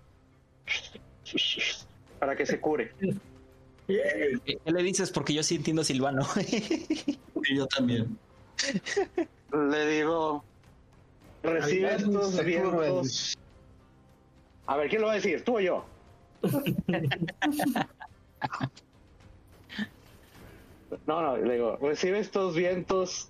para 2.20 2.36
que 2.36 2.46
se 2.46 2.60
cure. 2.60 2.94
¿Qué 3.88 4.60
le 4.66 4.84
dices? 4.84 5.12
Porque 5.12 5.34
yo 5.34 5.44
sí 5.44 5.56
entiendo 5.56 5.84
Silvano. 5.84 6.28
Y 6.46 7.56
yo 7.56 7.68
también. 7.68 8.18
Le 9.54 9.88
digo, 9.88 10.44
recibe 11.44 11.96
estos 11.96 12.44
vientos. 12.44 13.38
A 14.66 14.76
ver, 14.76 14.90
¿quién 14.90 15.02
lo 15.02 15.08
va 15.08 15.14
a 15.14 15.16
decir? 15.16 15.44
¿Tú 15.44 15.58
o 15.58 15.60
yo? 15.60 15.86
No, 21.06 21.22
no, 21.22 21.38
le 21.38 21.54
digo, 21.54 21.78
recibe 21.82 22.20
estos 22.20 22.56
vientos 22.56 23.30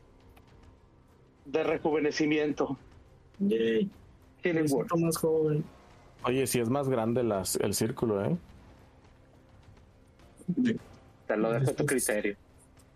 de 1.47 1.63
rejuvenecimiento. 1.63 2.77
yay. 3.39 3.89
Siento 4.41 4.97
más 4.97 5.17
joven. 5.17 5.63
Oye, 6.23 6.47
si 6.47 6.59
es 6.59 6.69
más 6.69 6.87
grande 6.89 7.23
las, 7.23 7.55
el 7.57 7.73
círculo, 7.73 8.23
¿eh? 8.23 8.37
Te 11.27 11.37
lo 11.37 11.51
dejo 11.51 11.71
a 11.71 11.73
tu 11.73 11.85
criterio. 11.85 12.35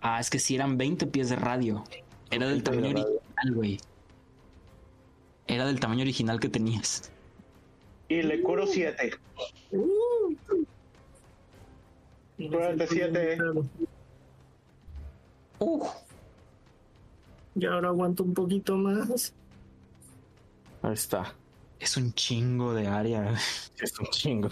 ah, 0.02 0.20
es 0.20 0.30
que 0.30 0.40
si 0.40 0.56
eran 0.56 0.78
20 0.78 1.08
pies 1.08 1.30
de 1.30 1.36
radio. 1.36 1.84
Era 2.30 2.48
del 2.48 2.64
tamaño 2.64 2.94
de 2.94 3.02
original, 3.02 3.54
güey. 3.56 3.80
Era 5.48 5.66
del 5.66 5.80
tamaño 5.80 6.04
original 6.04 6.40
que 6.40 6.48
tenías. 6.48 7.12
Y 8.08 8.22
le 8.22 8.42
curo 8.42 8.66
siete. 8.66 9.12
Uh. 9.72 10.36
Durante 12.38 12.88
siete. 12.88 13.38
Uh, 15.60 15.86
Y 17.56 17.66
ahora 17.66 17.90
aguanto 17.90 18.24
un 18.24 18.34
poquito 18.34 18.76
más. 18.78 19.34
Ahí 20.82 20.94
está. 20.94 21.34
es 21.80 21.98
un 21.98 22.14
chingo 22.14 22.74
de 22.74 22.88
área. 22.88 23.34
Es 23.80 24.00
un 24.00 24.06
chingo. 24.08 24.50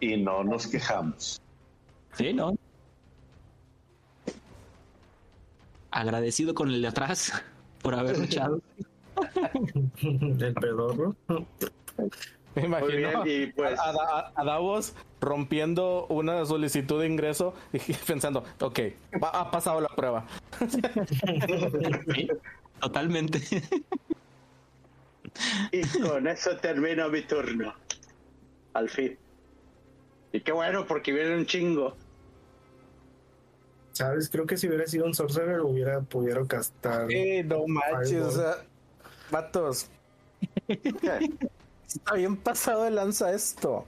Y 0.00 0.16
no 0.16 0.44
nos 0.44 0.68
quejamos. 0.68 1.40
Sí, 2.12 2.32
¿no? 2.32 2.56
Agradecido 5.90 6.54
con 6.54 6.70
el 6.70 6.80
de 6.80 6.88
atrás 6.88 7.32
por 7.82 7.94
haber 7.94 8.18
luchado. 8.18 8.60
El 10.02 10.54
pedorro. 10.54 11.16
Me 12.56 12.62
bien, 12.62 13.00
imagino 13.10 13.26
y 13.26 13.46
pues 13.52 13.78
a, 13.78 13.90
a- 13.90 14.32
a 14.34 14.44
Davos 14.44 14.94
rompiendo 15.20 16.06
una 16.08 16.44
solicitud 16.46 17.00
de 17.00 17.06
ingreso 17.06 17.54
y 17.72 17.78
pensando, 18.06 18.44
ok, 18.60 18.80
va- 19.22 19.30
ha 19.40 19.50
pasado 19.50 19.80
la 19.80 19.88
prueba. 19.88 20.26
Sí, 20.68 22.28
totalmente. 22.80 23.40
Y 25.70 25.82
con 26.00 26.26
eso 26.26 26.56
termino 26.56 27.08
mi 27.10 27.22
turno. 27.22 27.74
Al 28.72 28.88
fin. 28.88 29.16
Y 30.32 30.40
qué 30.40 30.52
bueno, 30.52 30.86
porque 30.86 31.12
viene 31.12 31.36
un 31.36 31.46
chingo. 31.46 31.94
¿Sabes? 33.92 34.28
Creo 34.28 34.46
que 34.46 34.56
si 34.56 34.66
hubiera 34.68 34.86
sido 34.86 35.06
un 35.06 35.14
sorcerer 35.14 35.60
hubiera 35.60 36.00
podido 36.00 36.46
castar. 36.46 37.06
Eh, 37.10 37.42
no 37.44 37.66
manches, 37.66 38.20
o 38.22 38.30
sea, 38.30 38.54
vatos. 39.30 39.88
Está 41.86 42.14
bien 42.14 42.36
pasado 42.36 42.84
de 42.84 42.90
lanza 42.90 43.32
esto. 43.32 43.84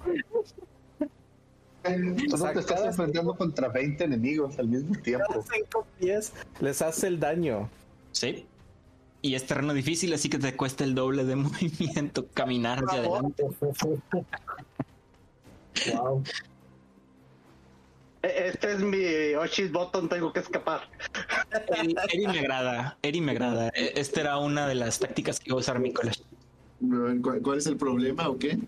O 2.33 2.37
sea, 2.37 2.53
te 2.53 2.61
estás 2.61 2.85
enfrentando 2.85 3.35
contra 3.35 3.69
20 3.69 4.05
enemigos 4.05 4.59
al 4.59 4.69
mismo 4.69 4.95
tiempo. 5.01 5.43
Cinco 5.53 5.87
pies 5.99 6.33
les 6.61 6.83
hace 6.83 7.07
el 7.07 7.19
daño. 7.21 7.71
Sí. 8.13 8.47
Y 9.23 9.35
es 9.35 9.47
terreno 9.47 9.73
difícil, 9.75 10.13
así 10.13 10.29
que 10.29 10.39
te 10.39 10.55
cuesta 10.55 10.85
el 10.85 10.95
doble 10.95 11.25
de 11.25 11.37
movimiento 11.37 12.27
caminar 12.35 12.85
hacia 12.85 13.01
adelante. 13.01 13.43
wow. 15.95 16.23
E-, 18.23 18.49
Este 18.49 18.73
es 18.73 18.81
mi 18.81 19.35
Oshi's 19.35 19.73
Button, 19.73 20.09
tengo 20.09 20.33
que 20.33 20.41
escapar. 20.41 20.83
Eri, 21.79 21.95
Eri 22.13 22.27
me 22.27 22.39
agrada, 22.41 22.99
Eri 23.03 23.21
me 23.21 23.33
agrada. 23.33 23.69
E- 23.75 23.93
Esta 23.97 24.21
era 24.21 24.39
una 24.39 24.67
de 24.69 24.75
las 24.75 24.99
tácticas 24.99 25.41
que 25.41 25.51
iba 25.51 25.57
a 25.57 25.61
usar 25.61 25.81
Nicolás. 25.81 26.19
¿Cuál, 26.19 26.38
cuál 27.43 27.59
es 27.59 27.67
el 27.67 27.77
problema 27.77 28.29
o 28.29 28.39
qué? 28.39 28.59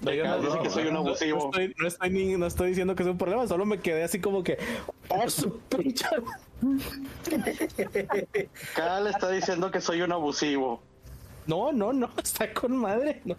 No, 0.00 0.12
yo 0.12 0.62
que 0.62 0.70
soy 0.70 0.86
un 0.86 0.96
abusivo. 0.96 1.50
No 1.78 1.86
estoy, 1.86 2.10
ni- 2.10 2.36
no 2.36 2.46
estoy 2.46 2.68
diciendo 2.70 2.94
que 2.94 3.02
es 3.02 3.08
un 3.08 3.18
problema, 3.18 3.46
solo 3.46 3.66
me 3.66 3.80
quedé 3.80 4.02
así 4.02 4.18
como 4.18 4.42
que. 4.42 4.56
¡Oh, 5.10 5.28
su 5.28 5.58
pinche! 5.60 6.06
Cal 8.74 9.06
está 9.08 9.30
diciendo 9.30 9.70
que 9.70 9.80
soy 9.82 10.00
un 10.02 10.12
abusivo. 10.12 10.80
No, 11.46 11.70
no, 11.72 11.92
no, 11.92 12.08
está 12.22 12.52
con 12.54 12.76
madre. 12.76 13.20
no. 13.24 13.36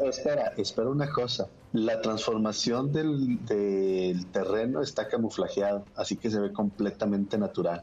Oh, 0.00 0.08
espera, 0.08 0.52
espera 0.56 0.88
una 0.88 1.10
cosa. 1.10 1.48
La 1.74 2.00
transformación 2.00 2.92
del, 2.92 3.44
del 3.46 4.26
terreno 4.26 4.80
está 4.80 5.08
camuflajeado, 5.08 5.84
así 5.96 6.16
que 6.16 6.30
se 6.30 6.38
ve 6.40 6.52
completamente 6.52 7.36
natural. 7.36 7.82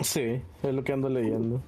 Sí, 0.00 0.42
es 0.62 0.74
lo 0.74 0.84
que 0.84 0.92
ando 0.92 1.08
leyendo. 1.08 1.60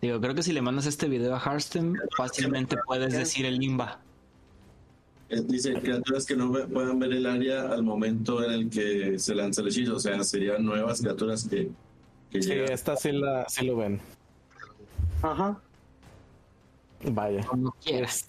digo, 0.00 0.18
creo 0.20 0.34
que 0.34 0.42
si 0.42 0.52
le 0.52 0.62
mandas 0.62 0.86
este 0.86 1.06
video 1.06 1.34
a 1.34 1.38
Harstem, 1.38 1.94
fácilmente 2.16 2.76
puedes 2.86 3.12
decir 3.12 3.44
el 3.44 3.58
limba. 3.58 4.00
Dice 5.28 5.74
criaturas 5.74 6.24
que 6.24 6.34
no 6.34 6.50
ve- 6.50 6.66
puedan 6.66 6.98
ver 6.98 7.12
el 7.12 7.26
área 7.26 7.68
al 7.70 7.82
momento 7.82 8.42
en 8.42 8.50
el 8.50 8.70
que 8.70 9.18
se 9.18 9.34
lanza 9.34 9.60
el 9.60 9.68
hechizo. 9.68 9.96
O 9.96 10.00
sea, 10.00 10.24
serían 10.24 10.64
nuevas 10.64 11.02
criaturas 11.02 11.46
que, 11.46 11.68
que 12.30 12.42
Sí, 12.42 12.48
llegan. 12.48 12.72
esta 12.72 12.96
sí, 12.96 13.12
la, 13.12 13.46
sí 13.46 13.66
lo 13.66 13.76
ven. 13.76 14.00
Ajá. 15.20 15.60
Vaya. 17.04 17.44
Como 17.46 17.72
quieras. 17.72 18.26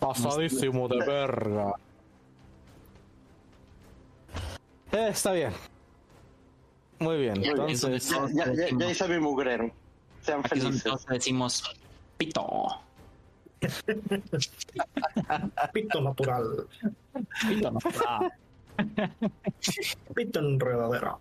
Pasadísimo 0.00 0.88
de 0.88 0.98
verga. 1.04 1.72
Eh, 4.92 5.08
está 5.10 5.32
bien. 5.32 5.52
Muy 6.98 7.18
bien, 7.18 7.42
entonces. 7.44 8.08
Ya, 8.10 8.26
ya, 8.32 8.52
ya- 8.52 8.68
ya 8.76 8.90
hice 8.90 9.08
mi 9.08 9.18
mugrero. 9.20 9.70
Sean 10.22 10.40
Aquí 10.40 10.60
felices. 10.60 10.82
todos 10.84 11.06
decimos 11.06 11.62
pito. 12.18 12.46
Pito 15.72 16.00
natural. 16.00 16.66
Pito. 17.48 17.72
Ah, 18.06 18.28
Pito 20.14 20.38
enredadera. 20.40 21.16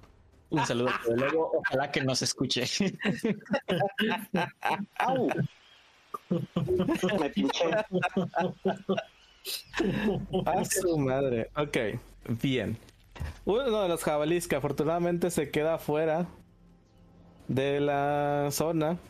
un 0.50 0.66
saludo 0.66 0.92
de 1.08 1.16
luego. 1.18 1.52
Ojalá 1.60 1.92
que 1.92 2.02
nos 2.02 2.22
escuche. 2.22 2.64
¡Au! 5.00 5.28
Me 7.20 7.30
pinché. 7.30 7.66
A 10.46 10.66
su 10.66 10.98
madre. 10.98 11.50
Ok, 11.56 11.78
bien. 12.42 12.78
Uno 13.46 13.82
de 13.82 13.90
los 13.90 14.04
jabalíes 14.04 14.48
que 14.48 14.56
afortunadamente 14.56 15.30
se 15.32 15.50
queda 15.52 15.78
fuera 15.78 16.28
de 17.48 17.80
la 17.80 18.50
zona. 18.52 18.98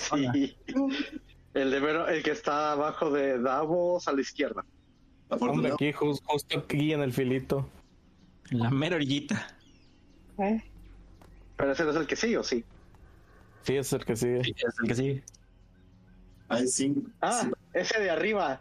Sí. 0.00 0.56
El 1.54 1.70
de 1.70 1.78
Vero- 1.80 2.08
el 2.08 2.24
que 2.24 2.32
está 2.32 2.72
abajo 2.72 3.10
de 3.12 3.38
Davos 3.40 4.08
a 4.08 4.12
la 4.12 4.20
izquierda. 4.20 4.64
Hombre, 5.28 5.70
aquí, 5.72 5.92
jus- 5.92 6.20
justo 6.24 6.58
aquí 6.58 6.92
en 6.92 7.00
el 7.02 7.12
filito. 7.12 7.68
La 8.50 8.70
mera 8.70 8.96
orillita. 8.96 9.46
Pero 10.36 11.70
ese 11.72 11.84
no 11.84 11.90
es 11.90 11.96
el 11.96 12.06
que 12.08 12.16
sí, 12.16 12.34
¿o 12.34 12.42
sí? 12.42 12.64
Sí, 13.64 13.76
es 13.76 13.92
el 13.92 14.04
que 14.04 14.16
sigue. 14.16 14.44
Sí, 14.44 14.54
es 14.56 14.74
el 14.82 14.88
que 14.88 14.94
sí. 14.94 15.22
Hay 16.48 16.68
cinco, 16.68 17.10
Ah, 17.22 17.48
ese 17.72 17.98
de 18.00 18.10
arriba. 18.10 18.60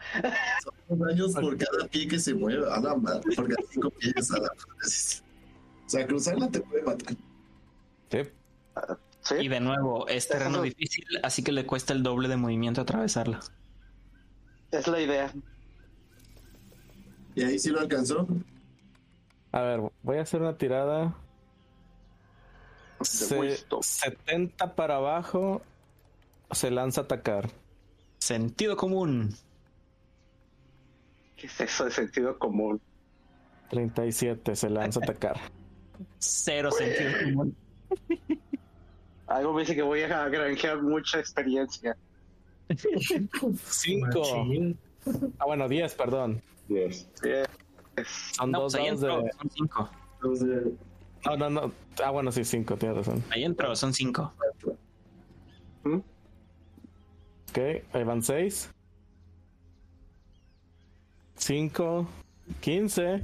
cinco 0.87 1.05
daños 1.05 1.33
por 1.33 1.57
cada 1.57 1.87
pie 1.89 2.07
que 2.07 2.17
se 2.19 2.33
mueve. 2.33 2.65
A 2.71 2.79
la 2.79 2.95
madre, 2.95 3.21
por 3.35 3.47
cada 3.47 3.67
cinco 3.69 3.89
pies 3.91 4.31
a 4.31 4.39
la 4.39 4.49
O 4.49 5.89
sea, 5.89 6.07
cruzarla 6.07 6.49
te 6.49 6.61
puede 6.61 6.83
matar. 6.83 7.13
Sí. 8.09 8.19
Sí. 9.21 9.35
Y 9.41 9.47
de 9.47 9.59
nuevo, 9.59 10.07
es 10.07 10.27
terreno 10.27 10.55
Eso- 10.55 10.61
difícil, 10.63 11.05
así 11.23 11.43
que 11.43 11.51
le 11.51 11.65
cuesta 11.65 11.93
el 11.93 12.03
doble 12.03 12.27
de 12.27 12.37
movimiento 12.37 12.81
atravesarla. 12.81 13.39
Es 14.71 14.87
la 14.87 14.99
idea. 15.01 15.31
Y 17.35 17.43
ahí 17.43 17.59
sí 17.59 17.69
lo 17.69 17.79
alcanzó. 17.79 18.27
A 19.51 19.61
ver, 19.61 19.81
voy 20.01 20.17
a 20.17 20.21
hacer 20.21 20.41
una 20.41 20.57
tirada. 20.57 21.15
Se- 23.07 23.39
wisdom. 23.39 23.81
70 23.81 24.75
para 24.75 24.97
abajo 24.97 25.61
se 26.51 26.71
lanza 26.71 27.01
a 27.01 27.03
atacar. 27.05 27.49
Sentido 28.19 28.77
común. 28.77 29.35
¿Qué 31.35 31.47
es 31.47 31.59
eso 31.61 31.85
de 31.85 31.91
sentido 31.91 32.37
común? 32.39 32.79
37 33.69 34.55
se 34.55 34.69
lanza 34.69 34.99
a 34.99 35.03
atacar. 35.03 35.39
Cero 36.19 36.71
sentido 36.71 37.11
común. 37.23 37.55
Algo 39.27 39.53
me 39.53 39.61
dice 39.61 39.75
que 39.75 39.81
voy 39.81 40.01
a 40.03 40.27
granjear 40.29 40.81
mucha 40.81 41.19
experiencia. 41.19 41.95
5. 42.77 44.19
Machín. 44.19 44.77
Ah, 45.39 45.45
bueno, 45.45 45.67
10, 45.67 45.95
perdón. 45.95 46.41
Yes. 46.69 47.07
Son 48.31 48.51
No, 48.51 48.61
dos 48.61 48.75
pues 48.75 49.01
de. 49.01 49.07
son 49.07 49.49
cinco. 49.53 49.89
Entonces, 50.15 50.63
No, 51.25 51.37
no, 51.37 51.49
no. 51.49 51.71
Ah, 52.03 52.09
bueno, 52.11 52.31
sí, 52.31 52.43
5, 52.43 52.77
tienes 52.77 52.97
razón. 52.97 53.23
Ahí 53.29 53.43
entró, 53.43 53.75
son 53.75 53.93
cinco. 53.93 54.33
Ok, 55.85 57.59
ahí 57.93 58.03
van 58.03 58.21
6. 58.21 58.69
5, 61.35 62.07
15. 62.61 63.23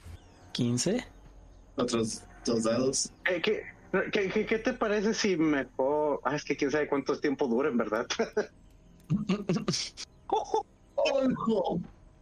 15. 0.52 1.06
otros 1.76 2.24
dos 2.46 2.64
dados. 2.64 3.12
Eh, 3.30 3.42
¿Qué, 3.42 3.64
qué, 4.12 4.30
qué, 4.30 4.46
qué 4.46 4.60
te 4.60 4.74
parece 4.74 5.14
si 5.14 5.38
mejor... 5.38 6.22
Ah, 6.24 6.36
es 6.36 6.44
que 6.44 6.56
quién 6.56 6.72
sabe 6.72 6.88
cuánto 6.88 7.20
tiempo 7.20 7.48
duren, 7.48 7.78
¿verdad? 7.78 8.08
¡Ojo! 10.28 10.66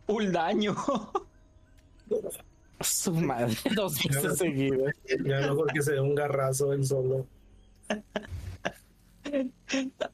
¡Un 0.07 0.31
daño! 0.31 0.75
Su 2.79 3.13
madre, 3.13 3.55
dos 3.75 4.03
veces 4.03 4.37
seguidas. 4.37 4.93
Ya 5.25 5.41
mejor 5.41 5.71
que 5.73 5.81
se 5.81 5.93
dé 5.93 5.99
un 5.99 6.15
garrazo 6.15 6.73
él 6.73 6.85
solo. 6.85 7.25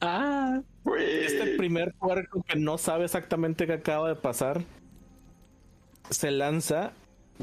ah, 0.00 0.60
Este 0.98 1.56
primer 1.56 1.92
puerco 1.94 2.42
que 2.42 2.58
no 2.58 2.78
sabe 2.78 3.04
exactamente 3.04 3.66
qué 3.66 3.74
acaba 3.74 4.08
de 4.08 4.16
pasar 4.16 4.62
se 6.10 6.30
lanza 6.30 6.92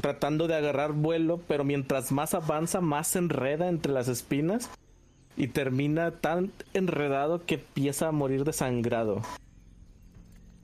tratando 0.00 0.48
de 0.48 0.54
agarrar 0.54 0.92
vuelo, 0.92 1.40
pero 1.48 1.64
mientras 1.64 2.12
más 2.12 2.34
avanza, 2.34 2.80
más 2.80 3.08
se 3.08 3.18
enreda 3.18 3.68
entre 3.68 3.92
las 3.92 4.08
espinas 4.08 4.70
y 5.36 5.48
termina 5.48 6.12
tan 6.12 6.52
enredado 6.72 7.44
que 7.44 7.54
empieza 7.54 8.08
a 8.08 8.12
morir 8.12 8.44
desangrado. 8.44 9.22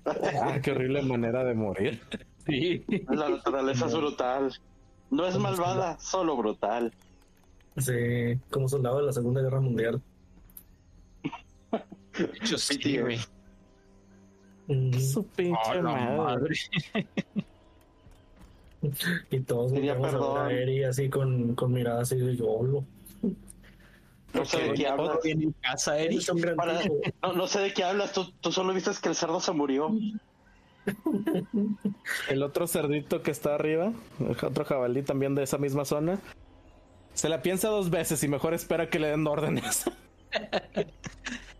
Ah, 0.06 0.58
qué 0.62 0.70
horrible 0.70 1.02
manera 1.02 1.44
de 1.44 1.54
morir. 1.54 2.00
Sí. 2.48 2.84
La 3.10 3.28
naturaleza 3.28 3.86
es 3.86 3.94
brutal. 3.96 4.52
No 5.10 5.26
es 5.26 5.38
malvada, 5.38 5.98
solo 6.00 6.36
brutal. 6.36 6.92
Sí, 7.76 8.38
como 8.50 8.68
soldado 8.68 8.98
de 8.98 9.04
la 9.06 9.12
Segunda 9.12 9.40
Guerra 9.40 9.60
Mundial. 9.60 10.02
De 11.70 12.24
hecho, 12.42 12.58
sí, 12.58 12.98
güey. 12.98 13.18
Mm, 14.66 14.92
Su 14.98 15.24
pinche 15.24 15.60
Oh, 15.70 15.74
la 15.74 15.82
madre. 15.82 16.16
madre. 16.16 16.56
Y 19.30 19.40
todos 19.40 19.72
volteamos 19.72 20.06
a 20.06 20.10
ver 20.10 20.20
perdón. 20.20 20.38
a 20.46 20.52
Eri 20.52 20.84
así 20.84 21.08
con, 21.10 21.54
con 21.56 21.72
mirada 21.72 22.02
así 22.02 22.16
de 22.16 22.36
YOLO. 22.36 22.84
No 24.34 24.44
sé 24.44 24.58
de 24.62 24.74
qué 24.74 24.86
hablas. 24.86 25.18
Casa, 25.62 25.94
Para- 26.56 26.80
no 27.34 27.46
sé 27.48 27.58
de 27.60 27.72
qué 27.72 27.82
hablas. 27.82 28.12
Tú, 28.12 28.30
tú 28.40 28.52
solo 28.52 28.72
viste 28.72 28.90
que 29.02 29.08
el 29.08 29.14
cerdo 29.16 29.40
se 29.40 29.52
murió. 29.52 29.90
El 32.28 32.42
otro 32.42 32.66
cerdito 32.66 33.22
que 33.22 33.30
está 33.30 33.54
arriba, 33.54 33.92
el 34.20 34.36
otro 34.44 34.64
jabalí 34.64 35.02
también 35.02 35.34
de 35.34 35.42
esa 35.42 35.58
misma 35.58 35.84
zona, 35.84 36.18
se 37.14 37.28
la 37.28 37.42
piensa 37.42 37.68
dos 37.68 37.90
veces 37.90 38.22
y 38.22 38.28
mejor 38.28 38.54
espera 38.54 38.88
que 38.90 38.98
le 38.98 39.08
den 39.08 39.26
órdenes. 39.26 39.84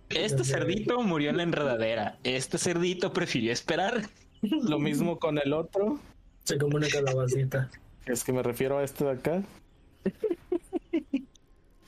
Este 0.08 0.44
cerdito 0.44 1.02
murió 1.02 1.30
en 1.30 1.36
la 1.36 1.42
enredadera. 1.42 2.18
Este 2.24 2.58
cerdito 2.58 3.12
prefirió 3.12 3.52
esperar. 3.52 4.08
Lo 4.40 4.78
mismo 4.78 5.18
con 5.18 5.38
el 5.38 5.52
otro. 5.52 5.98
Se 6.44 6.58
come 6.58 6.76
una 6.76 6.88
calabacita. 6.88 7.70
Es 8.06 8.24
que 8.24 8.32
me 8.32 8.42
refiero 8.42 8.78
a 8.78 8.84
este 8.84 9.04
de 9.04 9.10
acá. 9.10 9.42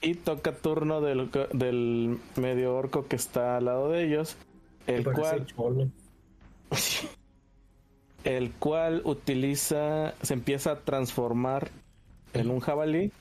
Y 0.02 0.14
toca 0.14 0.52
turno 0.52 1.00
del, 1.00 1.30
del 1.52 2.18
medio 2.36 2.74
orco 2.74 3.06
que 3.06 3.16
está 3.16 3.56
al 3.56 3.66
lado 3.66 3.90
de 3.90 4.04
ellos. 4.04 4.36
El 4.86 5.04
cual. 5.04 5.46
El 8.24 8.52
cual 8.52 9.02
utiliza. 9.04 10.14
Se 10.22 10.34
empieza 10.34 10.72
a 10.72 10.80
transformar 10.80 11.70
en 12.32 12.50
un 12.50 12.60
jabalí. 12.60 13.12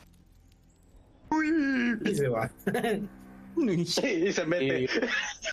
Y 2.05 2.15
se 2.15 2.27
va. 2.27 2.49
Sí, 3.85 4.07
y 4.07 4.31
se 4.31 4.45
mete. 4.45 4.87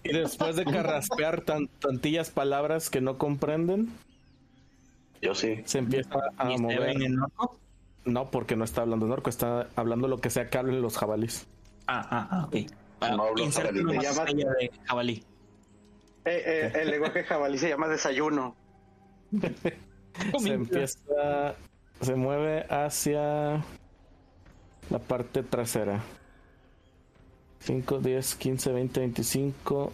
Y, 0.04 0.12
después 0.12 0.54
de 0.54 0.64
carraspear 0.64 1.40
tan, 1.40 1.66
tantillas 1.80 2.30
palabras 2.30 2.88
que 2.88 3.00
no 3.00 3.18
comprenden, 3.18 3.90
yo 5.22 5.34
sí. 5.34 5.62
Se 5.64 5.78
empieza 5.78 6.10
a 6.36 6.44
mover. 6.44 6.90
En 6.90 7.02
el 7.02 7.22
orco? 7.22 7.58
No, 8.04 8.30
porque 8.30 8.54
no 8.56 8.64
está 8.64 8.82
hablando 8.82 9.06
en 9.06 9.12
orco, 9.12 9.30
está 9.30 9.68
hablando 9.74 10.08
lo 10.08 10.18
que 10.18 10.30
sea 10.30 10.48
que 10.48 10.58
hablen 10.58 10.80
los 10.80 10.96
jabalís. 10.96 11.46
Ah, 11.86 12.06
ah, 12.10 12.28
ah, 12.30 12.44
ok. 12.46 12.56
no 13.00 13.24
hablo 13.24 13.50
jabalí. 13.50 14.00
llama... 14.00 14.24
de 14.24 14.70
jabalí. 14.84 15.24
Eh, 16.24 16.42
eh, 16.44 16.72
el 16.82 16.90
lenguaje 16.90 17.24
jabalí 17.24 17.58
se 17.58 17.68
llama 17.68 17.88
desayuno. 17.88 18.54
se 20.38 20.52
empieza, 20.52 21.54
se 22.00 22.14
mueve 22.14 22.66
hacia 22.68 23.64
la 24.90 24.98
parte 24.98 25.42
trasera. 25.42 26.02
5, 27.60 27.98
10, 27.98 28.34
15, 28.36 28.72
20, 28.72 29.00
25, 29.00 29.92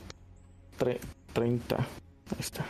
30. 1.33 1.77
Ahí 1.77 1.85
está. 2.39 2.67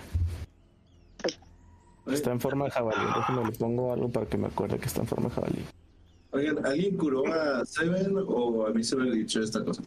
Está 2.07 2.33
en 2.33 2.41
forma 2.41 2.67
de 2.67 2.71
jabalí. 2.71 3.05
Déjame 3.17 3.45
le 3.45 3.53
pongo 3.53 3.93
algo 3.93 4.09
para 4.11 4.27
que 4.27 4.37
me 4.37 4.49
acuerde 4.49 4.79
que 4.79 4.87
está 4.87 5.01
en 5.01 5.07
forma 5.07 5.29
de 5.29 5.35
jabalí. 5.35 5.65
Oigan, 6.33 6.65
¿alguien 6.65 6.97
curó 6.97 7.27
a 7.27 7.65
Seven 7.65 8.15
o 8.27 8.67
a 8.67 8.71
mí 8.71 8.83
se 8.83 8.97
me 8.97 9.09
ha 9.09 9.13
dicho 9.13 9.41
esta 9.41 9.65
cosa? 9.65 9.83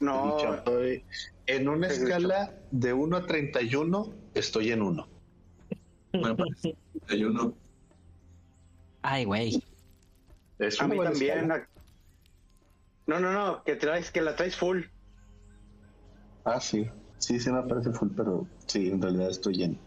no. 0.00 0.38
Eh, 0.80 1.04
en 1.46 1.68
una 1.68 1.88
escala 1.88 2.54
de 2.70 2.92
1 2.92 3.16
a 3.16 3.26
31, 3.26 4.14
estoy 4.34 4.72
en 4.72 4.82
1. 4.82 5.08
Bueno, 6.12 6.36
31. 7.06 7.54
Ay, 9.02 9.24
güey. 9.24 9.62
A 10.78 10.86
mí 10.86 10.96
también. 10.98 11.48
No, 13.06 13.18
no, 13.18 13.32
no, 13.32 13.64
que 13.64 13.74
traes, 13.76 14.10
que 14.10 14.20
la 14.20 14.36
traes 14.36 14.56
full. 14.56 14.82
Ah, 16.44 16.60
sí. 16.60 16.88
Sí, 17.18 17.38
sí 17.38 17.50
me 17.50 17.62
parece 17.62 17.92
full, 17.92 18.10
pero 18.16 18.46
sí, 18.66 18.88
en 18.88 19.00
realidad 19.00 19.30
estoy 19.30 19.54
lleno. 19.54 19.78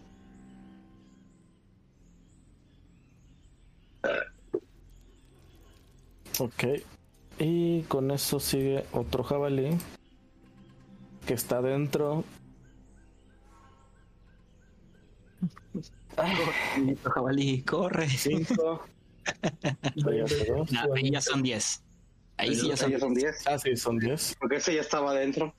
Ok. 6.40 6.64
Y 7.40 7.82
con 7.84 8.12
eso 8.12 8.40
sigue 8.40 8.86
otro 8.92 9.24
jabalí 9.24 9.78
que 11.26 11.34
está 11.34 11.62
dentro. 11.62 12.24
Corre, 16.16 16.96
jabalí, 17.04 17.62
corre. 17.64 18.08
Cinco. 18.08 18.82
ahí 20.96 21.12
ya 21.12 21.20
son 21.20 21.44
diez. 21.44 21.84
Ahí 22.38 22.56
sí 22.56 22.70
ya 22.70 22.78
son, 22.78 23.14
diez. 23.14 23.46
Ah, 23.48 23.58
sí, 23.58 23.76
son 23.76 23.98
diez. 23.98 24.36
Porque 24.40 24.58
ese 24.58 24.76
ya 24.76 24.82
estaba 24.82 25.14
dentro. 25.14 25.54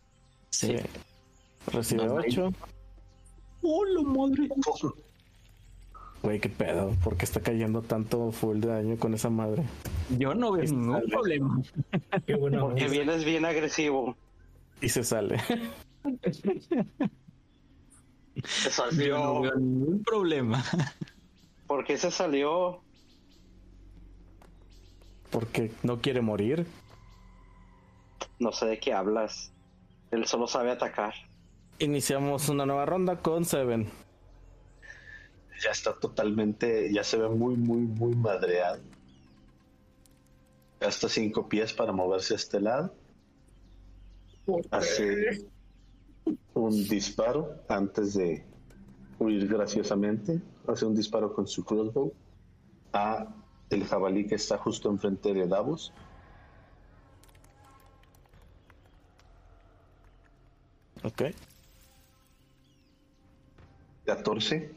Sí. 0.50 0.76
Recibe 1.72 2.08
8. 2.08 2.52
¡Hola, 3.62 4.02
madre! 4.02 4.48
Güey, 6.22 6.40
qué 6.40 6.48
pedo. 6.48 6.90
¿Por 7.02 7.16
qué 7.16 7.24
está 7.24 7.40
cayendo 7.40 7.82
tanto 7.82 8.30
full 8.30 8.60
de 8.60 8.68
daño 8.68 8.96
con 8.96 9.14
esa 9.14 9.30
madre? 9.30 9.62
Yo 10.18 10.34
no 10.34 10.52
veo 10.52 10.64
ningún 10.64 11.02
problema. 11.08 11.62
Qué 12.26 12.34
bueno. 12.34 12.68
Porque 12.68 12.88
vienes 12.88 13.24
bien 13.24 13.44
agresivo. 13.44 14.16
Y 14.80 14.88
se 14.88 15.04
sale. 15.04 15.40
se 18.44 18.70
salió. 18.70 19.18
no 19.18 19.40
veo 19.42 19.56
ningún 19.56 20.02
problema. 20.02 20.64
¿Por 21.66 21.84
qué 21.84 21.98
se 21.98 22.10
salió? 22.10 22.82
Porque 25.30 25.72
no 25.82 26.00
quiere 26.00 26.20
morir. 26.20 26.66
No 28.38 28.52
sé 28.52 28.66
de 28.66 28.78
qué 28.78 28.92
hablas. 28.92 29.52
Él 30.10 30.26
solo 30.26 30.46
sabe 30.46 30.70
atacar. 30.70 31.14
Iniciamos 31.78 32.48
una 32.48 32.64
nueva 32.64 32.86
ronda 32.86 33.16
con 33.16 33.44
Seven. 33.44 33.90
Ya 35.62 35.70
está 35.70 35.94
totalmente, 35.94 36.92
ya 36.92 37.02
se 37.02 37.16
ve 37.16 37.28
muy, 37.28 37.56
muy, 37.56 37.80
muy 37.80 38.14
madreado. 38.14 38.80
Gasta 40.80 41.08
cinco 41.08 41.48
pies 41.48 41.72
para 41.72 41.92
moverse 41.92 42.34
a 42.34 42.36
este 42.36 42.60
lado. 42.60 42.94
Hace 44.70 45.46
un 46.54 46.70
disparo 46.88 47.62
antes 47.68 48.14
de 48.14 48.44
huir 49.18 49.48
graciosamente. 49.48 50.40
Hace 50.66 50.86
un 50.86 50.94
disparo 50.94 51.32
con 51.32 51.46
su 51.46 51.64
crossbow 51.64 52.12
a 52.92 53.34
el 53.70 53.84
jabalí 53.84 54.26
que 54.26 54.36
está 54.36 54.58
justo 54.58 54.90
enfrente 54.90 55.34
de 55.34 55.46
Davos. 55.46 55.92
Ok. 61.02 61.22
14. 64.06 64.70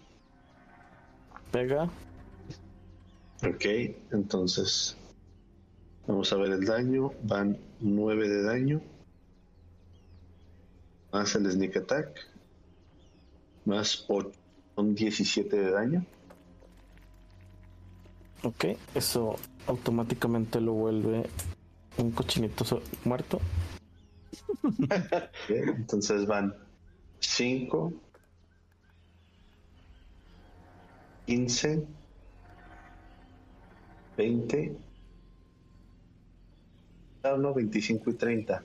Pega. 1.52 1.90
Ok, 3.44 3.66
entonces 4.12 4.98
vamos 6.08 6.32
a 6.34 6.38
ver 6.38 6.52
el 6.52 6.66
daño. 6.66 7.12
Van 7.24 7.58
9 7.80 8.28
de 8.28 8.44
daño. 8.44 8.82
Más 11.12 11.36
el 11.36 11.52
sneak 11.52 11.78
attack. 11.78 12.08
Más 13.66 14.06
8. 14.08 14.32
Son 14.76 14.96
17 14.96 15.56
de 15.56 15.72
daño. 15.72 16.06
Ok, 18.44 18.66
eso 18.96 19.36
automáticamente 19.68 20.62
lo 20.62 20.74
vuelve 20.74 21.30
un 21.98 22.12
cochinito 22.12 22.64
muerto. 23.04 23.42
entonces 25.50 26.26
van 26.26 26.56
5 27.20 27.94
15, 31.30 31.86
20, 34.18 34.78
no, 37.38 37.54
25 37.54 38.10
y 38.10 38.14
30. 38.16 38.64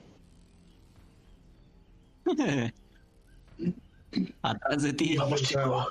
Atrás 4.41 4.83
de 4.83 4.93
ti. 4.93 5.17
Vamos, 5.17 5.43
chico. 5.43 5.87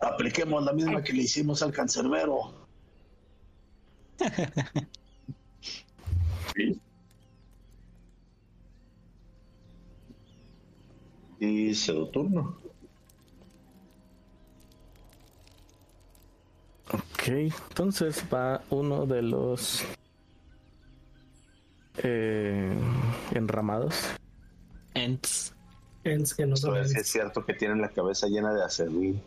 Apliquemos 0.00 0.64
la 0.64 0.72
misma 0.72 1.02
que 1.02 1.12
le 1.12 1.22
hicimos 1.22 1.62
al 1.62 1.72
cancerbero. 1.72 2.54
Y 11.38 11.74
se 11.74 11.92
turno. 12.12 12.58
Ok, 16.92 17.28
entonces 17.28 18.24
va 18.32 18.62
uno 18.70 19.06
de 19.06 19.22
los 19.22 19.84
eh, 21.98 22.74
enramados. 23.32 24.19
Ents. 24.94 25.54
Ents 26.04 26.34
que 26.34 26.46
no 26.46 26.56
saben. 26.56 26.84
Es 26.84 27.08
cierto 27.08 27.44
que 27.44 27.54
tienen 27.54 27.80
la 27.80 27.88
cabeza 27.88 28.26
llena 28.26 28.52
de 28.54 28.64
acerrín. 28.64 29.20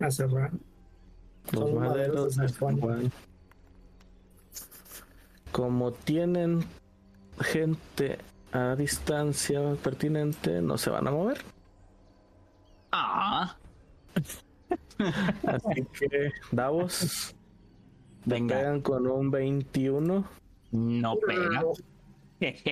Acerrar. 0.00 0.50
Los 1.52 1.72
maderos 1.72 2.36
Como 5.52 5.92
tienen 5.92 6.64
gente 7.40 8.18
a 8.52 8.76
distancia 8.76 9.60
pertinente, 9.82 10.62
no 10.62 10.78
se 10.78 10.90
van 10.90 11.06
a 11.06 11.10
mover. 11.10 11.38
Ah. 12.92 13.56
Así 15.46 15.86
que, 15.98 16.32
Davos, 16.52 17.34
vengan 18.24 18.80
con 18.80 19.06
un 19.06 19.30
21. 19.30 20.24
No 20.72 21.16
pega. 21.26 21.62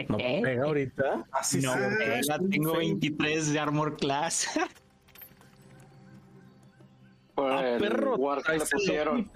No 0.08 0.16
pega 0.16 0.64
ahorita. 0.64 1.26
Así 1.32 1.60
no 1.60 1.74
pega, 1.74 2.38
tengo 2.50 2.76
23 2.76 3.52
de 3.52 3.58
Armor 3.58 3.96
Class. 3.96 4.48
ah, 7.36 7.76
perro, 7.78 8.16
le 8.16 8.60
pusieron. 8.60 9.30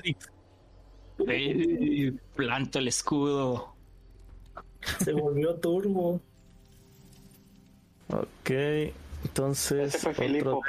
planto 2.35 2.79
el 2.79 2.89
escudo. 2.89 3.75
Se 5.03 5.13
volvió 5.13 5.57
turbo. 5.57 6.21
Ok, 8.09 8.51
entonces. 9.25 10.05
otro 10.05 10.61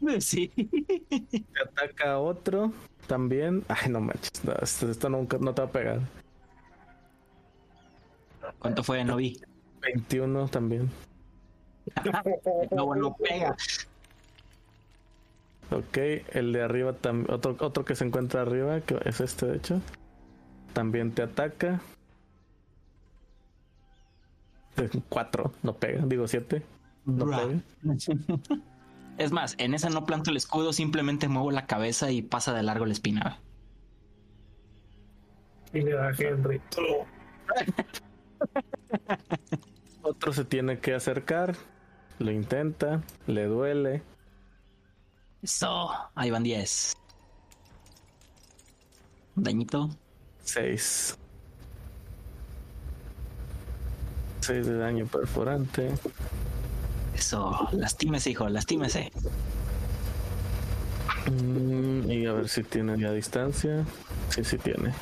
sí. 0.20 0.48
Te 0.48 1.62
ataca 1.62 2.18
otro 2.18 2.72
también. 3.06 3.64
Ay, 3.68 3.90
no 3.90 4.00
manches. 4.00 4.82
esto, 4.82 5.08
nunca 5.08 5.38
no 5.38 5.54
te 5.54 5.62
va 5.62 5.68
a 5.68 5.72
pegar. 5.72 6.00
¿Cuánto 8.58 8.82
fue, 8.82 9.04
no 9.04 9.16
vi? 9.16 9.40
21 9.82 10.48
también. 10.48 10.90
no, 12.70 12.94
no 12.94 13.14
pega. 13.16 13.56
Ok, 15.70 15.98
el 16.32 16.52
de 16.52 16.62
arriba 16.62 16.92
también. 16.92 17.30
Otro, 17.32 17.56
otro 17.60 17.84
que 17.84 17.94
se 17.94 18.04
encuentra 18.04 18.42
arriba, 18.42 18.80
que 18.80 18.98
es 19.04 19.20
este 19.20 19.46
de 19.46 19.56
hecho. 19.56 19.80
También 20.72 21.12
te 21.12 21.22
ataca. 21.22 21.80
Cuatro, 25.08 25.52
no 25.62 25.74
pega. 25.74 26.04
Digo 26.06 26.26
siete. 26.28 26.62
No 27.04 27.26
pega. 27.26 27.60
Es 29.18 29.30
más, 29.30 29.54
en 29.58 29.74
esa 29.74 29.90
no 29.90 30.06
planto 30.06 30.30
el 30.30 30.38
escudo, 30.38 30.72
simplemente 30.72 31.28
muevo 31.28 31.50
la 31.50 31.66
cabeza 31.66 32.10
y 32.10 32.22
pasa 32.22 32.54
de 32.54 32.62
largo 32.62 32.86
la 32.86 32.92
espina. 32.92 33.38
Y 35.74 35.82
le 35.82 35.92
da 35.92 36.10
Henry. 36.18 36.60
Otro 40.02 40.32
se 40.32 40.44
tiene 40.44 40.78
que 40.78 40.94
acercar. 40.94 41.54
Lo 42.18 42.30
intenta. 42.30 43.02
Le 43.26 43.46
duele. 43.46 44.02
Eso. 45.42 45.90
Ahí 46.14 46.30
van 46.30 46.42
10. 46.42 46.94
Dañito. 49.34 49.90
6. 50.44 51.18
6 54.40 54.66
de 54.66 54.76
daño 54.76 55.06
perforante. 55.06 55.90
Eso, 57.14 57.68
lastímese, 57.72 58.30
hijo, 58.30 58.48
lastímese. 58.48 59.12
Mm, 61.30 62.10
y 62.10 62.26
a 62.26 62.32
ver 62.32 62.48
si 62.48 62.64
tiene 62.64 62.98
ya 62.98 63.12
distancia. 63.12 63.84
Sí, 64.30 64.42
sí 64.44 64.58
tiene. 64.58 64.92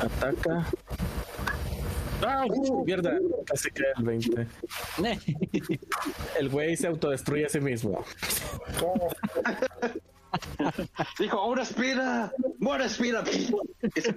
Ataca. 0.00 0.66
¡Ah! 2.22 2.44
Mierda, 2.84 3.18
casi 3.44 3.70
queda 3.70 3.88
el 3.98 4.04
20. 4.04 4.46
el 6.38 6.48
güey 6.48 6.76
se 6.76 6.86
autodestruye 6.86 7.46
a 7.46 7.48
sí 7.48 7.60
mismo. 7.60 8.04
Dijo, 11.18 11.38
ahora 11.38 11.62
espera, 11.62 12.32
ahora 12.62 12.86
espera. 12.86 13.22
Y 13.94 14.00
se, 14.00 14.14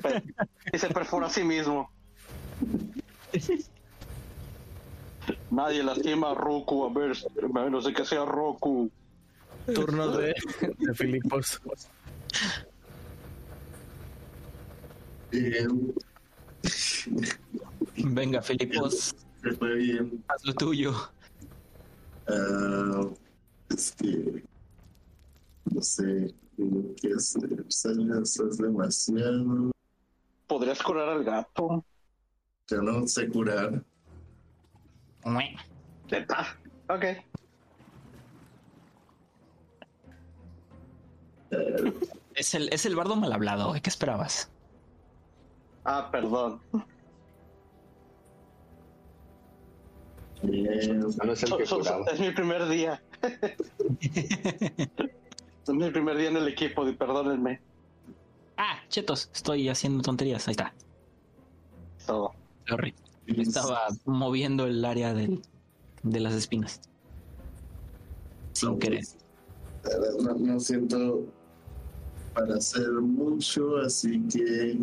y 0.74 0.78
se 0.78 0.90
perfora 0.90 1.28
a 1.28 1.30
sí 1.30 1.44
mismo. 1.44 1.90
Nadie 5.52 5.84
lastima 5.84 6.32
a 6.32 6.36
Roku, 6.36 6.86
a 6.86 6.94
ver, 6.94 7.16
no 7.72 7.82
sé 7.82 7.94
que 7.94 8.06
sea 8.06 8.26
Roku. 8.26 8.90
Turno 9.74 10.08
de, 10.10 10.34
de 10.78 10.94
Filipos. 10.94 11.62
Venga, 17.98 18.42
Filipos. 18.42 19.16
Fue 19.58 19.76
bien. 19.76 20.24
Haz 20.28 20.46
lo 20.46 20.54
tuyo. 20.54 20.94
Uh, 22.28 23.16
es 23.70 23.92
que. 23.94 24.44
No 25.66 25.82
sé. 25.82 26.34
¿Qué 27.02 27.14
hacer? 27.16 27.66
Eso 27.68 28.50
es 28.50 28.58
demasiado. 28.58 29.72
¿Podrías 30.48 30.82
curar 30.84 31.10
al 31.10 31.24
gato? 31.24 31.86
Yo 32.68 32.82
no 32.82 33.08
sé 33.08 33.30
curar. 33.30 33.84
Ok. 36.90 37.06
Es 42.36 42.54
el, 42.54 42.70
es 42.74 42.86
el 42.86 42.96
bardo 42.96 43.16
mal 43.16 43.32
hablado. 43.32 43.74
¿Qué 43.82 43.90
esperabas? 43.90 44.52
Ah, 45.84 46.10
perdón. 46.12 46.60
es, 50.44 52.20
mi 52.20 52.32
primer 52.32 52.68
día. 52.68 53.02
es 54.02 55.70
mi 55.70 55.92
primer 55.92 56.18
día 56.18 56.30
en 56.30 56.38
el 56.38 56.48
equipo, 56.48 56.86
perdónenme. 56.98 57.62
Ah, 58.58 58.80
chetos, 58.90 59.30
estoy 59.34 59.70
haciendo 59.70 60.02
tonterías. 60.04 60.48
Ahí 60.48 60.52
está. 60.52 60.74
Todo. 62.06 62.34
Sorry. 62.68 62.94
Estaba 63.28 63.88
moviendo 64.06 64.66
el 64.66 64.84
área 64.84 65.14
de, 65.14 65.40
de 66.04 66.20
las 66.20 66.34
espinas. 66.34 66.82
Sin 68.54 68.80
querer. 68.80 69.06
No, 70.40 70.60
siento 70.60 71.26
para 72.34 72.56
hacer 72.56 72.90
mucho, 72.92 73.78
así 73.78 74.22
que. 74.28 74.80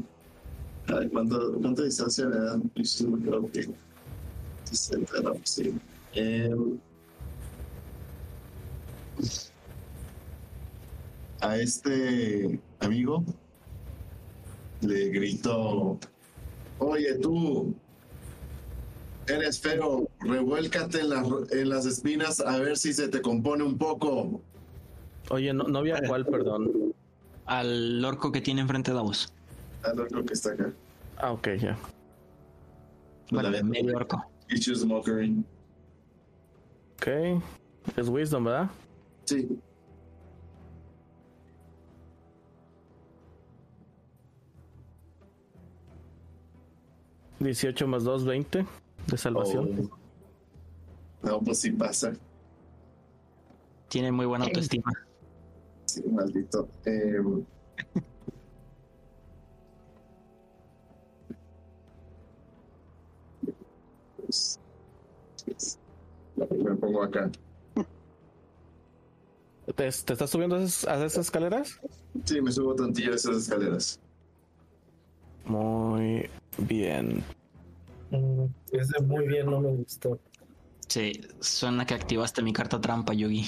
¿Cuánto, 1.11 1.55
¿Cuánta 1.61 1.83
distancia 1.83 2.27
me 2.27 2.37
dan? 2.37 2.63
Creo 2.75 3.51
que 3.51 3.69
60, 4.65 5.21
no, 5.21 5.35
sí. 5.45 5.75
Em, 6.15 6.79
a 11.41 11.57
este 11.59 12.61
amigo 12.81 13.25
le 14.81 15.09
grito: 15.11 15.99
Oye, 16.79 17.15
tú, 17.19 17.75
Eres 19.29 19.61
feo, 19.61 20.09
revuélcate 20.21 21.01
en 21.01 21.11
las, 21.11 21.27
en 21.51 21.69
las 21.69 21.85
espinas 21.85 22.41
a 22.41 22.59
ver 22.59 22.77
si 22.77 22.93
se 22.93 23.09
te 23.09 23.21
compone 23.21 23.65
un 23.65 23.77
poco. 23.77 24.41
Oye, 25.31 25.53
no, 25.53 25.65
no 25.65 25.81
había 25.81 26.01
cuál, 26.07 26.25
perdón. 26.25 26.95
Al 27.47 28.05
orco 28.05 28.31
que 28.31 28.41
tiene 28.41 28.61
enfrente 28.61 28.93
de 28.93 29.01
vos. 29.01 29.33
Al 29.87 30.01
orco 30.01 30.25
que 30.25 30.35
está 30.35 30.53
acá. 30.53 30.73
Ah, 31.17 31.33
ok, 31.33 31.49
ya. 31.61 31.79
Bueno, 33.31 33.51
medio 33.65 33.97
orco. 33.97 34.25
Mockery. 34.87 35.45
Ok. 36.95 37.43
Es 37.97 38.09
Wisdom, 38.09 38.45
¿verdad? 38.45 38.71
Sí. 39.25 39.61
Dieciocho 47.39 47.87
más 47.87 48.03
dos, 48.03 48.25
veinte 48.25 48.67
de 49.07 49.19
salvación. 49.19 49.89
Oh. 49.91 51.27
No, 51.27 51.41
pues 51.41 51.61
sí 51.61 51.71
pasa. 51.71 52.13
Tiene 53.89 54.11
muy 54.11 54.27
buena 54.27 54.47
autoestima. 54.47 54.91
Sí, 55.85 56.03
maldito. 56.09 56.69
Eh... 56.85 57.19
me 66.37 66.75
pongo 66.77 67.03
acá. 67.03 67.31
¿Te, 69.75 69.89
estás 69.89 70.31
subiendo 70.31 70.57
a 70.57 70.63
esas, 70.63 71.19
escaleras? 71.19 71.81
Sí, 72.25 72.41
me 72.41 72.53
subo 72.53 72.75
tantillo 72.75 73.13
a 73.13 73.17
esas 73.17 73.37
escaleras. 73.37 74.01
Muy 75.45 76.31
bien. 76.59 77.25
Mm, 78.11 78.45
ese 78.73 79.03
muy 79.03 79.27
bien, 79.27 79.47
no 79.47 79.61
me 79.61 79.71
gustó. 79.71 80.21
Sí, 80.89 81.21
suena 81.41 81.85
que 81.85 81.95
activaste 81.95 82.43
mi 82.43 82.53
carta 82.53 82.81
trampa, 82.81 83.13
Yogi. 83.13 83.45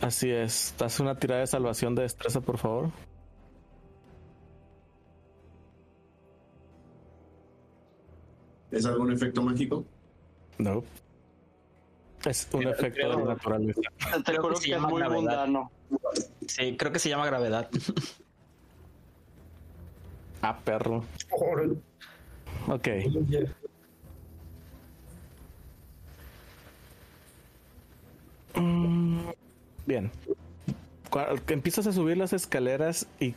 Así 0.00 0.30
es. 0.30 0.74
Haz 0.78 1.00
una 1.00 1.18
tirada 1.18 1.40
de 1.40 1.46
salvación 1.46 1.94
de 1.94 2.02
destreza, 2.02 2.40
por 2.40 2.58
favor. 2.58 2.90
¿Es 8.70 8.84
algún 8.84 9.10
efecto 9.12 9.42
mágico? 9.42 9.86
No. 10.58 10.84
Es 12.24 12.48
un 12.52 12.66
efecto 12.66 13.16
de 13.16 13.24
naturaleza. 13.24 13.80
Te 14.24 14.32
creo 14.36 14.54
que, 14.54 14.72
es 14.72 14.80
muy 14.80 15.02
mundano. 15.02 15.70
Sí, 16.48 16.76
creo 16.76 16.92
que 16.92 16.98
se 16.98 17.08
llama 17.08 17.26
gravedad. 17.26 17.68
ah, 20.42 20.58
perro. 20.64 21.04
Ok. 22.68 22.88
Mm, 28.54 29.28
bien. 29.86 30.10
Empiezas 31.48 31.86
a 31.86 31.92
subir 31.92 32.16
las 32.16 32.32
escaleras 32.32 33.06
y 33.20 33.34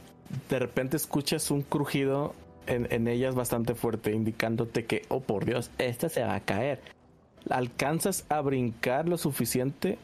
de 0.49 0.59
repente 0.59 0.97
escuchas 0.97 1.51
un 1.51 1.61
crujido 1.61 2.33
en, 2.67 3.07
ellas 3.07 3.35
bastante 3.35 3.73
fuerte, 3.73 4.11
indicándote 4.11 4.85
que, 4.85 5.03
oh 5.09 5.21
por 5.21 5.45
Dios, 5.45 5.71
esta 5.77 6.09
se 6.09 6.23
va 6.23 6.35
a 6.35 6.39
caer. 6.39 6.81
Alcanzas 7.49 8.25
a 8.29 8.41
brincar 8.41 9.07
lo 9.07 9.17
suficiente 9.17 9.97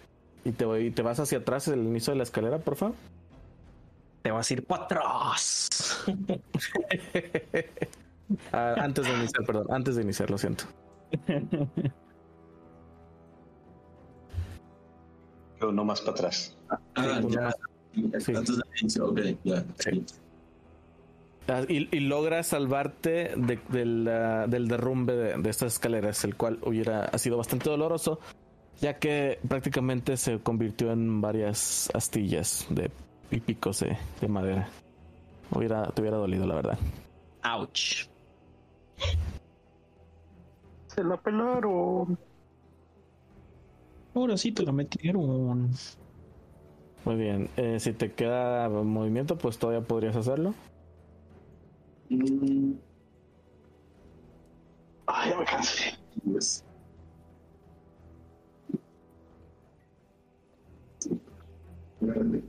y 0.43 0.51
te, 0.51 0.81
y 0.81 0.91
te 0.91 1.01
vas 1.01 1.19
hacia 1.19 1.39
atrás 1.39 1.67
el 1.67 1.79
inicio 1.79 2.11
de 2.11 2.17
la 2.17 2.23
escalera, 2.23 2.59
por 2.59 2.75
favor. 2.75 2.95
Te 4.21 4.31
vas 4.31 4.49
a 4.49 4.53
ir 4.53 4.65
para 4.65 4.83
atrás. 4.83 5.69
Ah, 8.51 8.73
antes 8.79 9.05
de 9.05 9.13
iniciar, 9.13 9.45
perdón, 9.45 9.67
antes 9.69 9.95
de 9.97 10.01
iniciar, 10.01 10.31
lo 10.31 10.39
siento. 10.39 10.65
Pero 15.59 15.71
no 15.71 15.85
más 15.85 16.01
para 16.01 16.13
atrás. 16.13 16.57
Ah, 16.95 17.21
ya. 17.29 17.53
Sí. 18.19 18.35
Antes 18.35 18.57
de 18.57 19.01
ok, 19.01 19.19
ya. 19.43 19.63
Sí. 19.77 20.03
Y, 21.67 21.95
y 21.95 21.99
logras 21.99 22.47
salvarte 22.47 23.33
de- 23.35 23.59
del, 23.69 24.05
del 24.49 24.67
derrumbe 24.67 25.15
de, 25.15 25.37
de 25.37 25.49
estas 25.49 25.73
escaleras, 25.73 26.23
el 26.23 26.35
cual 26.35 26.57
hubiera 26.63 27.05
ha 27.05 27.17
sido 27.19 27.37
bastante 27.37 27.69
doloroso, 27.69 28.19
ya 28.81 28.97
que 28.97 29.39
prácticamente 29.47 30.17
se 30.17 30.39
convirtió 30.39 30.91
en 30.91 31.21
varias 31.21 31.89
astillas 31.93 32.65
de 32.69 32.89
y 33.31 33.39
picos 33.41 33.81
de, 33.81 33.97
de 34.21 34.27
madera. 34.27 34.69
Hubiera, 35.51 35.87
te 35.91 36.01
hubiera 36.01 36.17
dolido, 36.17 36.47
la 36.47 36.55
verdad. 36.55 36.79
Ouch. 37.43 38.07
Se 40.87 41.03
la 41.03 41.17
pelaron. 41.17 42.17
Ahora 44.15 44.37
sí 44.37 44.51
te 44.51 44.63
la 44.63 44.71
metieron. 44.71 45.69
Muy 47.03 47.15
bien. 47.15 47.49
Eh, 47.57 47.79
si 47.79 47.93
te 47.93 48.13
queda 48.13 48.67
movimiento, 48.69 49.37
pues 49.37 49.59
todavía 49.59 49.85
podrías 49.85 50.15
hacerlo. 50.15 50.55
Mm, 52.09 52.73
Ay, 55.07 55.29
ya 55.31 55.37
me 55.39 55.45
cansé. 55.45 55.97
Vale. 62.01 62.43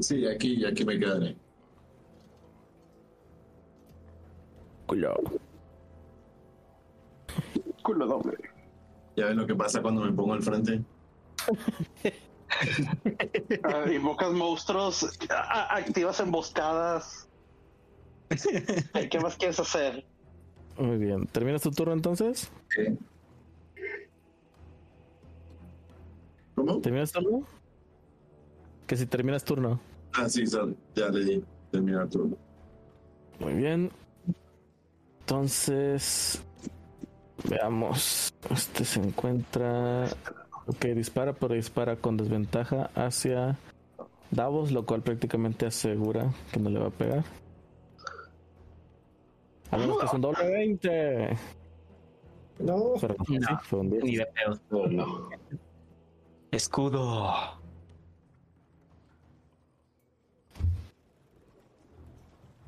Sí, 0.00 0.26
aquí, 0.26 0.64
aquí 0.64 0.84
me 0.84 0.98
quedaré. 0.98 1.36
Cuidado. 4.86 5.22
Culo 7.82 8.06
doble. 8.06 8.38
Ya 9.16 9.26
ven 9.26 9.36
lo 9.36 9.46
que 9.46 9.54
pasa 9.54 9.82
cuando 9.82 10.02
me 10.02 10.12
pongo 10.12 10.34
al 10.34 10.42
frente. 10.42 10.82
Invocas 13.92 14.32
monstruos, 14.32 15.18
activas 15.28 16.20
emboscadas. 16.20 17.28
¿Qué 19.10 19.20
más 19.20 19.36
quieres 19.36 19.58
hacer? 19.60 20.04
Muy 20.76 20.98
bien. 20.98 21.26
¿Terminas 21.26 21.62
tu 21.62 21.70
turno 21.70 21.92
entonces? 21.92 22.50
¿Cómo? 26.54 26.80
¿Terminas 26.80 27.12
turno? 27.12 27.46
Que 28.86 28.96
si 28.96 29.06
terminas 29.06 29.44
turno. 29.44 29.80
Ah, 30.14 30.28
sí, 30.28 30.44
ya 30.46 31.08
le 31.08 31.24
di. 31.24 31.44
Terminar 31.70 32.08
turno. 32.08 32.36
Muy 33.38 33.54
bien. 33.54 33.90
Entonces, 35.20 36.42
veamos. 37.44 38.32
Este 38.50 38.84
se 38.84 39.00
encuentra. 39.00 40.08
Ok, 40.68 40.84
dispara, 40.94 41.32
pero 41.32 41.54
dispara 41.54 41.96
con 41.96 42.16
desventaja 42.16 42.90
hacia 42.94 43.56
Davos, 44.30 44.70
lo 44.70 44.84
cual 44.84 45.00
prácticamente 45.02 45.64
asegura 45.66 46.30
que 46.52 46.60
no 46.60 46.68
le 46.70 46.78
va 46.78 46.88
a 46.88 46.90
pegar. 46.90 47.24
A 49.70 49.76
menos 49.78 49.98
que 49.98 50.06
es 50.06 50.12
un 50.12 50.20
doble 50.20 50.46
20. 50.46 51.36
No, 52.60 52.94
Pero 53.00 53.14
no, 53.18 53.24
sí, 53.24 53.38
No. 53.38 53.60
fue 53.62 53.78
un 53.80 53.90
10. 53.90 54.04
Ni 54.04 54.16
de 54.16 54.26
pedo. 54.26 54.88
No. 54.88 55.28
Escudo. 56.50 57.32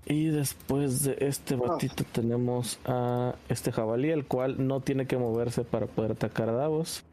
Y 0.07 0.27
después 0.29 1.05
de 1.05 1.17
este 1.21 1.55
batito 1.55 2.05
tenemos 2.11 2.79
a 2.85 3.35
este 3.49 3.71
jabalí, 3.71 4.11
el 4.11 4.27
cual 4.27 4.67
no 4.67 4.81
tiene 4.81 5.07
que 5.07 5.17
moverse 5.19 5.63
para 5.65 5.87
poder 5.87 6.13
atacar 6.13 6.49
a 6.49 6.53
Davos. 6.53 7.05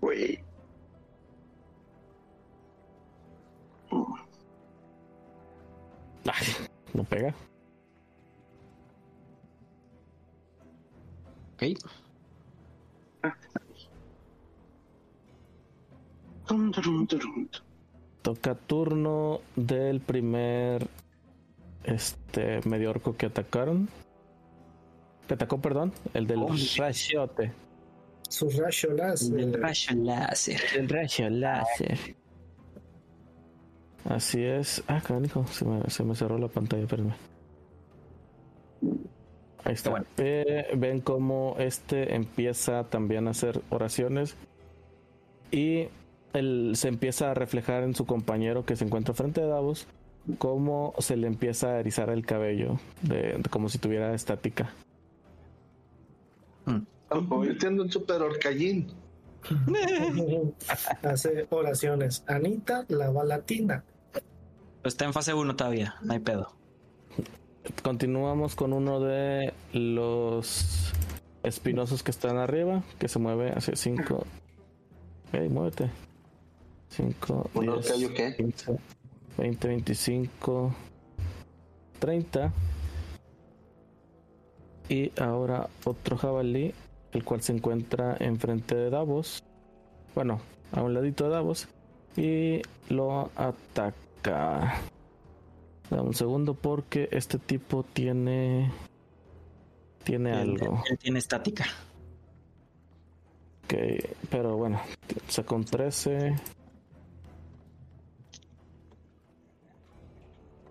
Güey. 0.00 0.38
Ay, 6.28 6.46
no 6.94 7.04
pega. 7.04 7.34
Ok. 11.54 11.62
Toca 18.22 18.54
turno 18.54 19.40
del 19.54 20.00
primer 20.00 20.88
este 21.84 22.60
medio 22.68 22.90
orco 22.90 23.16
que 23.16 23.26
atacaron. 23.26 23.88
Que 25.26 25.34
atacó, 25.34 25.60
perdón, 25.60 25.92
el 26.14 26.26
del 26.26 26.38
Oh, 26.42 26.48
rachiote. 26.78 27.52
sus 28.28 28.56
rayolas. 28.56 29.30
Del 29.30 29.54
eh, 29.54 29.58
rayo 29.58 29.94
láser. 29.96 30.60
El 30.76 30.88
rayo 30.88 31.30
láser. 31.30 31.98
Así 34.04 34.42
es. 34.44 34.82
Ah, 34.86 35.00
canijo, 35.04 35.44
se 35.48 35.64
me, 35.64 35.82
se 35.90 36.04
me 36.04 36.14
cerró 36.14 36.38
la 36.38 36.48
pantalla, 36.48 36.82
espérenme. 36.84 37.14
Ahí 39.64 39.72
está. 39.74 39.90
Bueno. 39.90 40.06
Eh, 40.18 40.68
ven 40.76 41.00
cómo 41.00 41.56
este 41.58 42.14
empieza 42.14 42.84
también 42.84 43.26
a 43.26 43.30
hacer 43.30 43.60
oraciones 43.70 44.36
y 45.50 45.88
él 46.34 46.72
se 46.76 46.86
empieza 46.88 47.32
a 47.32 47.34
reflejar 47.34 47.82
en 47.82 47.94
su 47.94 48.06
compañero 48.06 48.64
que 48.64 48.76
se 48.76 48.84
encuentra 48.84 49.14
frente 49.14 49.40
a 49.42 49.46
Davos, 49.46 49.88
cómo 50.38 50.94
se 50.98 51.16
le 51.16 51.26
empieza 51.26 51.70
a 51.70 51.80
erizar 51.80 52.10
el 52.10 52.24
cabello, 52.24 52.78
de, 53.02 53.38
de 53.38 53.50
como 53.50 53.68
si 53.68 53.78
tuviera 53.78 54.14
estática. 54.14 54.72
Están 56.66 57.26
convirtiendo 57.26 57.82
en 57.84 57.90
super 57.90 58.22
orcallín. 58.22 58.88
hace 61.02 61.46
oraciones. 61.50 62.24
Anita, 62.26 62.84
la 62.88 63.10
balatina. 63.10 63.84
Está 64.82 65.04
en 65.04 65.12
fase 65.12 65.34
1 65.34 65.56
todavía. 65.56 65.96
No 66.02 66.12
hay 66.12 66.20
pedo. 66.20 66.52
Continuamos 67.82 68.54
con 68.54 68.72
uno 68.72 69.00
de 69.00 69.52
los 69.72 70.92
espinosos 71.42 72.02
que 72.02 72.10
están 72.10 72.38
arriba, 72.38 72.82
que 72.98 73.08
se 73.08 73.18
mueve 73.18 73.50
hacia 73.50 73.76
5. 73.76 74.14
Ok, 74.14 75.50
muévete. 75.50 75.90
5, 76.88 77.50
¿Un 77.54 77.62
10, 77.62 77.76
orcayo 77.76 78.14
qué? 78.14 78.34
15, 78.36 78.78
20, 79.38 79.68
25, 79.68 80.74
30. 81.98 82.52
Y 84.88 85.10
ahora 85.20 85.68
otro 85.84 86.16
jabalí, 86.16 86.72
el 87.12 87.24
cual 87.24 87.42
se 87.42 87.52
encuentra 87.52 88.16
enfrente 88.20 88.74
de 88.74 88.90
Davos. 88.90 89.42
Bueno, 90.14 90.40
a 90.72 90.82
un 90.82 90.94
ladito 90.94 91.24
de 91.24 91.30
Davos. 91.30 91.68
Y 92.16 92.62
lo 92.88 93.30
ataca. 93.36 94.80
Dame 95.90 96.02
un 96.02 96.14
segundo 96.14 96.54
porque 96.54 97.08
este 97.12 97.38
tipo 97.38 97.84
tiene... 97.92 98.70
Tiene 100.04 100.32
algo. 100.32 100.82
Él 100.88 100.98
tiene 100.98 101.18
estática. 101.18 101.66
Ok, 103.64 103.74
pero 104.30 104.56
bueno, 104.56 104.80
sacó 105.28 105.56
un 105.56 105.64
13. 105.64 106.36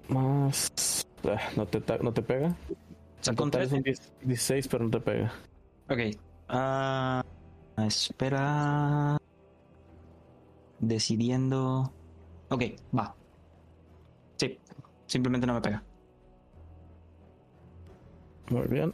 Más... 0.07 1.05
ah, 1.25 1.37
no, 1.57 1.65
te, 1.65 1.81
no 2.01 2.13
te 2.13 2.21
pega. 2.21 2.55
Sacó 3.26 3.43
un 3.45 3.49
Total 3.49 3.64
es 3.64 3.69
13. 3.69 3.76
un 3.77 3.84
10 3.84 4.14
16, 4.22 4.68
pero 4.68 4.84
no 4.84 4.91
te 4.91 4.99
pega. 4.99 5.34
Ok. 5.89 5.99
Ah, 6.47 7.23
espera. 7.88 9.18
Decidiendo. 10.77 11.91
Ok, 12.49 12.61
va. 12.95 13.15
Sí, 14.38 14.60
simplemente 15.07 15.47
no 15.47 15.56
me 15.56 15.61
pega. 15.61 15.84
Muy 18.52 18.68
bien. 18.68 18.93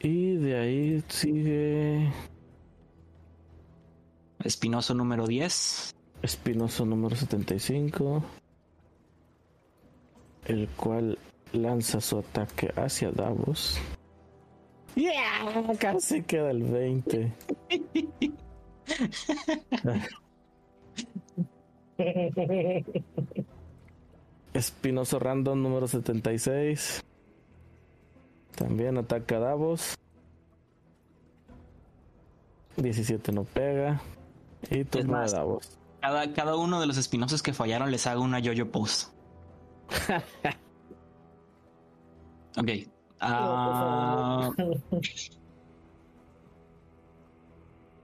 Y 0.00 0.36
de 0.36 0.58
ahí 0.58 1.04
sigue 1.08 2.12
Espinoso 4.44 4.92
número 4.92 5.26
10. 5.26 5.94
Espinoso 6.20 6.84
número 6.84 7.16
75. 7.16 8.22
El 10.44 10.68
cual 10.76 11.16
lanza 11.52 12.00
su 12.00 12.18
ataque 12.18 12.72
hacia 12.76 13.10
Davos. 13.10 13.78
¡Yeah! 14.96 15.76
Casi 15.78 16.22
queda 16.22 16.50
el 16.50 16.64
20. 16.64 17.32
Espinoso 24.52 25.18
Random 25.18 25.62
número 25.62 25.86
76. 25.86 27.02
También 28.56 28.98
ataca 28.98 29.36
a 29.36 29.40
Davos. 29.40 29.94
17 32.76 33.32
no 33.32 33.44
pega. 33.44 34.00
Y 34.70 34.84
turno 34.84 35.06
de 35.06 35.20
más, 35.20 35.32
Davos. 35.32 35.78
Cada, 36.00 36.32
cada 36.32 36.56
uno 36.56 36.80
de 36.80 36.86
los 36.86 36.96
espinosos 36.96 37.42
que 37.42 37.52
fallaron 37.52 37.90
les 37.90 38.06
hago 38.06 38.22
una 38.22 38.40
yo-yo 38.40 38.70
pose. 38.70 39.08
ok. 42.56 42.68
Ah, 43.20 44.50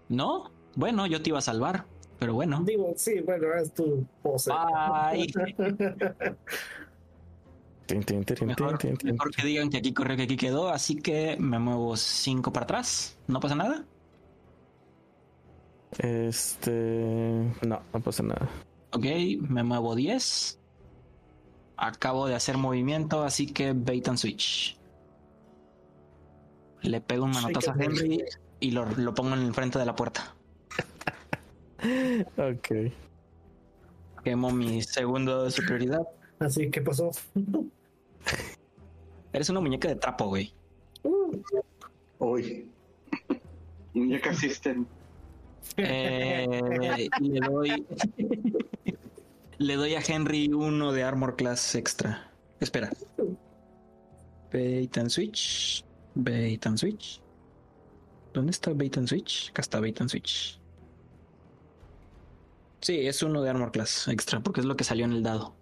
¿No? 0.09 0.51
Bueno, 0.75 1.07
yo 1.07 1.23
te 1.23 1.31
iba 1.31 1.39
a 1.39 1.43
salvar, 1.43 1.87
pero 2.19 2.35
bueno. 2.35 2.63
Digo, 2.65 2.93
sí, 2.97 3.21
bueno, 3.21 3.55
es 3.55 3.73
tu 3.73 4.07
pose. 4.23 4.51
Bye. 4.51 5.33
Mejor, 7.89 8.79
mejor 9.05 9.31
que 9.31 9.47
digan 9.47 9.71
que 9.71 9.77
aquí 9.77 9.93
corrió, 9.93 10.17
que 10.17 10.25
aquí 10.25 10.37
quedó, 10.37 10.69
así 10.71 10.97
que 10.97 11.37
me 11.39 11.59
muevo 11.59 11.97
5 11.97 12.53
para 12.53 12.65
atrás. 12.65 13.17
¿No 13.29 13.39
pasa 13.39 13.55
nada? 13.55 13.85
Este. 15.99 16.73
No, 17.63 17.81
no 17.93 18.01
pasa 18.01 18.23
nada. 18.25 18.49
Ok, 18.93 19.05
me 19.49 19.63
muevo 19.63 19.95
10. 19.95 20.59
Acabo 21.77 22.27
de 22.27 22.35
hacer 22.35 22.57
movimiento, 22.57 23.23
así 23.23 23.47
que 23.53 23.73
bait 23.73 24.07
and 24.09 24.19
switch. 24.19 24.77
Le 26.83 27.01
pego 27.01 27.25
un 27.25 27.33
manotazo 27.33 27.73
a 27.73 27.75
Henry 27.79 28.25
y 28.61 28.71
lo, 28.71 28.87
lo 28.97 29.15
pongo 29.15 29.35
en 29.35 29.43
el 29.43 29.55
frente 29.55 29.79
de 29.79 29.87
la 29.87 29.95
puerta. 29.95 30.35
Ok. 32.37 32.93
Quemo 34.25 34.51
mi 34.51 34.83
segundo 34.83 35.45
de 35.45 35.51
superioridad. 35.51 36.09
Así 36.39 36.71
que 36.71 36.81
pasó. 36.81 37.11
Eres 39.33 39.51
una 39.51 39.61
muñeca 39.61 39.89
de 39.89 39.97
trapo, 39.97 40.27
güey. 40.27 40.53
Uy, 42.19 42.69
Muñeca 43.95 44.35
System. 44.35 44.87
Eh, 45.77 47.09
le 47.21 47.41
doy. 47.41 47.87
Le 49.59 49.77
doy 49.77 49.95
a 49.95 50.01
Henry 50.01 50.53
uno 50.53 50.93
de 50.93 51.03
Armor 51.03 51.37
Class 51.37 51.75
extra. 51.75 52.31
Espera. 52.61 52.91
Bait 54.53 54.97
and 54.99 55.11
Switch. 55.11 55.85
Bait 56.15 56.65
and 56.67 56.79
Switch. 56.79 57.21
¿Dónde 58.33 58.51
está 58.51 58.73
Bait 58.73 58.97
and 58.99 59.09
Switch? 59.09 59.51
Acá 59.51 59.63
está 59.63 59.81
Bait 59.81 60.01
and 60.01 60.11
Switch. 60.11 60.61
Sí, 62.81 63.07
es 63.07 63.23
uno 63.23 63.43
de 63.43 63.51
Armor 63.51 63.73
Class 63.73 64.09
extra, 64.09 64.41
porque 64.41 64.61
es 64.61 64.67
lo 64.67 64.77
que 64.77 64.85
salió 64.85 65.05
en 65.07 65.13
el 65.13 65.23
dado. 65.23 65.55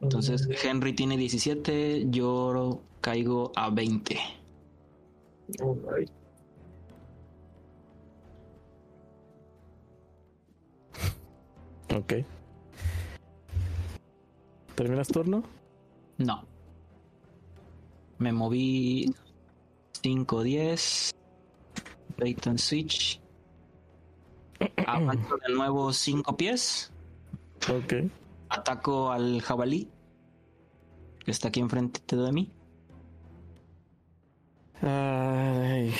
Entonces, 0.00 0.48
Henry 0.62 0.94
tiene 0.94 1.16
17, 1.16 2.06
yo 2.08 2.82
caigo 3.00 3.52
a 3.56 3.68
20. 3.70 4.18
Alright. 5.60 6.10
Ok. 11.94 12.14
¿Terminas 14.74 15.08
turno? 15.08 15.42
No. 16.18 16.44
Me 18.18 18.32
moví 18.32 19.14
5, 20.02 20.42
10. 20.42 21.10
Bait 22.18 22.46
and 22.46 22.58
switch. 22.58 23.20
Avanzo 24.86 25.36
de 25.46 25.54
nuevo 25.54 25.92
5 25.92 26.36
pies. 26.36 26.92
Ok. 27.68 27.94
Ataco 28.50 29.10
al 29.10 29.40
jabalí. 29.40 29.88
Que 31.24 31.30
está 31.30 31.48
aquí 31.48 31.60
enfrente 31.60 32.16
de 32.16 32.32
mí. 32.32 32.52
Ay. 34.80 35.94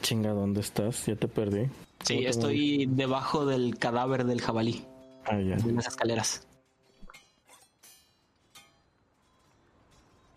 Chinga, 0.00 0.32
¿dónde 0.32 0.60
estás? 0.60 1.06
Ya 1.06 1.16
te 1.16 1.28
perdí. 1.28 1.68
Sí, 2.04 2.14
¿Cómo 2.14 2.24
te 2.24 2.30
estoy 2.30 2.86
debajo 2.86 3.46
del 3.46 3.78
cadáver 3.78 4.24
del 4.24 4.40
jabalí. 4.40 4.86
Ah, 5.26 5.38
ya. 5.40 5.56
De 5.56 5.72
las 5.72 5.88
escaleras. 5.88 6.46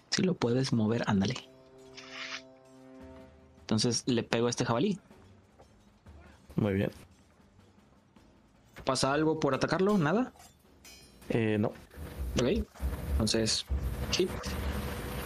Si 0.09 0.23
lo 0.23 0.33
puedes 0.33 0.73
mover, 0.73 1.03
ándale. 1.07 1.35
Entonces 3.61 4.03
le 4.05 4.23
pego 4.23 4.47
a 4.47 4.49
este 4.49 4.65
jabalí. 4.65 4.99
Muy 6.57 6.73
bien. 6.73 6.91
¿Pasa 8.83 9.13
algo 9.13 9.39
por 9.39 9.55
atacarlo? 9.55 9.97
¿Nada? 9.97 10.33
Eh, 11.29 11.57
no. 11.57 11.69
Ok. 12.39 12.65
Entonces, 13.13 13.65
hit. 14.11 14.29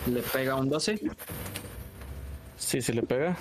Le 0.06 0.22
pega 0.22 0.56
un 0.56 0.70
12. 0.70 1.00
Sí, 2.58 2.82
se 2.82 2.94
le 2.94 3.02
pega. 3.02 3.36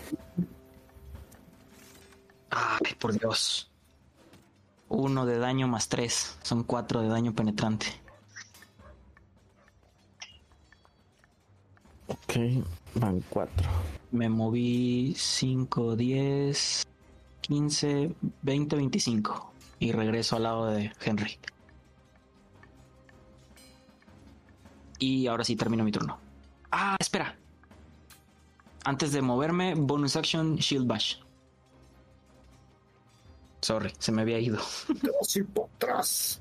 Ay, 2.54 2.94
por 3.00 3.12
Dios. 3.18 3.68
Uno 4.88 5.26
de 5.26 5.38
daño 5.38 5.66
más 5.66 5.88
tres. 5.88 6.38
Son 6.42 6.62
cuatro 6.62 7.00
de 7.00 7.08
daño 7.08 7.34
penetrante. 7.34 7.86
Ok. 12.06 12.64
Van 12.94 13.20
cuatro. 13.28 13.68
Me 14.12 14.28
moví 14.28 15.14
5, 15.16 15.96
10, 15.96 16.86
15, 17.40 18.14
20, 18.42 18.76
25. 18.76 19.52
Y 19.80 19.90
regreso 19.90 20.36
al 20.36 20.44
lado 20.44 20.66
de 20.66 20.92
Henry. 21.04 21.36
Y 25.00 25.26
ahora 25.26 25.42
sí 25.42 25.56
termino 25.56 25.82
mi 25.82 25.90
turno. 25.90 26.18
Ah, 26.70 26.96
espera. 27.00 27.36
Antes 28.84 29.10
de 29.10 29.22
moverme, 29.22 29.74
bonus 29.74 30.14
action, 30.14 30.56
shield 30.56 30.86
bash. 30.86 31.23
Sorry, 33.64 33.90
se 33.98 34.12
me 34.12 34.20
había 34.20 34.38
ido. 34.38 34.58
Dos 35.02 35.36
y 35.36 35.42
por 35.42 35.70
atrás. 35.76 36.38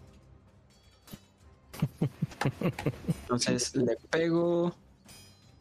Entonces 3.21 3.73
le 3.77 3.95
pego. 4.09 4.75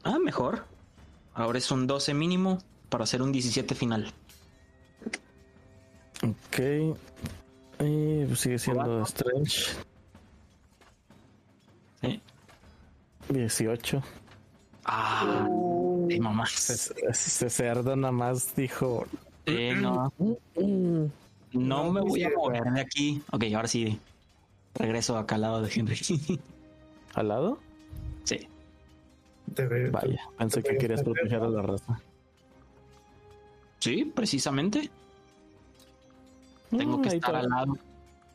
Ah, 0.03 0.19
mejor. 0.19 0.65
Ahora 1.35 1.59
es 1.59 1.71
un 1.71 1.87
12 1.87 2.15
mínimo 2.15 2.59
para 2.89 3.05
hacer 3.05 3.23
un 3.23 3.31
17 3.31 3.77
final. 3.77 4.13
Ok. 6.25 6.59
Y 7.79 8.25
pues 8.25 8.41
sigue 8.41 8.59
siendo 8.59 9.03
Strange. 9.03 9.67
Sí. 12.01 12.21
18. 13.29 14.03
Ah, 14.85 15.47
sí, 16.09 16.19
mamá. 16.19 16.43
Ese, 16.43 16.93
ese 17.09 17.51
cerdo 17.51 17.95
nada 17.95 18.11
más 18.11 18.57
dijo. 18.57 19.07
Sí, 19.47 19.71
no. 19.77 20.13
No 21.53 21.91
me 21.93 22.01
voy 22.01 22.23
a 22.25 22.31
mover 22.31 22.65
de 22.65 22.81
aquí. 22.81 23.23
Ok, 23.31 23.45
ahora 23.55 23.69
sí. 23.69 23.99
Regreso 24.75 25.17
acá 25.19 25.35
al 25.35 25.41
lado 25.43 25.63
de 25.63 25.71
Henry. 25.75 25.99
¿Al 27.15 27.29
lado? 27.29 27.59
Sí. 28.25 28.49
Te 29.55 29.67
ve- 29.67 29.91
Vaya, 29.91 30.29
pensé 30.39 30.63
que 30.63 30.79
querías 30.79 31.03
proteger 31.03 31.43
a 31.43 31.49
la 31.49 31.63
raza. 31.63 32.01
Sí, 33.81 34.05
precisamente. 34.15 34.91
Tengo 36.71 36.97
Mm, 36.99 37.03
que 37.03 37.09
ahí 37.11 37.17
estar 37.17 37.37
al 37.37 37.49
lado. 37.49 37.77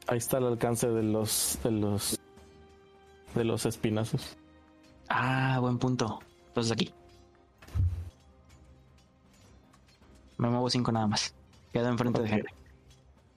Ahí 0.07 0.17
está 0.19 0.37
el 0.37 0.45
alcance 0.45 0.87
de 0.87 1.01
los 1.03 1.57
de 1.63 1.71
los 1.71 2.19
de 3.33 3.43
los 3.43 3.65
espinazos. 3.65 4.37
Ah, 5.09 5.57
buen 5.59 5.79
punto. 5.79 6.19
Entonces 6.49 6.71
aquí. 6.71 6.93
Me 10.37 10.49
muevo 10.49 10.69
5 10.69 10.91
nada 10.91 11.07
más. 11.07 11.33
Quedo 11.73 11.87
enfrente 11.89 12.21
de 12.21 12.29
Henry. 12.29 12.51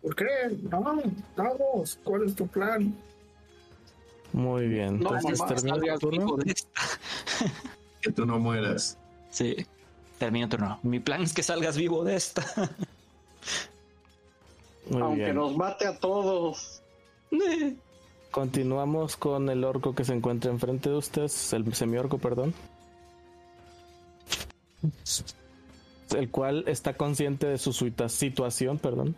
¿Por 0.03 0.17
qué? 0.17 0.25
No, 0.71 0.81
vamos. 0.83 1.99
¿Cuál 2.05 2.25
es 2.25 2.35
tu 2.35 2.47
plan? 2.47 2.95
Muy 4.33 4.69
bien. 4.69 4.99
No, 5.01 5.15
Entonces 5.17 5.47
termina 5.47 5.95
tu 5.99 6.11
turno. 6.11 6.37
Que 8.01 8.11
tú 8.13 8.25
no 8.25 8.39
mueras. 8.39 8.97
Sí, 9.31 9.55
termino 10.19 10.49
turno. 10.49 10.79
Mi 10.83 11.01
plan 11.01 11.23
es 11.23 11.35
que 11.35 11.43
salgas 11.43 11.77
vivo 11.77 12.03
de 12.03 12.17
esta. 12.17 12.43
Muy 14.89 15.03
Aunque 15.03 15.25
bien. 15.25 15.37
nos 15.37 15.55
mate 15.57 15.87
a 15.87 15.99
todos. 15.99 16.81
Continuamos 18.31 19.17
con 19.17 19.51
el 19.51 19.65
orco 19.65 19.95
que 19.95 20.05
se 20.05 20.15
encuentra 20.15 20.51
enfrente 20.51 20.89
de 20.89 20.97
ustedes, 20.97 21.53
el 21.53 21.75
semiorco, 21.75 22.17
perdón. 22.19 22.55
El 26.17 26.31
cual 26.31 26.65
está 26.67 26.95
consciente 26.95 27.47
de 27.47 27.59
su 27.59 27.73
suita- 27.73 28.09
situación, 28.09 28.79
perdón. 28.79 29.15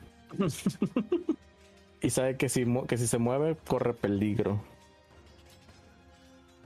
Y 2.00 2.10
sabe 2.10 2.36
que 2.36 2.48
si, 2.48 2.64
que 2.88 2.98
si 2.98 3.06
se 3.06 3.18
mueve, 3.18 3.56
corre 3.66 3.94
peligro. 3.94 4.60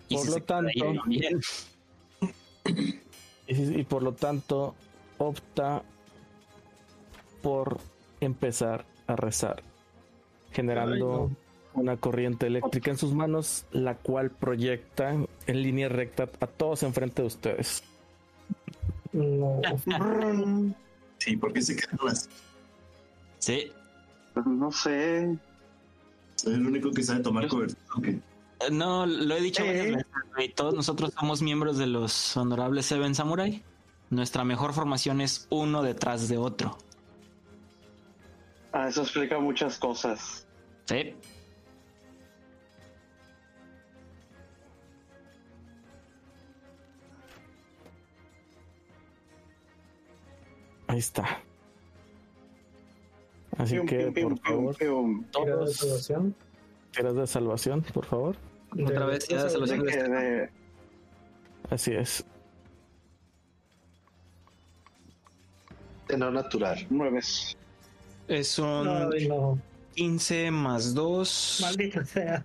Y 0.08 0.14
Por 0.14 0.24
si 0.24 0.30
lo 0.30 0.42
tanto-. 0.42 0.94
Y, 3.48 3.80
y 3.80 3.84
por 3.84 4.02
lo 4.02 4.12
tanto, 4.12 4.74
opta 5.18 5.82
por 7.42 7.78
empezar 8.20 8.84
a 9.06 9.14
rezar, 9.14 9.62
generando 10.52 11.30
una 11.74 11.96
corriente 11.96 12.46
eléctrica 12.46 12.90
en 12.90 12.98
sus 12.98 13.12
manos, 13.14 13.66
la 13.70 13.96
cual 13.96 14.30
proyecta 14.30 15.14
en 15.46 15.62
línea 15.62 15.88
recta 15.88 16.28
a 16.40 16.46
todos 16.46 16.82
enfrente 16.82 17.22
de 17.22 17.28
ustedes. 17.28 17.82
No. 19.12 19.60
Sí, 21.18 21.34
¿por 21.34 21.50
qué 21.54 21.62
se 21.62 21.74
quedaron 21.74 22.10
así? 22.10 22.28
Sí. 23.38 23.72
Pues 24.34 24.46
no 24.46 24.70
sé. 24.72 25.36
Soy 26.36 26.54
el 26.54 26.66
único 26.66 26.90
que 26.90 27.02
sabe 27.02 27.20
tomar 27.20 27.48
cobertura. 27.48 27.80
Eh, 28.08 28.20
No, 28.70 29.06
lo 29.06 29.36
he 29.36 29.40
dicho 29.40 29.62
Sí. 29.62 29.68
varias 29.68 29.86
veces. 30.36 30.54
Todos 30.54 30.74
nosotros 30.74 31.12
somos 31.18 31.42
miembros 31.42 31.78
de 31.78 31.86
los 31.86 32.36
honorables 32.36 32.86
Seven 32.86 33.14
Samurai. 33.14 33.62
Nuestra 34.10 34.44
mejor 34.44 34.72
formación 34.72 35.20
es 35.20 35.46
uno 35.50 35.82
detrás 35.82 36.28
de 36.28 36.38
otro. 36.38 36.78
Ah, 38.72 38.88
eso 38.88 39.02
explica 39.02 39.38
muchas 39.38 39.78
cosas. 39.78 40.46
Sí. 40.84 41.14
Ahí 50.88 50.98
está. 50.98 51.42
Así 53.66 53.74
Pium, 53.74 53.86
que, 53.86 54.12
pium, 54.12 54.34
por 54.36 54.46
favor, 54.46 54.76
pium. 54.76 55.24
Tira 55.24 55.44
de 55.44 55.50
todos, 55.52 55.76
salvación. 55.76 56.34
tiras 56.92 57.14
de 57.16 57.26
salvación, 57.26 57.82
por 57.82 58.04
favor. 58.06 58.36
Otra 58.72 59.06
vez, 59.06 59.26
tira 59.26 59.44
de 59.44 59.50
salvación. 59.50 59.82
De 59.84 60.08
de- 60.08 60.50
Así 61.70 61.92
es. 61.92 62.24
De 66.08 66.16
no 66.16 66.30
natural. 66.30 66.86
nueves. 66.90 67.56
Es 68.28 68.58
un 68.58 68.86
Ay, 68.88 69.28
no. 69.28 69.58
15 69.94 70.50
más 70.50 70.94
2, 70.94 71.58
Maldita 71.62 72.04
sea. 72.04 72.44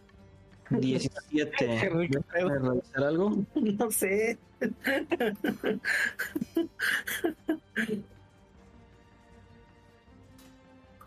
17. 0.69 1.51
Qué 1.57 1.89
rico 1.89 2.21
pedo. 2.33 2.47
¿Puedes 2.47 2.61
revisar 2.63 3.03
algo? 3.03 3.37
No 3.55 3.91
sé. 3.91 4.37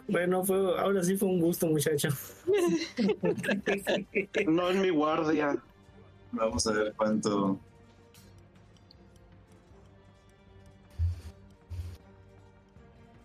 Bueno, 0.07 0.45
fue, 0.45 0.57
ahora 0.79 1.03
sí 1.03 1.17
fue 1.17 1.29
un 1.29 1.41
gusto, 1.41 1.67
muchacho. 1.67 2.09
No 4.47 4.71
en 4.71 4.83
mi 4.83 4.91
guardia. 4.91 5.57
Vamos 6.33 6.67
a 6.67 6.73
ver 6.73 6.93
cuánto. 6.97 7.59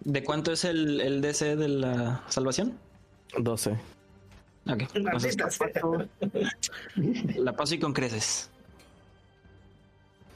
¿De 0.02 0.24
cuánto 0.24 0.54
es 0.54 0.64
el, 0.64 1.02
el 1.02 1.22
DC 1.22 1.56
de 1.58 1.68
la 1.68 2.24
salvación? 2.30 2.78
12. 3.38 3.72
Ok. 4.72 4.84
entonces 4.94 5.38
la, 5.38 5.46
paso, 5.46 6.08
la 7.36 7.56
paso 7.56 7.76
y 7.76 7.80
con 7.80 7.94
creces. 7.94 8.50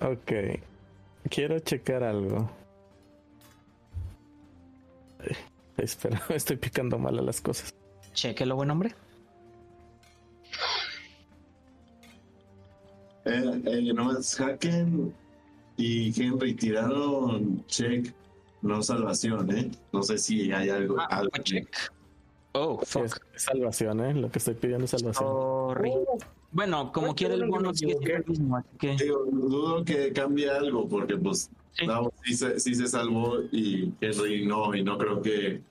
Ok. 0.01 0.59
Quiero 1.29 1.59
checar 1.59 2.03
algo. 2.03 2.49
Espera, 5.77 6.21
estoy 6.29 6.57
picando 6.57 6.97
mal 6.97 7.17
a 7.19 7.21
las 7.21 7.41
cosas. 7.41 7.73
Chequelo, 8.13 8.55
buen 8.55 8.69
hombre. 8.69 8.93
Eh, 13.25 13.61
eh, 13.65 13.93
nomás 13.93 14.39
Haken 14.39 15.13
y 15.77 16.21
Henry 16.21 16.53
tiraron 16.53 17.65
check, 17.67 18.13
no 18.61 18.83
salvación, 18.83 19.49
¿eh? 19.55 19.71
No 19.91 20.03
sé 20.03 20.17
si 20.17 20.51
hay 20.51 20.69
algo. 20.69 20.99
Ah, 20.99 21.07
algo 21.09 21.31
check. 21.41 21.67
Oh, 22.51 22.79
fuck. 22.85 23.05
es, 23.05 23.21
es 23.33 23.41
salvación, 23.43 23.99
¿eh? 24.01 24.13
Lo 24.13 24.29
que 24.29 24.39
estoy 24.39 24.53
pidiendo 24.53 24.85
es 24.85 24.91
salvación. 24.91 25.27
Sorry. 25.27 25.91
Bueno, 26.51 26.91
como 26.91 27.15
quiera 27.15 27.33
el 27.33 27.47
bono 27.47 27.71
el 27.71 28.25
mismo, 28.27 28.57
así 28.57 28.77
que... 28.77 28.95
Digo, 28.95 29.25
dudo 29.31 29.83
que 29.83 30.13
cambie 30.13 30.51
algo 30.51 30.87
porque 30.87 31.17
pues 31.17 31.49
Sí. 31.73 31.87
Davos 31.87 32.13
sí, 32.23 32.33
se, 32.35 32.59
sí 32.59 32.75
se 32.75 32.87
salvó 32.87 33.41
y 33.51 33.91
Henry 33.99 34.45
no, 34.45 34.75
y 34.75 34.83
no 34.83 34.97
creo 34.97 35.21
que 35.21 35.61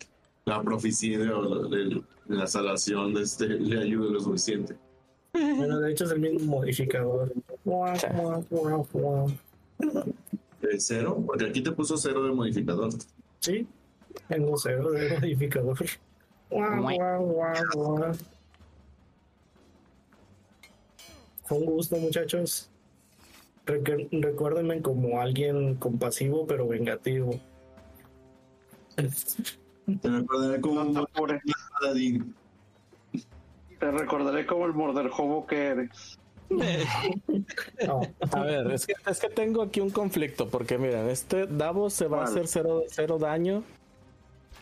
la 0.45 0.61
proficiencia 0.63 1.37
o 1.37 1.43
la, 1.43 1.77
de- 1.77 2.03
la 2.29 2.47
salvación 2.47 3.15
de 3.15 3.23
este, 3.23 3.47
le 3.49 3.81
ayude 3.83 4.11
lo 4.11 4.21
suficiente. 4.21 4.77
Bueno, 5.33 5.79
de 5.81 5.93
hecho 5.93 6.05
es 6.05 6.11
el 6.13 6.21
mismo 6.21 6.41
modificador. 6.59 7.33
¿De 10.61 10.81
cero? 10.81 11.23
Porque 11.27 11.47
aquí 11.47 11.63
te 11.63 11.73
puso 11.73 11.97
cero 11.97 12.23
de 12.25 12.33
modificador. 12.33 12.91
Sí, 13.41 13.67
tengo 14.29 14.57
cero 14.59 14.91
de 14.93 15.11
modificador. 15.19 15.77
Fue 21.45 21.59
un 21.59 21.65
gusto, 21.67 21.97
muchachos. 21.97 22.69
Recu- 23.67 24.09
Recuérdenme 24.11 24.83
como 24.83 25.21
alguien 25.21 25.77
compasivo 25.77 26.47
pero 26.47 26.67
vengativo. 26.67 27.39
Te 28.97 30.09
recordaré 30.09 30.61
como 30.61 30.81
un 30.83 31.07
paladín. 31.81 32.35
Te 33.79 33.91
recordaré 33.91 34.47
como 34.47 34.67
el 34.67 34.75
morderjobo 34.75 35.47
que 35.47 35.67
eres. 35.67 36.19
No, 37.87 38.03
A 38.31 38.41
ver, 38.43 38.71
es 38.73 38.87
que, 38.87 38.93
es 39.07 39.19
que 39.21 39.29
tengo 39.31 39.63
aquí 39.63 39.81
un 39.81 39.89
conflicto, 39.91 40.49
porque 40.49 40.77
miren, 40.77 41.09
este 41.09 41.47
Davos 41.47 41.95
se 41.95 42.07
va 42.07 42.21
a 42.21 42.25
hacer 42.25 42.47
cero, 42.47 42.83
cero 42.89 43.19
daño 43.19 43.63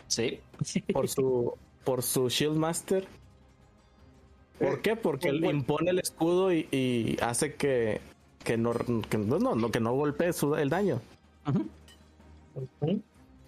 Sí. 0.07 0.39
por 0.93 1.09
su 1.09 1.55
por 1.85 2.03
su 2.03 2.29
Shield 2.29 2.57
Master. 2.57 3.07
¿Por 4.59 4.81
qué? 4.83 4.95
Porque 4.95 5.29
él 5.31 5.45
impone 5.45 5.91
el 5.91 5.99
escudo 5.99 6.53
y, 6.53 6.69
y 6.71 7.17
hace 7.23 7.55
que, 7.55 8.01
que 8.45 8.57
no, 8.57 8.73
que 9.09 9.19
no, 9.19 9.39
no, 9.39 9.71
que 9.71 9.81
no 9.81 9.93
golpee 9.95 10.33
su- 10.33 10.55
el 10.57 10.69
daño. 10.71 11.01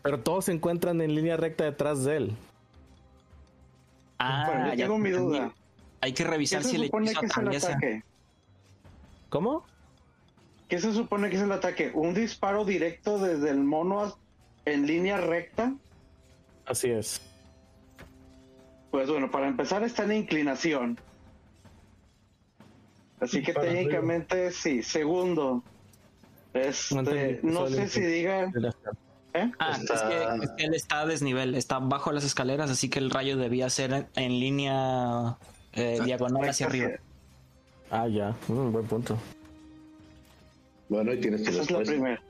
Pero 0.02 0.20
todos 0.20 0.47
se 0.47 0.52
encuentran 0.52 1.01
en 1.01 1.14
línea 1.14 1.36
recta 1.36 1.64
detrás 1.64 2.05
de 2.05 2.16
él. 2.16 2.32
Ah, 4.19 4.44
Pero 4.48 4.66
yo 4.66 4.74
ya 4.74 4.85
tengo 4.86 4.98
mi 4.98 5.10
duda. 5.10 5.52
Hay 6.01 6.12
que 6.12 6.24
¿Qué 6.24 6.31
revisar 6.31 6.62
si 6.64 6.70
se 6.70 6.77
el 6.77 6.85
supone 6.86 7.06
hechizo 7.12 7.20
que 7.20 7.27
es 7.27 7.36
el 7.36 7.48
ataque? 7.70 8.02
¿Cómo? 9.28 9.64
¿Qué 10.69 10.78
se 10.78 10.93
supone 10.93 11.31
que 11.31 11.36
es 11.36 11.43
el 11.43 11.52
ataque? 11.52 11.90
¿Un 11.94 12.14
disparo 12.14 12.64
directo 12.64 13.19
desde 13.19 13.51
el 13.51 13.59
mono 13.62 14.16
en 14.64 14.86
línea 14.86 15.19
recta? 15.19 15.74
Así 16.66 16.90
es. 16.90 17.20
Pues 18.90 19.09
bueno, 19.09 19.31
para 19.31 19.48
empezar 19.48 19.82
está 19.85 20.05
en 20.05 20.12
inclinación. 20.12 20.98
Así 23.23 23.43
que 23.43 23.53
arriba. 23.57 23.73
técnicamente 23.73 24.51
sí. 24.51 24.82
Segundo, 24.82 25.62
este, 26.53 27.40
No 27.43 27.69
sé 27.69 27.89
si 27.89 28.01
diga... 28.01 28.44
¿eh? 29.35 29.51
Ah, 29.59 29.78
Está- 29.81 29.94
es, 29.94 30.03
que, 30.03 30.44
es 30.44 30.51
que 30.59 30.65
él 30.65 30.74
está 30.74 31.01
a 31.01 31.07
desnivel, 31.07 31.55
está 31.55 31.78
bajo 31.78 32.12
las 32.12 32.24
escaleras, 32.24 32.70
así 32.70 32.90
que 32.90 32.99
el 32.99 33.11
rayo 33.11 33.36
debía 33.39 33.70
ser 33.70 33.93
en, 33.93 34.07
en 34.16 34.32
línea 34.40 35.39
eh, 35.73 36.01
diagonal 36.05 36.49
hacia 36.51 36.66
arriba. 36.66 36.90
Ah, 37.90 38.07
ya. 38.09 38.35
Mm, 38.49 38.73
buen 38.73 38.86
punto. 38.86 39.16
Bueno, 40.90 41.12
y 41.15 41.20
tienes 41.20 41.43
tu 41.44 41.51
Esa 41.51 41.62
es 41.62 41.70
la 41.70 41.78
primera. 41.81 42.23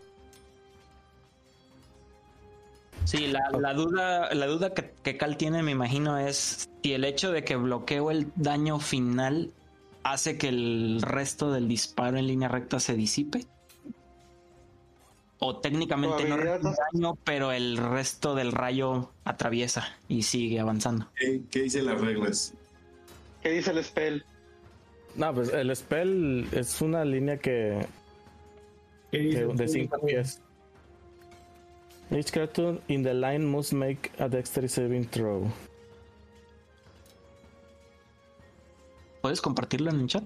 Sí, 3.04 3.26
la, 3.26 3.40
la 3.58 3.74
duda, 3.74 4.32
la 4.32 4.46
duda 4.46 4.74
que, 4.74 4.92
que 5.02 5.16
Cal 5.16 5.36
tiene, 5.36 5.62
me 5.64 5.72
imagino, 5.72 6.18
es 6.18 6.68
si 6.82 6.92
el 6.92 7.04
hecho 7.04 7.32
de 7.32 7.42
que 7.42 7.56
bloqueo 7.56 8.10
el 8.12 8.30
daño 8.36 8.78
final 8.78 9.50
hace 10.04 10.38
que 10.38 10.48
el 10.48 11.00
resto 11.02 11.52
del 11.52 11.68
disparo 11.68 12.16
en 12.18 12.26
línea 12.26 12.48
recta 12.48 12.80
se 12.80 12.94
disipe. 12.94 13.46
O 15.38 15.56
técnicamente 15.58 16.24
no 16.28 16.36
daño, 16.36 17.16
pero 17.24 17.50
el 17.50 17.76
resto 17.76 18.34
del 18.36 18.52
rayo 18.52 19.10
atraviesa 19.24 19.88
y 20.08 20.22
sigue 20.22 20.60
avanzando. 20.60 21.08
¿Qué, 21.16 21.42
qué 21.50 21.62
dicen 21.62 21.86
las 21.86 22.00
reglas? 22.00 22.54
¿Qué 23.42 23.50
dice 23.50 23.72
el 23.72 23.82
spell? 23.82 24.24
No, 25.16 25.34
pues 25.34 25.52
el 25.52 25.74
spell 25.74 26.46
es 26.52 26.80
una 26.80 27.04
línea 27.04 27.38
que, 27.38 27.86
¿Qué 29.10 29.30
que- 29.30 29.44
de 29.46 29.68
5 29.68 29.98
pies. 30.06 30.40
Each 32.12 32.30
cartoon 32.30 32.80
in 32.88 33.02
the 33.02 33.14
line 33.14 33.44
must 33.46 33.72
make 33.72 34.10
a 34.18 34.28
dexterity 34.28 34.72
saving 34.72 35.06
throw. 35.08 35.50
¿Puedes 39.32 39.40
compartirlo 39.40 39.90
en 39.90 40.00
el 40.00 40.06
chat? 40.08 40.24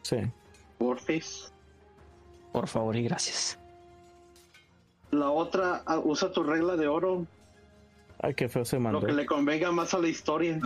Sí. 0.00 0.16
Por 2.50 2.66
favor 2.66 2.96
y 2.96 3.02
gracias. 3.02 3.58
La 5.10 5.28
otra, 5.28 5.82
ah, 5.84 5.98
usa 5.98 6.32
tu 6.32 6.42
regla 6.42 6.76
de 6.76 6.88
oro, 6.88 7.26
Ay, 8.20 8.32
qué 8.32 8.48
feo 8.48 8.64
se 8.64 8.78
mandó. 8.78 9.00
lo 9.00 9.06
que 9.06 9.12
le 9.12 9.26
convenga 9.26 9.70
más 9.70 9.92
a 9.92 9.98
la 9.98 10.08
historia. 10.08 10.58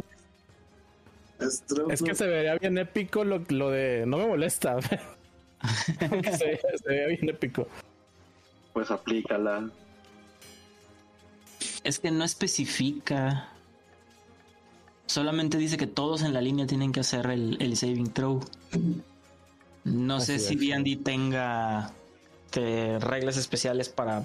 Es 1.41 2.03
que 2.05 2.15
se 2.15 2.29
vería 2.29 2.55
bien 2.57 2.79
épico 2.79 3.25
lo, 3.25 3.43
lo 3.49 3.71
de. 3.73 4.05
No 4.07 4.19
me 4.19 4.29
molesta. 4.29 4.75
Aunque 6.09 6.37
se, 6.37 6.61
se 6.61 6.87
vería 6.87 7.07
bien 7.09 7.31
épico. 7.31 7.67
Pues 8.75 8.93
aplícala. 8.93 9.69
Es 11.83 11.99
que 11.99 12.13
no 12.13 12.23
especifica. 12.23 13.49
Solamente 15.07 15.57
dice 15.57 15.77
que 15.77 15.87
todos 15.87 16.23
en 16.23 16.33
la 16.35 16.41
línea 16.41 16.67
tienen 16.67 16.93
que 16.93 17.01
hacer 17.01 17.27
el, 17.27 17.57
el 17.61 17.77
saving 17.77 18.13
throw. 18.13 18.41
No 19.85 20.21
sé 20.21 20.39
si. 20.39 20.57
D&D 20.57 20.97
tenga 21.05 21.93
eh, 22.57 22.99
reglas 23.01 23.37
especiales 23.37 23.89
para 23.89 24.25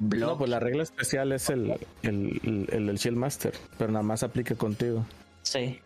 No, 0.00 0.36
pues 0.36 0.50
la 0.50 0.58
regla 0.58 0.82
especial 0.82 1.32
es 1.32 1.50
el, 1.50 1.72
el, 2.02 2.66
el, 2.72 2.88
el 2.88 2.96
Shield 2.96 3.16
Master, 3.16 3.52
pero 3.78 3.92
nada 3.92 4.02
más 4.02 4.24
aplica 4.24 4.56
contigo. 4.56 5.06
Sí. 5.42 5.78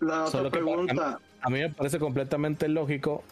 La 0.00 0.24
otra 0.24 0.50
pregunta. 0.50 1.20
a, 1.40 1.50
mí 1.50 1.60
me 1.60 1.70
parece 1.70 1.98
completamente 1.98 2.68
lógico 2.68 3.22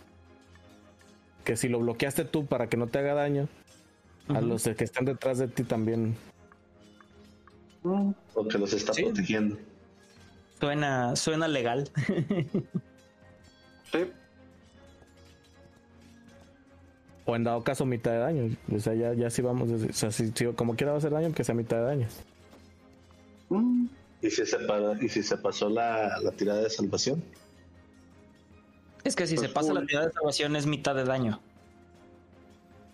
que 1.44 1.56
si 1.56 1.68
lo 1.68 1.80
bloqueaste 1.80 2.24
tú 2.24 2.46
para 2.46 2.68
que 2.68 2.76
no 2.76 2.86
te 2.86 2.98
haga 2.98 3.14
daño, 3.14 3.48
a 4.28 4.40
los 4.40 4.62
que 4.62 4.84
están 4.84 5.04
detrás 5.04 5.38
de 5.38 5.48
ti 5.48 5.64
también. 5.64 6.16
Porque 8.34 8.58
los 8.58 8.72
está 8.72 8.92
protegiendo. 8.92 9.56
Suena, 10.60 11.16
suena 11.16 11.48
legal. 11.48 11.90
Sí. 13.92 13.98
O 17.24 17.34
en 17.34 17.44
dado 17.44 17.64
caso 17.64 17.84
mitad 17.86 18.12
de 18.12 18.18
daño. 18.18 18.56
O 18.72 18.78
sea, 18.78 18.94
ya, 18.94 19.14
ya 19.14 19.30
sí 19.30 19.42
vamos. 19.42 19.70
O 19.70 19.92
sea, 19.92 20.10
si, 20.12 20.30
si 20.32 20.46
como 20.52 20.76
quiera 20.76 20.92
va 20.92 20.96
a 20.96 20.98
hacer 20.98 21.10
daño, 21.10 21.32
que 21.32 21.42
sea 21.42 21.54
mitad 21.54 21.78
de 21.78 21.82
daño. 21.82 22.08
¿Y 24.22 24.30
si 24.30 24.46
se, 24.46 24.58
para, 24.60 25.02
¿y 25.02 25.08
si 25.08 25.22
se 25.22 25.36
pasó 25.38 25.68
la, 25.68 26.18
la 26.22 26.30
tirada 26.32 26.62
de 26.62 26.70
salvación? 26.70 27.22
Es 29.02 29.16
que 29.16 29.26
si 29.26 29.36
Pues 29.36 29.48
se 29.48 29.52
pasa 29.52 29.72
la 29.72 29.84
tirada 29.86 30.06
de 30.06 30.12
salvación 30.12 30.56
es 30.56 30.66
mitad 30.66 30.94
de 30.94 31.04
daño. 31.04 31.40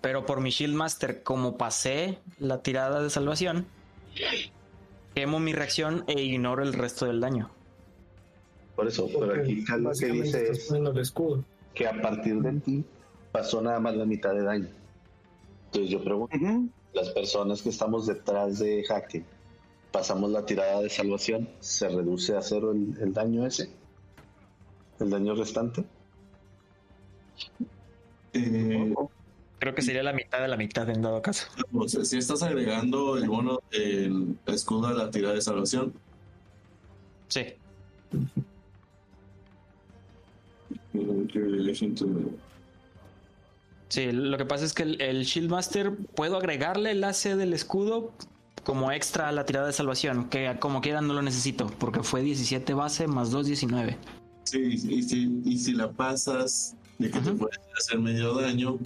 Pero 0.00 0.24
por 0.24 0.40
mi 0.40 0.50
Shield 0.50 0.74
Master, 0.74 1.22
como 1.22 1.58
pasé 1.58 2.20
la 2.38 2.62
tirada 2.62 3.02
de 3.02 3.10
salvación, 3.10 3.66
quemo 5.14 5.40
mi 5.40 5.52
reacción 5.52 6.04
e 6.06 6.22
ignoro 6.22 6.62
el 6.62 6.74
resto 6.74 7.06
del 7.06 7.20
daño. 7.20 7.50
Por 8.76 8.86
eso, 8.86 9.08
pero 9.18 9.40
aquí 9.42 9.64
Carlos 9.64 10.00
lo 10.00 10.06
que 10.06 10.12
dice 10.12 10.50
es 10.50 10.64
poniendo 10.66 10.90
el 10.92 10.98
escudo. 10.98 11.42
que 11.74 11.86
a 11.88 12.00
partir 12.00 12.40
de 12.42 12.60
ti 12.60 12.84
pasó 13.32 13.60
nada 13.62 13.80
más 13.80 13.96
la 13.96 14.04
mitad 14.04 14.32
de 14.34 14.42
daño. 14.42 14.68
Entonces 15.66 15.90
yo 15.90 16.04
pregunto, 16.04 16.36
las 16.92 17.08
personas 17.10 17.62
que 17.62 17.70
estamos 17.70 18.06
detrás 18.06 18.58
de 18.58 18.84
Jaque, 18.84 19.24
pasamos 19.92 20.30
la 20.30 20.44
tirada 20.46 20.80
de 20.82 20.88
salvación, 20.90 21.48
¿se 21.60 21.88
reduce 21.88 22.36
a 22.36 22.42
cero 22.42 22.72
el, 22.72 22.94
el 23.00 23.12
daño 23.12 23.46
ese? 23.46 23.70
¿El 25.00 25.10
daño 25.10 25.34
restante? 25.34 25.84
Eh, 28.32 28.94
Creo 29.58 29.74
que 29.74 29.80
sería 29.82 30.02
la 30.02 30.12
mitad 30.12 30.40
de 30.40 30.48
la 30.48 30.56
mitad 30.58 30.88
en 30.90 31.00
dado 31.00 31.22
caso. 31.22 31.46
o 31.72 31.88
sea, 31.88 32.04
si 32.04 32.18
estás 32.18 32.42
agregando 32.42 33.16
el 33.16 33.26
bono, 33.28 33.60
el 33.70 34.36
escudo 34.46 34.88
a 34.88 34.92
la 34.92 35.10
tirada 35.10 35.34
de 35.34 35.40
salvación, 35.40 35.94
Sí. 37.28 37.42
Sí, 43.88 44.10
lo 44.12 44.36
que 44.36 44.44
pasa 44.44 44.64
es 44.64 44.72
que 44.74 44.82
el, 44.82 45.00
el 45.00 45.24
Shield 45.24 45.50
Master 45.50 45.96
puedo 46.16 46.36
agregarle 46.36 46.90
el 46.90 47.04
AC 47.04 47.36
del 47.36 47.52
escudo 47.52 48.12
como 48.64 48.90
extra 48.90 49.28
a 49.28 49.32
la 49.32 49.44
tirada 49.46 49.68
de 49.68 49.72
salvación, 49.72 50.28
que 50.28 50.56
como 50.58 50.80
quiera 50.80 51.00
no 51.00 51.14
lo 51.14 51.22
necesito, 51.22 51.68
porque 51.78 52.02
fue 52.02 52.22
17 52.22 52.74
base 52.74 53.06
más 53.06 53.30
2, 53.30 53.46
19. 53.46 53.96
Sí, 54.42 54.58
y 54.60 55.02
si, 55.02 55.40
y 55.44 55.58
si 55.58 55.72
la 55.72 55.90
pasas 55.92 56.74
de 56.98 57.10
que 57.10 57.20
te 57.20 57.32
puedes 57.32 57.58
hacer 57.78 57.98
medio 58.00 58.34
daño, 58.34 58.78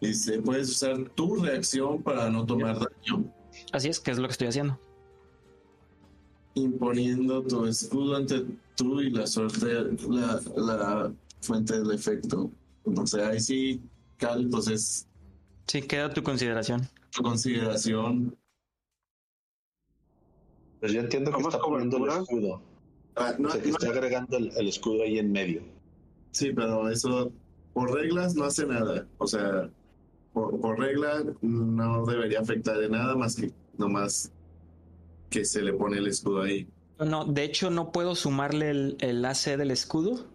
y 0.00 0.12
se 0.12 0.38
puedes 0.42 0.68
usar 0.68 1.08
tu 1.14 1.36
reacción 1.36 2.02
para 2.02 2.28
no 2.28 2.44
tomar 2.44 2.76
daño, 2.78 3.24
Así 3.72 3.88
es, 3.88 4.00
que 4.00 4.10
es 4.10 4.18
lo 4.18 4.26
que 4.28 4.32
estoy 4.32 4.48
haciendo. 4.48 4.78
imponiendo 6.54 7.42
tu 7.42 7.66
escudo 7.66 8.16
ante 8.16 8.44
tú 8.76 9.00
y 9.00 9.10
la 9.10 9.26
suerte, 9.26 9.66
la, 10.08 10.40
la 10.56 11.12
fuente 11.40 11.78
del 11.78 11.90
efecto. 11.92 12.50
O 12.84 13.06
sea, 13.06 13.28
ahí 13.28 13.40
sí, 13.40 13.80
Cal, 14.18 14.48
pues 14.50 14.68
es 14.68 15.06
Sí, 15.66 15.80
queda 15.82 16.12
tu 16.12 16.22
consideración. 16.22 16.86
tu 17.10 17.22
consideración. 17.22 18.36
Pues 20.80 20.92
yo 20.92 21.00
entiendo 21.00 21.30
que 21.30 21.36
¿Vamos 21.38 21.54
está 21.54 21.64
poniendo 21.66 21.96
el 21.96 22.22
escudo. 22.22 22.60
Ah, 23.16 23.34
no- 23.38 23.48
o 23.48 23.52
sea, 23.52 23.62
que 23.62 23.68
no- 23.70 23.76
está 23.78 23.88
agregando 23.90 24.36
el, 24.36 24.52
el 24.56 24.68
escudo 24.68 25.02
ahí 25.02 25.18
en 25.18 25.32
medio. 25.32 25.62
sí, 26.32 26.52
pero 26.52 26.88
eso 26.90 27.32
por 27.72 27.92
reglas 27.92 28.34
no 28.34 28.44
hace 28.44 28.66
nada. 28.66 29.06
O 29.18 29.26
sea, 29.26 29.70
por, 30.32 30.60
por 30.60 30.78
regla 30.78 31.24
no 31.40 32.04
debería 32.04 32.40
afectar 32.40 32.76
de 32.78 32.88
nada 32.88 33.16
más 33.16 33.36
que 33.36 33.52
nomás 33.78 34.30
que 35.30 35.44
se 35.44 35.62
le 35.62 35.72
pone 35.72 35.98
el 35.98 36.06
escudo 36.08 36.42
ahí. 36.42 36.68
No, 36.98 37.24
de 37.24 37.44
hecho 37.44 37.70
no 37.70 37.90
puedo 37.92 38.14
sumarle 38.14 38.70
el, 38.70 38.96
el 39.00 39.24
AC 39.24 39.56
del 39.56 39.70
escudo 39.70 40.26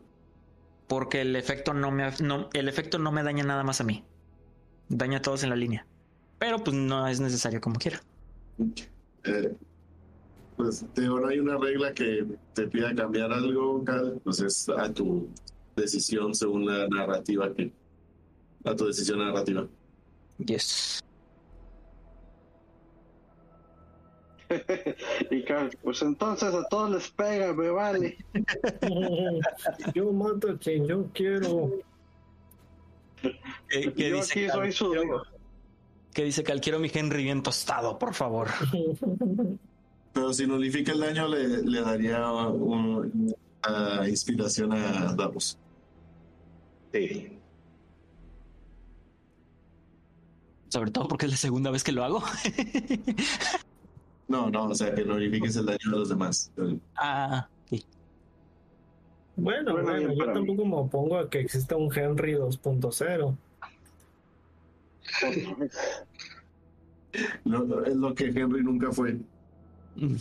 porque 0.89 1.21
el 1.21 1.35
efecto 1.35 1.73
no 1.73 1.91
me 1.91 2.11
no, 2.21 2.49
el 2.51 2.67
efecto 2.67 2.97
no 2.97 3.11
me 3.11 3.23
daña 3.23 3.43
nada 3.43 3.63
más 3.63 3.79
a 3.79 3.83
mí. 3.83 4.03
Daña 4.89 5.19
a 5.19 5.21
todos 5.21 5.43
en 5.43 5.51
la 5.51 5.55
línea. 5.55 5.85
Pero 6.39 6.63
pues 6.63 6.75
no 6.75 7.07
es 7.07 7.19
necesario 7.19 7.61
como 7.61 7.77
quiera. 7.77 8.01
Eh, 9.23 9.55
pues 10.57 10.83
no 10.97 11.27
hay 11.27 11.39
una 11.39 11.57
regla 11.57 11.93
que 11.93 12.25
te 12.53 12.67
pida 12.67 12.93
cambiar 12.95 13.31
algo, 13.31 13.83
Cal, 13.83 14.19
pues 14.23 14.39
es 14.39 14.67
a 14.67 14.91
tu 14.91 15.29
decisión 15.75 16.33
según 16.33 16.65
la 16.65 16.87
narrativa 16.87 17.53
que 17.53 17.71
a 18.65 18.75
tu 18.75 18.87
decisión 18.87 19.19
narrativa. 19.19 19.67
Yes. 20.39 21.01
y 25.31 25.43
Carl, 25.43 25.69
pues 25.83 26.01
entonces 26.01 26.53
a 26.53 26.67
todos 26.69 26.89
les 26.91 27.09
pega, 27.11 27.53
me 27.53 27.69
vale. 27.69 28.17
yo 29.93 30.11
mato 30.11 30.51
a 30.51 30.57
quien 30.57 30.87
yo 30.87 31.05
quiero. 31.13 31.71
¿Qué, 33.21 33.93
qué 33.93 34.09
Yo 34.09 34.15
dice 34.17 34.31
aquí 34.31 34.47
Cal? 34.47 34.55
soy 34.55 34.71
su. 34.71 34.93
¿Qué 36.13 36.23
dice 36.23 36.43
Cal? 36.43 36.61
Quiero 36.61 36.79
mi 36.79 36.89
Henry 36.93 37.23
bien 37.23 37.43
tostado, 37.43 37.99
por 37.99 38.13
favor. 38.13 38.47
Pero 40.13 40.33
si 40.33 40.47
nulifica 40.47 40.91
el 40.93 40.99
daño, 41.01 41.27
le, 41.27 41.61
le 41.63 41.81
daría 41.81 42.31
un- 42.31 43.35
una 43.67 44.09
inspiración 44.09 44.73
a 44.73 45.13
Davos. 45.13 45.57
Sí. 46.91 47.35
Sobre 50.69 50.91
todo 50.91 51.07
porque 51.07 51.25
es 51.25 51.31
la 51.31 51.37
segunda 51.37 51.69
vez 51.71 51.83
que 51.83 51.91
lo 51.91 52.03
hago. 52.03 52.23
No, 54.29 54.49
no, 54.49 54.65
o 54.67 54.75
sea, 54.75 54.93
que 54.93 55.03
nulifiques 55.03 55.55
el 55.57 55.65
daño 55.65 55.79
a 55.87 55.89
los 55.89 56.09
demás. 56.09 56.51
ah, 56.95 57.47
sí. 57.69 57.83
Bueno, 59.35 59.73
Bueno, 59.73 59.99
yo 59.99 60.09
mí. 60.27 60.33
tampoco 60.33 60.65
me 60.65 60.75
opongo 60.75 61.17
a 61.17 61.29
que 61.29 61.39
exista 61.39 61.75
un 61.75 61.91
Henry 61.93 62.33
2.0. 62.35 63.35
Lo- 67.45 67.85
es 67.85 67.95
lo 67.95 68.13
que 68.13 68.25
Henry 68.27 68.63
nunca 68.63 68.91
fue. 68.91 69.17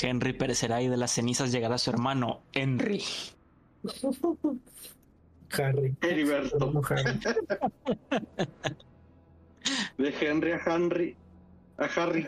Henry 0.00 0.32
perecerá 0.32 0.82
y 0.82 0.88
de 0.88 0.96
las 0.96 1.12
cenizas 1.12 1.52
llegará 1.52 1.78
su 1.78 1.90
hermano 1.90 2.42
Henry. 2.52 3.02
Harry. 5.52 5.94
Heriberto. 6.00 6.72
De 9.98 10.14
Henry 10.20 10.52
a 10.52 10.60
Henry. 10.66 11.16
A 11.78 11.84
Harry. 11.84 12.26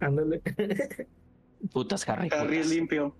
Ándale. 0.00 0.40
Putas 1.72 2.08
Harry. 2.08 2.28
Harry 2.32 2.56
putas. 2.58 2.70
limpio. 2.70 3.14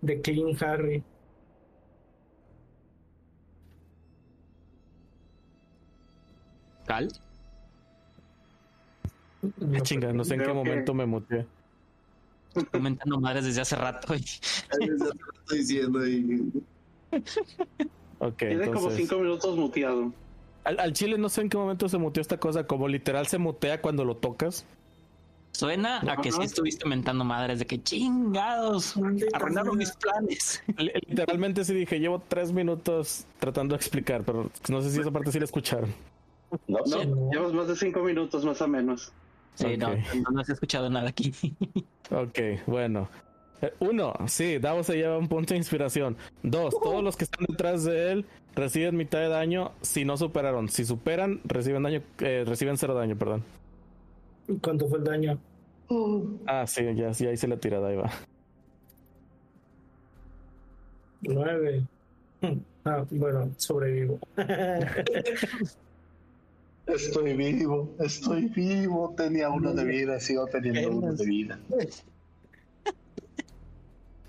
De 0.00 0.20
Clean 0.20 0.56
Harry. 0.62 1.02
Cal. 6.86 7.08
Ah, 9.42 9.80
chinga, 9.82 10.12
no 10.12 10.24
sé 10.24 10.34
en 10.34 10.40
qué 10.40 10.44
Creo 10.44 10.62
que- 10.62 10.68
momento 10.70 10.94
me 10.94 11.06
muteé. 11.06 11.46
Comentando 12.70 13.18
madres 13.20 13.44
desde 13.46 13.62
hace 13.62 13.76
rato. 13.76 14.14
y- 14.14 14.20
te 14.70 14.86
lo 14.86 15.06
estoy 15.06 15.58
diciendo 15.58 16.06
y 16.06 16.52
Ok, 18.18 18.36
Tiene 18.38 18.66
como 18.66 18.76
entonces. 18.78 18.96
cinco 19.00 19.16
minutos 19.20 19.56
muteado. 19.56 20.12
Al, 20.64 20.78
al 20.80 20.92
chile 20.92 21.18
no 21.18 21.28
sé 21.28 21.40
en 21.42 21.48
qué 21.48 21.56
momento 21.56 21.88
se 21.88 21.98
muteó 21.98 22.20
esta 22.20 22.38
cosa, 22.38 22.66
como 22.66 22.86
literal 22.88 23.26
se 23.26 23.38
mutea 23.38 23.80
cuando 23.80 24.04
lo 24.04 24.16
tocas. 24.16 24.64
Suena 25.54 26.00
a 26.10 26.16
que 26.16 26.30
sí 26.30 26.36
Ajá. 26.38 26.44
estuviste 26.44 26.88
mentando 26.88 27.24
madres 27.24 27.58
de 27.58 27.66
que 27.66 27.82
chingados. 27.82 28.94
Arruinaron 29.34 29.76
mis 29.76 29.92
planes. 29.92 30.62
Li- 30.78 30.92
Literalmente 31.08 31.64
sí 31.64 31.74
dije, 31.74 32.00
llevo 32.00 32.22
tres 32.26 32.52
minutos 32.52 33.26
tratando 33.38 33.74
de 33.74 33.76
explicar, 33.76 34.22
pero 34.24 34.50
no 34.68 34.80
sé 34.82 34.90
si 34.90 35.00
esa 35.00 35.10
parte 35.10 35.30
sí 35.30 35.38
la 35.38 35.44
escucharon. 35.44 35.92
No, 36.68 36.78
No, 36.78 36.84
Sí. 37.02 37.08
llevas 37.32 37.52
más 37.52 37.68
de 37.68 37.76
cinco 37.76 38.02
minutos 38.02 38.44
más 38.44 38.62
o 38.62 38.68
menos. 38.68 39.12
Sí, 39.54 39.76
no, 39.76 39.88
Ok. 39.88 39.98
no, 40.24 40.30
no 40.30 40.40
has 40.40 40.48
escuchado 40.48 40.88
nada 40.88 41.08
aquí. 41.10 41.32
Ok, 42.10 42.38
bueno. 42.66 43.08
Uno, 43.80 44.14
sí, 44.26 44.58
Davos 44.58 44.86
se 44.86 44.96
lleva 44.96 45.18
un 45.18 45.28
punto 45.28 45.54
de 45.54 45.58
inspiración. 45.58 46.16
Dos, 46.42 46.74
todos 46.80 47.02
los 47.02 47.16
que 47.16 47.24
están 47.24 47.46
detrás 47.48 47.84
de 47.84 48.12
él 48.12 48.26
reciben 48.54 48.96
mitad 48.96 49.18
de 49.20 49.28
daño 49.28 49.72
si 49.82 50.04
no 50.04 50.16
superaron. 50.16 50.68
Si 50.68 50.84
superan, 50.84 51.40
reciben 51.44 51.82
daño, 51.82 52.02
eh, 52.20 52.44
reciben 52.46 52.76
cero 52.76 52.94
daño, 52.94 53.16
perdón. 53.16 53.44
¿Cuánto 54.60 54.88
fue 54.88 54.98
el 54.98 55.04
daño? 55.04 55.38
Ah, 56.46 56.66
sí, 56.66 56.82
ya, 56.94 57.12
sí, 57.12 57.26
ahí 57.26 57.36
se 57.36 57.48
la 57.48 57.56
tirada, 57.58 57.88
ahí 57.88 57.96
va. 57.96 58.10
Nueve. 61.22 61.84
Ah, 62.84 63.06
bueno, 63.12 63.48
sobrevivo. 63.58 64.18
Estoy 66.86 67.36
vivo, 67.36 67.94
estoy 68.00 68.48
vivo. 68.48 69.14
Tenía 69.16 69.50
uno 69.50 69.72
de 69.72 69.84
vida, 69.84 70.18
sigo 70.18 70.48
teniendo 70.48 70.90
uno 70.90 71.12
de 71.14 71.24
vida. 71.24 71.60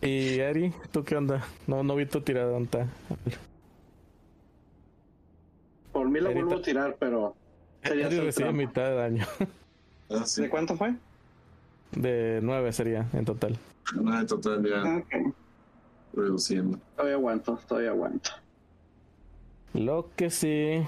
Y 0.04 0.42
Ari, 0.42 0.74
¿tú 0.92 1.04
qué 1.06 1.16
onda? 1.16 1.46
No, 1.66 1.82
no 1.82 1.96
vi 1.96 2.06
tu 2.06 2.20
tirada, 2.20 2.60
Por 5.94 6.10
mí 6.10 6.20
la 6.20 6.30
vuelvo 6.30 6.56
a 6.56 6.62
tirar, 6.62 6.98
pero. 7.00 7.36
Sería 7.84 8.08
Ari 8.08 8.20
recibe 8.20 8.52
mitad 8.52 8.84
de 8.84 8.96
daño. 8.96 9.26
Ah, 10.10 10.26
¿De 10.36 10.50
cuánto 10.50 10.76
fue? 10.76 10.94
De 11.92 12.40
nueve 12.44 12.74
sería 12.74 13.08
en 13.14 13.24
total. 13.24 13.58
Nueve 13.96 14.20
en 14.20 14.28
total, 14.28 14.64
ya. 14.64 15.04
Reduciendo. 16.14 16.78
Todavía 16.96 17.16
aguanto, 17.16 17.60
todavía 17.68 17.92
aguanto. 17.92 18.30
Lo 19.74 20.10
que 20.16 20.30
sí. 20.30 20.84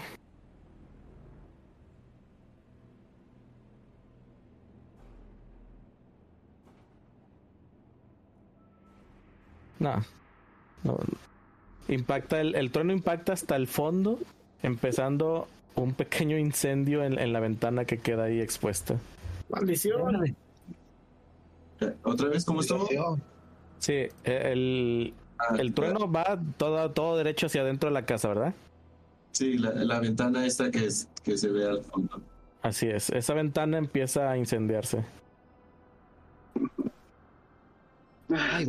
No. 9.94 10.94
no. 10.94 11.00
Impacta 11.88 12.42
el, 12.42 12.56
el 12.56 12.72
trueno 12.72 12.94
impacta 12.94 13.34
hasta 13.34 13.56
el 13.56 13.68
fondo, 13.68 14.18
empezando 14.64 15.48
un 15.76 15.94
pequeño 15.94 16.38
incendio 16.38 17.04
en, 17.04 17.20
en 17.20 17.34
la 17.34 17.40
ventana 17.40 17.86
que 17.86 18.00
queda 18.00 18.24
ahí 18.24 18.42
expuesta. 18.42 18.96
Maldición. 19.50 20.36
¿Otra 22.04 22.30
vez 22.30 22.46
cómo 22.46 22.62
estuvo? 22.62 23.20
Sí, 23.80 24.08
el, 24.24 25.14
ah, 25.38 25.56
el 25.60 25.74
trueno 25.74 26.12
va 26.12 26.40
todo, 26.58 26.90
todo 26.92 27.18
derecho 27.18 27.46
hacia 27.46 27.62
adentro 27.62 27.90
de 27.90 27.94
la 27.94 28.06
casa, 28.06 28.30
¿verdad? 28.30 28.54
Sí, 29.34 29.58
la, 29.58 29.72
la 29.72 30.00
ventana 30.00 30.46
esta 30.46 30.72
que, 30.72 30.86
es, 30.86 31.08
que 31.24 31.38
se 31.38 31.50
ve 31.50 31.70
al 31.70 31.84
fondo. 31.84 32.22
Así 32.62 32.88
es, 32.88 33.12
esa 33.12 33.34
ventana 33.36 33.78
empieza 33.78 34.32
a 34.32 34.38
incendiarse. 34.38 35.04
Ay, 38.30 38.66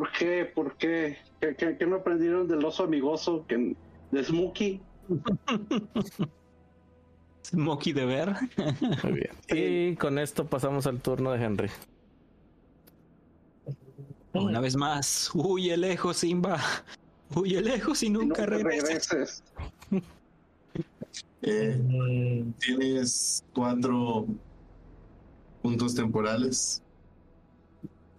¿Por 0.00 0.12
qué? 0.12 0.50
¿Por 0.54 0.76
qué? 0.78 1.18
¿Qué, 1.42 1.54
qué, 1.56 1.76
qué 1.76 1.86
no 1.86 1.96
aprendieron 1.96 2.48
del 2.48 2.64
oso 2.64 2.84
amigoso 2.84 3.44
que, 3.46 3.76
de 4.10 4.24
Smokey? 4.24 4.80
Smokey 7.44 7.92
de 7.92 8.06
ver. 8.06 8.34
Muy 9.02 9.12
bien. 9.12 9.30
Y 9.48 9.96
con 9.96 10.18
esto 10.18 10.46
pasamos 10.46 10.86
al 10.86 11.02
turno 11.02 11.32
de 11.32 11.44
Henry. 11.44 11.68
Una 14.32 14.60
vez 14.60 14.74
más, 14.74 15.30
huye 15.34 15.76
lejos, 15.76 16.16
Simba. 16.16 16.58
Huye 17.34 17.60
lejos 17.60 18.02
y 18.02 18.08
nunca, 18.08 18.46
regreses. 18.46 19.44
Eh, 21.42 22.44
tienes 22.58 23.44
cuatro 23.54 24.26
puntos 25.62 25.94
temporales. 25.94 26.82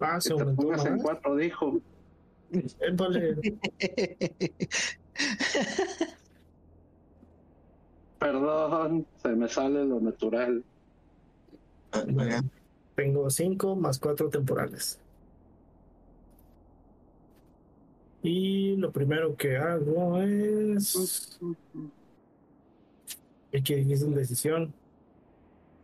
Ah, 0.02 0.20
se 0.20 0.32
aumentó 0.32 0.86
en 0.86 0.98
cuatro, 0.98 1.36
dijo. 1.36 1.80
Perdón, 8.18 9.06
se 9.22 9.28
me 9.30 9.48
sale 9.48 9.84
lo 9.84 10.00
natural. 10.00 10.64
Tengo 12.94 13.30
cinco 13.30 13.74
más 13.74 13.98
cuatro 13.98 14.28
temporales. 14.28 15.00
Y 18.22 18.76
lo 18.76 18.92
primero 18.92 19.34
que 19.36 19.56
hago 19.56 20.22
es. 20.22 21.40
Es 23.50 23.64
que 23.64 23.76
difícil 23.76 24.14
decisión. 24.14 24.72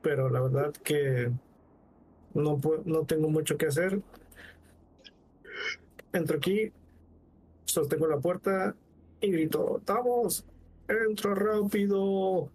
Pero 0.01 0.31
la 0.31 0.40
verdad 0.40 0.73
que 0.73 1.32
no, 2.39 2.60
no 2.85 3.05
tengo 3.05 3.28
mucho 3.28 3.56
que 3.56 3.66
hacer. 3.66 4.01
Entro 6.12 6.39
aquí, 6.39 6.73
sostengo 7.65 8.06
la 8.06 8.19
puerta 8.19 8.74
y 9.20 9.31
grito: 9.31 9.81
¡Vamos! 9.86 10.44
¡Entra 10.89 11.35
rápido! 11.35 12.48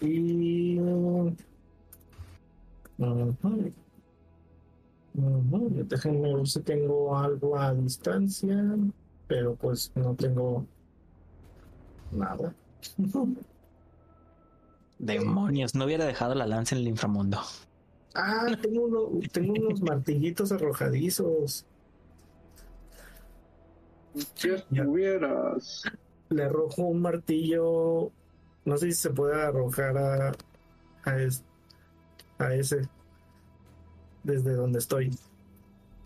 Y. 0.00 0.78
Déjenme 5.88 6.34
ver 6.34 6.46
si 6.46 6.60
tengo 6.60 7.16
algo 7.16 7.58
a 7.58 7.74
distancia, 7.74 8.56
pero 9.26 9.54
pues 9.54 9.92
no 9.94 10.14
tengo 10.14 10.66
nada. 12.12 12.54
Demonios, 14.98 15.74
no 15.74 15.84
hubiera 15.84 16.06
dejado 16.06 16.34
la 16.34 16.46
lanza 16.46 16.74
en 16.74 16.82
el 16.82 16.88
inframundo. 16.88 17.38
Ah, 18.18 18.46
tengo, 18.62 19.20
tengo 19.30 19.52
unos 19.52 19.82
martillitos 19.82 20.50
arrojadizos. 20.50 21.66
Si 24.34 24.48
estuvieras. 24.48 25.82
Le 26.30 26.44
arrojo 26.44 26.82
un 26.82 27.02
martillo. 27.02 28.10
No 28.64 28.76
sé 28.78 28.86
si 28.86 28.92
se 28.94 29.10
puede 29.10 29.34
arrojar 29.34 29.98
a, 29.98 30.28
a, 31.04 31.16
a 32.38 32.54
ese 32.54 32.88
desde 34.24 34.54
donde 34.54 34.78
estoy. 34.78 35.10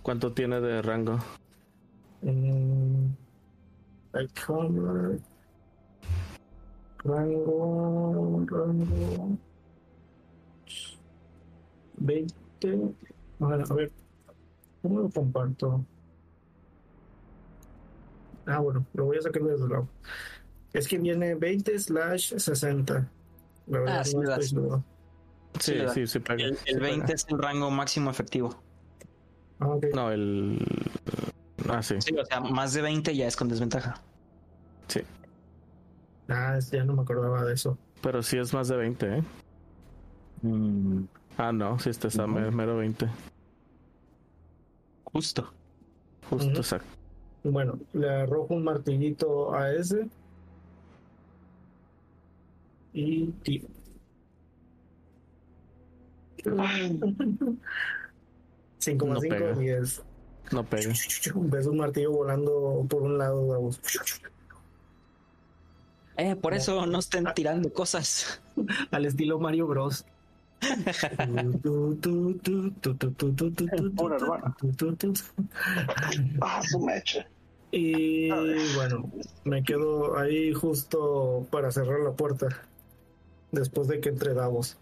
¿Cuánto 0.03 0.33
tiene 0.33 0.61
de 0.61 0.83
rango? 0.83 1.19
Mm, 2.23 3.07
rango, 7.05 8.45
rango 8.47 9.39
20. 12.01 12.35
Bueno, 13.39 13.65
a 13.69 13.75
ver, 13.75 13.91
¿cómo 14.83 15.01
lo 15.01 15.11
comparto? 15.11 15.85
Ah, 18.47 18.59
bueno, 18.59 18.85
lo 18.95 19.05
voy 19.05 19.19
a 19.19 19.23
sacar 19.23 19.43
desde 19.43 19.69
lado. 19.69 19.89
Es 20.73 20.89
que 20.89 20.99
viene 20.99 21.35
20 21.35 21.79
slash 21.79 22.35
60. 22.37 23.09
La 23.67 23.79
verdad, 23.79 24.03
ah, 24.05 24.11
no 24.13 24.35
estoy 24.37 24.83
Sí, 25.59 25.75
sí, 25.93 26.07
sí, 26.07 26.21
El, 26.67 26.81
20 26.81 27.13
es 27.13 27.27
el 27.29 27.39
rango 27.39 27.71
máximo 27.71 28.11
efectivo. 28.11 28.63
Ah, 29.59 29.77
no, 29.95 30.11
el. 30.11 30.59
Ah, 31.69 31.83
sí. 31.83 31.97
Sí, 32.01 32.15
o 32.17 32.25
sea, 32.25 32.41
más 32.41 32.73
de 32.73 32.83
20 32.83 33.15
ya 33.15 33.27
es 33.27 33.37
con 33.37 33.49
desventaja. 33.49 34.01
Sí. 34.87 35.01
Ah, 36.29 36.59
ya 36.71 36.85
no 36.85 36.95
me 36.95 37.03
acordaba 37.03 37.45
de 37.45 37.55
eso. 37.55 37.77
Pero 38.01 38.23
sí 38.23 38.39
es 38.39 38.55
más 38.55 38.69
de 38.69 38.77
20, 38.77 39.19
¿eh? 39.19 39.23
Mm. 40.43 41.05
Ah, 41.43 41.53
no, 41.53 41.79
sí 41.79 41.89
está 41.89 42.09
a 42.23 42.27
mero 42.27 42.77
20. 42.77 43.09
Justo. 45.05 45.51
Justo, 46.29 46.61
exacto. 46.61 46.87
Bueno, 47.43 47.79
le 47.95 48.11
arrojo 48.11 48.53
un 48.53 48.65
martillito 48.65 49.55
a 49.55 49.73
ese. 49.73 50.07
Y 52.93 53.29
tiro. 53.43 53.69
5 58.79 59.07
más 59.07 59.21
5, 59.23 59.37
10. 59.59 60.03
No 60.53 60.65
pega. 60.65 60.93
Ves 61.35 61.67
un 61.67 61.79
martillo 61.79 62.13
volando 62.13 62.85
por 62.87 63.01
un 63.01 63.17
lado. 63.17 63.71
Eh, 66.19 66.37
por 66.37 66.53
eso 66.53 66.85
no 66.85 66.99
estén 66.99 67.25
tirando 67.35 67.73
cosas. 67.73 68.43
Al 68.91 69.07
estilo 69.07 69.39
Mario 69.39 69.67
Bros. 69.67 70.05
Y 77.73 78.29
bueno, 78.75 79.11
me 79.45 79.63
quedo 79.63 80.19
ahí 80.19 80.53
justo 80.53 81.47
para 81.51 81.71
cerrar 81.71 82.01
la 82.01 82.13
puerta. 82.13 82.49
Después 83.53 83.89
de 83.89 84.01
que 84.01 84.09
entre 84.09 84.35
Davos. 84.35 84.77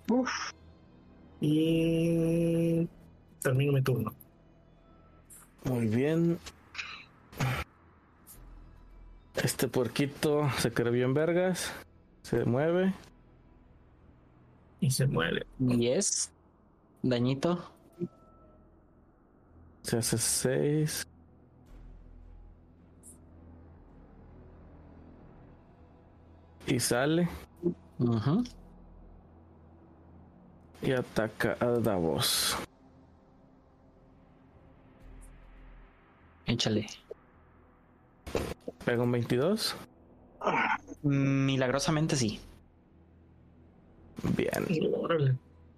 Y 1.40 2.88
termino 3.40 3.72
mi 3.72 3.82
turno. 3.82 4.14
Muy 5.64 5.86
bien. 5.86 6.38
Este 9.36 9.68
puerquito 9.68 10.48
se 10.58 10.72
quedó 10.72 10.90
bien 10.90 11.14
vergas. 11.14 11.72
Se 12.22 12.44
mueve. 12.44 12.92
Y 14.80 14.90
se 14.90 15.06
mueve. 15.06 15.46
Y 15.58 15.88
es 15.88 16.32
dañito. 17.02 17.72
Se 19.82 19.98
hace 19.98 20.18
seis. 20.18 21.06
Y 26.66 26.78
sale. 26.78 27.28
Ajá 28.08 28.42
y 30.82 30.92
ataca 30.92 31.56
a 31.60 31.66
Davos. 31.78 32.56
Échale. 36.46 36.86
¿Pega 38.84 39.02
un 39.02 39.12
22? 39.12 39.76
Milagrosamente 41.02 42.16
sí. 42.16 42.40
Bien. 44.36 44.66
Órale. 44.94 45.34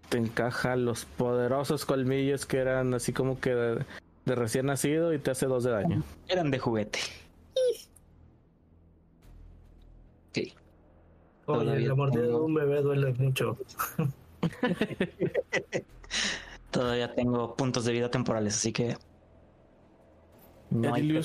Te 0.08 0.18
encaja 0.18 0.76
los 0.76 1.04
poderosos 1.04 1.84
colmillos 1.84 2.46
que 2.46 2.58
eran 2.58 2.94
así 2.94 3.12
como 3.12 3.40
que 3.40 3.54
de, 3.54 3.84
de 4.24 4.34
recién 4.34 4.66
nacido 4.66 5.14
y 5.14 5.18
te 5.18 5.30
hace 5.30 5.46
dos 5.46 5.64
de 5.64 5.70
daño. 5.70 6.02
Eran 6.28 6.50
de 6.50 6.58
juguete. 6.58 6.98
Ok. 10.30 10.36
Oye, 10.36 10.54
Todavía 11.44 11.88
la 11.88 11.94
mordida 11.94 12.22
de 12.22 12.34
un 12.34 12.54
bebé 12.54 12.82
duele 12.82 13.12
mucho. 13.14 13.56
Todavía 16.70 17.14
tengo 17.14 17.56
puntos 17.56 17.84
de 17.84 17.92
vida 17.92 18.10
temporales, 18.10 18.56
así 18.56 18.72
que. 18.72 18.96
No 20.70 20.94
hay. 20.94 21.20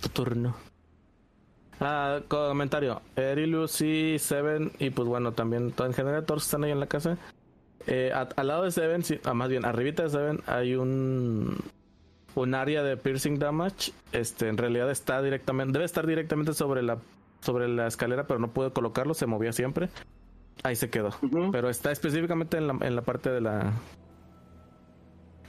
Tu 0.00 0.08
turno. 0.08 0.56
Ah, 1.84 2.20
comentario. 2.28 3.02
Erilius 3.16 3.80
y 3.80 4.18
Seven, 4.18 4.70
y 4.78 4.90
pues 4.90 5.08
bueno, 5.08 5.32
también 5.32 5.72
todo 5.72 5.86
en 5.88 5.94
general, 5.94 6.24
todos 6.24 6.44
están 6.44 6.62
ahí 6.64 6.70
en 6.70 6.78
la 6.80 6.86
casa. 6.86 7.18
Eh, 7.88 8.12
a- 8.14 8.28
al 8.36 8.46
lado 8.46 8.62
de 8.62 8.70
Seven, 8.70 9.02
sí, 9.02 9.18
ah, 9.24 9.34
más 9.34 9.48
bien, 9.48 9.64
arribita 9.64 10.04
de 10.04 10.10
Seven, 10.10 10.40
hay 10.46 10.76
un 10.76 11.58
un 12.34 12.54
área 12.54 12.82
de 12.82 12.96
piercing 12.96 13.38
damage. 13.38 13.92
Este, 14.12 14.48
en 14.48 14.56
realidad 14.56 14.90
está 14.90 15.20
directamente, 15.20 15.72
debe 15.72 15.84
estar 15.84 16.06
directamente 16.06 16.54
sobre 16.54 16.82
la 16.82 16.98
sobre 17.40 17.66
la 17.68 17.88
escalera, 17.88 18.26
pero 18.28 18.38
no 18.38 18.52
puedo 18.52 18.72
colocarlo, 18.72 19.14
se 19.14 19.26
movía 19.26 19.52
siempre. 19.52 19.88
Ahí 20.62 20.76
se 20.76 20.88
quedó. 20.90 21.10
Pero 21.50 21.68
está 21.68 21.90
específicamente 21.90 22.56
en 22.58 22.68
la, 22.68 22.76
en 22.80 22.94
la 22.94 23.02
parte 23.02 23.30
de 23.30 23.40
la 23.40 23.72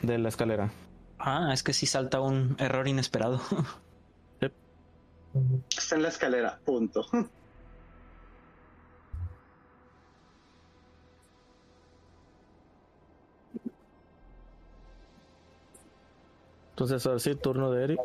de 0.02 0.18
la 0.18 0.30
escalera. 0.30 0.72
Ah, 1.20 1.52
es 1.54 1.62
que 1.62 1.72
sí 1.74 1.86
salta 1.86 2.20
un 2.20 2.56
error 2.60 2.88
inesperado. 2.88 3.40
Está 5.76 5.96
en 5.96 6.04
la 6.04 6.10
escalera, 6.10 6.60
punto. 6.64 7.06
Entonces, 16.72 17.06
ahora 17.06 17.20
sí, 17.20 17.36
turno 17.36 17.72
de 17.72 17.84
Eric. 17.84 18.00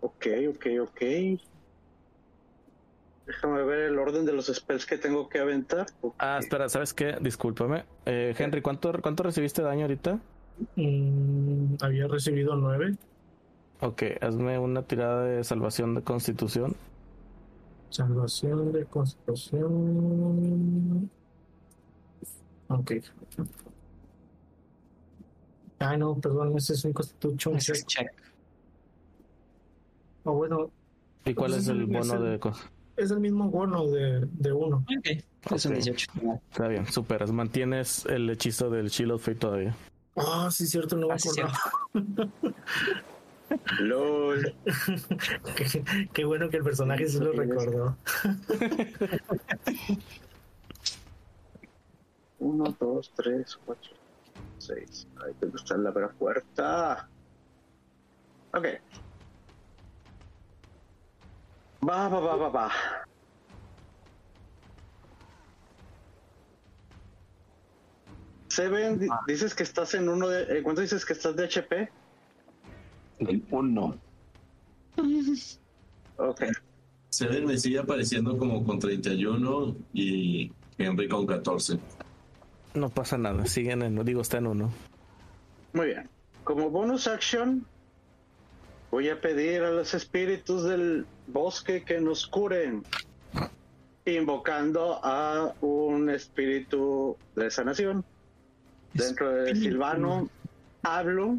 Ok, 0.00 0.26
ok, 0.50 0.66
ok. 0.82 1.00
Déjame 3.26 3.62
ver 3.62 3.78
el 3.80 3.98
orden 3.98 4.26
de 4.26 4.32
los 4.34 4.46
spells 4.46 4.84
que 4.84 4.98
tengo 4.98 5.28
que 5.28 5.38
aventar. 5.38 5.86
Ah, 6.18 6.38
espera, 6.38 6.68
¿sabes 6.68 6.92
qué? 6.92 7.16
Discúlpame. 7.20 7.84
Eh, 8.04 8.34
Henry, 8.38 8.60
¿cuánto, 8.60 8.92
¿cuánto 9.00 9.22
recibiste 9.22 9.62
daño 9.62 9.82
ahorita? 9.82 10.20
Mm, 10.76 11.74
había 11.80 12.06
recibido 12.08 12.54
nueve. 12.56 12.96
Ok, 13.80 14.02
hazme 14.20 14.58
una 14.58 14.82
tirada 14.82 15.24
de 15.24 15.42
salvación 15.44 15.94
de 15.94 16.02
constitución. 16.02 16.74
Salvación 17.90 18.72
de 18.72 18.84
constitución. 18.86 21.08
Ok. 22.68 22.92
Ah, 25.80 25.96
no, 25.96 26.14
perdón, 26.16 26.56
ese 26.56 26.74
es 26.74 26.84
un 26.84 26.92
constitution 26.92 27.56
Ese 27.56 27.72
es 27.72 27.84
check. 27.86 28.06
check. 28.06 28.12
Ah, 30.24 30.30
bueno, 30.30 30.70
¿Y 31.24 31.34
cuál 31.34 31.54
es 31.54 31.66
el 31.68 31.84
bono 31.86 31.98
es 32.00 32.10
el- 32.12 32.22
de... 32.22 32.40
es 32.96 33.10
el 33.10 33.18
mismo 33.20 33.50
bono 33.50 33.86
de, 33.88 34.26
de 34.32 34.52
uno. 34.52 34.84
Ok, 34.98 35.06
es 35.54 35.66
un 35.66 35.72
Ok. 35.72 35.78
18. 35.78 36.10
Está 36.50 36.68
bien, 36.68 36.86
superas. 36.86 37.30
Mantienes 37.32 38.06
el 38.06 38.30
hechizo 38.30 38.70
del 38.70 38.88
Shield 38.88 39.12
of 39.12 39.24
Fate 39.24 39.38
todavía. 39.38 39.74
Ah, 40.16 40.48
sí, 40.50 40.66
cierto, 40.66 40.96
no 40.96 41.08
me 41.08 41.14
Ah, 41.14 41.18
sí, 41.18 41.28
acordaba. 41.28 41.58
LOL. 43.80 44.56
qué, 45.56 45.84
qué 46.12 46.24
bueno 46.24 46.48
que 46.48 46.56
el 46.58 46.62
personaje 46.64 47.08
sí 47.08 47.18
lo 47.18 47.32
recordó. 47.32 47.98
Uno, 52.38 52.64
dos, 52.78 53.12
tres, 53.14 53.56
cuatro, 53.64 53.96
seis. 54.58 55.06
Ahí 55.16 55.32
tengo 55.34 55.52
que 55.52 55.56
estar 55.58 55.78
la 55.78 55.90
vera 55.92 56.14
puerta. 56.18 57.08
Ok. 58.52 58.66
Va, 61.88 62.08
va, 62.08 62.20
va, 62.20 62.36
va, 62.36 62.48
va. 62.48 62.72
Seven, 68.58 68.98
di- 69.00 69.08
dices 69.26 69.52
que 69.54 69.64
estás 69.64 69.94
en 69.94 70.08
uno 70.08 70.28
de. 70.28 70.58
eh, 70.58 70.62
¿Cuánto 70.62 70.80
dices 70.80 71.04
que 71.04 71.12
estás 71.12 71.34
de 71.34 71.44
HP? 71.44 71.88
El 73.18 73.42
uno. 73.50 73.96
Ok. 76.16 76.42
Seven 77.10 77.46
me 77.46 77.58
sigue 77.58 77.78
apareciendo 77.80 78.38
como 78.38 78.64
con 78.64 78.78
31 78.78 79.74
y 79.92 80.52
Henry 80.78 81.08
con 81.08 81.26
14. 81.26 81.78
No 82.74 82.88
pasa 82.90 83.18
nada, 83.18 83.44
siguen 83.46 83.82
en... 83.82 84.04
Digo, 84.04 84.20
está 84.20 84.38
en 84.38 84.46
uno. 84.48 84.72
Muy 85.72 85.86
bien. 85.86 86.08
Como 86.44 86.70
bonus 86.70 87.06
action, 87.08 87.64
voy 88.90 89.08
a 89.08 89.20
pedir 89.20 89.62
a 89.62 89.70
los 89.70 89.94
espíritus 89.94 90.64
del 90.64 91.06
bosque 91.28 91.84
que 91.84 92.00
nos 92.00 92.26
curen, 92.26 92.84
invocando 94.06 95.00
a 95.04 95.54
un 95.60 96.10
espíritu 96.10 97.16
de 97.36 97.50
sanación. 97.50 98.04
Dentro 98.94 99.32
de 99.32 99.54
Silvano, 99.56 100.28
hablo, 100.82 101.38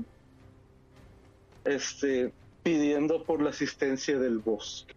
este, 1.64 2.34
pidiendo 2.64 3.24
por 3.24 3.42
la 3.42 3.52
asistencia 3.52 4.20
del 4.20 4.40
bosque. 4.40 4.94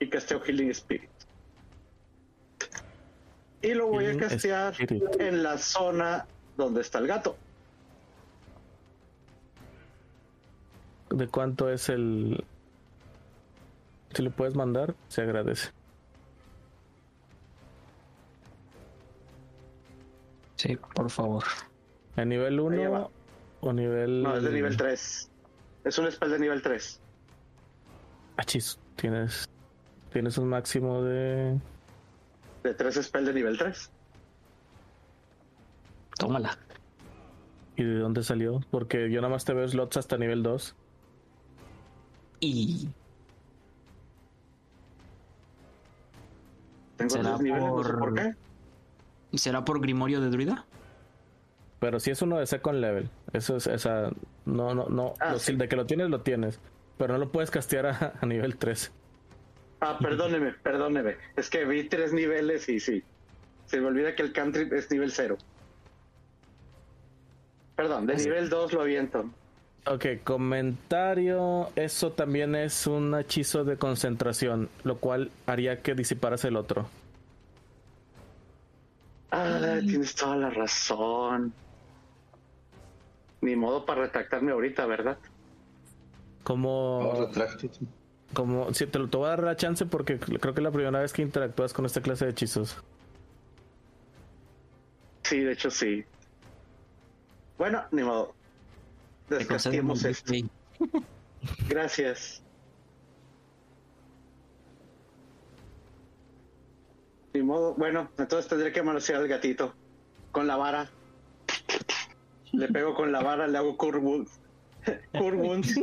Y 0.00 0.08
casteo 0.08 0.40
Healing 0.40 0.70
Spirit. 0.70 1.10
Y 3.62 3.74
lo 3.74 3.88
voy 3.88 4.06
a 4.06 4.16
castear 4.16 4.72
Spirit. 4.72 5.02
en 5.18 5.42
la 5.42 5.58
zona 5.58 6.26
donde 6.56 6.82
está 6.82 6.98
el 6.98 7.06
gato. 7.06 7.36
¿De 11.10 11.26
cuánto 11.26 11.70
es 11.70 11.88
el...? 11.88 12.44
Si 14.12 14.22
le 14.22 14.30
puedes 14.30 14.54
mandar, 14.54 14.94
se 15.08 15.22
agradece. 15.22 15.70
Sí, 20.58 20.76
por 20.94 21.08
favor. 21.08 21.44
¿A 22.16 22.24
nivel 22.24 22.58
Ahí 22.58 22.86
va. 22.86 23.06
1 23.06 23.10
o 23.60 23.72
nivel...? 23.72 24.22
No, 24.24 24.36
es 24.36 24.42
de 24.42 24.50
nivel 24.52 24.76
3. 24.76 25.30
Es 25.84 25.98
un 25.98 26.10
spell 26.10 26.30
de 26.32 26.38
nivel 26.40 26.60
3. 26.62 27.00
Ah, 28.36 28.44
chis, 28.44 28.78
tienes... 28.96 29.48
Tienes 30.12 30.36
un 30.36 30.48
máximo 30.48 31.02
de... 31.02 31.58
De 32.64 32.74
3 32.74 33.04
spell 33.04 33.24
de 33.24 33.32
nivel 33.34 33.56
3. 33.56 33.90
Tómala. 36.18 36.58
¿Y 37.76 37.84
de 37.84 37.98
dónde 38.00 38.24
salió? 38.24 38.60
Porque 38.72 39.08
yo 39.10 39.20
nada 39.20 39.32
más 39.32 39.44
te 39.44 39.54
veo 39.54 39.68
slots 39.68 39.96
hasta 39.96 40.18
nivel 40.18 40.42
2. 40.42 40.74
Y 42.40 42.88
Tengo 46.96 47.10
¿Será 47.10 47.30
3 47.36 47.40
niveles, 47.42 47.68
no 47.68 47.82
sé 47.84 47.90
por- 47.90 47.98
por 48.00 48.14
qué. 48.14 48.34
Será 49.36 49.64
por 49.64 49.80
Grimorio 49.82 50.22
de 50.22 50.30
Druida. 50.30 50.64
Pero 51.80 52.00
si 52.00 52.10
es 52.10 52.22
uno 52.22 52.38
de 52.38 52.46
second 52.46 52.80
level. 52.80 53.10
Eso 53.32 53.56
es 53.56 53.66
esa. 53.66 54.10
No, 54.46 54.74
no, 54.74 54.86
no. 54.88 55.12
Ah, 55.20 55.32
lo- 55.32 55.38
sí. 55.38 55.54
De 55.54 55.68
que 55.68 55.76
lo 55.76 55.84
tienes, 55.84 56.08
lo 56.08 56.22
tienes. 56.22 56.58
Pero 56.96 57.12
no 57.12 57.18
lo 57.20 57.30
puedes 57.30 57.50
castear 57.50 57.86
a, 57.86 58.14
a 58.20 58.26
nivel 58.26 58.56
3. 58.56 58.90
Ah, 59.80 59.96
perdóneme, 60.00 60.54
perdóneme. 60.54 61.16
Es 61.36 61.50
que 61.50 61.64
vi 61.64 61.84
3 61.88 62.12
niveles 62.12 62.68
y 62.68 62.80
sí. 62.80 63.04
Se 63.66 63.80
me 63.80 63.86
olvida 63.88 64.14
que 64.16 64.22
el 64.22 64.32
cantrip 64.32 64.72
es 64.72 64.90
nivel 64.90 65.12
0. 65.12 65.36
Perdón, 67.76 68.06
de 68.06 68.16
nivel 68.16 68.48
2 68.48 68.72
lo 68.72 68.80
aviento. 68.82 69.30
Ok, 69.86 70.06
comentario. 70.24 71.68
Eso 71.76 72.10
también 72.12 72.56
es 72.56 72.86
un 72.88 73.14
hechizo 73.16 73.62
de 73.64 73.76
concentración. 73.76 74.68
Lo 74.82 74.96
cual 74.98 75.30
haría 75.46 75.80
que 75.80 75.94
disiparas 75.94 76.44
el 76.44 76.56
otro. 76.56 76.88
Tienes 79.86 80.14
toda 80.14 80.36
la 80.36 80.50
razón. 80.50 81.52
Ni 83.40 83.56
modo 83.56 83.84
para 83.86 84.02
retractarme 84.02 84.52
ahorita, 84.52 84.86
¿verdad? 84.86 85.18
Como. 86.42 87.30
Como 88.34 88.74
si 88.74 88.86
te 88.86 88.98
lo 88.98 89.08
te 89.08 89.16
voy 89.16 89.26
a 89.26 89.30
dar 89.30 89.42
la 89.42 89.56
chance 89.56 89.86
porque 89.86 90.18
creo 90.18 90.54
que 90.54 90.60
es 90.60 90.64
la 90.64 90.70
primera 90.70 91.00
vez 91.00 91.12
que 91.12 91.22
interactúas 91.22 91.72
con 91.72 91.86
esta 91.86 92.02
clase 92.02 92.26
de 92.26 92.32
hechizos. 92.32 92.76
Sí, 95.22 95.40
de 95.40 95.52
hecho 95.52 95.70
sí. 95.70 96.04
Bueno, 97.56 97.84
ni 97.90 98.02
modo. 98.02 98.34
Un 99.30 100.06
esto. 100.06 100.32
Gracias. 101.68 102.42
Ni 107.38 107.44
modo. 107.44 107.74
Bueno, 107.74 108.10
entonces 108.18 108.48
tendré 108.48 108.72
que 108.72 108.80
amanecer 108.80 109.14
al 109.14 109.28
gatito 109.28 109.72
con 110.32 110.48
la 110.48 110.56
vara. 110.56 110.90
Le 112.50 112.66
pego 112.66 112.94
con 112.94 113.12
la 113.12 113.22
vara, 113.22 113.46
le 113.46 113.56
hago 113.56 113.76
curvus. 113.76 114.28
Curvuns. 115.12 115.80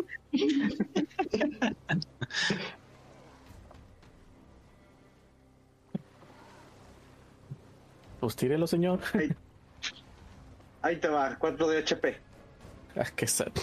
Pues 8.19 8.35
tírelo, 8.35 8.67
señor. 8.67 8.99
Ahí, 9.13 9.29
ahí 10.81 10.95
te 10.97 11.07
va, 11.07 11.37
4 11.39 11.67
de 11.69 11.77
HP. 11.77 12.17
Ah, 12.97 13.05
qué 13.15 13.27
sad. 13.27 13.53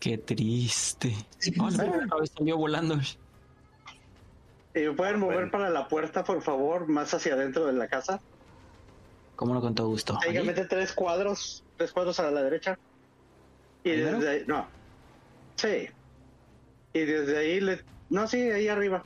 Qué 0.00 0.16
triste. 0.16 1.14
Otra 1.60 2.16
vez 2.18 2.32
salió 2.34 2.56
volando. 2.56 2.98
¿Y 4.74 4.80
me 4.80 4.92
pueden 4.92 5.18
mover 5.18 5.50
para 5.50 5.68
la 5.70 5.88
puerta, 5.88 6.24
por 6.24 6.40
favor, 6.42 6.88
más 6.88 7.12
hacia 7.12 7.34
adentro 7.34 7.66
de 7.66 7.74
la 7.74 7.88
casa? 7.88 8.20
Cómo 9.36 9.54
no, 9.54 9.60
con 9.60 9.74
todo 9.74 9.88
gusto. 9.88 10.18
Técnicamente 10.20 10.64
tres 10.66 10.92
cuadros, 10.92 11.62
tres 11.76 11.92
cuadros 11.92 12.18
a 12.20 12.30
la 12.30 12.42
derecha. 12.42 12.78
Y 13.84 13.90
¿Primero? 13.92 14.18
desde 14.18 14.30
ahí, 14.30 14.44
no. 14.46 14.66
Sí. 15.56 15.88
Y 16.94 17.00
desde 17.00 17.38
ahí 17.38 17.60
le, 17.60 17.80
no, 18.10 18.26
sí, 18.26 18.40
ahí 18.50 18.68
arriba. 18.68 19.02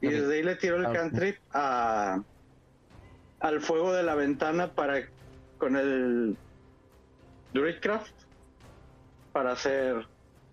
Y 0.00 0.08
desde 0.08 0.34
ahí 0.34 0.42
le 0.42 0.56
tiro 0.56 0.76
el 0.76 0.86
Ah, 0.86 0.90
ok. 0.90 0.94
cantrip 0.94 1.36
a, 1.52 2.22
al 3.40 3.60
fuego 3.60 3.92
de 3.92 4.02
la 4.02 4.14
ventana 4.14 4.72
para, 4.72 5.00
con 5.58 5.76
el 5.76 6.36
Druidcraft, 7.54 8.12
para 9.32 9.52
hacer 9.52 10.06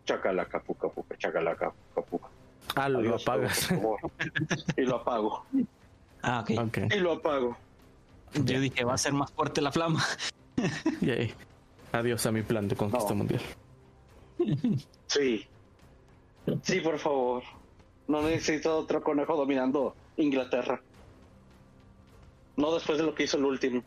chacalaca, 0.06 0.62
puca, 0.62 0.88
puca, 0.90 1.18
chacalaca, 1.18 1.72
puca, 1.94 2.10
puca. 2.10 2.28
Ah, 2.76 2.90
lo 2.90 3.00
Adiós, 3.00 3.22
apagas. 3.22 3.68
por 3.68 3.78
favor. 3.78 4.00
y 4.78 4.82
lo 4.82 4.96
apago. 4.98 5.46
Ah, 6.22 6.40
ok. 6.42 6.52
ok. 6.68 6.78
Y 6.96 7.00
lo 7.00 7.12
apago. 7.14 7.58
Yo 8.34 8.60
dije, 8.60 8.84
va 8.84 8.94
a 8.96 8.98
ser 8.98 9.14
más 9.14 9.32
fuerte 9.32 9.62
la 9.62 9.72
flama. 9.72 10.04
Y 11.02 11.10
ahí. 11.10 11.34
Adiós 11.92 12.26
a 12.26 12.32
mi 12.32 12.42
plan 12.44 12.68
de 12.68 12.76
conquista 12.76 13.10
No. 13.10 13.16
mundial. 13.16 13.42
Sí. 15.08 15.46
Sí, 16.64 16.80
por 16.82 16.98
favor. 17.00 17.44
No 18.08 18.22
necesito 18.22 18.78
otro 18.78 19.02
conejo 19.04 19.36
dominando 19.36 19.96
Inglaterra. 20.18 20.82
No 22.58 22.74
después 22.74 22.98
de 22.98 23.04
lo 23.06 23.14
que 23.16 23.24
hizo 23.24 23.38
el 23.38 23.46
último. 23.46 23.84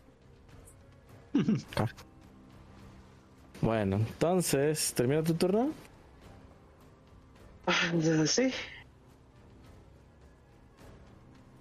Bueno, 3.61 3.97
entonces, 3.97 4.93
¿termina 4.95 5.23
tu 5.23 5.35
turno? 5.35 5.71
Ah, 7.67 7.93
Sí. 8.27 8.53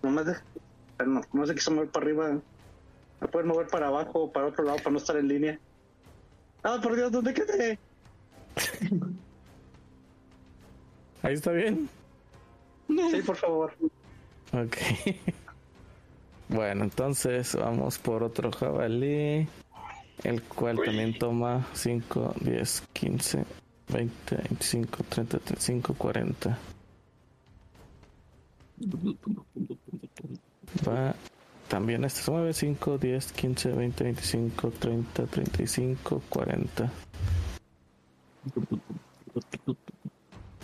No 0.06 0.12
me, 0.12 0.24
de... 0.24 0.36
no, 1.04 1.22
no 1.34 1.48
se 1.48 1.56
quiso 1.56 1.72
mover 1.72 1.90
para 1.90 2.06
arriba. 2.06 2.40
Me 3.20 3.28
pueden 3.28 3.48
mover 3.48 3.66
para 3.66 3.88
abajo 3.88 4.26
o 4.26 4.32
para 4.32 4.46
otro 4.46 4.64
lado 4.64 4.78
para 4.78 4.92
no 4.92 4.98
estar 5.00 5.18
en 5.18 5.28
línea. 5.28 5.60
Ah, 6.62 6.80
por 6.82 6.96
Dios, 6.96 7.12
¿dónde 7.12 7.34
quedé? 7.34 7.80
Ahí 11.24 11.34
está 11.34 11.52
bien. 11.54 11.90
Sí, 12.88 13.22
por 13.26 13.36
favor. 13.36 13.74
Ok. 14.54 14.78
Bueno, 16.48 16.84
entonces 16.84 17.56
vamos 17.56 17.98
por 17.98 18.22
otro 18.22 18.52
jabalí. 18.52 19.48
El 20.24 20.44
cual 20.44 20.80
también 20.86 21.18
toma 21.18 21.66
5, 21.74 22.36
10, 22.40 22.84
15, 22.94 23.46
20, 23.92 24.36
25, 24.36 25.04
30, 25.10 25.40
35, 25.40 25.96
40. 25.96 26.60
Va. 30.88 31.16
También 31.68 32.04
este 32.04 32.22
se 32.22 32.32
mueve 32.32 32.54
5, 32.54 32.98
10, 32.98 33.32
15, 33.32 33.72
20, 33.72 34.04
25, 34.04 34.72
30, 34.72 35.26
35, 35.26 36.22
40. 36.30 36.92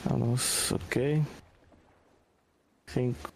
Vamos, 0.06 0.72
ok. 0.72 0.98
5. 2.88 3.30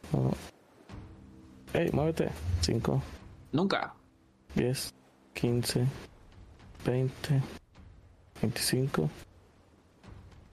Ey, 1.73 1.89
muévete. 1.91 2.29
5, 2.61 3.01
Nunca. 3.51 3.93
10, 4.55 4.93
15, 5.33 5.85
20, 6.85 7.41
25, 8.41 9.09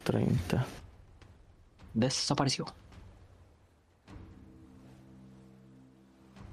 30. 0.04 0.66
Desapareció. 1.94 2.66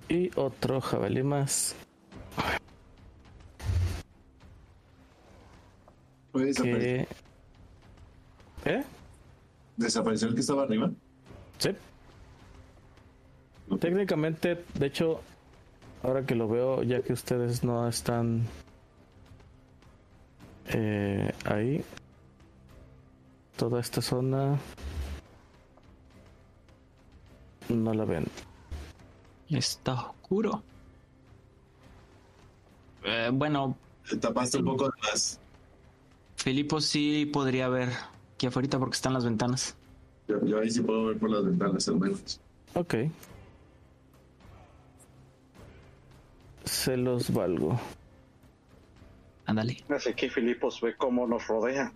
Y 0.09 0.31
otro 0.35 0.81
jabalí 0.81 1.23
más. 1.23 1.75
Puede 6.31 6.47
desaparecer. 6.47 7.07
Que... 8.63 8.69
¿Eh? 8.71 8.83
¿Desapareció 9.77 10.27
el 10.27 10.33
que 10.35 10.41
estaba 10.41 10.63
arriba? 10.63 10.91
Sí. 11.57 11.69
Técnicamente, 13.79 14.65
de 14.73 14.85
hecho, 14.85 15.21
ahora 16.03 16.25
que 16.25 16.35
lo 16.35 16.47
veo, 16.49 16.83
ya 16.83 17.01
que 17.01 17.13
ustedes 17.13 17.63
no 17.63 17.87
están 17.87 18.43
eh, 20.73 21.31
ahí, 21.45 21.83
toda 23.55 23.79
esta 23.79 24.01
zona 24.01 24.57
no 27.69 27.93
la 27.93 28.05
ven. 28.05 28.25
Está 29.49 29.93
oscuro. 29.93 30.61
Eh, 33.03 33.29
bueno, 33.33 33.75
Tapaste 34.19 34.57
un 34.57 34.65
poco 34.65 34.91
más. 35.01 35.39
Filipo 36.35 36.81
sí 36.81 37.25
podría 37.25 37.67
ver 37.69 37.89
aquí 38.33 38.47
afuera 38.47 38.79
porque 38.79 38.95
están 38.95 39.13
las 39.13 39.25
ventanas. 39.25 39.75
Yo, 40.27 40.43
yo 40.45 40.59
ahí 40.59 40.69
sí 40.69 40.81
puedo 40.81 41.05
ver 41.05 41.17
por 41.17 41.29
las 41.29 41.43
ventanas 41.43 41.87
al 41.87 41.99
menos. 41.99 42.39
Ok. 42.75 42.95
Se 46.63 46.97
los 46.97 47.33
valgo. 47.33 47.79
Ándale. 49.45 49.83
Así 49.89 50.13
que 50.13 50.29
Filipos 50.29 50.79
ve 50.81 50.95
cómo 50.95 51.25
nos 51.25 51.47
rodea. 51.47 51.91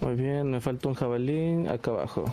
Muy 0.00 0.14
bien, 0.14 0.50
me 0.50 0.60
falta 0.60 0.88
un 0.88 0.94
jabalí 0.94 1.66
acá 1.66 1.90
abajo. 1.90 2.24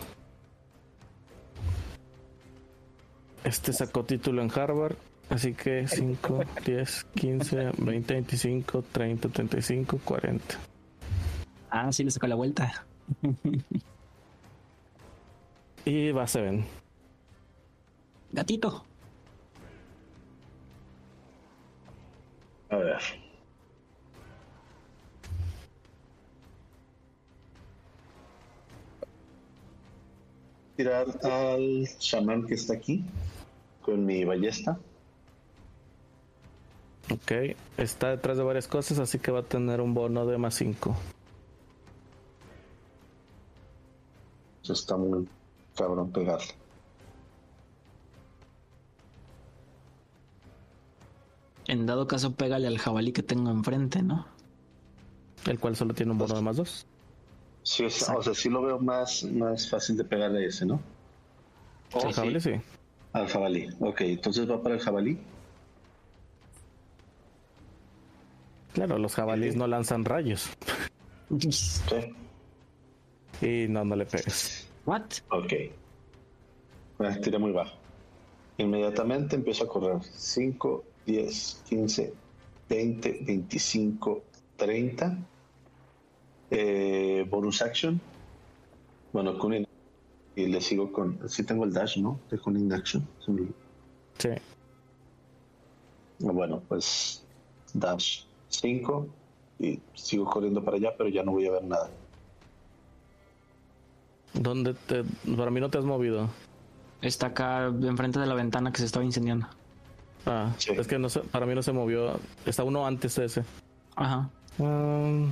Este 3.44 3.74
sacó 3.74 4.04
título 4.06 4.42
en 4.42 4.52
Harvard, 4.52 4.96
así 5.30 5.54
que 5.54 5.88
5, 5.88 6.44
10, 6.66 7.04
15, 7.16 7.72
20, 7.78 8.14
25, 8.14 8.84
30, 8.92 9.30
35, 9.30 10.00
40. 10.04 10.60
Ah, 11.72 11.92
sí 11.92 12.04
le 12.04 12.12
sacó 12.12 12.28
la 12.28 12.36
vuelta. 12.36 12.86
Y 15.86 16.12
va 16.12 16.28
Seven. 16.28 16.64
Gatito. 18.32 18.86
A 22.70 22.78
ver. 22.78 23.02
Tirar 30.78 31.08
al 31.24 31.88
chamán 32.00 32.46
que 32.46 32.54
está 32.54 32.74
aquí 32.74 33.04
con 33.82 34.06
mi 34.06 34.24
ballesta. 34.26 34.78
Ok, 37.12 37.32
está 37.78 38.10
detrás 38.10 38.38
de 38.38 38.44
varias 38.44 38.68
cosas, 38.68 39.00
así 39.00 39.20
que 39.20 39.32
va 39.32 39.40
a 39.40 39.44
tener 39.44 39.82
un 39.82 39.94
bono 39.94 40.26
de 40.26 40.38
más 40.38 40.56
5. 40.56 40.96
Eso 44.64 44.74
está 44.74 44.96
muy 44.96 45.28
cabrón 45.76 46.12
pegarle. 46.12 46.54
En 51.68 51.86
dado 51.86 52.08
caso, 52.08 52.34
pégale 52.34 52.68
al 52.68 52.78
jabalí 52.78 53.12
que 53.12 53.24
tengo 53.24 53.50
enfrente, 53.52 54.02
¿no? 54.02 54.26
El 55.46 55.60
cual 55.60 55.76
solo 55.76 55.94
tiene 55.94 56.12
un 56.12 56.18
bono 56.18 56.36
de 56.36 56.42
más 56.42 56.58
2. 56.58 56.86
Sí, 57.64 57.84
es- 57.86 58.08
o 58.10 58.22
sea, 58.22 58.34
sí 58.34 58.50
lo 58.50 58.62
veo 58.62 58.80
más, 58.80 59.24
más 59.24 59.70
fácil 59.70 59.96
de 59.98 60.04
pegarle 60.04 60.44
a 60.46 60.48
ese, 60.48 60.66
¿no? 60.66 60.80
Oh, 61.94 62.12
jabalí 62.12 62.40
sí. 62.40 62.52
Al 63.14 63.28
jabalí. 63.28 63.70
Ok, 63.80 64.02
entonces 64.02 64.50
va 64.50 64.62
para 64.62 64.76
el 64.76 64.82
jabalí. 64.82 65.18
Claro, 68.74 68.98
los 68.98 69.14
jabalíes 69.16 69.56
no 69.56 69.68
lanzan 69.68 70.06
rayos. 70.06 70.50
Sí. 71.40 71.80
Y 73.42 73.68
no, 73.68 73.84
no 73.84 73.96
le 73.96 74.06
pegas. 74.06 74.68
What? 74.86 75.02
Ok. 75.32 75.54
Bueno, 77.00 77.20
tiré 77.22 77.40
muy 77.40 77.52
bajo. 77.52 77.76
Inmediatamente 78.60 79.36
empiezo 79.36 79.64
a 79.64 79.68
correr. 79.68 80.04
5, 80.04 80.84
10, 81.08 81.64
15, 81.68 82.14
20, 82.70 83.20
25, 83.24 84.24
30. 84.58 85.18
Eh, 86.52 87.26
bonus 87.28 87.64
action. 87.64 88.00
Bueno, 89.12 89.38
Kunin. 89.40 89.68
Y 90.36 90.46
le 90.48 90.62
sigo 90.62 90.92
con. 90.92 91.20
Sí, 91.28 91.44
tengo 91.44 91.66
el 91.66 91.74
dash, 91.74 91.98
¿no? 91.98 92.20
De 92.30 92.38
con 92.38 92.72
Action. 92.72 93.08
Sí. 94.18 94.30
Bueno, 96.20 96.62
pues. 96.68 97.26
Dash 97.74 98.24
5. 98.48 99.08
Y 99.60 99.80
sigo 99.94 100.26
corriendo 100.26 100.64
para 100.64 100.78
allá, 100.78 100.94
pero 100.98 101.10
ya 101.10 101.24
no 101.24 101.32
voy 101.32 101.48
a 101.48 101.52
ver 101.52 101.64
nada. 101.64 101.90
¿Dónde 104.34 104.74
te.? 104.74 105.04
Para 105.36 105.52
mí 105.52 105.60
no 105.60 105.70
te 105.70 105.78
has 105.78 105.86
movido. 105.86 106.30
Está 107.02 107.28
acá 107.28 107.66
enfrente 107.66 108.20
de 108.20 108.26
la 108.26 108.36
ventana 108.36 108.72
que 108.72 108.80
se 108.80 108.86
estaba 108.86 109.04
incendiando. 109.04 109.48
Ah, 110.26 110.54
es 110.58 110.88
que 110.88 111.00
no 111.00 111.08
para 111.32 111.46
mí 111.46 111.56
no 111.56 111.64
se 111.64 111.72
movió. 111.72 112.20
Está 112.46 112.64
uno 112.64 112.86
antes 112.86 113.16
de 113.16 113.26
ese. 113.26 113.44
Ajá. 113.96 114.30
Um, 114.58 115.32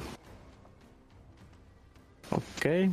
ok. 2.32 2.92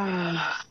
Ah. 0.00 0.64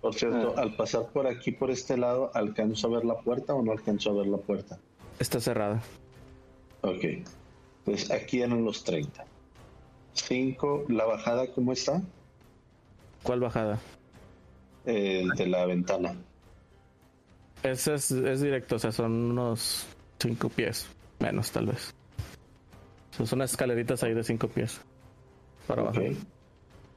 Por 0.00 0.14
cierto, 0.14 0.56
al 0.56 0.76
pasar 0.76 1.08
por 1.08 1.26
aquí, 1.26 1.50
por 1.50 1.72
este 1.72 1.96
lado, 1.96 2.30
¿alcanzo 2.34 2.86
a 2.86 2.90
ver 2.90 3.04
la 3.04 3.18
puerta 3.18 3.52
o 3.54 3.62
no 3.62 3.72
alcanzo 3.72 4.10
a 4.10 4.14
ver 4.14 4.28
la 4.28 4.38
puerta? 4.38 4.78
Está 5.18 5.40
cerrada. 5.40 5.82
Ok. 6.82 7.04
Pues 7.84 8.08
aquí 8.12 8.40
eran 8.40 8.64
los 8.64 8.84
30. 8.84 9.24
5. 10.12 10.84
¿La 10.88 11.04
bajada 11.04 11.52
cómo 11.52 11.72
está? 11.72 12.00
¿Cuál 13.24 13.40
bajada? 13.40 13.80
De 14.84 15.46
la 15.48 15.66
ventana. 15.66 16.14
Ese 17.64 17.94
es, 17.94 18.12
es, 18.12 18.40
directo, 18.40 18.76
o 18.76 18.78
sea, 18.78 18.92
son 18.92 19.12
unos 19.12 19.86
5 20.18 20.48
pies. 20.50 20.88
Menos, 21.20 21.50
tal 21.50 21.66
vez. 21.66 21.94
son 23.12 23.26
unas 23.32 23.50
escaleritas 23.50 24.02
ahí 24.02 24.14
de 24.14 24.24
5 24.24 24.48
pies. 24.48 24.80
Para 25.66 25.82
okay. 25.84 26.10
bajar. 26.10 26.26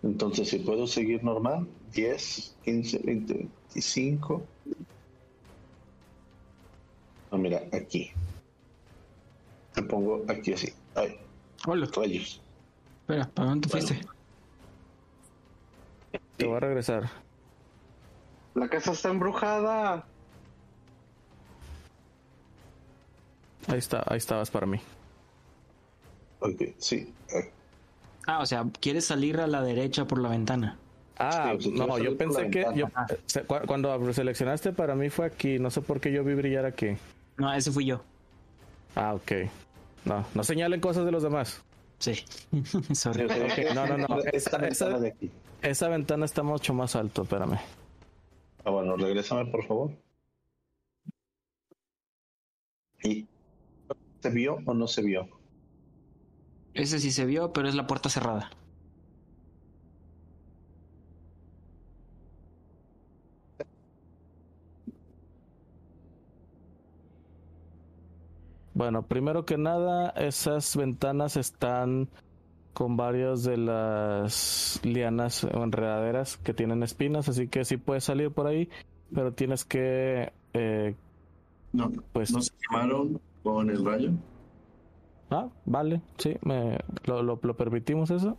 Entonces, 0.03 0.49
si 0.49 0.59
puedo 0.59 0.87
seguir 0.87 1.23
normal, 1.23 1.67
10, 1.93 2.55
15, 2.63 2.99
20, 3.03 3.33
25. 3.73 4.43
Ah, 7.31 7.37
mira, 7.37 7.61
aquí. 7.71 8.11
Me 9.75 9.83
pongo 9.83 10.23
aquí 10.27 10.53
así. 10.53 10.73
Ay. 10.95 11.17
Hola. 11.65 11.87
Rayos. 11.95 12.41
Espera, 13.01 13.29
¿para 13.33 13.49
dónde 13.49 13.67
te 13.67 13.71
fuiste? 13.71 14.01
Te 16.37 16.45
voy 16.45 16.57
a 16.57 16.59
regresar. 16.59 17.09
La 18.55 18.67
casa 18.67 18.91
está 18.91 19.09
embrujada. 19.09 20.05
Ahí 23.67 23.79
está, 23.79 24.03
ahí 24.07 24.17
estabas 24.17 24.49
para 24.49 24.65
mí. 24.65 24.79
Ok, 26.39 26.61
sí. 26.77 27.13
Ah, 28.27 28.39
o 28.39 28.45
sea, 28.45 28.65
¿quieres 28.79 29.05
salir 29.05 29.39
a 29.39 29.47
la 29.47 29.61
derecha 29.61 30.05
por 30.05 30.19
la 30.19 30.29
ventana? 30.29 30.77
Ah, 31.17 31.53
no, 31.71 31.99
yo 31.99 32.17
pensé 32.17 32.49
que 32.49 32.65
yo, 32.75 32.87
cuando 33.67 34.13
seleccionaste 34.13 34.73
para 34.73 34.95
mí 34.95 35.09
fue 35.09 35.27
aquí, 35.27 35.59
no 35.59 35.69
sé 35.69 35.81
por 35.81 35.99
qué 35.99 36.11
yo 36.11 36.23
vi 36.23 36.33
brillar 36.33 36.65
aquí. 36.65 36.97
No, 37.37 37.53
ese 37.53 37.71
fui 37.71 37.85
yo. 37.85 38.01
Ah, 38.95 39.13
ok. 39.13 39.31
No, 40.05 40.25
no 40.33 40.43
señalen 40.43 40.79
cosas 40.81 41.05
de 41.05 41.11
los 41.11 41.21
demás. 41.21 41.61
Sí. 41.99 42.23
Sorry. 42.93 43.27
No, 43.75 43.85
no, 43.85 43.97
no. 43.97 44.19
Esa, 44.33 44.57
esa, 44.67 44.99
esa, 45.61 45.87
ventana 45.89 46.25
está 46.25 46.41
mucho 46.41 46.73
más 46.73 46.95
alto, 46.95 47.21
espérame. 47.21 47.59
Ah, 48.65 48.71
bueno, 48.71 48.97
regrésame, 48.97 49.45
por 49.45 49.63
favor. 49.65 49.91
¿Y 53.03 53.27
se 54.21 54.29
vio 54.29 54.57
o 54.65 54.73
no 54.73 54.87
se 54.87 55.01
vio? 55.01 55.27
Ese 56.73 56.99
sí 56.99 57.11
se 57.11 57.25
vio, 57.25 57.51
pero 57.51 57.67
es 57.67 57.75
la 57.75 57.87
puerta 57.87 58.09
cerrada. 58.09 58.51
Bueno, 68.73 69.03
primero 69.03 69.45
que 69.45 69.57
nada, 69.57 70.09
esas 70.11 70.75
ventanas 70.75 71.37
están 71.37 72.09
con 72.73 72.95
varias 72.95 73.43
de 73.43 73.57
las 73.57 74.79
lianas 74.83 75.43
o 75.43 75.63
enredaderas 75.63 76.37
que 76.37 76.53
tienen 76.53 76.81
espinas, 76.81 77.27
así 77.27 77.47
que 77.47 77.65
sí 77.65 77.77
puedes 77.77 78.05
salir 78.05 78.31
por 78.31 78.47
ahí, 78.47 78.69
pero 79.13 79.33
tienes 79.33 79.65
que... 79.65 80.31
Eh, 80.53 80.95
no, 81.73 81.91
pues... 82.13 82.31
¿No 82.31 82.41
se 82.41 82.53
quemaron 82.57 83.19
con 83.43 83.69
el 83.69 83.83
rayo? 83.83 84.11
Ah, 85.29 85.49
vale, 85.65 86.01
sí, 86.17 86.35
me, 86.43 86.77
lo, 87.05 87.23
lo, 87.23 87.37
permitimos 87.55 88.11
eso. 88.11 88.37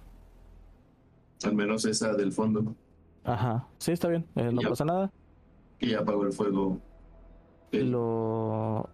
Al 1.44 1.54
menos 1.54 1.84
esa 1.84 2.12
del 2.14 2.32
fondo. 2.32 2.74
Ajá, 3.24 3.66
sí, 3.78 3.92
está 3.92 4.08
bien, 4.08 4.26
eh, 4.36 4.50
no 4.52 4.68
pasa 4.68 4.84
nada. 4.84 5.10
Y 5.80 5.94
apagó 5.94 6.24
el 6.24 6.32
fuego. 6.32 6.78
Lo 7.72 8.88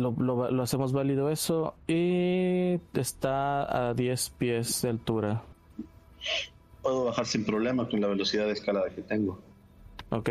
lo, 0.00 0.62
hacemos 0.62 0.92
válido 0.92 1.30
eso 1.30 1.74
y 1.86 2.80
está 2.94 3.88
a 3.90 3.94
10 3.94 4.30
pies 4.30 4.82
de 4.82 4.88
altura. 4.88 5.42
Puedo 6.82 7.04
bajar 7.04 7.26
sin 7.26 7.44
problema 7.44 7.88
con 7.88 8.00
la 8.00 8.08
velocidad 8.08 8.46
de 8.46 8.52
escalada 8.52 8.88
que 8.90 9.02
tengo. 9.02 9.38
Ok. 10.10 10.30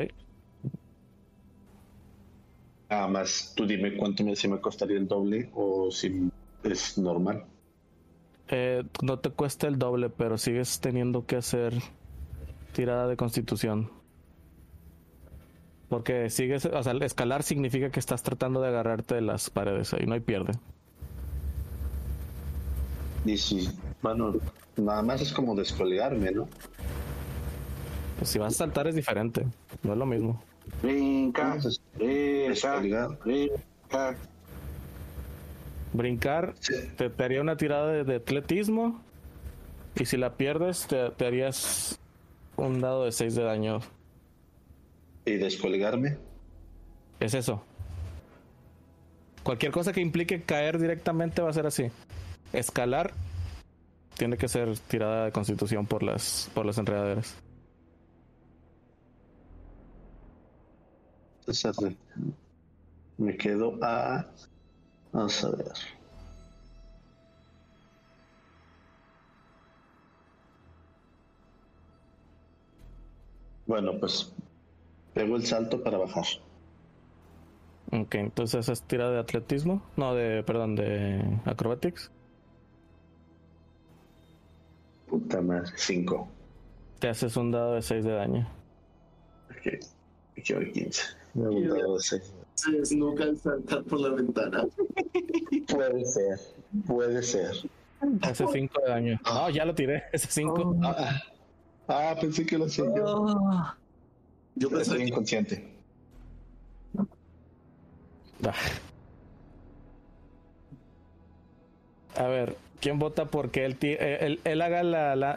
Nada 2.90 3.08
más, 3.08 3.54
tú 3.56 3.68
dime 3.68 3.96
cuánto 3.96 4.24
me, 4.24 4.36
si 4.36 4.48
me 4.48 4.60
costaría 4.60 4.98
el 4.98 5.08
doble 5.08 5.50
o 5.54 5.92
si 5.92 6.30
es 6.64 6.98
normal. 6.98 7.46
Eh, 8.48 8.84
no 9.04 9.20
te 9.20 9.30
cuesta 9.30 9.68
el 9.68 9.78
doble, 9.78 10.10
pero 10.10 10.38
sigues 10.38 10.80
teniendo 10.80 11.26
que 11.26 11.36
hacer 11.36 11.76
tirada 12.74 13.08
de 13.08 13.16
constitución. 13.16 13.92
Porque 15.88 16.30
sigues, 16.30 16.66
o 16.66 16.84
sea, 16.84 16.94
escalar 16.94 17.44
significa 17.44 17.92
que 17.92 18.00
estás 18.00 18.24
tratando 18.24 18.62
de 18.62 18.70
agarrarte 18.70 19.16
de 19.16 19.22
las 19.22 19.50
paredes 19.50 19.94
ahí, 19.94 20.06
no 20.06 20.14
hay 20.14 20.20
pierde. 20.20 20.54
Y 23.26 23.38
sí, 23.38 23.70
bueno, 24.02 24.34
nada 24.78 25.02
más 25.02 25.22
es 25.22 25.32
como 25.32 25.56
descolgarme, 25.56 26.32
¿no? 26.32 26.48
Pues 28.18 28.30
si 28.32 28.40
vas 28.40 28.54
a 28.54 28.58
saltar 28.58 28.88
es 28.88 28.96
diferente, 28.96 29.46
no 29.84 29.94
es 29.94 29.98
lo 29.98 30.06
mismo. 30.06 30.42
Brinca, 30.82 31.58
brinca, 31.96 33.08
brinca. 33.26 34.16
Brincar 35.92 36.54
te, 36.98 37.12
haría 37.24 37.42
una 37.42 37.58
tirada 37.58 38.04
de, 38.04 38.16
atletismo 38.16 39.02
y 39.96 40.06
si 40.06 40.18
la 40.18 40.38
pierdes 40.38 40.88
te, 40.88 41.10
te 41.10 41.26
harías 41.26 42.00
un 42.56 42.80
dado 42.80 43.06
de 43.06 43.12
6 43.12 43.36
de 43.36 43.44
daño 43.44 43.80
¿Y 45.26 45.38
descolgarme? 45.38 46.18
Es 47.20 47.34
eso. 47.34 47.64
Cualquier 49.44 49.72
cosa 49.72 49.94
que 49.94 50.02
implique 50.02 50.42
caer 50.42 50.80
directamente 50.80 51.42
va 51.42 51.50
a 51.50 51.54
ser 51.54 51.66
así. 51.66 51.92
Escalar 52.54 53.12
tiene 54.18 54.38
que 54.38 54.48
ser 54.48 54.78
tirada 54.80 55.26
de 55.26 55.32
constitución 55.32 55.86
por 55.86 56.04
las 56.04 56.50
por 56.54 56.66
las 56.66 56.78
enredaderas. 56.78 57.36
Me 63.18 63.36
quedo 63.38 63.78
a. 63.82 64.26
Vamos 65.12 65.44
a 65.44 65.50
ver. 65.50 65.74
Bueno, 73.66 74.00
pues 74.00 74.34
Pego 75.14 75.36
el 75.36 75.46
salto 75.46 75.84
para 75.84 75.98
bajar. 75.98 76.26
Ok, 77.92 78.16
entonces 78.16 78.70
es 78.70 78.84
tira 78.84 79.10
de 79.10 79.20
atletismo. 79.20 79.82
No, 79.98 80.14
de, 80.14 80.44
perdón, 80.44 80.76
de 80.76 81.22
acrobatics. 81.46 82.12
Puta 85.08 85.42
madre, 85.42 85.72
5. 85.76 86.28
Te 87.00 87.10
haces 87.10 87.36
un 87.36 87.52
dado 87.52 87.74
de 87.74 87.82
6 87.82 88.06
de 88.06 88.12
daño. 88.12 88.48
Ok, 89.50 89.86
quiero 90.46 90.72
15. 90.72 91.19
Me 91.34 91.62
de 91.62 91.82
6. 92.00 92.34
Se 92.56 92.98
al 93.24 93.38
saltar 93.38 93.84
por 93.84 94.02
la 94.02 94.10
ventana. 94.10 94.66
puede 95.68 96.06
ser, 96.06 96.40
puede 96.86 97.24
ser. 97.24 97.52
Hace 98.22 98.46
5 98.48 98.82
de 98.82 98.90
daño. 98.90 99.20
No, 99.26 99.50
ya 99.50 99.66
lo 99.66 99.76
tiré, 99.76 100.04
ese 100.14 100.28
5. 100.30 100.76
Ah, 100.84 101.22
ah, 101.88 102.16
pensé 102.20 102.46
que 102.46 102.58
lo 102.58 102.66
hacía 102.66 102.86
yo. 102.96 103.06
Oh. 103.06 103.74
Yo 104.56 104.80
estoy 104.80 105.04
inconsciente. 105.04 105.70
A 112.16 112.28
ver, 112.28 112.56
¿quién 112.82 113.00
vota 113.00 113.26
porque 113.26 113.66
él, 113.66 113.78
él, 113.82 114.40
él 114.44 114.62
haga 114.62 114.82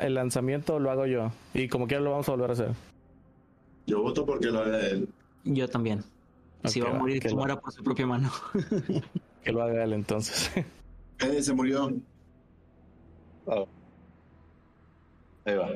el 0.03 0.15
lanzamiento 0.15 0.75
o 0.75 0.81
lo 0.81 0.91
hago 0.91 1.07
yo? 1.07 1.31
Y 1.55 1.69
como 1.69 1.87
quiera 1.87 2.03
lo 2.03 2.11
vamos 2.11 2.29
a 2.29 2.33
volver 2.33 2.51
a 2.51 2.53
hacer. 2.55 2.71
Yo 3.87 4.03
voto 4.03 4.25
porque 4.27 4.47
lo 4.47 4.61
haga 4.61 4.81
él. 4.81 5.09
Yo 5.45 5.69
también. 5.69 6.05
si 6.65 6.81
va 6.81 6.91
a 6.91 6.95
morir, 6.95 7.21
que, 7.21 7.35
muera 7.35 7.61
por 7.61 7.73
su 7.73 7.83
propia 7.83 8.07
mano. 8.07 8.31
que 9.43 9.53
lo 9.53 9.63
haga 9.63 9.85
él 9.85 9.93
entonces. 9.93 10.51
Eh, 11.19 11.43
se 11.43 11.53
murió. 11.53 11.93
Oh. 13.47 13.67
Ahí 15.45 15.57
va. 15.57 15.71